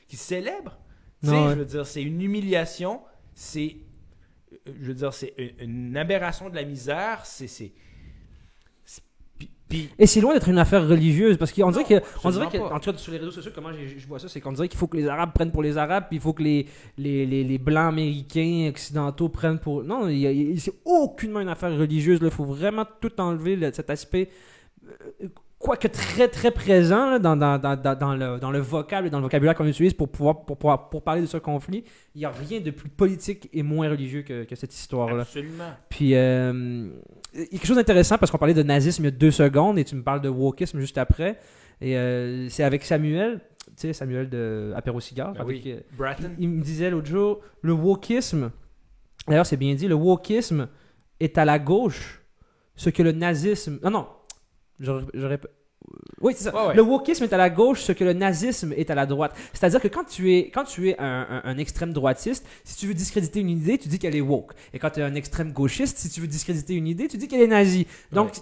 Qu'ils 0.07 0.19
célèbrent? 0.19 0.79
Tu 1.23 1.31
sais, 1.31 1.35
ouais. 1.35 1.51
je 1.51 1.59
veux 1.59 1.65
dire, 1.65 1.87
c'est 1.87 2.03
une 2.03 2.21
humiliation, 2.23 3.01
c'est, 3.35 3.77
euh, 4.53 4.57
je 4.81 4.87
veux 4.89 4.95
dire, 4.95 5.13
c'est 5.13 5.35
une, 5.59 5.89
une 5.89 5.97
aberration 5.97 6.49
de 6.51 6.55
la 6.55 6.65
misère, 6.65 7.25
c'est- 7.25 7.73
puis- 9.69 9.89
Et 9.99 10.07
c'est 10.07 10.21
loin 10.21 10.33
d'être 10.35 10.49
une 10.49 10.59
affaire 10.59 10.87
religieuse 10.89 11.37
parce 11.37 11.53
qu'on 11.53 11.71
dirait 11.71 11.85
que, 11.85 11.95
on 12.25 12.31
dirait 12.31 12.49
que, 12.49 12.59
en 12.59 12.81
tout 12.81 12.91
cas 12.93 12.99
sur 12.99 13.13
les 13.13 13.19
réseaux 13.19 13.31
sociaux, 13.31 13.53
comment 13.55 13.71
je 13.73 14.07
vois 14.07 14.19
ça, 14.19 14.29
c'est 14.29 14.41
qu'on 14.41 14.53
dirait 14.53 14.69
qu'il 14.69 14.79
faut 14.79 14.87
que 14.87 14.97
les 14.97 15.07
Arabes 15.09 15.33
prennent 15.35 15.51
pour 15.53 15.63
les 15.63 15.77
Arabes, 15.77 16.05
puis 16.09 16.17
il 16.17 16.21
faut 16.23 16.33
que 16.33 16.43
les, 16.43 16.67
les, 16.97 17.27
les, 17.27 17.45
les 17.45 17.59
Blancs 17.59 17.89
américains 17.93 18.69
occidentaux 18.71 19.29
prennent 19.29 19.59
pour. 19.59 19.85
Non, 19.85 20.09
c'est 20.57 20.73
aucunement 20.85 21.41
une 21.41 21.49
affaire 21.49 21.77
religieuse. 21.77 22.19
Il 22.23 22.31
faut 22.31 22.45
vraiment 22.45 22.85
tout 23.01 23.13
enlever 23.21 23.57
là, 23.57 23.73
cet 23.73 23.91
aspect. 23.91 24.31
Quoique 25.69 25.89
très 25.89 26.29
très 26.29 26.51
présent 26.51 27.11
là, 27.11 27.19
dans, 27.19 27.37
dans, 27.37 27.59
dans, 27.59 27.77
dans, 27.77 27.95
dans 27.95 28.15
le, 28.17 28.39
dans 28.41 28.51
le 28.51 28.59
vocable 28.59 29.07
et 29.07 29.11
dans 29.11 29.19
le 29.19 29.25
vocabulaire 29.25 29.55
qu'on 29.55 29.67
utilise 29.67 29.93
pour 29.93 30.09
pouvoir 30.09 30.47
pour, 30.47 30.57
pouvoir- 30.57 30.89
pour 30.89 31.03
parler 31.03 31.21
de 31.21 31.27
ce 31.27 31.37
conflit, 31.37 31.85
il 32.15 32.21
n'y 32.21 32.25
a 32.25 32.31
rien 32.31 32.61
de 32.61 32.71
plus 32.71 32.89
politique 32.89 33.51
et 33.53 33.63
moins 33.63 33.91
religieux 33.91 34.23
que, 34.23 34.45
que 34.45 34.57
cette 34.57 34.75
histoire-là. 34.75 35.21
absolument. 35.23 35.65
Puis, 35.91 36.15
euh, 36.15 36.89
il 37.35 37.41
y 37.41 37.43
a 37.43 37.47
quelque 37.49 37.67
chose 37.67 37.77
d'intéressant 37.77 38.17
parce 38.17 38.31
qu'on 38.33 38.39
parlait 38.39 38.55
de 38.55 38.63
nazisme 38.63 39.03
il 39.03 39.05
y 39.05 39.09
a 39.09 39.11
deux 39.11 39.31
secondes 39.31 39.79
et 39.79 39.85
tu 39.85 39.95
me 39.95 40.03
parles 40.03 40.23
de 40.23 40.31
wokisme 40.31 40.81
juste 40.81 40.97
après. 40.97 41.39
Et 41.83 41.99
euh, 41.99 42.49
c'est 42.49 42.65
avec 42.65 42.83
Samuel, 42.83 43.41
tu 43.67 43.73
sais, 43.77 43.93
Samuel 43.93 44.31
de 44.31 44.73
Apéro. 44.75 45.01
Ben 45.15 45.35
avec, 45.39 45.47
oui. 45.65 45.73
euh, 45.73 45.81
Bratton, 45.99 46.31
il, 46.39 46.45
il 46.45 46.49
me 46.49 46.63
disait 46.63 46.89
l'autre 46.89 47.09
jour, 47.09 47.41
le 47.61 47.75
wokisme, 47.75 48.53
d'ailleurs 49.29 49.45
c'est 49.45 49.59
bien 49.59 49.75
dit, 49.75 49.87
le 49.87 49.95
wokisme 49.97 50.69
est 51.21 51.37
à 51.37 51.45
la 51.45 51.59
gauche 51.59 52.23
ce 52.75 52.89
que 52.89 53.03
le 53.03 53.13
nazisme. 53.13 53.79
Non, 53.85 53.91
non, 53.91 54.07
je, 54.81 54.93
je 55.13 55.27
répète. 55.27 55.51
Oui, 56.21 56.35
c'est 56.37 56.45
ça. 56.45 56.55
Ouais, 56.55 56.69
ouais. 56.69 56.75
Le 56.75 56.83
wokisme 56.83 57.25
est 57.25 57.33
à 57.33 57.37
la 57.37 57.51
gauche, 57.51 57.83
ce 57.83 57.93
que 57.93 58.05
le 58.05 58.13
nazisme 58.13 58.73
est 58.73 58.91
à 58.91 58.95
la 58.95 59.07
droite. 59.07 59.35
C'est-à-dire 59.53 59.81
que 59.81 59.89
quand 59.89 60.05
tu 60.05 60.35
es, 60.35 60.51
quand 60.51 60.65
tu 60.65 60.89
es 60.91 60.99
un, 60.99 61.27
un- 61.31 61.43
un 61.45 61.59
extrême 61.59 61.93
droitiste, 61.93 62.47
si 62.65 62.77
tu 62.77 62.87
veux 62.87 62.95
discréditer 62.95 63.41
une 63.41 63.51
idée, 63.51 63.79
tu 63.79 63.89
dis 63.89 63.99
qu'elle 63.99 64.17
est 64.17 64.21
woke. 64.21 64.53
Et 64.73 64.79
quand 64.79 64.91
tu 64.91 65.01
es 65.01 65.03
un 65.03 65.15
extrême 65.15 65.53
gauchiste, 65.53 65.99
si 65.99 66.11
tu 66.11 66.21
veux 66.21 66.27
discréditer 66.27 66.75
une 66.75 66.87
idée, 66.89 67.09
tu 67.09 67.17
dis 67.17 67.29
qu'elle 67.29 67.43
est 67.43 67.47
nazie. 67.47 67.87
Donc, 68.13 68.33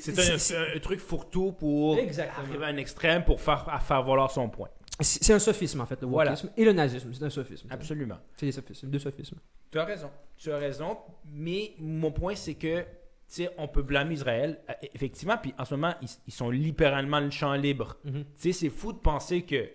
C'est 0.00 0.18
un, 0.18 0.38
c'est 0.38 0.56
un 0.56 0.78
truc 0.80 1.00
fourre-tout 1.00 1.52
pour 1.52 1.98
Exactement. 1.98 2.46
arriver 2.48 2.64
à 2.64 2.68
un 2.68 2.76
extrême 2.76 3.24
pour 3.24 3.40
faire, 3.40 3.66
à 3.70 3.80
faire 3.80 4.02
valoir 4.02 4.30
son 4.30 4.48
point. 4.48 4.68
c'est 5.00 5.32
un 5.32 5.38
sophisme, 5.38 5.80
en 5.80 5.86
fait, 5.86 6.00
le 6.00 6.06
Voilà. 6.06 6.32
wokisme. 6.32 6.50
Et 6.56 6.64
le 6.64 6.72
nazisme, 6.72 7.10
c'est 7.12 7.24
un 7.24 7.30
sophisme. 7.30 7.66
Absolument. 7.70 8.16
C'est 8.36 8.46
des 8.46 8.52
sophismes, 8.52 8.88
deux 8.88 8.98
sophismes. 9.00 9.36
Tu 9.72 9.78
as 9.78 9.84
raison. 9.84 10.10
Tu 10.36 10.52
as 10.52 10.58
raison. 10.58 10.96
Mais 11.32 11.72
mon 11.80 12.12
point, 12.12 12.34
c'est 12.36 12.54
que, 12.54 12.84
tu 13.28 13.42
sais, 13.42 13.50
on 13.58 13.68
peut 13.68 13.82
blâmer 13.82 14.14
Israël. 14.14 14.60
euh, 14.70 14.72
Effectivement, 14.94 15.36
puis 15.38 15.54
en 15.58 15.64
ce 15.64 15.74
moment, 15.74 15.94
ils, 16.02 16.08
ils 16.26 16.32
sont 16.32 16.50
littéralement 16.50 17.20
le 17.20 17.30
champ 17.30 17.54
libre. 17.54 17.96
Mhm. 18.04 18.24
C'est 18.36 18.68
fou 18.70 18.92
de 18.92 18.98
penser 18.98 19.42
que 19.42 19.68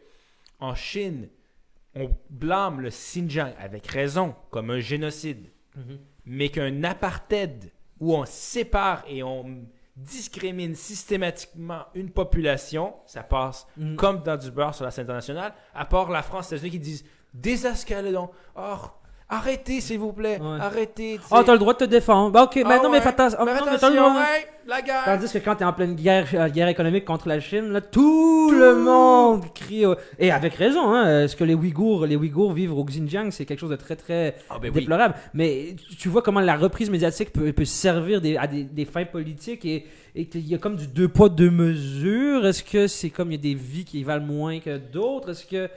en 0.59 0.75
Chine, 0.75 1.29
on 1.95 2.09
blâme 2.29 2.81
le 2.81 2.89
Xinjiang 2.89 3.53
avec 3.59 3.87
raison 3.87 4.35
comme 4.51 4.69
un 4.71 4.79
génocide, 4.79 5.47
Mhm. 5.75 5.99
mais 6.25 6.49
qu'un 6.49 6.83
apartheid 6.83 7.71
où 7.99 8.15
on 8.15 8.25
sépare 8.25 9.03
et 9.07 9.23
on 9.23 9.65
discrimine 9.95 10.75
systématiquement 10.75 11.83
une 11.95 12.09
population, 12.11 12.95
ça 13.05 13.21
passe 13.23 13.67
Mhm. 13.75 13.95
comme 13.97 14.23
dans 14.23 14.37
du 14.37 14.49
beurre 14.51 14.73
sur 14.75 14.85
la 14.85 14.91
scène 14.91 15.03
internationale, 15.05 15.53
à 15.73 15.85
part 15.85 16.09
la 16.09 16.21
France 16.23 16.51
les 16.51 16.57
États-Unis 16.57 16.71
qui 16.71 16.79
disent 16.79 17.05
désescaladons. 17.33 18.29
Oh, 18.55 18.77
arrêtez 19.29 19.79
s'il 19.81 19.99
vous 19.99 20.11
plaît, 20.13 20.39
Ouais. 20.41 20.57
arrêtez. 20.59 21.19
Ah, 21.31 21.43
t'as 21.45 21.53
le 21.53 21.59
droit 21.59 21.73
de 21.73 21.79
te 21.79 21.83
défendre. 21.85 22.31
Bah, 22.31 22.43
ok, 22.43 22.59
Ah 22.63 22.67
mais 22.67 22.77
non, 22.77 22.89
mais 22.89 22.97
ouais. 22.97 23.01
fais 23.01 23.09
attention. 23.09 23.37
Mais 23.45 23.53
non, 23.53 23.65
mais 23.65 23.71
le 23.89 24.01
ouais, 24.01 24.47
la 24.67 24.81
guerre. 24.81 25.01
Tandis 25.05 25.31
que 25.31 25.37
quand 25.39 25.55
t'es 25.55 25.65
en 25.65 25.73
pleine 25.73 25.95
guerre, 25.95 26.27
euh, 26.33 26.49
guerre 26.49 26.67
économique 26.67 27.05
contre 27.05 27.27
la 27.27 27.39
Chine, 27.39 27.69
là, 27.71 27.81
tout 27.81 28.51
le 28.51 28.75
monde 28.75 29.43
crie. 29.53 29.85
euh, 29.85 29.95
Et 30.19 30.31
avec 30.31 30.53
raison, 30.55 30.91
hein, 30.93 31.05
euh, 31.07 31.27
ce 31.27 31.35
que 31.35 31.43
les 31.43 31.53
Ouïghours, 31.55 32.05
les 32.05 32.15
Ouïghours 32.15 32.53
vivent 32.53 32.73
au 32.77 32.83
Xinjiang, 32.83 33.31
c'est 33.31 33.45
quelque 33.45 33.59
chose 33.59 33.69
de 33.71 33.75
très 33.75 33.95
très 33.95 34.35
Ah, 34.49 34.57
ben 34.59 34.69
oui. 34.73 34.79
déplorable. 34.79 35.15
Mais 35.33 35.75
tu- 35.97 36.09
vois 36.09 36.21
comment 36.21 36.39
la 36.39 36.55
reprise 36.55 36.89
médiatique 36.89 37.31
peut, 37.31 37.51
peut 37.53 37.65
servir 37.65 38.21
des- 38.21 38.37
à 38.37 38.47
des, 38.47 38.63
des 38.63 38.85
fins 38.85 39.05
politiques 39.05 39.65
et 39.65 39.85
et 40.15 40.25
qu'il 40.25 40.45
y 40.47 40.55
a 40.55 40.57
comme 40.57 40.75
du 40.75 40.87
deux 40.87 41.07
poids 41.07 41.29
deux 41.29 41.51
mesures. 41.51 42.45
Est-ce 42.45 42.63
que 42.63 42.87
c'est 42.87 43.11
comme 43.11 43.31
il 43.31 43.35
y 43.35 43.37
a 43.37 43.53
des 43.53 43.53
vies 43.53 43.85
qui 43.85 44.03
valent 44.03 44.25
moins 44.25 44.59
que 44.59 44.77
d'autres? 44.77 45.29
Est-ce 45.29 45.45
que 45.45 45.67
tu 45.67 45.71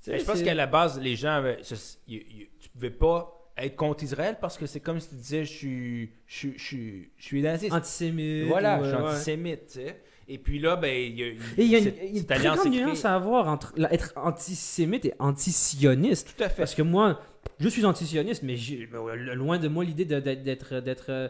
sais, 0.00 0.10
Mais 0.12 0.18
je 0.18 0.24
pense 0.24 0.42
qu'à 0.42 0.54
la 0.54 0.66
base, 0.66 1.00
les 1.00 1.14
gens, 1.14 1.30
avaient- 1.36 1.58
ce- 1.62 1.74
y- 2.08 2.16
y- 2.16 2.48
tu 2.55 2.55
pouvais 2.76 2.90
pas 2.90 3.32
être 3.58 3.76
contre 3.76 4.04
Israël 4.04 4.36
parce 4.40 4.58
que 4.58 4.66
c'est 4.66 4.80
comme 4.80 5.00
si 5.00 5.08
tu 5.08 5.14
disais 5.16 5.44
je 5.44 5.52
suis, 5.52 6.10
je, 6.26 6.36
suis- 6.36 6.54
je, 6.58 6.62
suis- 6.64 7.08
je 7.16 7.24
suis 7.24 7.42
naziste. 7.42 7.72
antisémite 7.72 8.48
Voilà, 8.48 8.78
ou, 8.80 8.84
je 8.84 8.88
suis 8.90 8.96
antisémite. 8.98 9.66
tu 9.68 9.72
sais. 9.80 10.00
Et 10.28 10.38
puis 10.38 10.58
là, 10.58 10.74
ben, 10.76 10.88
il 10.92 11.18
y 11.18 11.22
a, 11.22 11.26
il 11.56 11.64
y 11.66 11.74
a 11.76 11.78
une, 11.78 11.84
cette- 11.84 11.98
il 12.02 12.14
y 12.14 12.16
a 12.16 12.20
une 12.20 12.26
très 12.26 12.38
grande 12.42 12.72
nuance 12.72 13.04
à 13.04 13.14
avoir 13.14 13.46
entre 13.48 13.72
être 13.92 14.12
antisémite 14.16 15.04
et 15.04 15.14
antisioniste. 15.20 16.34
Tout 16.36 16.42
à 16.42 16.48
fait. 16.48 16.62
Parce 16.62 16.74
que 16.74 16.82
moi, 16.82 17.20
je 17.60 17.68
suis 17.68 17.84
antisioniste, 17.84 18.42
mais 18.42 18.56
ben 18.90 19.14
loin 19.34 19.58
de 19.58 19.68
moi 19.68 19.84
l'idée 19.84 20.04
de- 20.04 20.20
d'être 20.20 20.42
d'être 20.42 20.80
d'être 20.80 21.04
euh, 21.10 21.28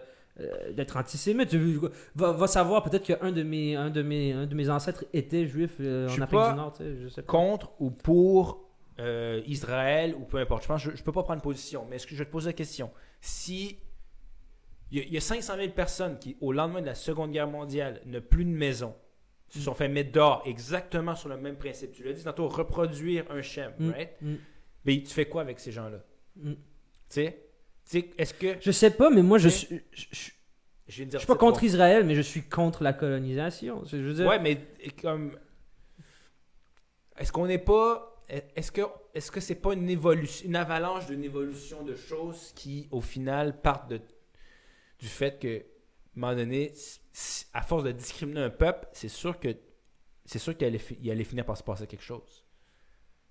d'être 0.72 0.96
antisémite. 0.96 1.52
Je- 1.52 1.88
Va, 2.14 2.32
va 2.32 2.46
savoir, 2.46 2.82
peut-être 2.82 3.04
qu'un 3.04 3.32
de 3.32 3.42
mes 3.42 3.76
un 3.76 3.90
de 3.90 4.02
mes 4.02 4.32
un 4.32 4.46
de 4.46 4.54
mes 4.54 4.68
ancêtres 4.70 5.04
était 5.12 5.46
juif 5.46 5.72
euh, 5.80 6.08
Je 6.08 6.18
en 6.20 6.24
Afrique 6.24 6.30
pas 6.40 6.50
du 6.52 6.56
Nord, 6.56 6.72
tu 6.76 6.82
sais, 6.82 6.96
je 7.02 7.08
sais 7.08 7.22
pas. 7.22 7.30
Contre 7.32 7.72
ou 7.80 7.90
pour 7.90 8.65
euh, 8.98 9.42
Israël 9.46 10.14
ou 10.14 10.24
peu 10.24 10.38
importe. 10.38 10.62
Je 10.62 10.68
pense 10.68 10.82
je, 10.82 10.90
je 10.94 11.02
peux 11.02 11.12
pas 11.12 11.22
prendre 11.22 11.42
position, 11.42 11.86
mais 11.88 11.96
est-ce 11.96 12.06
que 12.06 12.14
je 12.14 12.18
vais 12.18 12.24
te 12.26 12.30
poser 12.30 12.48
la 12.50 12.52
question? 12.54 12.90
Si 13.20 13.78
il 14.90 14.98
y, 15.04 15.14
y 15.14 15.16
a 15.16 15.20
500 15.20 15.56
000 15.56 15.68
personnes 15.72 16.18
qui, 16.18 16.36
au 16.40 16.52
lendemain 16.52 16.80
de 16.80 16.86
la 16.86 16.94
Seconde 16.94 17.32
Guerre 17.32 17.48
mondiale, 17.48 18.00
n'ont 18.06 18.20
plus 18.20 18.44
de 18.44 18.50
maison, 18.50 18.94
se 19.48 19.60
sont 19.60 19.74
fait 19.74 19.88
mettre 19.88 20.12
dehors 20.12 20.42
exactement 20.46 21.14
sur 21.16 21.28
le 21.28 21.36
même 21.36 21.56
principe. 21.56 21.92
Tu 21.92 22.04
l'as 22.04 22.12
dit 22.12 22.22
tantôt, 22.24 22.48
reproduire 22.48 23.24
un 23.30 23.42
schéma, 23.42 23.72
Mm, 23.78 23.90
right? 23.90 24.10
mm, 24.22 24.34
Mais 24.84 25.02
tu 25.02 25.12
fais 25.12 25.26
quoi 25.26 25.42
avec 25.42 25.58
ces 25.60 25.72
gens-là? 25.72 25.98
mm. 26.36 26.52
Tu 26.52 26.58
sais? 27.08 27.42
Est-ce 28.18 28.34
que. 28.34 28.56
Je 28.60 28.70
sais 28.72 28.90
pas, 28.90 29.10
mais 29.10 29.22
moi 29.22 29.38
je 29.38 29.48
suis 29.48 29.80
je, 29.92 30.06
je- 30.10 30.30
Je, 30.88 31.18
suis 31.18 31.26
pas 31.26 31.34
contre 31.36 31.60
bon. 31.60 31.66
Israël, 31.66 32.04
mais 32.04 32.14
je 32.14 32.20
suis 32.22 32.42
contre 32.42 32.82
la 32.84 32.92
colonisation. 32.92 33.84
Je 33.84 33.96
veux 33.96 34.14
dire, 34.14 34.26
Ouais, 34.26 34.38
mais 34.40 34.58
comme. 35.02 35.36
Est-ce 37.18 37.32
qu'on 37.32 37.46
n'est 37.46 37.58
pas. 37.58 38.15
Est-ce 38.28 38.72
que 38.72 38.80
est-ce 39.14 39.30
que 39.30 39.40
c'est 39.40 39.54
pas 39.54 39.72
une 39.74 39.88
évolution, 39.88 40.46
une 40.48 40.56
avalanche 40.56 41.06
d'une 41.06 41.22
évolution 41.24 41.82
de 41.84 41.94
choses 41.94 42.52
qui, 42.56 42.88
au 42.90 43.00
final, 43.00 43.60
partent 43.60 43.88
de, 43.90 44.00
du 44.98 45.06
fait 45.06 45.38
que, 45.38 45.58
à 45.58 45.60
un 45.60 45.62
moment 46.16 46.34
donné, 46.34 46.72
à 47.54 47.62
force 47.62 47.84
de 47.84 47.92
discriminer 47.92 48.40
un 48.40 48.50
peuple, 48.50 48.88
c'est 48.92 49.08
sûr 49.08 49.38
que 49.38 49.48
c'est 50.24 50.40
sûr 50.40 50.56
qu'il 50.56 50.66
allait, 50.66 50.78
fi- 50.78 50.98
il 51.00 51.10
allait 51.10 51.22
finir 51.24 51.44
par 51.44 51.56
se 51.56 51.62
passer 51.62 51.86
quelque 51.86 52.02
chose. 52.02 52.44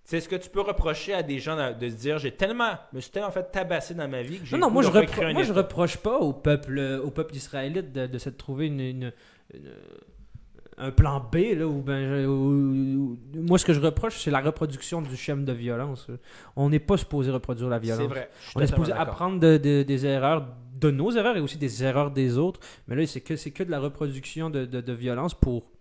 C'est 0.06 0.22
ce 0.22 0.30
que 0.30 0.36
tu 0.36 0.50
peux 0.50 0.62
reprocher 0.62 1.14
à 1.14 1.24
des 1.24 1.40
gens 1.40 1.58
de, 1.58 1.74
de 1.78 1.90
se 1.90 1.96
dire 1.96 2.18
j'ai 2.20 2.32
tellement, 2.32 2.78
je 2.92 2.96
me 2.96 3.02
suis 3.02 3.12
tellement 3.12 3.32
fait 3.32 3.52
tabasser 3.52 3.96
dans 3.96 4.08
ma 4.08 4.22
vie 4.22 4.40
que 4.40 4.46
j'ai 4.46 4.56
Non, 4.56 4.68
non, 4.68 4.72
moi 4.74 4.84
je, 4.84 4.90
repro- 4.90 5.34
moi, 5.34 5.44
je 5.44 5.52
reproche 5.54 5.98
pas 5.98 6.20
au 6.20 6.32
peuple, 6.32 6.80
au 7.04 7.12
peuple 7.12 7.36
israélite 7.36 7.92
de, 7.92 8.06
de 8.08 8.18
se 8.18 8.30
trouver 8.30 8.68
une, 8.68 8.80
une- 8.80 9.14
une- 9.54 9.74
un 10.78 10.92
plan 10.92 11.20
B. 11.20 11.58
Là, 11.58 11.68
où, 11.68 11.82
ben, 11.82 12.04
je- 12.24 12.28
où- 12.28 13.18
où- 13.34 13.42
moi, 13.42 13.58
ce 13.58 13.66
que 13.66 13.74
je 13.74 13.80
reproche, 13.80 14.20
c'est 14.22 14.32
la 14.32 14.42
reproduction 14.42 15.02
du 15.02 15.16
schéma 15.16 15.44
de 15.44 15.54
violence. 15.54 16.08
On 16.56 16.70
n'est 16.70 16.80
pas 16.80 16.98
supposé 16.98 17.32
reproduire 17.32 17.70
la 17.70 17.80
violence. 17.80 18.02
C'est 18.02 18.08
vrai. 18.08 18.30
On 18.56 18.62
est 18.62 18.68
supposé 18.68 18.92
apprendre 18.92 19.40
de- 19.40 19.58
de- 19.58 19.84
des 19.84 20.06
erreurs, 20.06 20.48
de 20.80 20.92
nos 20.92 21.12
erreurs 21.12 21.38
et 21.38 21.40
aussi 21.40 21.58
des 21.58 21.84
erreurs 21.84 22.12
des 22.12 22.38
autres. 22.38 22.60
Mais 22.88 22.96
là, 22.96 23.06
c'est 23.08 23.22
que, 23.22 23.36
c'est 23.36 23.52
que 23.52 23.64
de 23.64 23.72
la 23.72 23.80
reproduction 23.80 24.50
de, 24.50 24.66
de, 24.66 24.94
violence 24.94 25.34
pour. 25.34 25.72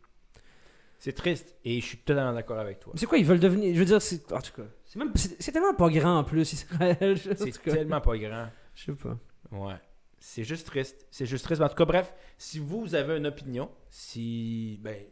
C'est 0.98 1.12
triste 1.12 1.54
et 1.64 1.80
je 1.80 1.84
suis 1.86 1.98
totalement 1.98 2.32
d'accord 2.32 2.58
avec 2.58 2.80
toi. 2.80 2.92
C'est 2.96 3.06
quoi, 3.06 3.18
ils 3.18 3.26
veulent 3.26 3.40
devenir. 3.40 3.74
Je 3.74 3.78
veux 3.78 3.84
dire, 3.84 4.00
c'est, 4.00 4.32
en 4.32 4.40
tout 4.40 4.52
cas, 4.56 4.62
c'est, 4.86 4.98
même, 4.98 5.10
c'est, 5.16 5.52
tellement 5.52 5.74
pas 5.74 5.90
grand 5.90 6.18
en 6.20 6.24
plus, 6.24 6.50
Israël. 6.52 7.18
C'est 7.36 7.62
tellement 7.62 8.00
pas 8.00 8.16
grand. 8.16 8.46
Je 8.74 8.84
sais 8.84 8.92
pas. 8.92 9.18
Ouais. 9.52 9.74
C'est 10.26 10.42
juste 10.44 10.66
triste. 10.66 11.06
C'est 11.10 11.26
juste 11.26 11.44
triste. 11.44 11.60
Mais 11.60 11.66
en 11.66 11.68
tout 11.68 11.74
cas, 11.76 11.84
bref, 11.84 12.14
si 12.38 12.58
vous 12.58 12.94
avez 12.94 13.18
une 13.18 13.26
opinion, 13.26 13.70
si. 13.90 14.80
Ben. 14.82 15.04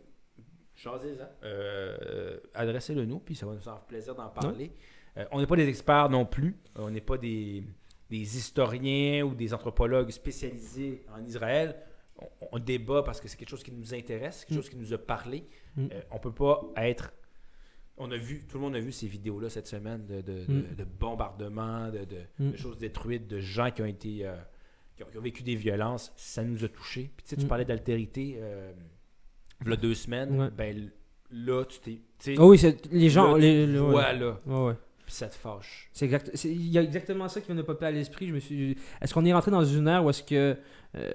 Jasez-en. 0.75 1.29
Euh, 1.45 2.39
Adressez-le 2.55 3.05
nous, 3.05 3.19
puis 3.21 3.35
ça 3.35 3.45
va 3.47 3.53
nous 3.53 3.61
faire 3.61 3.81
plaisir 3.83 4.15
d'en 4.15 4.29
parler. 4.31 4.73
Euh, 5.19 5.25
on 5.31 5.39
n'est 5.41 5.47
pas 5.47 5.57
des 5.57 5.69
experts 5.69 6.09
non 6.09 6.25
plus. 6.25 6.57
On 6.77 6.91
n'est 6.91 7.03
pas 7.03 7.19
des, 7.19 7.63
des 8.09 8.37
historiens 8.39 9.23
ou 9.25 9.35
des 9.35 9.53
anthropologues 9.53 10.11
spécialisés 10.11 11.05
en 11.15 11.23
Israël. 11.25 11.77
On, 12.19 12.27
on 12.53 12.59
débat 12.59 13.03
parce 13.03 13.21
que 13.21 13.29
c'est 13.29 13.37
quelque 13.37 13.51
chose 13.51 13.63
qui 13.63 13.71
nous 13.73 13.93
intéresse, 13.95 14.47
quelque 14.47 14.55
Mm. 14.59 14.63
chose 14.63 14.71
qui 14.71 14.77
nous 14.77 14.95
a 14.95 14.99
parlé. 14.99 15.45
Mm. 15.77 15.89
Euh, 15.93 16.01
on 16.11 16.19
peut 16.19 16.33
pas 16.33 16.63
être. 16.77 17.13
On 17.99 18.11
a 18.11 18.17
vu, 18.17 18.47
tout 18.47 18.57
le 18.57 18.63
monde 18.63 18.75
a 18.77 18.81
vu 18.81 18.91
ces 18.93 19.07
vidéos-là 19.07 19.51
cette 19.51 19.67
semaine 19.67 20.07
de, 20.07 20.23
de, 20.23 20.47
de- 20.47 20.53
Mm. 20.53 20.75
de 20.75 20.85
bombardements, 20.85 21.91
de, 21.91 22.07
de- 22.07 22.25
Mm. 22.39 22.57
choses 22.57 22.79
détruites, 22.79 23.29
de 23.29 23.39
gens 23.41 23.71
qui 23.71 23.83
ont 23.83 23.87
été. 23.87 24.27
euh, 24.27 24.35
qui, 25.03 25.09
ont, 25.09 25.11
qui 25.13 25.19
ont 25.19 25.23
vécu 25.23 25.43
des 25.43 25.55
violences. 25.55 26.13
Ça 26.17 26.43
nous 26.45 26.65
a 26.65 26.69
touchés. 26.69 27.11
Puis 27.17 27.25
tu 27.25 27.31
sais, 27.31 27.37
tu 27.37 27.45
Mm. 27.45 27.49
parlais 27.49 27.65
d'altérité. 27.65 28.37
Euh, 28.41 28.73
il 29.65 29.71
y 29.71 29.73
a 29.73 29.77
deux 29.77 29.95
semaines. 29.95 30.41
Ouais. 30.41 30.51
Ben 30.57 30.91
là, 31.31 31.65
tu 31.65 31.79
t'es. 31.81 31.91
tu 31.93 32.01
sais, 32.19 32.35
Ah 32.39 32.45
oui, 32.47 32.59
c'est, 32.59 32.87
les 32.93 33.09
gens. 33.11 33.33
là, 33.33 33.39
les, 33.39 33.65
tu 33.67 33.73
les- 33.73 33.79
ouais. 33.79 33.91
vois, 33.91 34.13
là, 34.13 34.39
Ouais, 34.47 34.67
ouais. 34.67 34.75
puis 35.05 35.15
ça 35.15 35.29
te 35.29 35.35
fâche. 35.35 35.89
C'est 35.93 36.05
exact. 36.07 36.31
c'est- 36.35 36.51
Il 36.51 36.69
y 36.69 36.79
a 36.79 36.83
exactement 36.83 37.29
ça 37.29 37.41
qui 37.41 37.47
vient 37.47 37.57
de 37.57 37.63
popper 37.63 37.87
à 37.87 37.91
l'esprit. 37.91 38.29
Je 38.29 38.35
me 38.35 38.41
suis. 38.41 38.77
Est-ce 39.01 39.15
qu'on 39.15 39.25
est 39.25 39.33
rentré 39.33 39.51
dans 39.51 39.65
une 39.65 39.89
ère 39.89 40.05
où 40.05 40.11
est-ce 40.11 40.23
que 40.23 40.57
euh, 40.95 41.11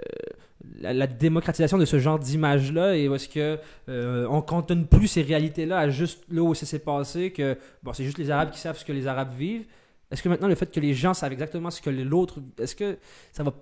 la, 0.79 0.91
la 0.93 1.05
démocratisation 1.07 1.77
de 1.77 1.85
ce 1.85 1.99
genre 1.99 2.17
d'image-là 2.17 2.95
et 2.97 3.07
où 3.07 3.13
est-ce 3.15 3.29
que 3.29 3.59
euh, 3.89 4.25
on 4.29 4.41
cantonne 4.41 4.88
plus 4.88 5.07
ces 5.07 5.21
réalités-là 5.21 5.77
à 5.77 5.89
juste 5.89 6.23
là 6.31 6.41
où 6.41 6.55
ça 6.55 6.65
s'est 6.65 6.79
passé 6.79 7.31
que 7.31 7.57
bon 7.83 7.93
c'est 7.93 8.03
juste 8.03 8.17
les 8.17 8.31
Arabes 8.31 8.49
qui 8.51 8.59
savent 8.59 8.77
ce 8.77 8.83
que 8.85 8.91
les 8.93 9.05
Arabes 9.07 9.33
vivent. 9.38 9.65
Est-ce 10.12 10.24
que 10.24 10.30
maintenant 10.30 10.47
le 10.47 10.55
fait 10.55 10.72
que 10.72 10.80
les 10.80 10.93
gens 10.93 11.14
savent 11.14 11.34
exactement 11.34 11.70
ce 11.70 11.82
que 11.82 11.89
l'autre, 11.89 12.39
est-ce 12.60 12.76
que 12.76 12.97
ça 13.34 13.43
va 13.43 13.53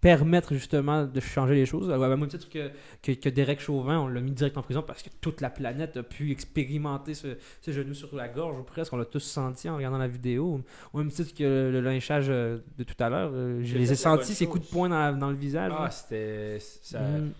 permettre 0.00 0.54
justement 0.54 1.04
de 1.04 1.20
changer 1.20 1.54
les 1.54 1.66
choses? 1.66 1.88
Au 1.90 1.98
même 1.98 2.28
titre 2.28 2.48
que, 2.48 2.70
que, 3.02 3.12
que 3.12 3.28
Derek 3.28 3.60
Chauvin, 3.60 3.98
on 3.98 4.08
l'a 4.08 4.20
mis 4.20 4.30
direct 4.30 4.56
en 4.56 4.62
prison 4.62 4.82
parce 4.86 5.02
que 5.02 5.08
toute 5.20 5.40
la 5.40 5.50
planète 5.50 5.96
a 5.96 6.02
pu 6.02 6.30
expérimenter 6.30 7.14
ce, 7.14 7.36
ce 7.62 7.72
genou 7.72 7.94
sur 7.94 8.14
la 8.14 8.28
gorge 8.28 8.58
ou 8.58 8.62
presque. 8.62 8.92
On 8.92 8.96
l'a 8.96 9.04
tous 9.06 9.20
senti 9.20 9.68
en 9.68 9.76
regardant 9.76 9.98
la 9.98 10.06
vidéo. 10.06 10.60
Au 10.92 10.98
même 10.98 11.10
titre 11.10 11.34
que 11.34 11.42
le, 11.42 11.70
le 11.72 11.80
lynchage 11.80 12.26
euh, 12.28 12.58
de 12.78 12.84
tout 12.84 12.94
à 13.02 13.08
l'heure. 13.08 13.30
euh, 13.34 13.60
Je 13.64 13.76
les 13.76 13.90
ai 13.90 13.96
sentis, 13.96 14.34
ces 14.34 14.46
coups 14.46 14.66
de 14.66 14.70
poing 14.70 14.88
dans, 14.88 15.18
dans 15.18 15.30
le 15.30 15.36
visage. 15.36 15.72
Ah, 15.76 15.84
là. 15.84 15.90
c'était. 15.90 16.58
Ça, 16.60 17.00
Mm. 17.00 17.32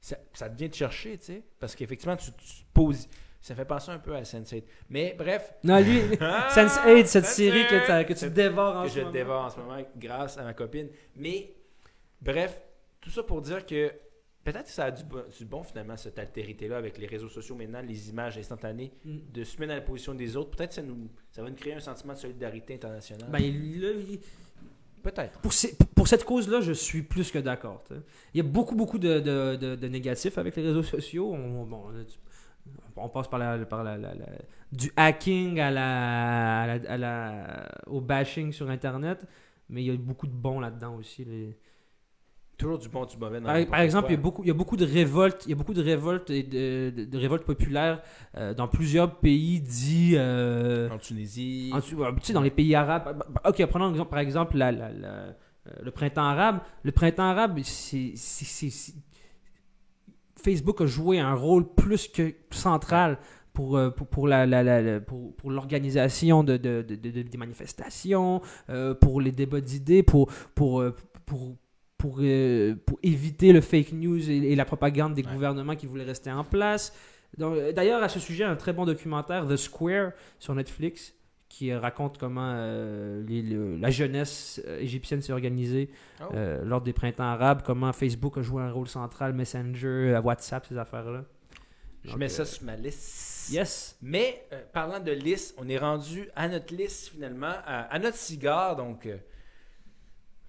Ça, 0.00 0.16
ça 0.32 0.48
te 0.48 0.56
vient 0.56 0.68
te 0.68 0.76
chercher, 0.76 1.18
tu 1.18 1.24
sais. 1.26 1.42
Parce 1.58 1.74
qu'effectivement, 1.74 2.16
tu, 2.16 2.30
poses. 2.72 3.08
Ça 3.42 3.54
fait 3.54 3.64
penser 3.64 3.90
un 3.90 3.98
peu 3.98 4.14
à 4.14 4.22
Sense8. 4.22 4.64
Mais 4.90 5.14
bref. 5.16 5.54
Non, 5.64 5.80
lui, 5.80 6.00
Ah, 6.20 6.48
Sense8, 6.54 7.06
cette 7.06 7.24
Sense8, 7.24 7.28
série 7.28 7.66
que, 7.66 8.02
que 8.04 8.12
tu 8.12 8.30
dévores 8.30 8.76
en 8.76 8.82
que 8.84 8.88
ce 8.90 8.94
je 8.96 9.00
moment. 9.00 9.12
dévore 9.12 9.44
en 9.46 9.50
ce 9.50 9.58
moment 9.60 9.82
grâce 9.96 10.36
à 10.38 10.42
ma 10.44 10.52
copine. 10.54 10.88
Mais, 11.16 11.54
bref, 12.20 12.60
tout 13.00 13.10
ça 13.10 13.22
pour 13.22 13.40
dire 13.40 13.64
que 13.64 13.90
peut-être 14.44 14.64
que 14.64 14.70
ça 14.70 14.84
a 14.86 14.90
du 14.90 15.04
bon, 15.04 15.22
du 15.38 15.44
bon 15.46 15.62
finalement, 15.62 15.96
cette 15.96 16.18
altérité-là, 16.18 16.76
avec 16.76 16.98
les 16.98 17.06
réseaux 17.06 17.28
sociaux 17.28 17.54
maintenant, 17.54 17.80
les 17.80 18.10
images 18.10 18.36
instantanées, 18.36 18.92
Mm. 19.04 19.18
de 19.32 19.44
se 19.44 19.58
mettre 19.58 19.68
dans 19.70 19.74
la 19.76 19.80
position 19.82 20.14
des 20.14 20.36
autres. 20.36 20.50
Peut-être 20.56 20.70
que 20.70 20.74
ça, 20.76 20.82
nous, 20.82 21.08
ça 21.30 21.42
va 21.42 21.48
nous 21.48 21.56
créer 21.56 21.74
un 21.74 21.80
sentiment 21.80 22.12
de 22.12 22.18
solidarité 22.18 22.74
internationale. 22.74 23.30
Ben, 23.30 23.38
là, 23.40 23.90
il- 23.98 24.20
Peut-être. 25.02 25.38
Pour, 25.40 26.08
cette 26.08 26.24
cause-là, 26.24 26.60
je 26.60 26.72
suis 26.72 27.02
plus 27.02 27.30
que 27.30 27.38
d'accord. 27.38 27.82
Il 28.34 28.38
y 28.38 28.40
a 28.40 28.42
beaucoup, 28.42 28.74
beaucoup 28.74 28.98
de, 28.98 29.20
de, 29.20 29.74
de- 29.76 29.88
négatifs 29.88 30.38
avec 30.38 30.56
les 30.56 30.62
réseaux 30.62 30.82
sociaux. 30.82 31.34
On, 32.96 33.08
passe 33.08 33.28
par, 33.28 33.38
la, 33.38 33.58
par 33.64 33.82
la, 33.82 33.96
du 34.72 34.92
hacking 34.96 35.58
à 35.60 36.64
à 36.64 36.78
à 36.88 37.88
au 37.88 38.00
bashing 38.00 38.52
sur 38.52 38.68
Internet, 38.68 39.26
mais 39.68 39.82
il 39.82 39.86
y 39.86 39.90
a 39.90 39.96
beaucoup 39.96 40.26
de 40.26 40.32
bons 40.32 40.60
là-dedans 40.60 40.96
aussi. 40.96 41.26
Toujours 42.60 42.78
du 42.78 42.88
bon, 42.88 43.04
du 43.06 43.16
mauvais. 43.16 43.40
dans 43.40 43.66
Par, 43.66 43.80
exemple, 43.80 44.08
il 44.10 44.12
y, 44.12 44.18
a 44.18 44.20
beaucoup, 44.20 44.42
il 44.44 44.48
y 44.48 44.50
a 44.50 44.54
beaucoup 44.54 44.76
de 44.76 44.84
révoltes, 44.84 45.44
il 45.46 45.50
y 45.50 45.52
a 45.52 45.56
beaucoup 45.56 45.72
de 45.74 45.82
révoltes 45.82 46.28
et 46.30 46.42
de, 46.42 46.90
de- 46.90 47.04
de 47.06 47.18
révoltes 47.18 47.44
populaires 47.44 48.02
euh, 48.36 48.52
dans 48.54 48.68
plusieurs 48.68 49.18
pays 49.18 49.60
dits 49.60 50.12
euh, 50.16 50.90
En 50.90 50.98
Tunisie. 50.98 51.70
en 51.72 51.80
tu 51.80 51.96
sais, 52.22 52.32
dans 52.32 52.42
les 52.42 52.50
pays 52.50 52.74
arabes. 52.74 53.16
bah, 53.18 53.26
bah, 53.30 53.42
Ok, 53.48 53.64
prenons 53.66 54.04
par 54.04 54.18
exemple 54.18 54.56
la- 54.58 54.72
la- 54.72 54.92
la- 54.92 55.08
euh, 55.08 55.34
le 55.82 55.90
printemps 55.90 56.22
arabe. 56.24 56.60
Le 56.82 56.92
printemps 56.92 57.24
arabe, 57.30 57.58
c'est. 57.62 58.14
Facebook 60.42 60.80
a 60.80 60.86
joué 60.86 61.18
un 61.18 61.34
rôle 61.34 61.66
plus 61.74 62.08
que 62.08 62.34
central 62.50 63.18
pour, 63.52 63.78
pour, 63.96 64.06
pour, 64.06 64.28
la, 64.28 64.46
la- 64.46 64.62
la- 64.62 64.80
la- 64.80 65.00
pour, 65.00 65.34
pour 65.36 65.50
l'organisation 65.50 66.44
de, 66.44 66.56
de- 66.56 66.82
de- 66.82 66.94
de- 66.94 67.22
des 67.22 67.38
manifestations, 67.38 68.40
euh, 68.70 68.94
pour 68.94 69.20
les 69.20 69.32
débats 69.32 69.60
d'idées, 69.60 70.02
pour, 70.02 70.30
pour, 70.54 70.82
pour, 71.26 71.56
pour, 72.00 72.16
euh, 72.20 72.74
pour 72.86 72.98
éviter 73.02 73.52
le 73.52 73.60
fake 73.60 73.92
news 73.92 74.30
et, 74.30 74.52
et 74.52 74.56
la 74.56 74.64
propagande 74.64 75.12
des 75.14 75.22
Ouais. 75.22 75.32
gouvernements 75.34 75.76
qui 75.76 75.86
voulaient 75.86 76.04
rester 76.04 76.32
en 76.32 76.44
place. 76.44 76.94
Euh, 77.40 77.72
D'ailleurs, 77.72 78.02
à 78.02 78.08
ce 78.08 78.18
sujet, 78.18 78.44
un 78.44 78.56
très 78.56 78.72
bon 78.72 78.86
documentaire, 78.86 79.46
The 79.46 79.56
Square, 79.56 80.12
sur 80.38 80.54
Netflix, 80.54 81.14
qui 81.50 81.74
raconte 81.74 82.16
comment 82.16 82.52
euh, 82.54 83.22
les- 83.28 83.42
le- 83.42 83.76
la 83.76 83.90
jeunesse 83.90 84.62
égyptienne 84.78 85.20
s'est 85.20 85.32
organisée 85.34 85.90
Oh. 86.22 86.24
euh, 86.34 86.64
lors 86.64 86.80
des 86.80 86.92
printemps 86.94 87.24
arabes, 87.24 87.62
comment 87.66 87.92
Facebook 87.92 88.38
a 88.38 88.42
joué 88.42 88.62
un 88.62 88.70
rôle 88.72 88.88
central, 88.88 89.34
Messenger, 89.34 90.18
WhatsApp, 90.24 90.64
ces 90.66 90.78
affaires-là. 90.78 91.24
Je 92.04 92.16
mets 92.16 92.28
ça 92.30 92.46
sur 92.46 92.64
ma 92.64 92.76
liste. 92.76 93.50
Yes. 93.52 93.98
Mais 94.00 94.42
parlant 94.72 95.00
de 95.00 95.12
liste, 95.12 95.54
on 95.58 95.68
est 95.68 95.76
rendu 95.76 96.30
à 96.34 96.48
notre 96.48 96.74
liste 96.74 97.08
finalement, 97.08 97.52
à, 97.66 97.80
à 97.94 97.98
notre 97.98 98.16
cigare. 98.16 98.74
Donc 98.76 99.06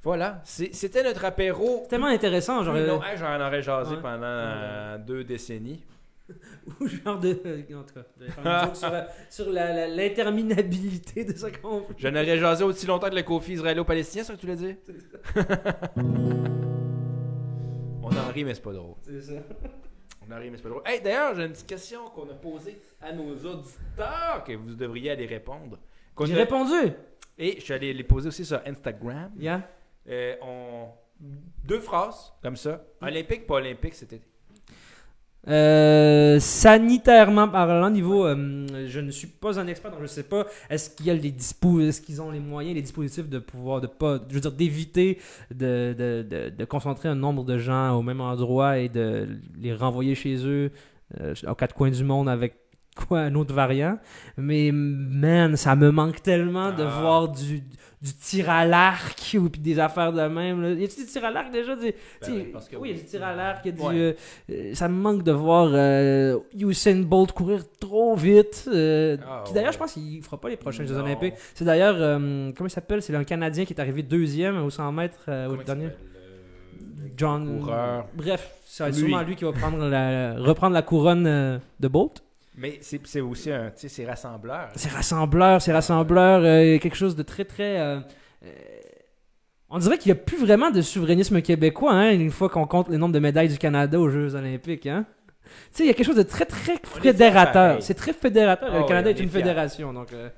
voilà, 0.03 0.41
c'était 0.43 1.03
notre 1.03 1.25
apéro. 1.25 1.81
C'est 1.83 1.89
tellement 1.89 2.07
intéressant, 2.07 2.63
genre, 2.63 2.73
Plus 2.73 2.83
euh. 2.83 2.99
Hey, 3.03 3.17
J'en 3.17 3.35
aurais 3.39 3.61
jasé 3.61 3.95
Ouais. 3.95 4.01
pendant 4.01 4.23
euh, 4.23 4.97
deux 4.97 5.23
décennies. 5.23 5.83
ou 6.79 6.87
genre 6.87 7.19
de. 7.19 7.31
En 7.75 7.83
tout 7.83 7.93
cas, 7.93 8.05
de 8.17 8.27
sur, 9.29 9.49
l'interminabilité 9.51 11.25
de 11.25 11.33
ce 11.35 11.47
qu'on 11.47 11.81
fait. 11.81 11.93
Je 11.97 12.07
n'aurais 12.07 12.37
jasé 12.37 12.63
aussi 12.63 12.85
longtemps 12.87 13.09
que 13.09 13.15
le 13.15 13.23
conflit 13.23 13.53
israélo-palestinien, 13.55 14.23
c'est 14.23 14.31
ça 14.31 14.35
que 14.37 14.41
tu 14.41 14.47
l'as 14.47 14.55
dit? 14.55 14.75
On 18.03 18.07
en 18.07 18.31
rit, 18.33 18.43
mais 18.43 18.53
c'est 18.53 18.61
pas 18.63 18.73
drôle. 18.73 18.95
C'est 19.03 19.21
ça. 19.21 19.33
On 20.27 20.33
en 20.33 20.37
rit, 20.39 20.49
mais 20.49 20.57
c'est 20.57 20.63
pas 20.63 20.69
drôle. 20.69 20.81
Hey, 20.85 21.01
d'ailleurs, 21.01 21.35
j'ai 21.35 21.43
une 21.45 21.51
petite 21.51 21.67
question 21.67 22.09
qu'on 22.15 22.23
a 22.29 22.33
posée 22.33 22.79
à 23.01 23.11
nos 23.13 23.33
auditeurs 23.35 24.43
que 24.45 24.53
vous 24.53 24.73
devriez 24.75 25.11
aller 25.11 25.25
répondre. 25.25 25.77
J'ai 26.23 26.33
a- 26.33 26.37
répondu. 26.37 26.93
Et 27.37 27.55
je 27.57 27.61
suis 27.63 27.73
allé 27.73 27.93
les 27.93 28.03
poser 28.03 28.27
aussi 28.27 28.45
sur 28.45 28.61
Instagram. 28.65 29.31
Yeah. 29.39 29.61
Euh, 30.09 30.35
on... 30.41 30.87
Deux 31.63 31.79
phrases, 31.79 32.33
comme 32.41 32.55
ça. 32.55 32.83
Olympique, 33.01 33.45
pas 33.45 33.55
olympique, 33.55 33.93
c'était. 33.93 34.21
Euh, 35.47 36.39
sanitairement 36.39 37.47
parlant, 37.47 37.89
niveau, 37.89 38.25
euh, 38.25 38.85
je 38.87 38.99
ne 38.99 39.09
suis 39.09 39.27
pas 39.27 39.59
un 39.59 39.65
expert, 39.65 39.91
donc 39.91 40.01
je 40.01 40.07
sais 40.07 40.23
pas. 40.23 40.45
Est-ce 40.69 40.91
qu'il 40.91 41.07
y 41.07 41.09
a 41.09 41.15
les 41.15 41.31
dispo, 41.31 41.79
est-ce 41.79 42.01
qu'ils 42.01 42.21
ont 42.21 42.29
les 42.29 42.39
moyens, 42.39 42.75
les 42.75 42.81
dispositifs 42.81 43.27
de 43.27 43.39
pouvoir, 43.39 43.81
de 43.81 43.87
pas, 43.87 44.19
je 44.29 44.35
veux 44.35 44.39
dire, 44.39 44.51
d'éviter 44.51 45.19
de, 45.49 45.95
de, 45.97 46.25
de, 46.29 46.49
de 46.49 46.65
concentrer 46.65 47.09
un 47.09 47.15
nombre 47.15 47.43
de 47.43 47.57
gens 47.57 47.97
au 47.97 48.03
même 48.03 48.21
endroit 48.21 48.77
et 48.77 48.89
de 48.89 49.27
les 49.59 49.73
renvoyer 49.73 50.13
chez 50.13 50.45
eux 50.45 50.71
euh, 51.19 51.33
aux 51.47 51.55
quatre 51.55 51.73
coins 51.73 51.89
du 51.89 52.03
monde 52.03 52.29
avec 52.29 52.53
quoi 53.07 53.19
un 53.21 53.35
autre 53.35 53.53
variant. 53.53 53.97
Mais 54.37 54.71
man, 54.73 55.55
ça 55.55 55.75
me 55.75 55.91
manque 55.91 56.21
tellement 56.21 56.71
de 56.71 56.83
Ah. 56.83 56.99
voir 57.01 57.27
du, 57.29 57.61
du 58.01 58.13
tir 58.15 58.49
à 58.49 58.65
l'arc 58.65 59.35
ou 59.39 59.49
puis 59.49 59.61
des 59.61 59.77
affaires 59.79 60.11
de 60.11 60.21
même. 60.21 60.61
Là. 60.61 60.71
Y 60.71 60.85
a-tu 60.85 61.01
du 61.01 61.05
tir 61.05 61.23
à 61.25 61.29
l'arc 61.31 61.51
déjà? 61.51 61.75
Des- 61.75 61.95
Ben 62.21 62.27
oui, 62.31 62.49
parce 62.51 62.67
que 62.67 62.75
oui, 62.77 62.89
il 62.89 62.95
y 62.95 62.99
a 62.99 63.01
du 63.03 63.07
tir 63.07 63.23
à 63.23 63.35
l'arc, 63.35 63.61
il 63.65 63.67
y 63.67 63.73
a 63.73 63.77
du. 63.77 63.81
Ouais. 63.81 63.95
euh, 63.95 64.13
euh, 64.51 64.73
ça 64.73 64.87
me 64.87 64.95
manque 64.99 65.23
de 65.23 65.31
voir 65.31 65.69
euh, 65.71 66.39
Usain 66.57 67.01
Bolt 67.01 67.31
courir 67.31 67.61
trop 67.79 68.15
vite. 68.15 68.65
euh, 68.73 69.17
Ah, 69.27 69.43
qui 69.45 69.53
d'ailleurs, 69.53 69.67
ouais. 69.69 69.73
je 69.73 69.77
pense 69.77 69.93
qu'il 69.93 70.21
fera 70.23 70.39
pas 70.39 70.49
les 70.49 70.57
prochains 70.57 70.85
Jeux. 70.85 70.95
Olympiques. 70.97 71.35
C'est 71.53 71.65
d'ailleurs, 71.65 71.95
euh, 71.99 72.51
comment 72.55 72.67
il 72.67 72.71
s'appelle? 72.71 73.01
C'est 73.01 73.15
un 73.15 73.23
Canadien 73.23 73.65
qui 73.65 73.73
est 73.73 73.79
arrivé 73.81 74.01
deuxième 74.03 74.57
au 74.63 74.69
100 74.69 74.91
mètres 74.91 75.29
au 75.49 75.55
dernier. 75.63 75.89
John. 77.17 77.59
coureur. 77.59 78.07
Bref, 78.15 78.51
c'est 78.65 78.91
sûrement 78.93 79.21
lui 79.21 79.35
qui 79.35 79.43
va 79.43 79.51
prendre 79.51 79.87
la, 79.87 80.33
reprendre 80.39 80.73
la 80.73 80.81
couronne 80.81 81.59
de 81.79 81.87
Bolt. 81.87 82.23
Mais 82.55 82.79
c'est 82.81 83.21
aussi 83.21 83.51
un. 83.51 83.71
Tu 83.71 83.81
sais, 83.81 83.89
c'est 83.89 84.05
rassembleur. 84.05 84.69
C'est 84.75 84.89
rassembleur, 84.89 85.61
c'est 85.61 85.71
rassembleur, 85.71 86.41
euh, 86.43 86.77
quelque 86.79 86.97
chose 86.97 87.15
de 87.15 87.23
très 87.23 87.45
très. 87.45 87.79
euh, 87.79 87.99
euh, 88.43 88.49
on 89.69 89.77
dirait 89.79 89.97
qu'il 89.97 90.11
n'y 90.11 90.19
a 90.19 90.21
plus 90.21 90.37
vraiment 90.37 90.69
de 90.69 90.81
souverainisme 90.81 91.41
québécois, 91.41 91.93
hein, 91.93 92.11
une 92.11 92.29
fois 92.29 92.49
qu'on 92.49 92.67
compte 92.67 92.89
le 92.89 92.97
nombre 92.97 93.13
de 93.13 93.19
médailles 93.19 93.47
du 93.47 93.57
Canada 93.57 93.97
aux 93.99 94.09
Jeux 94.09 94.35
Olympiques. 94.35 94.85
Hein. 94.85 95.05
Tu 95.45 95.49
sais, 95.71 95.83
il 95.83 95.87
y 95.87 95.89
a 95.89 95.93
quelque 95.93 96.05
chose 96.05 96.17
de 96.17 96.23
très 96.23 96.45
très 96.45 96.75
fédérateur. 96.83 97.81
C'est 97.81 97.93
très 97.93 98.11
fédérateur. 98.13 98.69
Ah 98.69 98.75
le 98.75 98.81
oui, 98.81 98.87
Canada 98.87 99.09
est 99.11 99.19
une 99.19 99.29
fédération, 99.29 99.93
donc. 99.93 100.11
euh, 100.11 100.29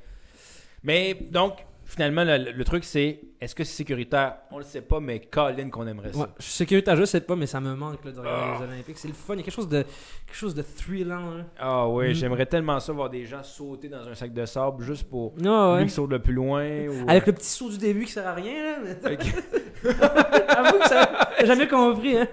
Mais 0.83 1.15
donc, 1.31 1.65
finalement, 1.93 2.23
le, 2.23 2.51
le 2.51 2.63
truc, 2.63 2.83
c'est 2.83 3.21
est-ce 3.39 3.53
que 3.55 3.63
c'est 3.63 3.75
sécuritaire? 3.75 4.35
On 4.51 4.57
le 4.57 4.63
sait 4.63 4.81
pas, 4.81 4.99
mais 4.99 5.19
Colin 5.19 5.69
qu'on 5.69 5.85
aimerait 5.85 6.13
ça. 6.13 6.19
ouais, 6.19 6.25
je 6.39 6.43
suis 6.43 6.53
sécuritaire, 6.53 6.95
je 6.95 7.03
sais 7.05 7.21
pas, 7.21 7.35
mais 7.35 7.45
ça 7.45 7.59
me 7.59 7.75
manque 7.75 8.03
là, 8.05 8.11
de 8.11 8.19
regarder 8.19 8.41
Ah. 8.55 8.57
les 8.65 8.73
Olympiques. 8.73 8.97
C'est 8.97 9.07
le 9.09 9.13
fun, 9.13 9.33
il 9.33 9.37
y 9.37 9.39
a 9.41 9.43
quelque 9.43 9.53
chose 9.53 9.67
de, 9.69 9.83
quelque 10.25 10.35
chose 10.35 10.55
de 10.55 10.61
thrillant. 10.61 11.17
hein. 11.39 11.45
Ah 11.59 11.87
oui, 11.87 12.09
Mm. 12.11 12.13
j'aimerais 12.13 12.45
tellement 12.45 12.79
ça 12.79 12.93
voir 12.93 13.09
des 13.09 13.25
gens 13.25 13.43
sauter 13.43 13.89
dans 13.89 14.07
un 14.07 14.15
sac 14.15 14.33
de 14.33 14.45
sable 14.45 14.83
juste 14.83 15.09
pour 15.09 15.33
Ah, 15.45 15.73
ouais. 15.73 15.79
lui 15.79 15.85
qui 15.87 15.93
saute 15.93 16.09
le 16.09 16.19
plus 16.19 16.33
loin. 16.33 16.63
ou- 16.87 17.05
Avec 17.09 17.27
le 17.27 17.33
petit 17.33 17.49
saut 17.49 17.69
du 17.69 17.77
début 17.77 18.05
qui 18.05 18.11
sert 18.11 18.27
à 18.27 18.33
rien, 18.33 18.53
là. 18.63 18.77
mais- 18.83 19.05
Avec- 19.05 19.21
Avoue 20.57 20.79
que 20.79 20.87
ça. 20.89 21.09
Jamais 21.43 21.67
compris, 21.67 22.17
hein. 22.17 22.27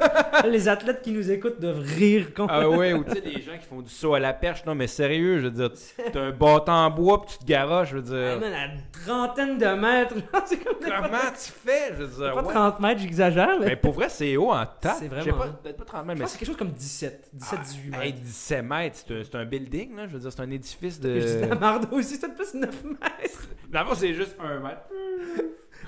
Les 0.48 0.68
athlètes 0.68 1.02
qui 1.02 1.12
nous 1.12 1.30
écoutent 1.30 1.60
doivent 1.60 1.80
rire 1.80 2.28
quand 2.34 2.46
Ah 2.48 2.68
ouais, 2.68 2.92
ou 2.94 3.04
tu 3.04 3.12
sais, 3.12 3.20
des 3.20 3.40
gens 3.42 3.56
qui 3.60 3.66
font 3.68 3.82
du 3.82 3.90
saut 3.90 4.14
à 4.14 4.20
la 4.20 4.32
perche. 4.32 4.64
Non, 4.64 4.74
mais 4.74 4.86
sérieux, 4.86 5.38
je 5.38 5.44
veux 5.44 5.50
dire, 5.50 5.70
t'as 6.12 6.20
un 6.20 6.30
bâton 6.30 6.72
en 6.72 6.90
bois 6.90 7.20
puis 7.22 7.32
tu 7.38 7.44
te 7.44 7.44
garoches, 7.50 7.90
je 7.90 7.98
veux 7.98 8.02
Ah, 8.26 8.38
dire. 8.38 8.40
man, 8.50 8.70
une 9.03 9.03
trentaine 9.04 9.58
de 9.58 9.66
mètres, 9.66 10.14
c'est 10.46 10.58
comme 10.62 10.76
Comment 10.80 11.18
tu 11.32 11.50
fais? 11.52 11.94
Je 11.96 12.02
veux 12.04 12.24
dire, 12.24 12.34
pas 12.34 12.42
ouais. 12.42 12.52
30 12.54 12.80
mètres, 12.80 13.00
j'exagère, 13.00 13.58
mais 13.60 13.66
Mais 13.66 13.76
pour 13.76 13.92
vrai, 13.92 14.08
c'est 14.08 14.36
haut 14.36 14.52
en 14.52 14.64
tas. 14.66 14.96
C'est 14.98 15.08
vraiment 15.08 15.38
pas, 15.38 15.48
peut-être 15.48 15.76
pas 15.76 15.84
30 15.84 16.06
mètres, 16.06 16.20
mais 16.20 16.26
c'est 16.26 16.38
quelque 16.38 16.48
chose 16.48 16.56
comme 16.56 16.72
17, 16.72 17.30
17, 17.32 17.60
18 17.60 17.90
mètres. 17.90 18.02
Hey, 18.02 18.12
17 18.12 18.64
mètres, 18.64 18.96
c'est 19.06 19.14
un, 19.14 19.22
c'est 19.24 19.34
un 19.36 19.44
building, 19.44 19.96
là. 19.96 20.06
Je 20.06 20.12
veux 20.14 20.20
dire, 20.20 20.32
c'est 20.32 20.40
un 20.42 20.50
édifice 20.50 21.00
de. 21.00 21.20
Je 21.20 21.26
dis 21.26 21.40
de 21.42 21.46
la 21.46 21.54
marde 21.54 21.86
aussi, 21.92 22.16
c'est 22.16 22.34
plus 22.34 22.54
9 22.54 22.84
mètres. 22.84 23.48
D'abord, 23.68 23.96
c'est 23.96 24.14
juste 24.14 24.36
un 24.40 24.60
mètre. 24.60 24.82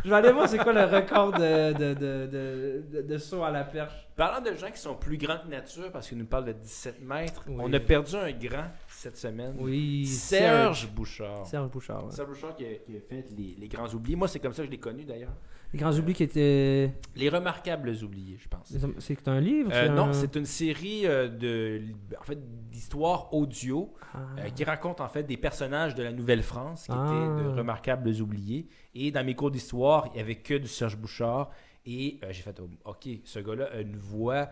Je 0.05 0.11
vais 0.11 0.17
aller 0.17 0.31
voir 0.31 0.49
c'est 0.49 0.59
quoi 0.59 0.73
le 0.73 0.85
record 0.85 1.33
de, 1.33 1.73
de, 1.73 1.95
de, 1.95 3.03
de, 3.03 3.19
saut 3.19 3.43
à 3.43 3.51
la 3.51 3.65
perche. 3.65 3.93
Parlant 4.15 4.41
de 4.41 4.55
gens 4.55 4.71
qui 4.71 4.79
sont 4.81 4.95
plus 4.95 5.17
grands 5.19 5.39
que 5.39 5.49
nature, 5.49 5.91
parce 5.91 6.09
qu'il 6.09 6.19
nous 6.19 6.27
parle 6.27 6.45
de 6.45 6.53
17 6.53 7.03
mètres, 7.03 7.43
Oui. 7.49 7.57
on 7.59 7.73
a 7.73 7.81
perdu 7.81 8.15
un 8.15 8.31
grand 8.31 8.67
cette 8.97 9.17
semaine. 9.17 9.55
Oui, 9.59 10.07
Serge 10.07 10.89
Bouchard. 10.91 11.47
Serge 11.47 11.71
Bouchard, 11.71 12.05
ouais. 12.07 12.11
Serge 12.13 12.29
Bouchard 12.29 12.57
qui 12.57 12.65
a, 12.65 12.75
qui 12.77 12.97
a 12.97 13.01
fait 13.01 13.27
les, 13.37 13.57
les 13.59 13.69
grands 13.69 13.89
oubliés. 13.89 14.17
Moi, 14.17 14.29
c'est 14.29 14.39
comme 14.41 14.53
ça 14.53 14.63
que 14.63 14.67
je 14.67 14.71
l'ai 14.71 14.79
connu 14.81 15.05
d'ailleurs. 15.05 15.35
Les 15.73 15.79
grands 15.81 15.93
oublis 15.99 16.15
qui 16.15 16.23
étaient. 16.23 16.93
Les 17.17 17.29
remarquables 17.29 17.91
oubliés, 18.03 18.37
je 18.41 18.49
pense. 18.49 18.73
C'est 18.99 19.29
un 19.29 19.41
livre 19.41 19.71
Euh, 19.73 19.87
c'est 19.87 19.93
Non, 19.93 20.05
un- 20.09 20.13
c'est 20.13 20.37
une 20.37 20.45
série 20.47 21.07
euh, 21.07 21.29
de, 21.29 21.83
en 22.21 22.23
fait, 22.23 22.39
d'histoires 22.71 23.35
audio 23.35 23.93
Ah. 24.15 24.19
euh, 24.39 24.49
qui 24.51 24.63
raconte 24.65 25.01
en 25.01 25.09
fait 25.09 25.25
des 25.25 25.37
personnages 25.37 25.95
de 25.95 26.03
la 26.05 26.13
Nouvelle-France 26.13 26.85
qui 26.85 26.93
Ah. 26.93 27.07
étaient 27.37 27.45
de 27.45 27.49
remarquables 27.59 28.09
oubliés. 28.23 28.69
Et 28.95 29.11
dans 29.11 29.25
mes 29.25 29.35
cours 29.35 29.51
d'histoire, 29.51 30.07
il 30.13 30.13
n'y 30.15 30.21
avait 30.21 30.37
que 30.37 30.55
du 30.55 30.69
Serge 30.69 30.97
Bouchard. 30.97 31.51
Et 31.85 32.19
euh, 32.23 32.29
j'ai 32.31 32.43
fait, 32.43 32.59
oh, 32.61 32.69
ok, 32.85 33.09
ce 33.25 33.39
gars-là 33.41 33.69
a 33.75 33.81
une 33.81 33.97
voix. 33.97 34.49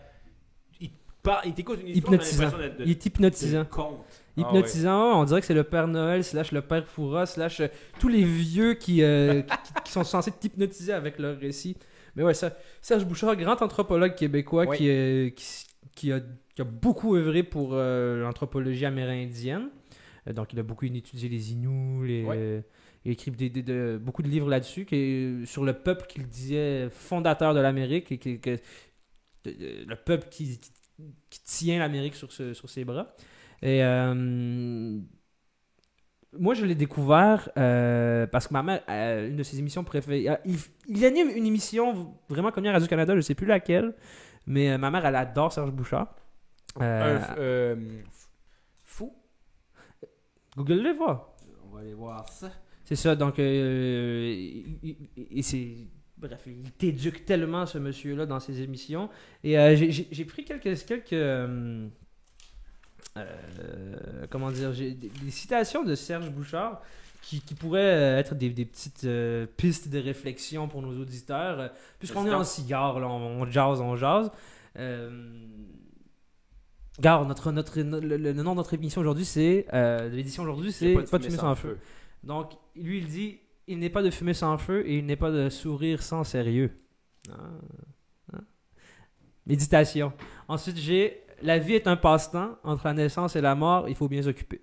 Il, 1.44 1.54
t'écoute 1.54 1.80
une 1.80 1.88
histoire, 1.88 2.14
Hypnotisant. 2.14 2.50
de- 2.58 2.72
Il 2.84 2.90
est 2.90 3.06
hypnotisant. 3.06 3.66
Ah 3.76 4.40
Hypnotisant, 4.40 5.20
on 5.20 5.24
dirait 5.24 5.40
que 5.40 5.46
c'est 5.46 5.54
le 5.54 5.64
Père 5.64 5.86
Noël, 5.88 6.24
slash 6.24 6.52
le 6.52 6.60
Père 6.60 6.86
Foura, 6.86 7.24
slash 7.24 7.60
euh, 7.60 7.68
tous 8.00 8.08
les 8.08 8.24
vieux 8.24 8.74
qui, 8.74 9.02
euh, 9.02 9.42
qui, 9.64 9.82
qui 9.84 9.92
sont 9.92 10.04
censés 10.04 10.32
t'hypnotiser 10.32 10.92
avec 10.92 11.18
leur 11.18 11.38
récit. 11.38 11.76
Mais 12.16 12.22
ouais, 12.24 12.34
ça, 12.34 12.56
Serge 12.82 13.04
Bouchard, 13.06 13.36
grand 13.36 13.60
anthropologue 13.62 14.14
québécois 14.14 14.66
Ouais. 14.66 14.76
qui, 14.76 14.88
euh, 14.90 15.30
qui, 15.30 15.64
qui 15.94 16.12
a, 16.12 16.20
qui 16.54 16.60
a 16.62 16.64
beaucoup 16.64 17.14
œuvré 17.16 17.42
pour 17.42 17.70
euh, 17.72 18.20
l'anthropologie 18.22 18.84
amérindienne. 18.86 19.68
Euh, 20.28 20.32
donc, 20.32 20.52
il 20.52 20.58
a 20.58 20.62
beaucoup 20.62 20.84
étudié 20.84 21.28
les 21.28 21.52
Inuits, 21.52 22.06
les, 22.08 22.24
Ouais. 22.24 22.36
euh, 22.36 22.60
il 23.04 23.10
a 23.10 23.12
écrit 23.12 23.30
des- 23.30 23.50
des- 23.50 23.62
de- 23.62 24.00
beaucoup 24.02 24.22
de 24.22 24.28
livres 24.28 24.48
là-dessus, 24.48 24.86
sur 25.46 25.64
le 25.64 25.72
peuple 25.74 26.06
qu'il 26.08 26.26
disait 26.26 26.88
fondateur 26.90 27.54
de 27.54 27.60
l'Amérique, 27.60 28.10
et 28.12 28.18
qui- 28.18 28.40
que- 28.40 28.58
le 29.44 29.94
peuple 29.94 30.28
qui, 30.30 30.58
qui, 31.30 31.42
tient 31.44 31.78
l'Amérique 31.78 32.14
sur, 32.14 32.32
ce- 32.32 32.54
sur 32.54 32.68
ses 32.70 32.84
bras. 32.84 33.14
Et 33.62 33.82
euh, 33.84 34.98
moi, 36.38 36.54
je 36.54 36.64
l'ai 36.64 36.74
découvert 36.74 37.48
euh, 37.56 38.26
parce 38.26 38.48
que 38.48 38.52
ma 38.52 38.62
mère, 38.62 38.82
euh, 38.88 39.28
une 39.28 39.36
de 39.36 39.42
ses 39.42 39.58
émissions 39.58 39.84
préférées. 39.84 40.26
il, 40.44 40.56
il 40.88 41.04
anime 41.04 41.28
une 41.30 41.46
émission 41.46 42.14
vraiment 42.28 42.50
connue 42.50 42.68
à 42.68 42.72
Radio-Canada, 42.72 43.14
je 43.16 43.20
sais 43.20 43.34
plus 43.34 43.46
laquelle, 43.46 43.94
mais 44.46 44.76
ma 44.78 44.90
mère, 44.90 45.06
elle 45.06 45.16
adore 45.16 45.52
Serge 45.52 45.70
Bouchard. 45.70 46.14
Un 46.80 47.76
fou. 48.82 49.14
Google 50.56 50.82
le 50.82 50.92
voir. 50.92 51.34
On 51.64 51.74
va 51.74 51.80
aller 51.80 51.94
voir 51.94 52.28
ça. 52.28 52.50
C'est 52.84 52.96
ça, 52.96 53.16
donc. 53.16 53.38
euh, 53.38 54.34
et 55.16 55.42
c'est. 55.42 55.76
Bref, 56.26 56.40
il 56.46 56.70
t'éduque 56.72 57.24
tellement, 57.26 57.66
ce 57.66 57.76
monsieur-là, 57.78 58.24
dans 58.26 58.40
ses 58.40 58.62
émissions. 58.62 59.10
Et 59.42 59.58
euh, 59.58 59.76
j'ai- 59.76 60.24
pris 60.24 60.44
quelques. 60.44 60.86
quelques 60.86 61.12
euh, 61.12 61.86
euh, 63.16 64.26
comment 64.30 64.50
dire 64.50 64.72
des, 64.72 64.92
des 64.92 65.30
citations 65.30 65.84
de 65.84 65.94
Serge 65.94 66.30
Bouchard 66.30 66.80
qui, 67.22 67.40
qui 67.40 67.54
pourraient 67.54 68.18
être 68.18 68.34
des, 68.34 68.50
des 68.50 68.64
petites 68.64 69.06
pistes 69.56 69.88
de 69.88 69.98
réflexion 69.98 70.66
pour 70.66 70.82
nos 70.82 70.98
auditeurs. 71.00 71.70
Puisqu'on 71.98 72.26
est 72.26 72.34
en 72.34 72.44
cigare, 72.44 72.98
là, 73.00 73.06
on, 73.08 73.42
on 73.42 73.50
jase, 73.50 73.80
on 73.80 73.96
jase. 73.96 74.30
Gare, 77.00 77.26
notre, 77.26 77.50
notre, 77.52 77.80
le, 77.80 78.32
nom 78.32 78.52
de 78.52 78.56
notre 78.56 78.74
émission 78.74 79.00
aujourd'hui, 79.00 79.24
c'est. 79.24 79.66
de 79.72 80.14
l'édition 80.14 80.42
aujourd'hui, 80.42 80.72
c'est 80.72 80.94
Pas 81.10 81.18
de 81.18 81.24
fumée 81.24 81.36
sans 81.36 81.54
feu. 81.54 81.78
Donc, 82.22 82.52
lui, 82.76 82.98
il 82.98 83.06
dit 83.06 83.38
il 83.66 83.78
n'est 83.78 83.90
pas 83.90 84.02
de 84.02 84.10
fumée 84.10 84.34
sans 84.34 84.58
feu 84.58 84.86
et 84.86 84.98
il 84.98 85.06
n'est 85.06 85.16
pas 85.16 85.30
de 85.30 85.48
sourire 85.48 86.02
sans 86.02 86.24
sérieux. 86.24 86.70
Ah, 87.30 87.34
ah. 88.32 88.38
Méditation. 89.46 90.12
Ensuite, 90.48 90.76
j'ai 90.78 91.20
la 91.42 91.58
vie 91.58 91.74
est 91.74 91.86
un 91.86 91.96
passe-temps. 91.96 92.56
Entre 92.64 92.86
la 92.86 92.94
naissance 92.94 93.36
et 93.36 93.40
la 93.40 93.54
mort, 93.54 93.88
il 93.88 93.94
faut 93.94 94.08
bien 94.08 94.22
s'occuper. 94.22 94.62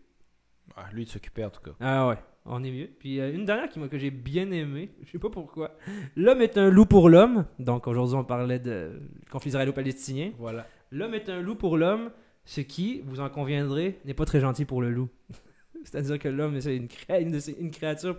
Ah, 0.76 0.86
lui, 0.94 1.06
de 1.06 1.10
s'occuper 1.10 1.46
en 1.46 1.50
tout 1.50 1.62
cas. 1.62 1.72
Ah 1.80 2.08
ouais, 2.08 2.18
on 2.46 2.64
est 2.64 2.72
mieux. 2.72 2.90
Puis 3.00 3.20
euh, 3.20 3.34
une 3.34 3.46
dernière 3.46 3.70
qui 3.70 3.80
m'a- 3.80 3.88
que 3.90 3.98
j'ai 3.98 4.10
bien 4.12 4.50
aimée, 4.52 4.92
je 5.04 5.12
sais 5.12 5.20
pas 5.20 5.30
pourquoi. 5.30 5.76
L'homme 6.16 6.42
est 6.42 6.58
un 6.58 6.70
loup 6.70 6.86
pour 6.86 7.10
l'homme. 7.10 7.46
Donc 7.60 7.88
aujourd'hui, 7.88 8.16
on 8.16 8.24
parlait 8.24 8.60
de 8.60 9.02
conflit 9.30 9.50
israélo-palestinien. 9.50 10.32
Voilà. 10.40 10.66
L'homme 10.92 11.14
est 11.14 11.30
un 11.30 11.42
loup 11.42 11.56
pour 11.56 11.78
l'homme, 11.78 12.10
ce 12.46 12.62
qui, 12.62 13.02
vous 13.06 13.20
en 13.20 13.30
conviendrez, 13.30 14.00
n'est 14.06 14.14
pas 14.14 14.26
très 14.26 14.40
gentil 14.40 14.66
pour 14.66 14.82
le 14.82 14.90
loup. 14.90 15.10
C'est-à-dire 15.84 16.18
que 16.20 16.30
l'homme, 16.30 16.60
c'est 16.62 16.76
une, 16.76 16.88
cré- 16.88 17.22
une 17.60 17.72
créature 17.72 18.18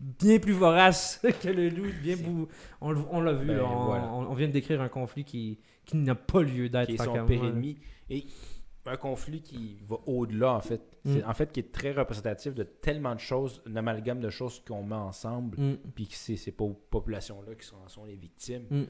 bien 0.00 0.38
plus 0.38 0.52
vorace 0.54 1.20
que 1.42 1.48
le 1.48 1.68
loup. 1.68 1.86
Bien 2.02 2.16
bou- 2.16 2.48
on, 2.80 3.20
l'a 3.20 3.32
vu, 3.32 3.46
Ben, 3.48 3.58
là, 3.58 3.64
on, 3.64 3.84
voilà. 3.84 4.04
on- 4.12 4.30
on 4.30 4.34
vient 4.34 4.48
de 4.48 4.52
décrire 4.52 4.80
un 4.80 4.88
conflit 4.88 5.24
qui, 5.24 5.58
qui 5.84 5.96
n'a 5.98 6.14
pas 6.14 6.42
lieu 6.42 6.68
d'être. 6.68 6.88
Qui 6.88 6.94
est 6.94 7.04
son 7.04 7.24
pire 7.26 7.44
ennemi. 7.44 7.76
Et 8.08 8.26
un 8.86 8.96
conflit 8.96 9.42
qui 9.42 9.78
va 9.88 9.96
au-delà, 10.06 10.54
en 10.54 10.60
fait. 10.60 10.80
C'est- 11.04 11.22
Mm. 11.24 11.28
En 11.30 11.34
fait, 11.34 11.52
qui 11.52 11.60
est 11.60 11.70
très 11.72 11.92
représentatif 11.92 12.54
de 12.54 12.62
tellement 12.62 13.14
de 13.14 13.20
choses, 13.20 13.62
un 13.66 13.76
amalgame 13.76 14.20
de 14.20 14.30
choses 14.30 14.62
qu'on 14.66 14.82
met 14.82 14.94
ensemble, 14.96 15.58
Mm. 15.60 15.74
puis 15.94 16.06
que 16.08 16.14
c'est 16.14 16.36
ces 16.36 16.50
pauvres 16.52 16.76
populations-là 16.90 17.54
qui 17.54 17.66
sont, 17.66 17.76
en 17.84 17.88
sont 17.88 18.04
les 18.04 18.16
victimes. 18.16 18.64
Mm. 18.70 18.82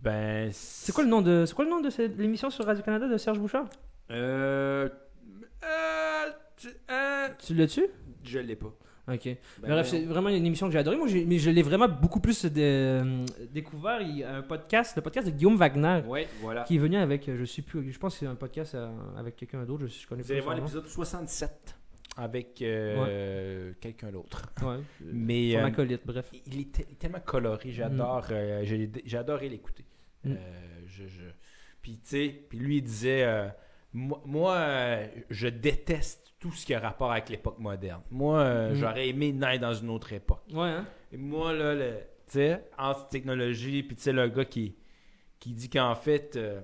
Ben. 0.00 0.50
C'est 0.52 0.92
quoi 0.92 1.04
le 1.04 1.10
nom 1.10 1.22
de, 1.22 1.44
c'est 1.46 1.54
quoi 1.54 1.64
le 1.64 1.70
nom 1.70 1.80
de 1.80 1.88
cette- 1.90 2.16
l'émission 2.18 2.50
sur 2.50 2.64
Radio-Canada 2.66 3.08
de 3.08 3.16
Serge 3.16 3.38
Bouchard? 3.38 3.68
Euh. 4.10 4.88
euh, 5.64 6.30
tu- 6.56 6.68
euh, 6.90 7.28
Tu 7.38 7.54
l'as-tu? 7.54 7.86
je 8.22 8.38
l'ai 8.38 8.56
pas. 8.56 8.72
Ok. 9.08 9.24
Ben, 9.62 9.68
Bref, 9.68 9.86
c'est 9.88 10.04
vraiment 10.04 10.30
une 10.30 10.44
émission 10.44 10.66
que 10.66 10.72
j'ai 10.72 10.78
adorée. 10.80 10.96
Moi, 10.96 11.06
mais 11.26 11.38
je 11.38 11.50
l'ai 11.50 11.62
vraiment 11.62 11.88
beaucoup 11.88 12.18
plus 12.18 12.44
dé- 12.46 12.60
euh, 12.62 13.24
découvert. 13.52 14.00
Il 14.02 14.18
y 14.18 14.24
a 14.24 14.34
un 14.36 14.42
podcast, 14.42 14.96
le 14.96 15.02
podcast 15.02 15.28
de 15.28 15.32
Guillaume 15.32 15.56
Wagner, 15.56 16.02
Ouais, 16.08 16.26
voilà. 16.40 16.64
qui 16.64 16.74
est 16.74 16.78
venu 16.78 16.96
avec, 16.96 17.28
euh, 17.28 17.36
je 17.38 17.44
sais 17.44 17.62
plus, 17.62 17.92
je 17.92 17.98
pense 17.98 18.14
que 18.14 18.20
c'est 18.20 18.26
un 18.26 18.34
podcast 18.34 18.74
euh, 18.74 18.88
avec 19.16 19.36
quelqu'un 19.36 19.64
d'autre, 19.64 19.86
je, 19.86 20.00
je 20.00 20.06
connais 20.08 20.22
Vous 20.22 20.32
allez 20.32 20.40
voir 20.40 20.56
l'épisode 20.56 20.88
67 20.88 21.76
avec 22.16 22.60
euh, 22.62 23.72
quelqu'un 23.80 24.10
d'autre. 24.10 24.42
Ouais. 24.62 24.78
Mais 25.04 25.52
Son 25.52 25.58
euh, 25.58 25.66
acolyte, 25.66 26.00
bref. 26.04 26.30
il 26.46 26.60
est 26.60 26.72
te- 26.74 26.94
tellement 26.94 27.20
coloré, 27.24 27.70
j'adore, 27.70 28.26
euh, 28.30 28.62
j'ai 28.64 28.90
j'ai 29.04 29.18
adoré 29.18 29.48
l'écouter. 29.48 29.84
Mm. 30.24 30.32
Euh, 30.32 30.36
je, 30.86 31.06
je- 31.06 31.22
Puis 31.80 31.92
tu 32.02 32.08
sais, 32.08 32.42
puis 32.48 32.58
lui 32.58 32.78
il 32.78 32.82
disait, 32.82 33.22
euh, 33.24 33.46
moi, 33.92 34.54
euh, 34.56 35.06
je 35.30 35.48
déteste 35.48 36.34
tout 36.38 36.52
ce 36.52 36.66
qui 36.66 36.74
a 36.74 36.80
rapport 36.80 37.10
avec 37.12 37.28
l'époque 37.30 37.58
moderne. 37.58 38.02
Moi, 38.10 38.38
euh, 38.40 38.72
Mm. 38.72 38.74
j'aurais 38.74 39.08
aimé 39.08 39.32
naître 39.32 39.60
dans 39.62 39.74
une 39.74 39.90
autre 39.90 40.12
époque. 40.12 40.42
Ouais, 40.52 40.68
hein? 40.68 40.86
Et 41.12 41.16
moi 41.16 41.52
là, 41.52 41.74
le- 41.74 41.98
tu 42.26 42.32
sais, 42.34 42.64
anti-technologie, 42.78 43.82
puis 43.82 43.96
tu 43.96 44.02
sais 44.02 44.12
le 44.12 44.28
gars 44.28 44.44
qui 44.44 44.76
qui 45.38 45.52
dit 45.52 45.68
qu'en 45.70 45.94
fait, 45.94 46.34
euh, 46.36 46.60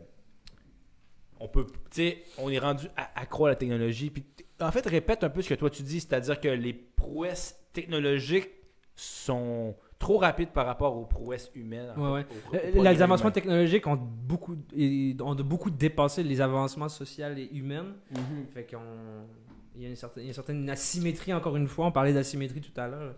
on 1.39 1.47
peut, 1.49 1.67
tu 1.67 1.73
sais, 1.91 2.23
on 2.39 2.51
est 2.51 2.59
rendu 2.59 2.87
à- 2.97 3.21
accro 3.21 3.47
à 3.47 3.51
la 3.51 3.57
technologie. 3.57 4.11
Puis 4.11 4.25
en 4.61 4.71
fait, 4.73 4.87
répète 4.87 5.25
un 5.25 5.31
peu 5.31 5.43
ce 5.43 5.49
que 5.49 5.55
toi 5.55 5.71
tu 5.71 5.83
dis, 5.83 6.01
c'est-à-dire 6.01 6.41
que 6.41 6.49
les 6.49 6.73
prouesses 6.73 7.59
technologiques 7.73 8.49
sont 8.97 9.77
trop 10.03 10.19
rapides 10.19 10.51
par 10.51 10.67
rapport 10.67 10.97
aux 10.97 11.07
prouesses 11.07 11.51
humaines. 11.55 11.93
Ouais, 11.97 12.11
ouais. 12.11 12.27
Euh, 12.55 12.83
Les 12.83 13.01
avancements 13.01 13.29
humain. 13.29 13.33
technologiques 13.33 13.87
ont 13.87 13.97
beaucoup, 13.97 14.55
ont 14.55 15.35
de 15.35 15.43
beaucoup 15.43 15.71
dépassé 15.71 16.25
les 16.25 16.41
avancements 16.41 16.89
sociaux 16.89 17.29
et 17.37 17.49
humains. 17.55 17.95
Mhm. 18.11 18.47
Fait 18.53 18.65
qu'on. 18.65 18.79
Il 19.75 19.83
y, 19.83 19.87
a 19.87 19.89
une 19.89 19.97
certaine, 19.97 20.25
il 20.25 20.27
y 20.27 20.29
a 20.29 20.33
une 20.33 20.35
certaine 20.35 20.69
asymétrie, 20.69 21.33
encore 21.33 21.57
une 21.57 21.67
fois. 21.67 21.87
On 21.87 21.93
parlait 21.93 22.13
d'asymétrie 22.13 22.61
tout 22.61 22.79
à 22.79 22.89
l'heure. 22.89 23.15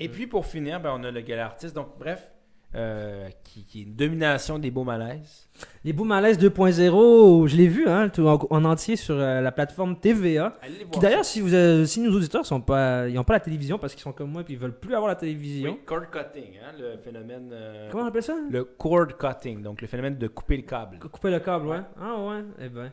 Et 0.00 0.08
puis 0.08 0.26
pour 0.26 0.44
finir, 0.44 0.80
ben, 0.80 0.92
on 0.92 1.04
a 1.04 1.10
le 1.12 1.20
gala 1.20 1.44
artiste. 1.44 1.74
Donc 1.74 1.90
bref, 1.98 2.33
euh, 2.74 3.28
qui, 3.44 3.64
qui 3.64 3.80
est 3.80 3.84
une 3.84 3.94
domination 3.94 4.58
des 4.58 4.70
beaux 4.70 4.84
malaises. 4.84 5.48
Les 5.84 5.92
Beaux 5.92 6.04
Malaises 6.04 6.38
2.0, 6.38 7.46
je 7.46 7.56
l'ai 7.56 7.68
vu 7.68 7.86
hein, 7.86 8.08
tout 8.08 8.26
en, 8.26 8.44
en 8.50 8.64
entier 8.64 8.96
sur 8.96 9.14
euh, 9.14 9.40
la 9.40 9.52
plateforme 9.52 9.96
TVA. 10.00 10.58
Qui 10.90 10.98
d'ailleurs, 10.98 11.24
si, 11.24 11.40
vous, 11.40 11.54
euh, 11.54 11.84
si 11.84 12.00
nos 12.00 12.10
auditeurs 12.16 12.44
sont 12.44 12.60
pas, 12.60 13.06
ils 13.08 13.14
n'ont 13.14 13.22
pas 13.22 13.34
la 13.34 13.40
télévision 13.40 13.78
parce 13.78 13.94
qu'ils 13.94 14.02
sont 14.02 14.12
comme 14.12 14.32
moi 14.32 14.42
et 14.42 14.52
ils 14.52 14.58
veulent 14.58 14.76
plus 14.76 14.94
avoir 14.94 15.08
la 15.08 15.14
télévision. 15.14 15.72
Oui, 15.72 15.80
cord 15.86 16.10
cutting, 16.10 16.58
hein, 16.58 16.72
le 16.78 16.96
phénomène. 16.98 17.54
Comment 17.92 18.04
on 18.04 18.06
appelle 18.08 18.22
ça? 18.24 18.36
Le 18.50 18.64
cord 18.64 19.16
cutting, 19.16 19.62
donc 19.62 19.80
le 19.80 19.86
phénomène 19.86 20.18
de 20.18 20.26
couper 20.26 20.56
le 20.56 20.62
câble. 20.64 20.98
Couper 20.98 21.30
le 21.30 21.38
câble, 21.38 21.66
ouais. 21.68 21.76
Ouais. 21.76 21.82
Ah 22.00 22.20
ouais, 22.20 22.44
eh 22.60 22.68
ben. 22.68 22.90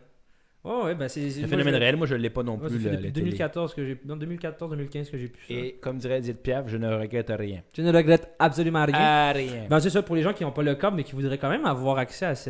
Ouais, 0.63 0.83
ouais, 0.83 0.95
ben 0.95 1.07
c'est. 1.07 1.21
Le 1.21 1.47
phénomène 1.47 1.73
réel, 1.75 1.95
moi 1.97 2.05
je 2.05 2.13
ne 2.15 2.19
l'ai 2.19 2.29
pas 2.29 2.43
non 2.43 2.57
plus. 2.57 2.69
la- 2.69 2.75
depuis 2.75 2.85
la 2.91 2.97
télé. 2.97 3.11
2014 3.11 3.73
que 3.73 3.83
j'ai. 3.85 3.99
Non, 4.05 4.15
2014-2015 4.15 5.09
que 5.09 5.17
j'ai 5.17 5.27
pu 5.27 5.39
ça. 5.47 5.53
Et 5.53 5.73
comme 5.81 5.97
dirait 5.97 6.19
Edith 6.19 6.37
Piaf, 6.43 6.67
je 6.67 6.77
ne 6.77 6.87
regrette 6.93 7.31
rien. 7.35 7.61
Je 7.75 7.81
ne 7.81 7.91
regrette 7.91 8.29
absolument 8.37 8.85
rien. 8.85 8.95
Ah, 8.97 9.31
rien. 9.33 9.65
Ben, 9.69 9.79
c'est 9.79 9.89
ça 9.89 10.03
pour 10.03 10.15
les 10.15 10.21
gens 10.21 10.33
qui 10.33 10.43
n'ont 10.43 10.51
pas 10.51 10.61
le 10.63 10.75
câble 10.75 10.97
mais 10.97 11.03
qui 11.03 11.13
voudraient 11.15 11.39
quand 11.39 11.49
même 11.49 11.65
avoir 11.65 11.97
accès 11.97 12.25
à, 12.27 12.35
ce, 12.35 12.49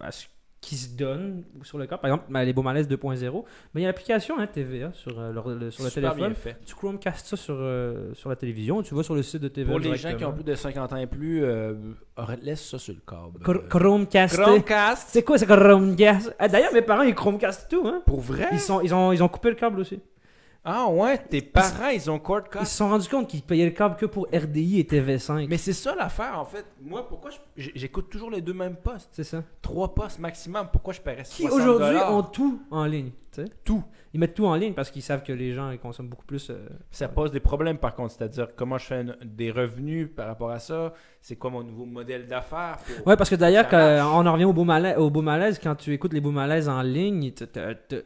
à 0.00 0.10
ce 0.10 0.26
qui 0.60 0.74
se 0.76 0.96
donne 0.96 1.44
sur 1.62 1.78
le 1.78 1.86
câble. 1.86 2.00
Par 2.02 2.10
exemple, 2.10 2.24
les 2.44 2.52
Beaux 2.52 2.62
Malaises 2.62 2.88
2.0. 2.88 3.44
Mais 3.74 3.80
il 3.80 3.82
y 3.82 3.86
a 3.86 3.88
l'application 3.88 4.38
hein, 4.40 4.46
TVA 4.48 4.92
sur, 4.92 5.18
euh, 5.18 5.32
leur- 5.32 5.48
le, 5.48 5.70
sur 5.70 5.84
le 5.84 5.88
Super 5.90 6.12
téléphone. 6.14 6.32
bien 6.32 6.40
fait. 6.40 6.56
Tu 6.66 6.74
Chromecast 6.74 7.26
ça 7.26 7.36
sur, 7.36 7.54
euh, 7.56 8.12
sur 8.14 8.28
la 8.28 8.34
télévision. 8.34 8.82
Tu 8.82 8.92
vas 8.94 9.04
sur 9.04 9.14
le 9.14 9.22
site 9.22 9.40
de 9.40 9.48
TVA. 9.48 9.70
Pour 9.70 9.78
les 9.78 9.94
gens 9.94 10.16
qui 10.16 10.24
ont 10.24 10.32
plus 10.32 10.42
de 10.44 10.54
50 10.56 10.92
ans 10.92 10.96
et 10.96 11.06
plus, 11.06 11.44
euh, 11.44 11.74
laisse 12.42 12.68
ça 12.70 12.78
sur 12.78 12.92
le 12.92 13.00
câble. 13.08 13.38
Chr- 13.44 13.68
Chromecast. 13.68 14.36
Chromecast. 14.40 15.08
C'est 15.10 15.22
quoi, 15.22 15.38
c'est 15.38 15.46
Chromecast? 15.46 16.34
Ah, 16.40 16.48
D'ailleurs, 16.48 16.72
mes 16.72 16.82
parents, 16.82 17.02
ils 17.02 17.14
Chromecast 17.14 17.70
tout. 17.70 17.86
Hein? 17.86 18.02
Pour 18.04 18.20
vrai? 18.20 18.48
Ils, 18.52 18.58
sont, 18.60 18.80
ils, 18.80 18.92
ont, 18.92 19.12
ils 19.12 19.22
ont 19.22 19.28
coupé 19.28 19.50
le 19.50 19.54
câble 19.56 19.78
aussi. 19.78 20.00
Ah 20.70 20.86
ouais, 20.90 21.16
tes 21.16 21.40
parents, 21.40 21.88
ils 21.88 22.10
ont 22.10 22.18
cord 22.18 22.42
Ils 22.60 22.66
se 22.66 22.76
sont 22.76 22.90
rendus 22.90 23.08
compte 23.08 23.26
qu'ils 23.28 23.40
payaient 23.40 23.64
le 23.64 23.70
câble 23.70 23.96
que 23.96 24.04
pour 24.04 24.26
RDI 24.34 24.80
et 24.80 24.84
TV5. 24.84 25.46
Mais 25.48 25.56
c'est 25.56 25.72
ça 25.72 25.94
l'affaire, 25.94 26.38
en 26.38 26.44
fait. 26.44 26.66
Moi, 26.82 27.08
pourquoi 27.08 27.30
je- 27.56 27.70
j'écoute 27.74 28.10
toujours 28.10 28.30
les 28.30 28.42
deux 28.42 28.52
mêmes 28.52 28.76
postes? 28.76 29.08
C'est 29.12 29.24
ça. 29.24 29.42
Trois 29.62 29.94
postes 29.94 30.18
maximum. 30.18 30.68
Pourquoi 30.70 30.92
je 30.92 31.00
paierais 31.00 31.24
60 31.24 31.36
Qui 31.36 31.46
aujourd'hui 31.56 31.96
ont 32.10 32.22
tout 32.22 32.60
en 32.70 32.84
ligne. 32.84 33.12
tu 33.32 33.42
sais? 33.42 33.48
Tout. 33.64 33.82
Ils 34.12 34.20
mettent 34.20 34.34
tout 34.34 34.44
en 34.44 34.54
ligne 34.56 34.74
parce 34.74 34.90
qu'ils 34.90 35.00
savent 35.02 35.22
que 35.22 35.32
les 35.32 35.54
gens 35.54 35.70
ils 35.70 35.78
consomment 35.78 36.08
beaucoup 36.08 36.26
plus. 36.26 36.50
euh, 36.50 36.68
Ça 36.90 37.08
pose 37.08 37.32
des 37.32 37.40
problèmes, 37.40 37.78
par 37.78 37.94
contre. 37.94 38.12
C'est-à-dire, 38.12 38.48
comment 38.54 38.76
je 38.76 38.84
fais 38.84 39.06
des 39.24 39.50
revenus 39.50 40.10
par 40.14 40.26
rapport 40.26 40.50
à 40.50 40.58
ça? 40.58 40.92
C'est 41.22 41.36
quoi 41.36 41.48
mon 41.50 41.62
nouveau 41.62 41.86
modèle 41.86 42.26
d'affaires? 42.26 42.76
pour- 42.86 43.06
Ouais, 43.06 43.16
parce 43.16 43.30
que 43.30 43.36
d'ailleurs, 43.36 43.64
Ça 43.64 43.70
quand 43.70 43.78
marche. 43.78 44.14
on 44.16 44.26
en 44.26 44.32
revient 44.34 44.44
au 44.44 44.52
beau, 44.52 44.64
malaise, 44.64 44.98
au 44.98 45.08
beau 45.08 45.22
malaise, 45.22 45.58
quand 45.62 45.76
tu 45.76 45.94
écoutes 45.94 46.12
les 46.12 46.20
beaux 46.20 46.30
malaises 46.30 46.68
en 46.68 46.82
ligne, 46.82 47.32
tu- 47.32 47.46
tu- 47.46 47.60
tu- 47.88 48.02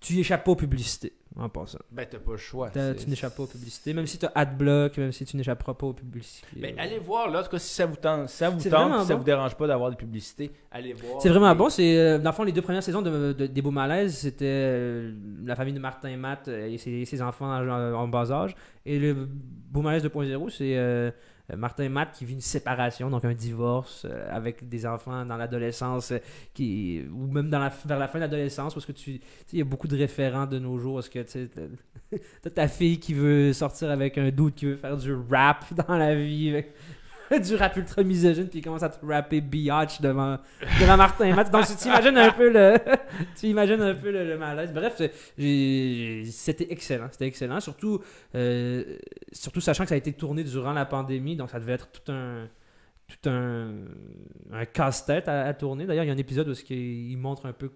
tu 0.00 0.18
échappes 0.20 0.44
pas 0.44 0.52
aux 0.52 0.56
publicités 0.56 1.12
en 1.36 1.48
passant. 1.48 1.78
Ben, 1.90 2.06
t'as 2.10 2.18
pas 2.18 2.32
le 2.32 2.36
choix. 2.36 2.70
T'as- 2.70 2.94
Tu 2.94 3.08
n'échappes 3.08 3.34
pas 3.36 3.44
aux 3.44 3.46
publicités, 3.46 3.92
même 3.94 4.06
si 4.06 4.18
tu 4.18 4.26
as 4.26 4.32
adblock, 4.34 4.96
même 4.98 5.12
si 5.12 5.24
tu 5.24 5.36
n'échapperas 5.36 5.74
pas 5.74 5.86
aux 5.86 5.92
publicités. 5.92 6.46
Mais 6.56 6.74
allez 6.78 6.98
voir, 6.98 7.30
là, 7.30 7.40
en 7.40 7.42
tout 7.42 7.50
cas, 7.50 7.58
si 7.58 7.74
ça 7.74 7.86
vous 7.86 7.96
tente, 7.96 8.28
si 8.28 8.36
ça 8.36 8.50
vous 8.50 8.60
tente, 8.68 9.00
si 9.02 9.06
ça 9.08 9.14
vous 9.14 9.24
dérange 9.24 9.56
pas 9.56 9.66
d'avoir 9.66 9.90
des 9.90 9.96
publicités, 9.96 10.50
allez 10.70 10.92
voir. 10.92 11.20
C'est 11.22 11.28
vraiment 11.30 11.52
Et- 11.52 11.56
bon. 11.56 11.68
C'est 11.70 11.96
euh, 11.98 12.18
dans 12.18 12.30
le 12.30 12.34
fond 12.34 12.44
les 12.44 12.52
deux 12.52 12.62
premières 12.62 12.82
saisons 12.82 13.02
de, 13.02 13.32
de- 13.32 13.46
des 13.46 13.62
Beaux 13.62 13.70
Malaises, 13.70 14.16
c'était 14.18 14.44
euh, 14.46 15.12
la 15.44 15.56
famille 15.56 15.74
de 15.74 15.78
Martin 15.80 16.08
et 16.10 16.16
Matt 16.16 16.48
euh, 16.48 16.66
et 16.68 16.76
ses, 16.78 17.04
ses 17.04 17.22
enfants 17.22 17.46
en, 17.50 17.68
en 17.94 18.08
bas 18.08 18.30
âge. 18.30 18.54
Et 18.84 18.98
le 18.98 19.14
Beau 19.14 19.80
Malaise 19.82 20.04
2.0, 20.04 20.50
c'est 20.50 20.76
euh, 20.76 21.10
Martin 21.56 21.84
et 21.84 21.88
Matt 21.88 22.12
qui 22.12 22.24
vit 22.24 22.34
une 22.34 22.40
séparation, 22.40 23.10
donc 23.10 23.24
un 23.24 23.34
divorce 23.34 24.06
euh, 24.08 24.26
avec 24.30 24.68
des 24.68 24.86
enfants 24.86 25.24
dans 25.26 25.36
l'adolescence, 25.36 26.12
euh, 26.12 26.18
qui 26.54 27.02
ou 27.12 27.26
même 27.26 27.50
dans 27.50 27.58
la, 27.58 27.70
vers 27.84 27.98
la 27.98 28.08
fin 28.08 28.18
de 28.18 28.24
l'adolescence, 28.24 28.72
parce 28.74 28.86
que 28.86 28.92
tu, 28.92 29.18
tu 29.18 29.18
sais, 29.18 29.22
il 29.52 29.58
y 29.58 29.62
a 29.62 29.64
beaucoup 29.64 29.88
de 29.88 29.96
référents 29.96 30.46
de 30.46 30.58
nos 30.58 30.78
jours. 30.78 30.94
Parce 30.96 31.08
que 31.08 31.21
tu 31.24 31.48
t'as- 31.48 32.18
t'as 32.42 32.50
ta 32.50 32.68
fille 32.68 32.98
qui 32.98 33.14
veut 33.14 33.52
sortir 33.52 33.90
avec 33.90 34.18
un 34.18 34.30
doute 34.30 34.54
qui 34.54 34.66
veut 34.66 34.76
faire 34.76 34.96
du 34.96 35.14
rap 35.30 35.64
dans 35.86 35.96
la 35.96 36.14
vie. 36.14 36.64
du 37.42 37.54
rap 37.56 37.76
ultra 37.76 38.02
misogyne, 38.02 38.48
puis 38.48 38.58
il 38.58 38.62
commence 38.62 38.82
à 38.82 38.88
te 38.88 39.04
rapper 39.04 39.40
biatch 39.40 40.00
devant, 40.00 40.38
devant 40.80 40.96
Martin. 40.96 41.34
Donc, 41.50 41.64
tu 41.66 41.88
imagines 41.88 42.16
un 42.18 42.30
peu 42.30 42.52
le, 42.52 42.74
tu 43.38 43.46
imagines 43.46 43.80
un 43.80 43.94
peu 43.94 44.10
le, 44.10 44.36
malaise. 44.36 44.72
Bref, 44.72 44.96
c'était 44.96 46.66
excellent. 46.70 47.08
C'était 47.10 47.26
excellent. 47.26 47.60
Surtout, 47.60 48.00
euh, 48.34 48.98
surtout 49.32 49.60
sachant 49.60 49.84
que 49.84 49.88
ça 49.88 49.94
a 49.94 49.98
été 49.98 50.12
tourné 50.12 50.44
durant 50.44 50.72
la 50.72 50.84
pandémie, 50.84 51.36
donc 51.36 51.50
ça 51.50 51.58
devait 51.58 51.72
être 51.72 51.90
tout 51.90 52.12
un 52.12 52.48
tout 53.08 53.28
un, 53.28 54.64
casse-tête 54.72 55.28
à, 55.28 55.42
à 55.42 55.54
tourner. 55.54 55.84
D'ailleurs, 55.86 56.04
il 56.04 56.08
y 56.08 56.10
a 56.10 56.14
un 56.14 56.18
épisode 56.18 56.48
où 56.48 56.54
il 56.70 57.16
montre 57.16 57.44
un 57.44 57.52
peu 57.52 57.70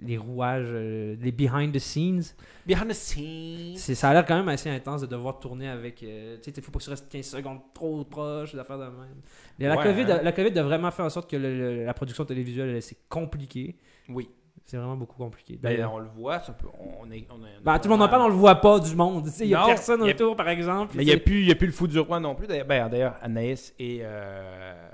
les 0.00 0.18
rouages, 0.18 0.66
euh, 0.68 1.16
les 1.20 1.32
behind 1.32 1.72
the 1.72 1.78
scenes. 1.78 2.22
Behind 2.66 2.88
the 2.88 2.92
scenes. 2.92 3.76
C'est, 3.76 3.94
ça 3.94 4.10
a 4.10 4.12
l'air 4.14 4.24
quand 4.26 4.36
même 4.36 4.48
assez 4.48 4.68
intense 4.68 5.00
de 5.02 5.06
devoir 5.06 5.38
tourner 5.38 5.68
avec. 5.68 6.02
euh, 6.02 6.36
tu 6.42 6.50
sais, 6.50 6.56
il 6.56 6.62
faut 6.62 6.72
pas 6.72 6.78
que 6.80 6.84
tu 6.84 6.90
restes 6.90 7.08
15 7.10 7.24
secondes 7.24 7.60
trop 7.72 8.04
proche, 8.04 8.52
des 8.52 8.58
affaires 8.58 8.78
de 8.78 8.84
même. 8.84 9.20
Mais 9.58 9.68
la, 9.68 9.76
Ouais, 9.76 9.82
COVID, 9.84 10.02
hein. 10.02 10.16
a- 10.18 10.22
la 10.22 10.32
COVID 10.32 10.58
a 10.58 10.62
vraiment 10.64 10.90
fait 10.90 11.02
en 11.02 11.10
sorte 11.10 11.30
que 11.30 11.36
le- 11.36 11.56
le- 11.76 11.84
la 11.84 11.94
production 11.94 12.24
télévisuelle, 12.24 12.82
c'est 12.82 12.98
compliqué. 13.08 13.76
Oui. 14.08 14.28
C'est 14.66 14.78
vraiment 14.78 14.96
beaucoup 14.96 15.16
compliqué. 15.18 15.58
Ben, 15.62 15.70
D'ailleurs. 15.74 15.92
on 15.92 15.98
le 15.98 16.08
voit, 16.08 16.40
ça 16.40 16.52
peut, 16.54 16.66
on 16.98 17.10
est, 17.10 17.26
on 17.30 17.44
est- 17.44 17.62
Ben, 17.62 17.78
tout 17.78 17.84
le 17.88 17.90
monde 17.90 18.02
en 18.02 18.08
parle, 18.08 18.22
on 18.22 18.28
le 18.28 18.34
voit 18.34 18.54
pas 18.54 18.80
du 18.80 18.94
monde. 18.96 19.28
Il 19.40 19.46
y 19.48 19.54
a 19.54 19.62
personne 19.66 20.02
y 20.04 20.08
a- 20.10 20.14
autour, 20.14 20.34
par 20.36 20.48
exemple. 20.48 20.94
Mais 20.96 21.02
il 21.02 21.06
n'y 21.06 21.12
a, 21.12 21.16
a 21.16 21.54
plus 21.54 21.66
le 21.66 21.72
fou 21.72 21.86
du 21.86 21.98
roi 21.98 22.18
non 22.18 22.34
plus. 22.34 22.46
D'ailleurs, 22.46 22.66
ben, 22.66 23.12
Anaïs 23.20 23.74
et. 23.78 24.00
euh, 24.02 24.88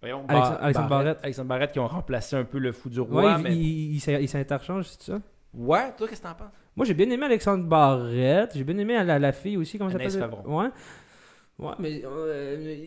voyons, 0.00 0.24
Alexandre- 0.28 0.50
Bar- 0.50 0.62
Alexandre 0.62 0.88
Barrette. 0.88 1.18
Alexandre 1.22 1.48
Barrette 1.48 1.72
qui 1.72 1.78
ont 1.78 1.86
remplacé 1.88 2.36
un 2.36 2.44
peu 2.44 2.58
le 2.58 2.72
fou 2.72 2.88
du 2.88 3.00
roi. 3.00 3.36
Ouais, 3.36 3.42
mais... 3.42 3.52
il, 3.56 3.62
il, 3.62 3.94
il 3.94 4.00
s'in- 4.00 4.18
il 4.18 4.28
s'interchange, 4.28 4.86
c'est 4.86 5.02
ça? 5.12 5.20
Ouais, 5.54 5.92
toi, 5.96 6.06
qu'est-ce 6.08 6.20
que 6.22 6.26
t'en 6.26 6.34
penses? 6.34 6.48
Moi, 6.76 6.84
j'ai 6.84 6.94
bien 6.94 7.08
aimé 7.08 7.24
Alexandre 7.26 7.64
Barrette. 7.64 8.52
J'ai 8.54 8.64
bien 8.64 8.76
aimé 8.76 9.02
la, 9.02 9.18
la 9.18 9.32
fille 9.32 9.56
aussi, 9.56 9.78
comment 9.78 9.90
ça 9.90 9.98
s'appelle? 9.98 10.10
Favron. 10.20 10.62
Ouais. 10.62 10.68
Ouais, 11.58 11.72
mais 11.78 12.02
euh, 12.04 12.84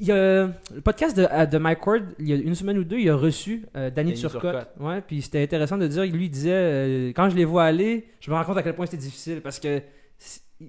il 0.00 0.10
a 0.10 0.46
le 0.46 0.80
podcast 0.82 1.14
de, 1.14 1.26
de 1.50 1.58
Mike 1.58 1.86
Ward, 1.86 2.02
il 2.18 2.28
y 2.28 2.32
a 2.32 2.36
une 2.36 2.54
semaine 2.54 2.78
ou 2.78 2.84
deux, 2.84 2.98
il 2.98 3.10
a 3.10 3.14
reçu 3.14 3.66
euh, 3.76 3.90
Danny 3.90 4.12
Danny 4.12 4.20
Turcotte. 4.22 4.40
Turcotte. 4.40 4.68
Ouais, 4.80 5.02
puis 5.02 5.20
c'était 5.20 5.42
intéressant 5.42 5.76
de 5.76 5.86
dire, 5.86 6.04
lui 6.04 6.24
il 6.24 6.30
disait, 6.30 6.50
euh, 6.50 7.08
quand 7.08 7.28
je 7.28 7.36
les 7.36 7.44
vois 7.44 7.64
aller, 7.64 8.06
je 8.20 8.30
me 8.30 8.36
rends 8.36 8.44
compte 8.44 8.56
à 8.56 8.62
quel 8.62 8.74
point 8.74 8.86
c'était 8.86 8.96
difficile 9.02 9.42
parce 9.42 9.60
que 9.60 9.82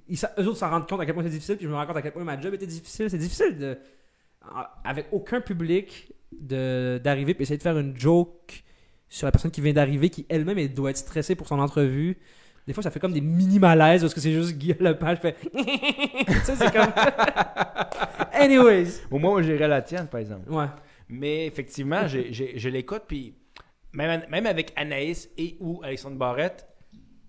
ils, 0.09 0.19
eux 0.39 0.47
autres 0.47 0.57
s'en 0.57 0.69
rendent 0.69 0.89
compte 0.89 0.99
à 0.99 1.05
quel 1.05 1.13
point 1.13 1.23
c'est 1.23 1.29
difficile, 1.29 1.55
puis 1.55 1.65
je 1.67 1.71
me 1.71 1.75
rends 1.75 1.85
compte 1.85 1.95
à 1.95 2.01
quel 2.01 2.11
point 2.11 2.25
ma 2.25 2.37
job 2.37 2.53
était 2.53 2.67
difficile. 2.67 3.09
C'est 3.09 3.17
difficile 3.17 3.57
de, 3.57 3.77
avec 4.83 5.07
aucun 5.11 5.41
public 5.41 6.13
d'arriver 6.31 7.33
puis 7.33 7.43
essayer 7.43 7.57
de 7.57 7.63
faire 7.63 7.77
une 7.77 7.97
joke 7.97 8.63
sur 9.09 9.25
la 9.27 9.31
personne 9.31 9.51
qui 9.51 9.61
vient 9.61 9.73
d'arriver, 9.73 10.09
qui 10.09 10.25
elle-même 10.29 10.57
elle 10.57 10.73
doit 10.73 10.89
être 10.91 10.97
stressée 10.97 11.35
pour 11.35 11.47
son 11.47 11.59
entrevue. 11.59 12.17
Des 12.67 12.73
fois, 12.73 12.83
ça 12.83 12.91
fait 12.91 12.99
comme 12.99 13.11
des 13.13 13.21
mini 13.21 13.59
malaises 13.59 14.01
parce 14.01 14.13
que 14.13 14.19
c'est 14.21 14.31
juste 14.31 14.55
Guy 14.57 14.75
Lepage 14.79 15.17
fait. 15.19 15.35
sais, 16.45 16.55
c'est 16.55 16.71
comme. 16.71 16.91
Anyways. 18.33 19.01
Au 19.09 19.17
moins, 19.17 19.31
moi, 19.31 19.41
j'irais 19.41 19.67
la 19.67 19.81
tienne, 19.81 20.07
par 20.07 20.19
exemple. 20.19 20.49
Ouais. 20.49 20.67
Mais 21.09 21.45
effectivement, 21.47 22.07
j'ai- 22.07 22.31
j'ai- 22.31 22.57
je 22.57 22.69
l'écoute, 22.69 23.03
puis 23.07 23.33
même, 23.93 24.23
même 24.29 24.45
avec 24.45 24.71
Anaïs 24.75 25.29
et 25.37 25.57
ou 25.59 25.81
Alexandre 25.83 26.17
Barrette, 26.17 26.65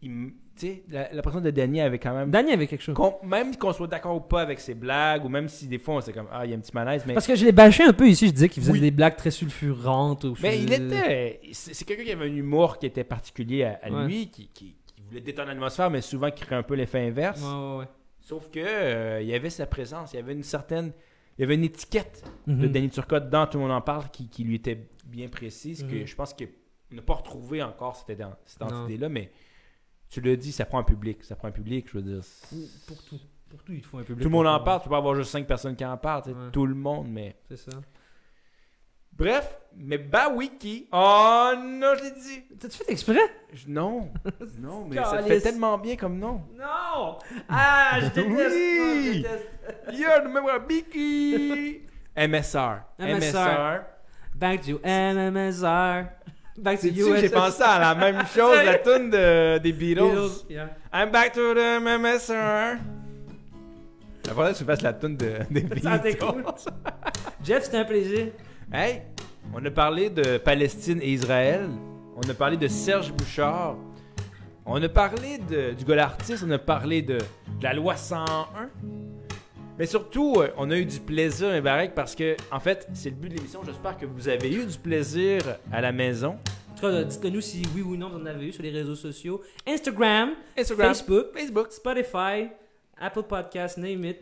il 0.02 0.32
sais, 0.60 0.82
la, 0.90 1.22
personne 1.22 1.42
de 1.42 1.50
Danny 1.50 1.80
avait 1.80 1.98
quand 1.98 2.14
même. 2.14 2.30
Danny 2.30 2.52
avait 2.52 2.66
quelque 2.66 2.82
chose. 2.82 2.94
qu'on- 2.94 3.16
même 3.24 3.56
qu'on 3.56 3.72
soit 3.72 3.86
d'accord 3.86 4.16
ou 4.16 4.20
pas 4.20 4.42
avec 4.42 4.60
ses 4.60 4.74
blagues, 4.74 5.24
ou 5.24 5.28
même 5.28 5.48
si 5.48 5.66
des 5.68 5.78
fois, 5.78 6.00
c'est 6.02 6.12
comme, 6.12 6.28
ah, 6.32 6.44
il 6.44 6.50
y 6.50 6.54
a 6.54 6.56
un 6.56 6.60
petit 6.60 6.74
malaise, 6.74 7.04
mais. 7.06 7.14
Parce 7.14 7.26
que 7.26 7.34
je 7.34 7.44
l'ai 7.44 7.52
bâché 7.52 7.84
un 7.84 7.92
peu 7.92 8.08
ici, 8.08 8.26
je 8.28 8.32
disais 8.32 8.48
qu'il 8.48 8.62
faisait 8.62 8.72
Oui. 8.72 8.80
des 8.80 8.90
blagues 8.90 9.16
très 9.16 9.30
sulfurantes. 9.30 10.24
Ou 10.24 10.36
Mais 10.42 10.58
il 10.62 10.72
était. 10.72 11.40
C'est 11.52 11.74
c'est 11.74 11.84
quelqu'un 11.84 12.04
qui 12.04 12.12
avait 12.12 12.26
un 12.26 12.34
humour 12.36 12.78
qui 12.78 12.86
était 12.86 13.04
particulier 13.04 13.64
à, 13.64 13.80
à 13.82 13.90
Ouais. 13.90 14.04
lui, 14.06 14.28
qui, 14.30 14.48
qui- 14.48 14.76
qui 14.86 15.02
voulait 15.06 15.20
détendre 15.20 15.48
l'atmosphère, 15.48 15.90
mais 15.90 16.00
souvent 16.00 16.30
qui 16.30 16.44
crée 16.44 16.56
un 16.56 16.62
peu 16.62 16.74
l'effet 16.74 17.06
inverse. 17.06 17.40
Ouais, 17.42 17.48
ouais, 17.48 17.78
ouais. 17.80 17.88
Sauf 18.20 18.50
que 18.50 18.60
euh, 18.62 19.20
il 19.22 19.28
y 19.28 19.34
avait 19.34 19.50
sa 19.50 19.66
présence, 19.66 20.12
il 20.12 20.16
y 20.16 20.18
avait 20.18 20.32
une 20.32 20.42
certaine. 20.44 20.92
Il 21.38 21.42
y 21.42 21.44
avait 21.44 21.54
une 21.54 21.64
étiquette 21.64 22.22
de 22.46 22.52
Mhm. 22.66 22.72
Danny 22.72 22.90
Turcotte 22.90 23.30
dans 23.30 23.46
Tout 23.46 23.56
le 23.56 23.62
monde 23.64 23.72
en 23.72 23.80
parle 23.80 24.04
qui, 24.12 24.28
qui 24.28 24.44
lui 24.44 24.56
était 24.56 24.86
bien 25.06 25.28
précise, 25.28 25.82
que 25.82 26.00
Mhm. 26.00 26.06
je 26.06 26.14
pense 26.14 26.34
qu'on 26.34 26.44
n'a 26.94 27.00
pas 27.02 27.14
retrouvé 27.14 27.62
encore 27.62 27.96
cette, 27.96 28.22
cette 28.44 28.60
Non. 28.60 28.66
identité-là, 28.68 29.08
mais 29.08 29.30
tu 30.12 30.20
l'as 30.20 30.36
dit, 30.36 30.52
ça 30.52 30.64
prend 30.64 30.78
un 30.78 30.84
public. 30.84 31.24
Ça 31.24 31.34
prend 31.36 31.48
un 31.48 31.52
public, 31.52 31.86
je 31.90 31.98
veux 31.98 32.02
dire. 32.02 32.20
Pour 32.86 33.02
tout. 33.04 33.18
Pour 33.48 33.62
tout, 33.64 33.72
il 33.72 33.80
te 33.82 33.86
faut 33.86 33.98
un 33.98 34.02
public. 34.02 34.22
Tout 34.22 34.28
le 34.28 34.32
monde 34.36 34.46
en 34.46 34.60
parle, 34.60 34.82
tu 34.82 34.88
peux 34.88 34.94
avoir 34.94 35.14
juste 35.14 35.30
cinq 35.30 35.46
personnes 35.46 35.74
qui 35.76 35.84
en 35.84 35.96
parlent, 35.96 36.22
Ouais. 36.26 36.50
tout 36.52 36.64
le 36.66 36.74
monde, 36.74 37.08
mais. 37.10 37.36
C'est 37.48 37.56
ça. 37.56 37.72
Bref, 39.14 39.58
mais 39.76 39.98
Bawiki. 39.98 40.88
Oh 40.90 41.52
non, 41.58 41.92
je 41.98 42.02
l'ai 42.04 42.10
dit. 42.12 42.44
T'as-tu 42.58 42.78
fait 42.78 42.90
exprès? 42.92 43.18
Je- 43.52 43.68
Non, 43.68 44.10
non, 44.58 44.86
mais 44.88 44.96
ça 44.96 45.18
te 45.22 45.28
fait 45.28 45.40
tellement 45.40 45.76
bien 45.76 45.96
comme 45.96 46.18
nom. 46.18 46.42
Non! 46.58 47.18
Ah, 47.48 47.98
je 48.00 48.06
déteste! 48.06 48.26
Oui! 48.28 48.78
non, 48.78 49.02
je 49.04 49.18
déteste. 49.18 50.00
Yo, 50.00 50.08
remember 50.24 50.60
Biki. 50.66 51.82
MSR. 52.16 52.80
MSR. 52.98 53.80
Back 54.34 54.62
to 54.62 54.78
MMSR. 54.82 56.06
Back 56.58 56.80
to 56.80 56.88
j'ai 57.16 57.28
pensé 57.30 57.62
à 57.62 57.78
la 57.78 57.94
même 57.94 58.26
chose, 58.34 58.56
la 58.64 58.78
tune 58.78 59.08
de, 59.10 59.58
des 59.58 59.72
Beatles? 59.72 60.02
Beatles, 60.02 60.44
yeah. 60.50 60.68
I'm 60.92 61.10
back 61.10 61.32
to 61.32 61.54
the 61.54 61.80
MSR. 61.80 62.76
Il 64.24 64.30
faudrait 64.30 64.52
que 64.52 64.58
tu 64.58 64.64
fasses 64.64 64.82
la 64.82 64.92
tune 64.92 65.16
de, 65.16 65.32
des 65.50 65.62
Ça 65.82 65.96
Beatles. 65.98 66.18
cool. 66.18 66.44
Jeff, 67.42 67.64
c'était 67.64 67.78
un 67.78 67.84
plaisir. 67.84 68.26
Hey, 68.72 69.02
on 69.54 69.64
a 69.64 69.70
parlé 69.70 70.10
de 70.10 70.36
Palestine 70.38 71.00
et 71.02 71.12
Israël. 71.12 71.68
On 72.16 72.28
a 72.28 72.34
parlé 72.34 72.56
de 72.58 72.68
Serge 72.68 73.12
Bouchard. 73.12 73.76
On 74.66 74.80
a 74.80 74.88
parlé 74.88 75.38
de, 75.38 75.72
du 75.72 75.84
gars 75.84 75.96
l'artiste. 75.96 76.44
On 76.46 76.50
a 76.50 76.58
parlé 76.58 77.00
de, 77.02 77.16
de 77.18 77.62
la 77.62 77.72
loi 77.72 77.96
101. 77.96 78.68
Mais 79.78 79.86
surtout, 79.86 80.34
euh, 80.36 80.48
on 80.58 80.70
a 80.70 80.76
eu 80.76 80.84
du 80.84 81.00
plaisir, 81.00 81.48
mes 81.50 81.60
barrecs, 81.60 81.94
parce 81.94 82.14
que, 82.14 82.36
en 82.50 82.60
fait, 82.60 82.86
c'est 82.92 83.10
le 83.10 83.16
but 83.16 83.28
de 83.30 83.34
l'émission. 83.36 83.60
J'espère 83.64 83.96
que 83.96 84.06
vous 84.06 84.28
avez 84.28 84.52
eu 84.52 84.64
du 84.66 84.78
plaisir 84.78 85.40
à 85.72 85.80
la 85.80 85.92
maison. 85.92 86.38
En 86.70 86.74
tout 86.74 86.82
cas, 86.82 87.04
dites-le 87.04 87.30
nous 87.30 87.40
si 87.40 87.62
oui 87.74 87.82
ou 87.82 87.96
non 87.96 88.08
vous 88.10 88.18
en 88.18 88.26
avez 88.26 88.48
eu 88.48 88.52
sur 88.52 88.62
les 88.62 88.70
réseaux 88.70 88.94
sociaux. 88.96 89.40
Instagram, 89.66 90.30
Instagram, 90.58 90.88
Facebook, 90.94 91.26
Facebook. 91.34 91.72
Spotify, 91.72 92.48
Apple 93.00 93.22
Podcasts, 93.22 93.78
name 93.78 94.04
it. 94.04 94.18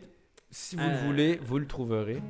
Si 0.49 0.75
vous 0.75 0.81
Euh. 0.83 0.91
le 1.01 1.07
voulez, 1.07 1.39
vous 1.43 1.59
le 1.59 1.67
trouverez. 1.67 2.21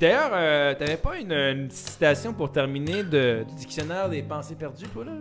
D'ailleurs, 0.00 0.30
euh, 0.32 0.74
t'avais 0.74 0.96
pas 0.96 1.18
une, 1.18 1.32
une 1.32 1.70
citation 1.70 2.32
pour 2.34 2.50
terminer 2.52 3.02
de, 3.02 3.44
du 3.48 3.54
dictionnaire 3.54 4.08
des 4.08 4.22
pensées 4.22 4.54
perdues, 4.54 4.86
toi, 4.88 5.04
là? 5.04 5.12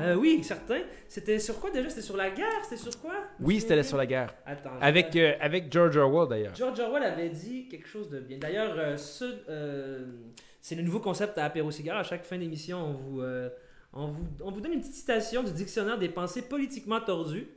Euh, 0.00 0.14
oui, 0.16 0.42
certain. 0.42 0.80
C'était 1.08 1.38
sur 1.38 1.60
quoi 1.60 1.70
déjà? 1.70 1.88
C'était 1.88 2.02
sur 2.02 2.16
la 2.16 2.30
guerre? 2.30 2.64
C'était 2.64 2.76
sur 2.76 3.00
quoi? 3.00 3.14
Oui, 3.40 3.60
c'était 3.60 3.82
sur 3.82 3.96
la 3.96 4.06
guerre. 4.06 4.34
Attends. 4.46 4.70
Avec, 4.80 5.14
euh, 5.16 5.32
avec 5.40 5.72
George 5.72 5.96
Orwell, 5.96 6.28
d'ailleurs. 6.28 6.54
George 6.54 6.78
Orwell 6.80 7.02
avait 7.02 7.28
dit 7.28 7.68
quelque 7.68 7.86
chose 7.88 8.08
de 8.10 8.20
bien. 8.20 8.38
D'ailleurs, 8.38 8.74
euh, 8.78 8.96
ce, 8.96 9.24
c'est 10.60 10.74
le 10.74 10.82
nouveau 10.82 11.00
concept 11.00 11.36
à 11.38 11.44
Apéro 11.44 11.70
Cigare. 11.70 11.98
À 11.98 12.02
chaque 12.04 12.24
fin 12.24 12.38
d'émission, 12.38 12.78
on 12.78 12.92
vous, 12.92 13.22
on, 13.92 14.06
vous, 14.08 14.26
on 14.42 14.50
vous 14.50 14.60
donne 14.60 14.72
une 14.74 14.80
petite 14.80 14.94
citation 14.94 15.42
du 15.42 15.52
dictionnaire 15.52 15.98
des 15.98 16.08
pensées 16.08 16.42
politiquement 16.42 17.00
tordues, 17.00 17.48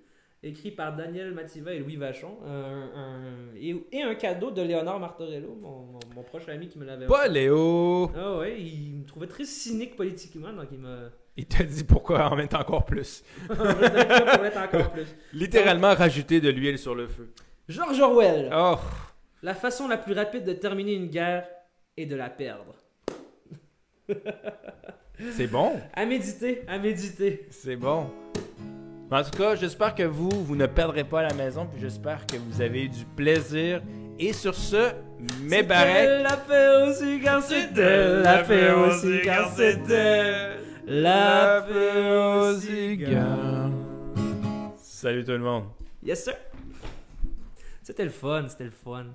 écrit 0.41 0.71
par 0.71 0.95
Daniel 0.95 1.31
Mativa 1.33 1.73
et 1.73 1.79
Louis 1.79 1.95
Vachon, 1.95 2.37
un- 2.45 3.53
et, 3.55 3.75
et 3.91 4.01
un 4.01 4.15
cadeau 4.15 4.51
de 4.51 4.61
Léonard 4.61 4.99
Martorello, 4.99 5.55
mon, 5.61 5.83
mon- 5.85 5.99
mon 6.15 6.23
proche 6.23 6.49
ami 6.49 6.67
qui 6.67 6.77
me 6.79 6.85
l'avait 6.85 7.05
Pas 7.07 7.27
Léo! 7.27 8.11
Ah 8.15 8.37
ouais, 8.39 8.59
il 8.61 8.95
me 8.95 9.05
trouvait 9.05 9.27
très 9.27 9.45
cynique 9.45 9.95
politiquement, 9.95 10.51
donc 10.51 10.67
il 10.71 10.79
m'a... 10.79 11.09
Il 11.35 11.45
t'a 11.45 11.63
dit 11.63 11.83
pourquoi 11.83 12.29
en 12.29 12.35
mettre 12.35 12.57
encore 12.59 12.85
plus. 12.85 13.23
Te 13.47 14.41
mettre 14.41 14.59
encore. 14.59 14.93
Littéralement 15.33 15.95
rajouter 15.95 16.39
de 16.39 16.49
l'huile 16.49 16.77
sur 16.77 16.93
le 16.93 17.07
feu. 17.07 17.33
George 17.67 17.99
Orwell. 17.99 18.51
Oh! 18.55 18.77
La 19.41 19.55
façon 19.55 19.87
la 19.87 19.97
plus 19.97 20.13
rapide 20.13 20.45
de 20.45 20.53
terminer 20.53 20.93
une 20.93 21.07
guerre 21.07 21.47
est 21.97 22.05
de 22.05 22.15
la 22.15 22.29
perdre. 22.29 22.75
C'est 25.31 25.47
bon. 25.47 25.73
À 25.93 26.05
méditer, 26.05 26.63
à 26.67 26.77
méditer. 26.77 27.47
C'est 27.49 27.75
bon. 27.75 28.09
En 29.11 29.23
tout 29.23 29.37
cas, 29.37 29.55
j'espère 29.55 29.93
que 29.93 30.03
vous, 30.03 30.29
vous 30.29 30.55
ne 30.55 30.65
perdrez 30.65 31.03
pas 31.03 31.19
à 31.19 31.23
la 31.23 31.33
maison, 31.35 31.67
puis 31.67 31.79
j'espère 31.79 32.25
que 32.25 32.35
vous 32.35 32.61
avez 32.61 32.85
eu 32.85 32.89
du 32.89 33.05
plaisir. 33.05 33.81
Et 34.17 34.33
sur 34.33 34.55
ce, 34.55 34.91
mes 35.41 35.61
barrettes. 35.61 36.23
La 36.23 36.37
paix 36.37 36.89
aussi, 36.89 37.19
car 37.21 37.43
c'était 37.43 38.21
la 38.21 38.43
paix 38.43 38.71
aussi, 38.71 39.21
car 39.23 39.51
c'était 39.55 40.57
la 40.85 41.65
aussi, 41.65 42.97
car. 42.97 43.69
Salut 44.77 45.23
tout 45.23 45.31
le 45.31 45.39
monde. 45.39 45.65
Yes, 46.01 46.23
sir. 46.23 46.35
C'était 47.81 48.05
le 48.05 48.09
fun, 48.09 48.47
c'était 48.47 48.65
le 48.65 48.71
fun. 48.71 49.05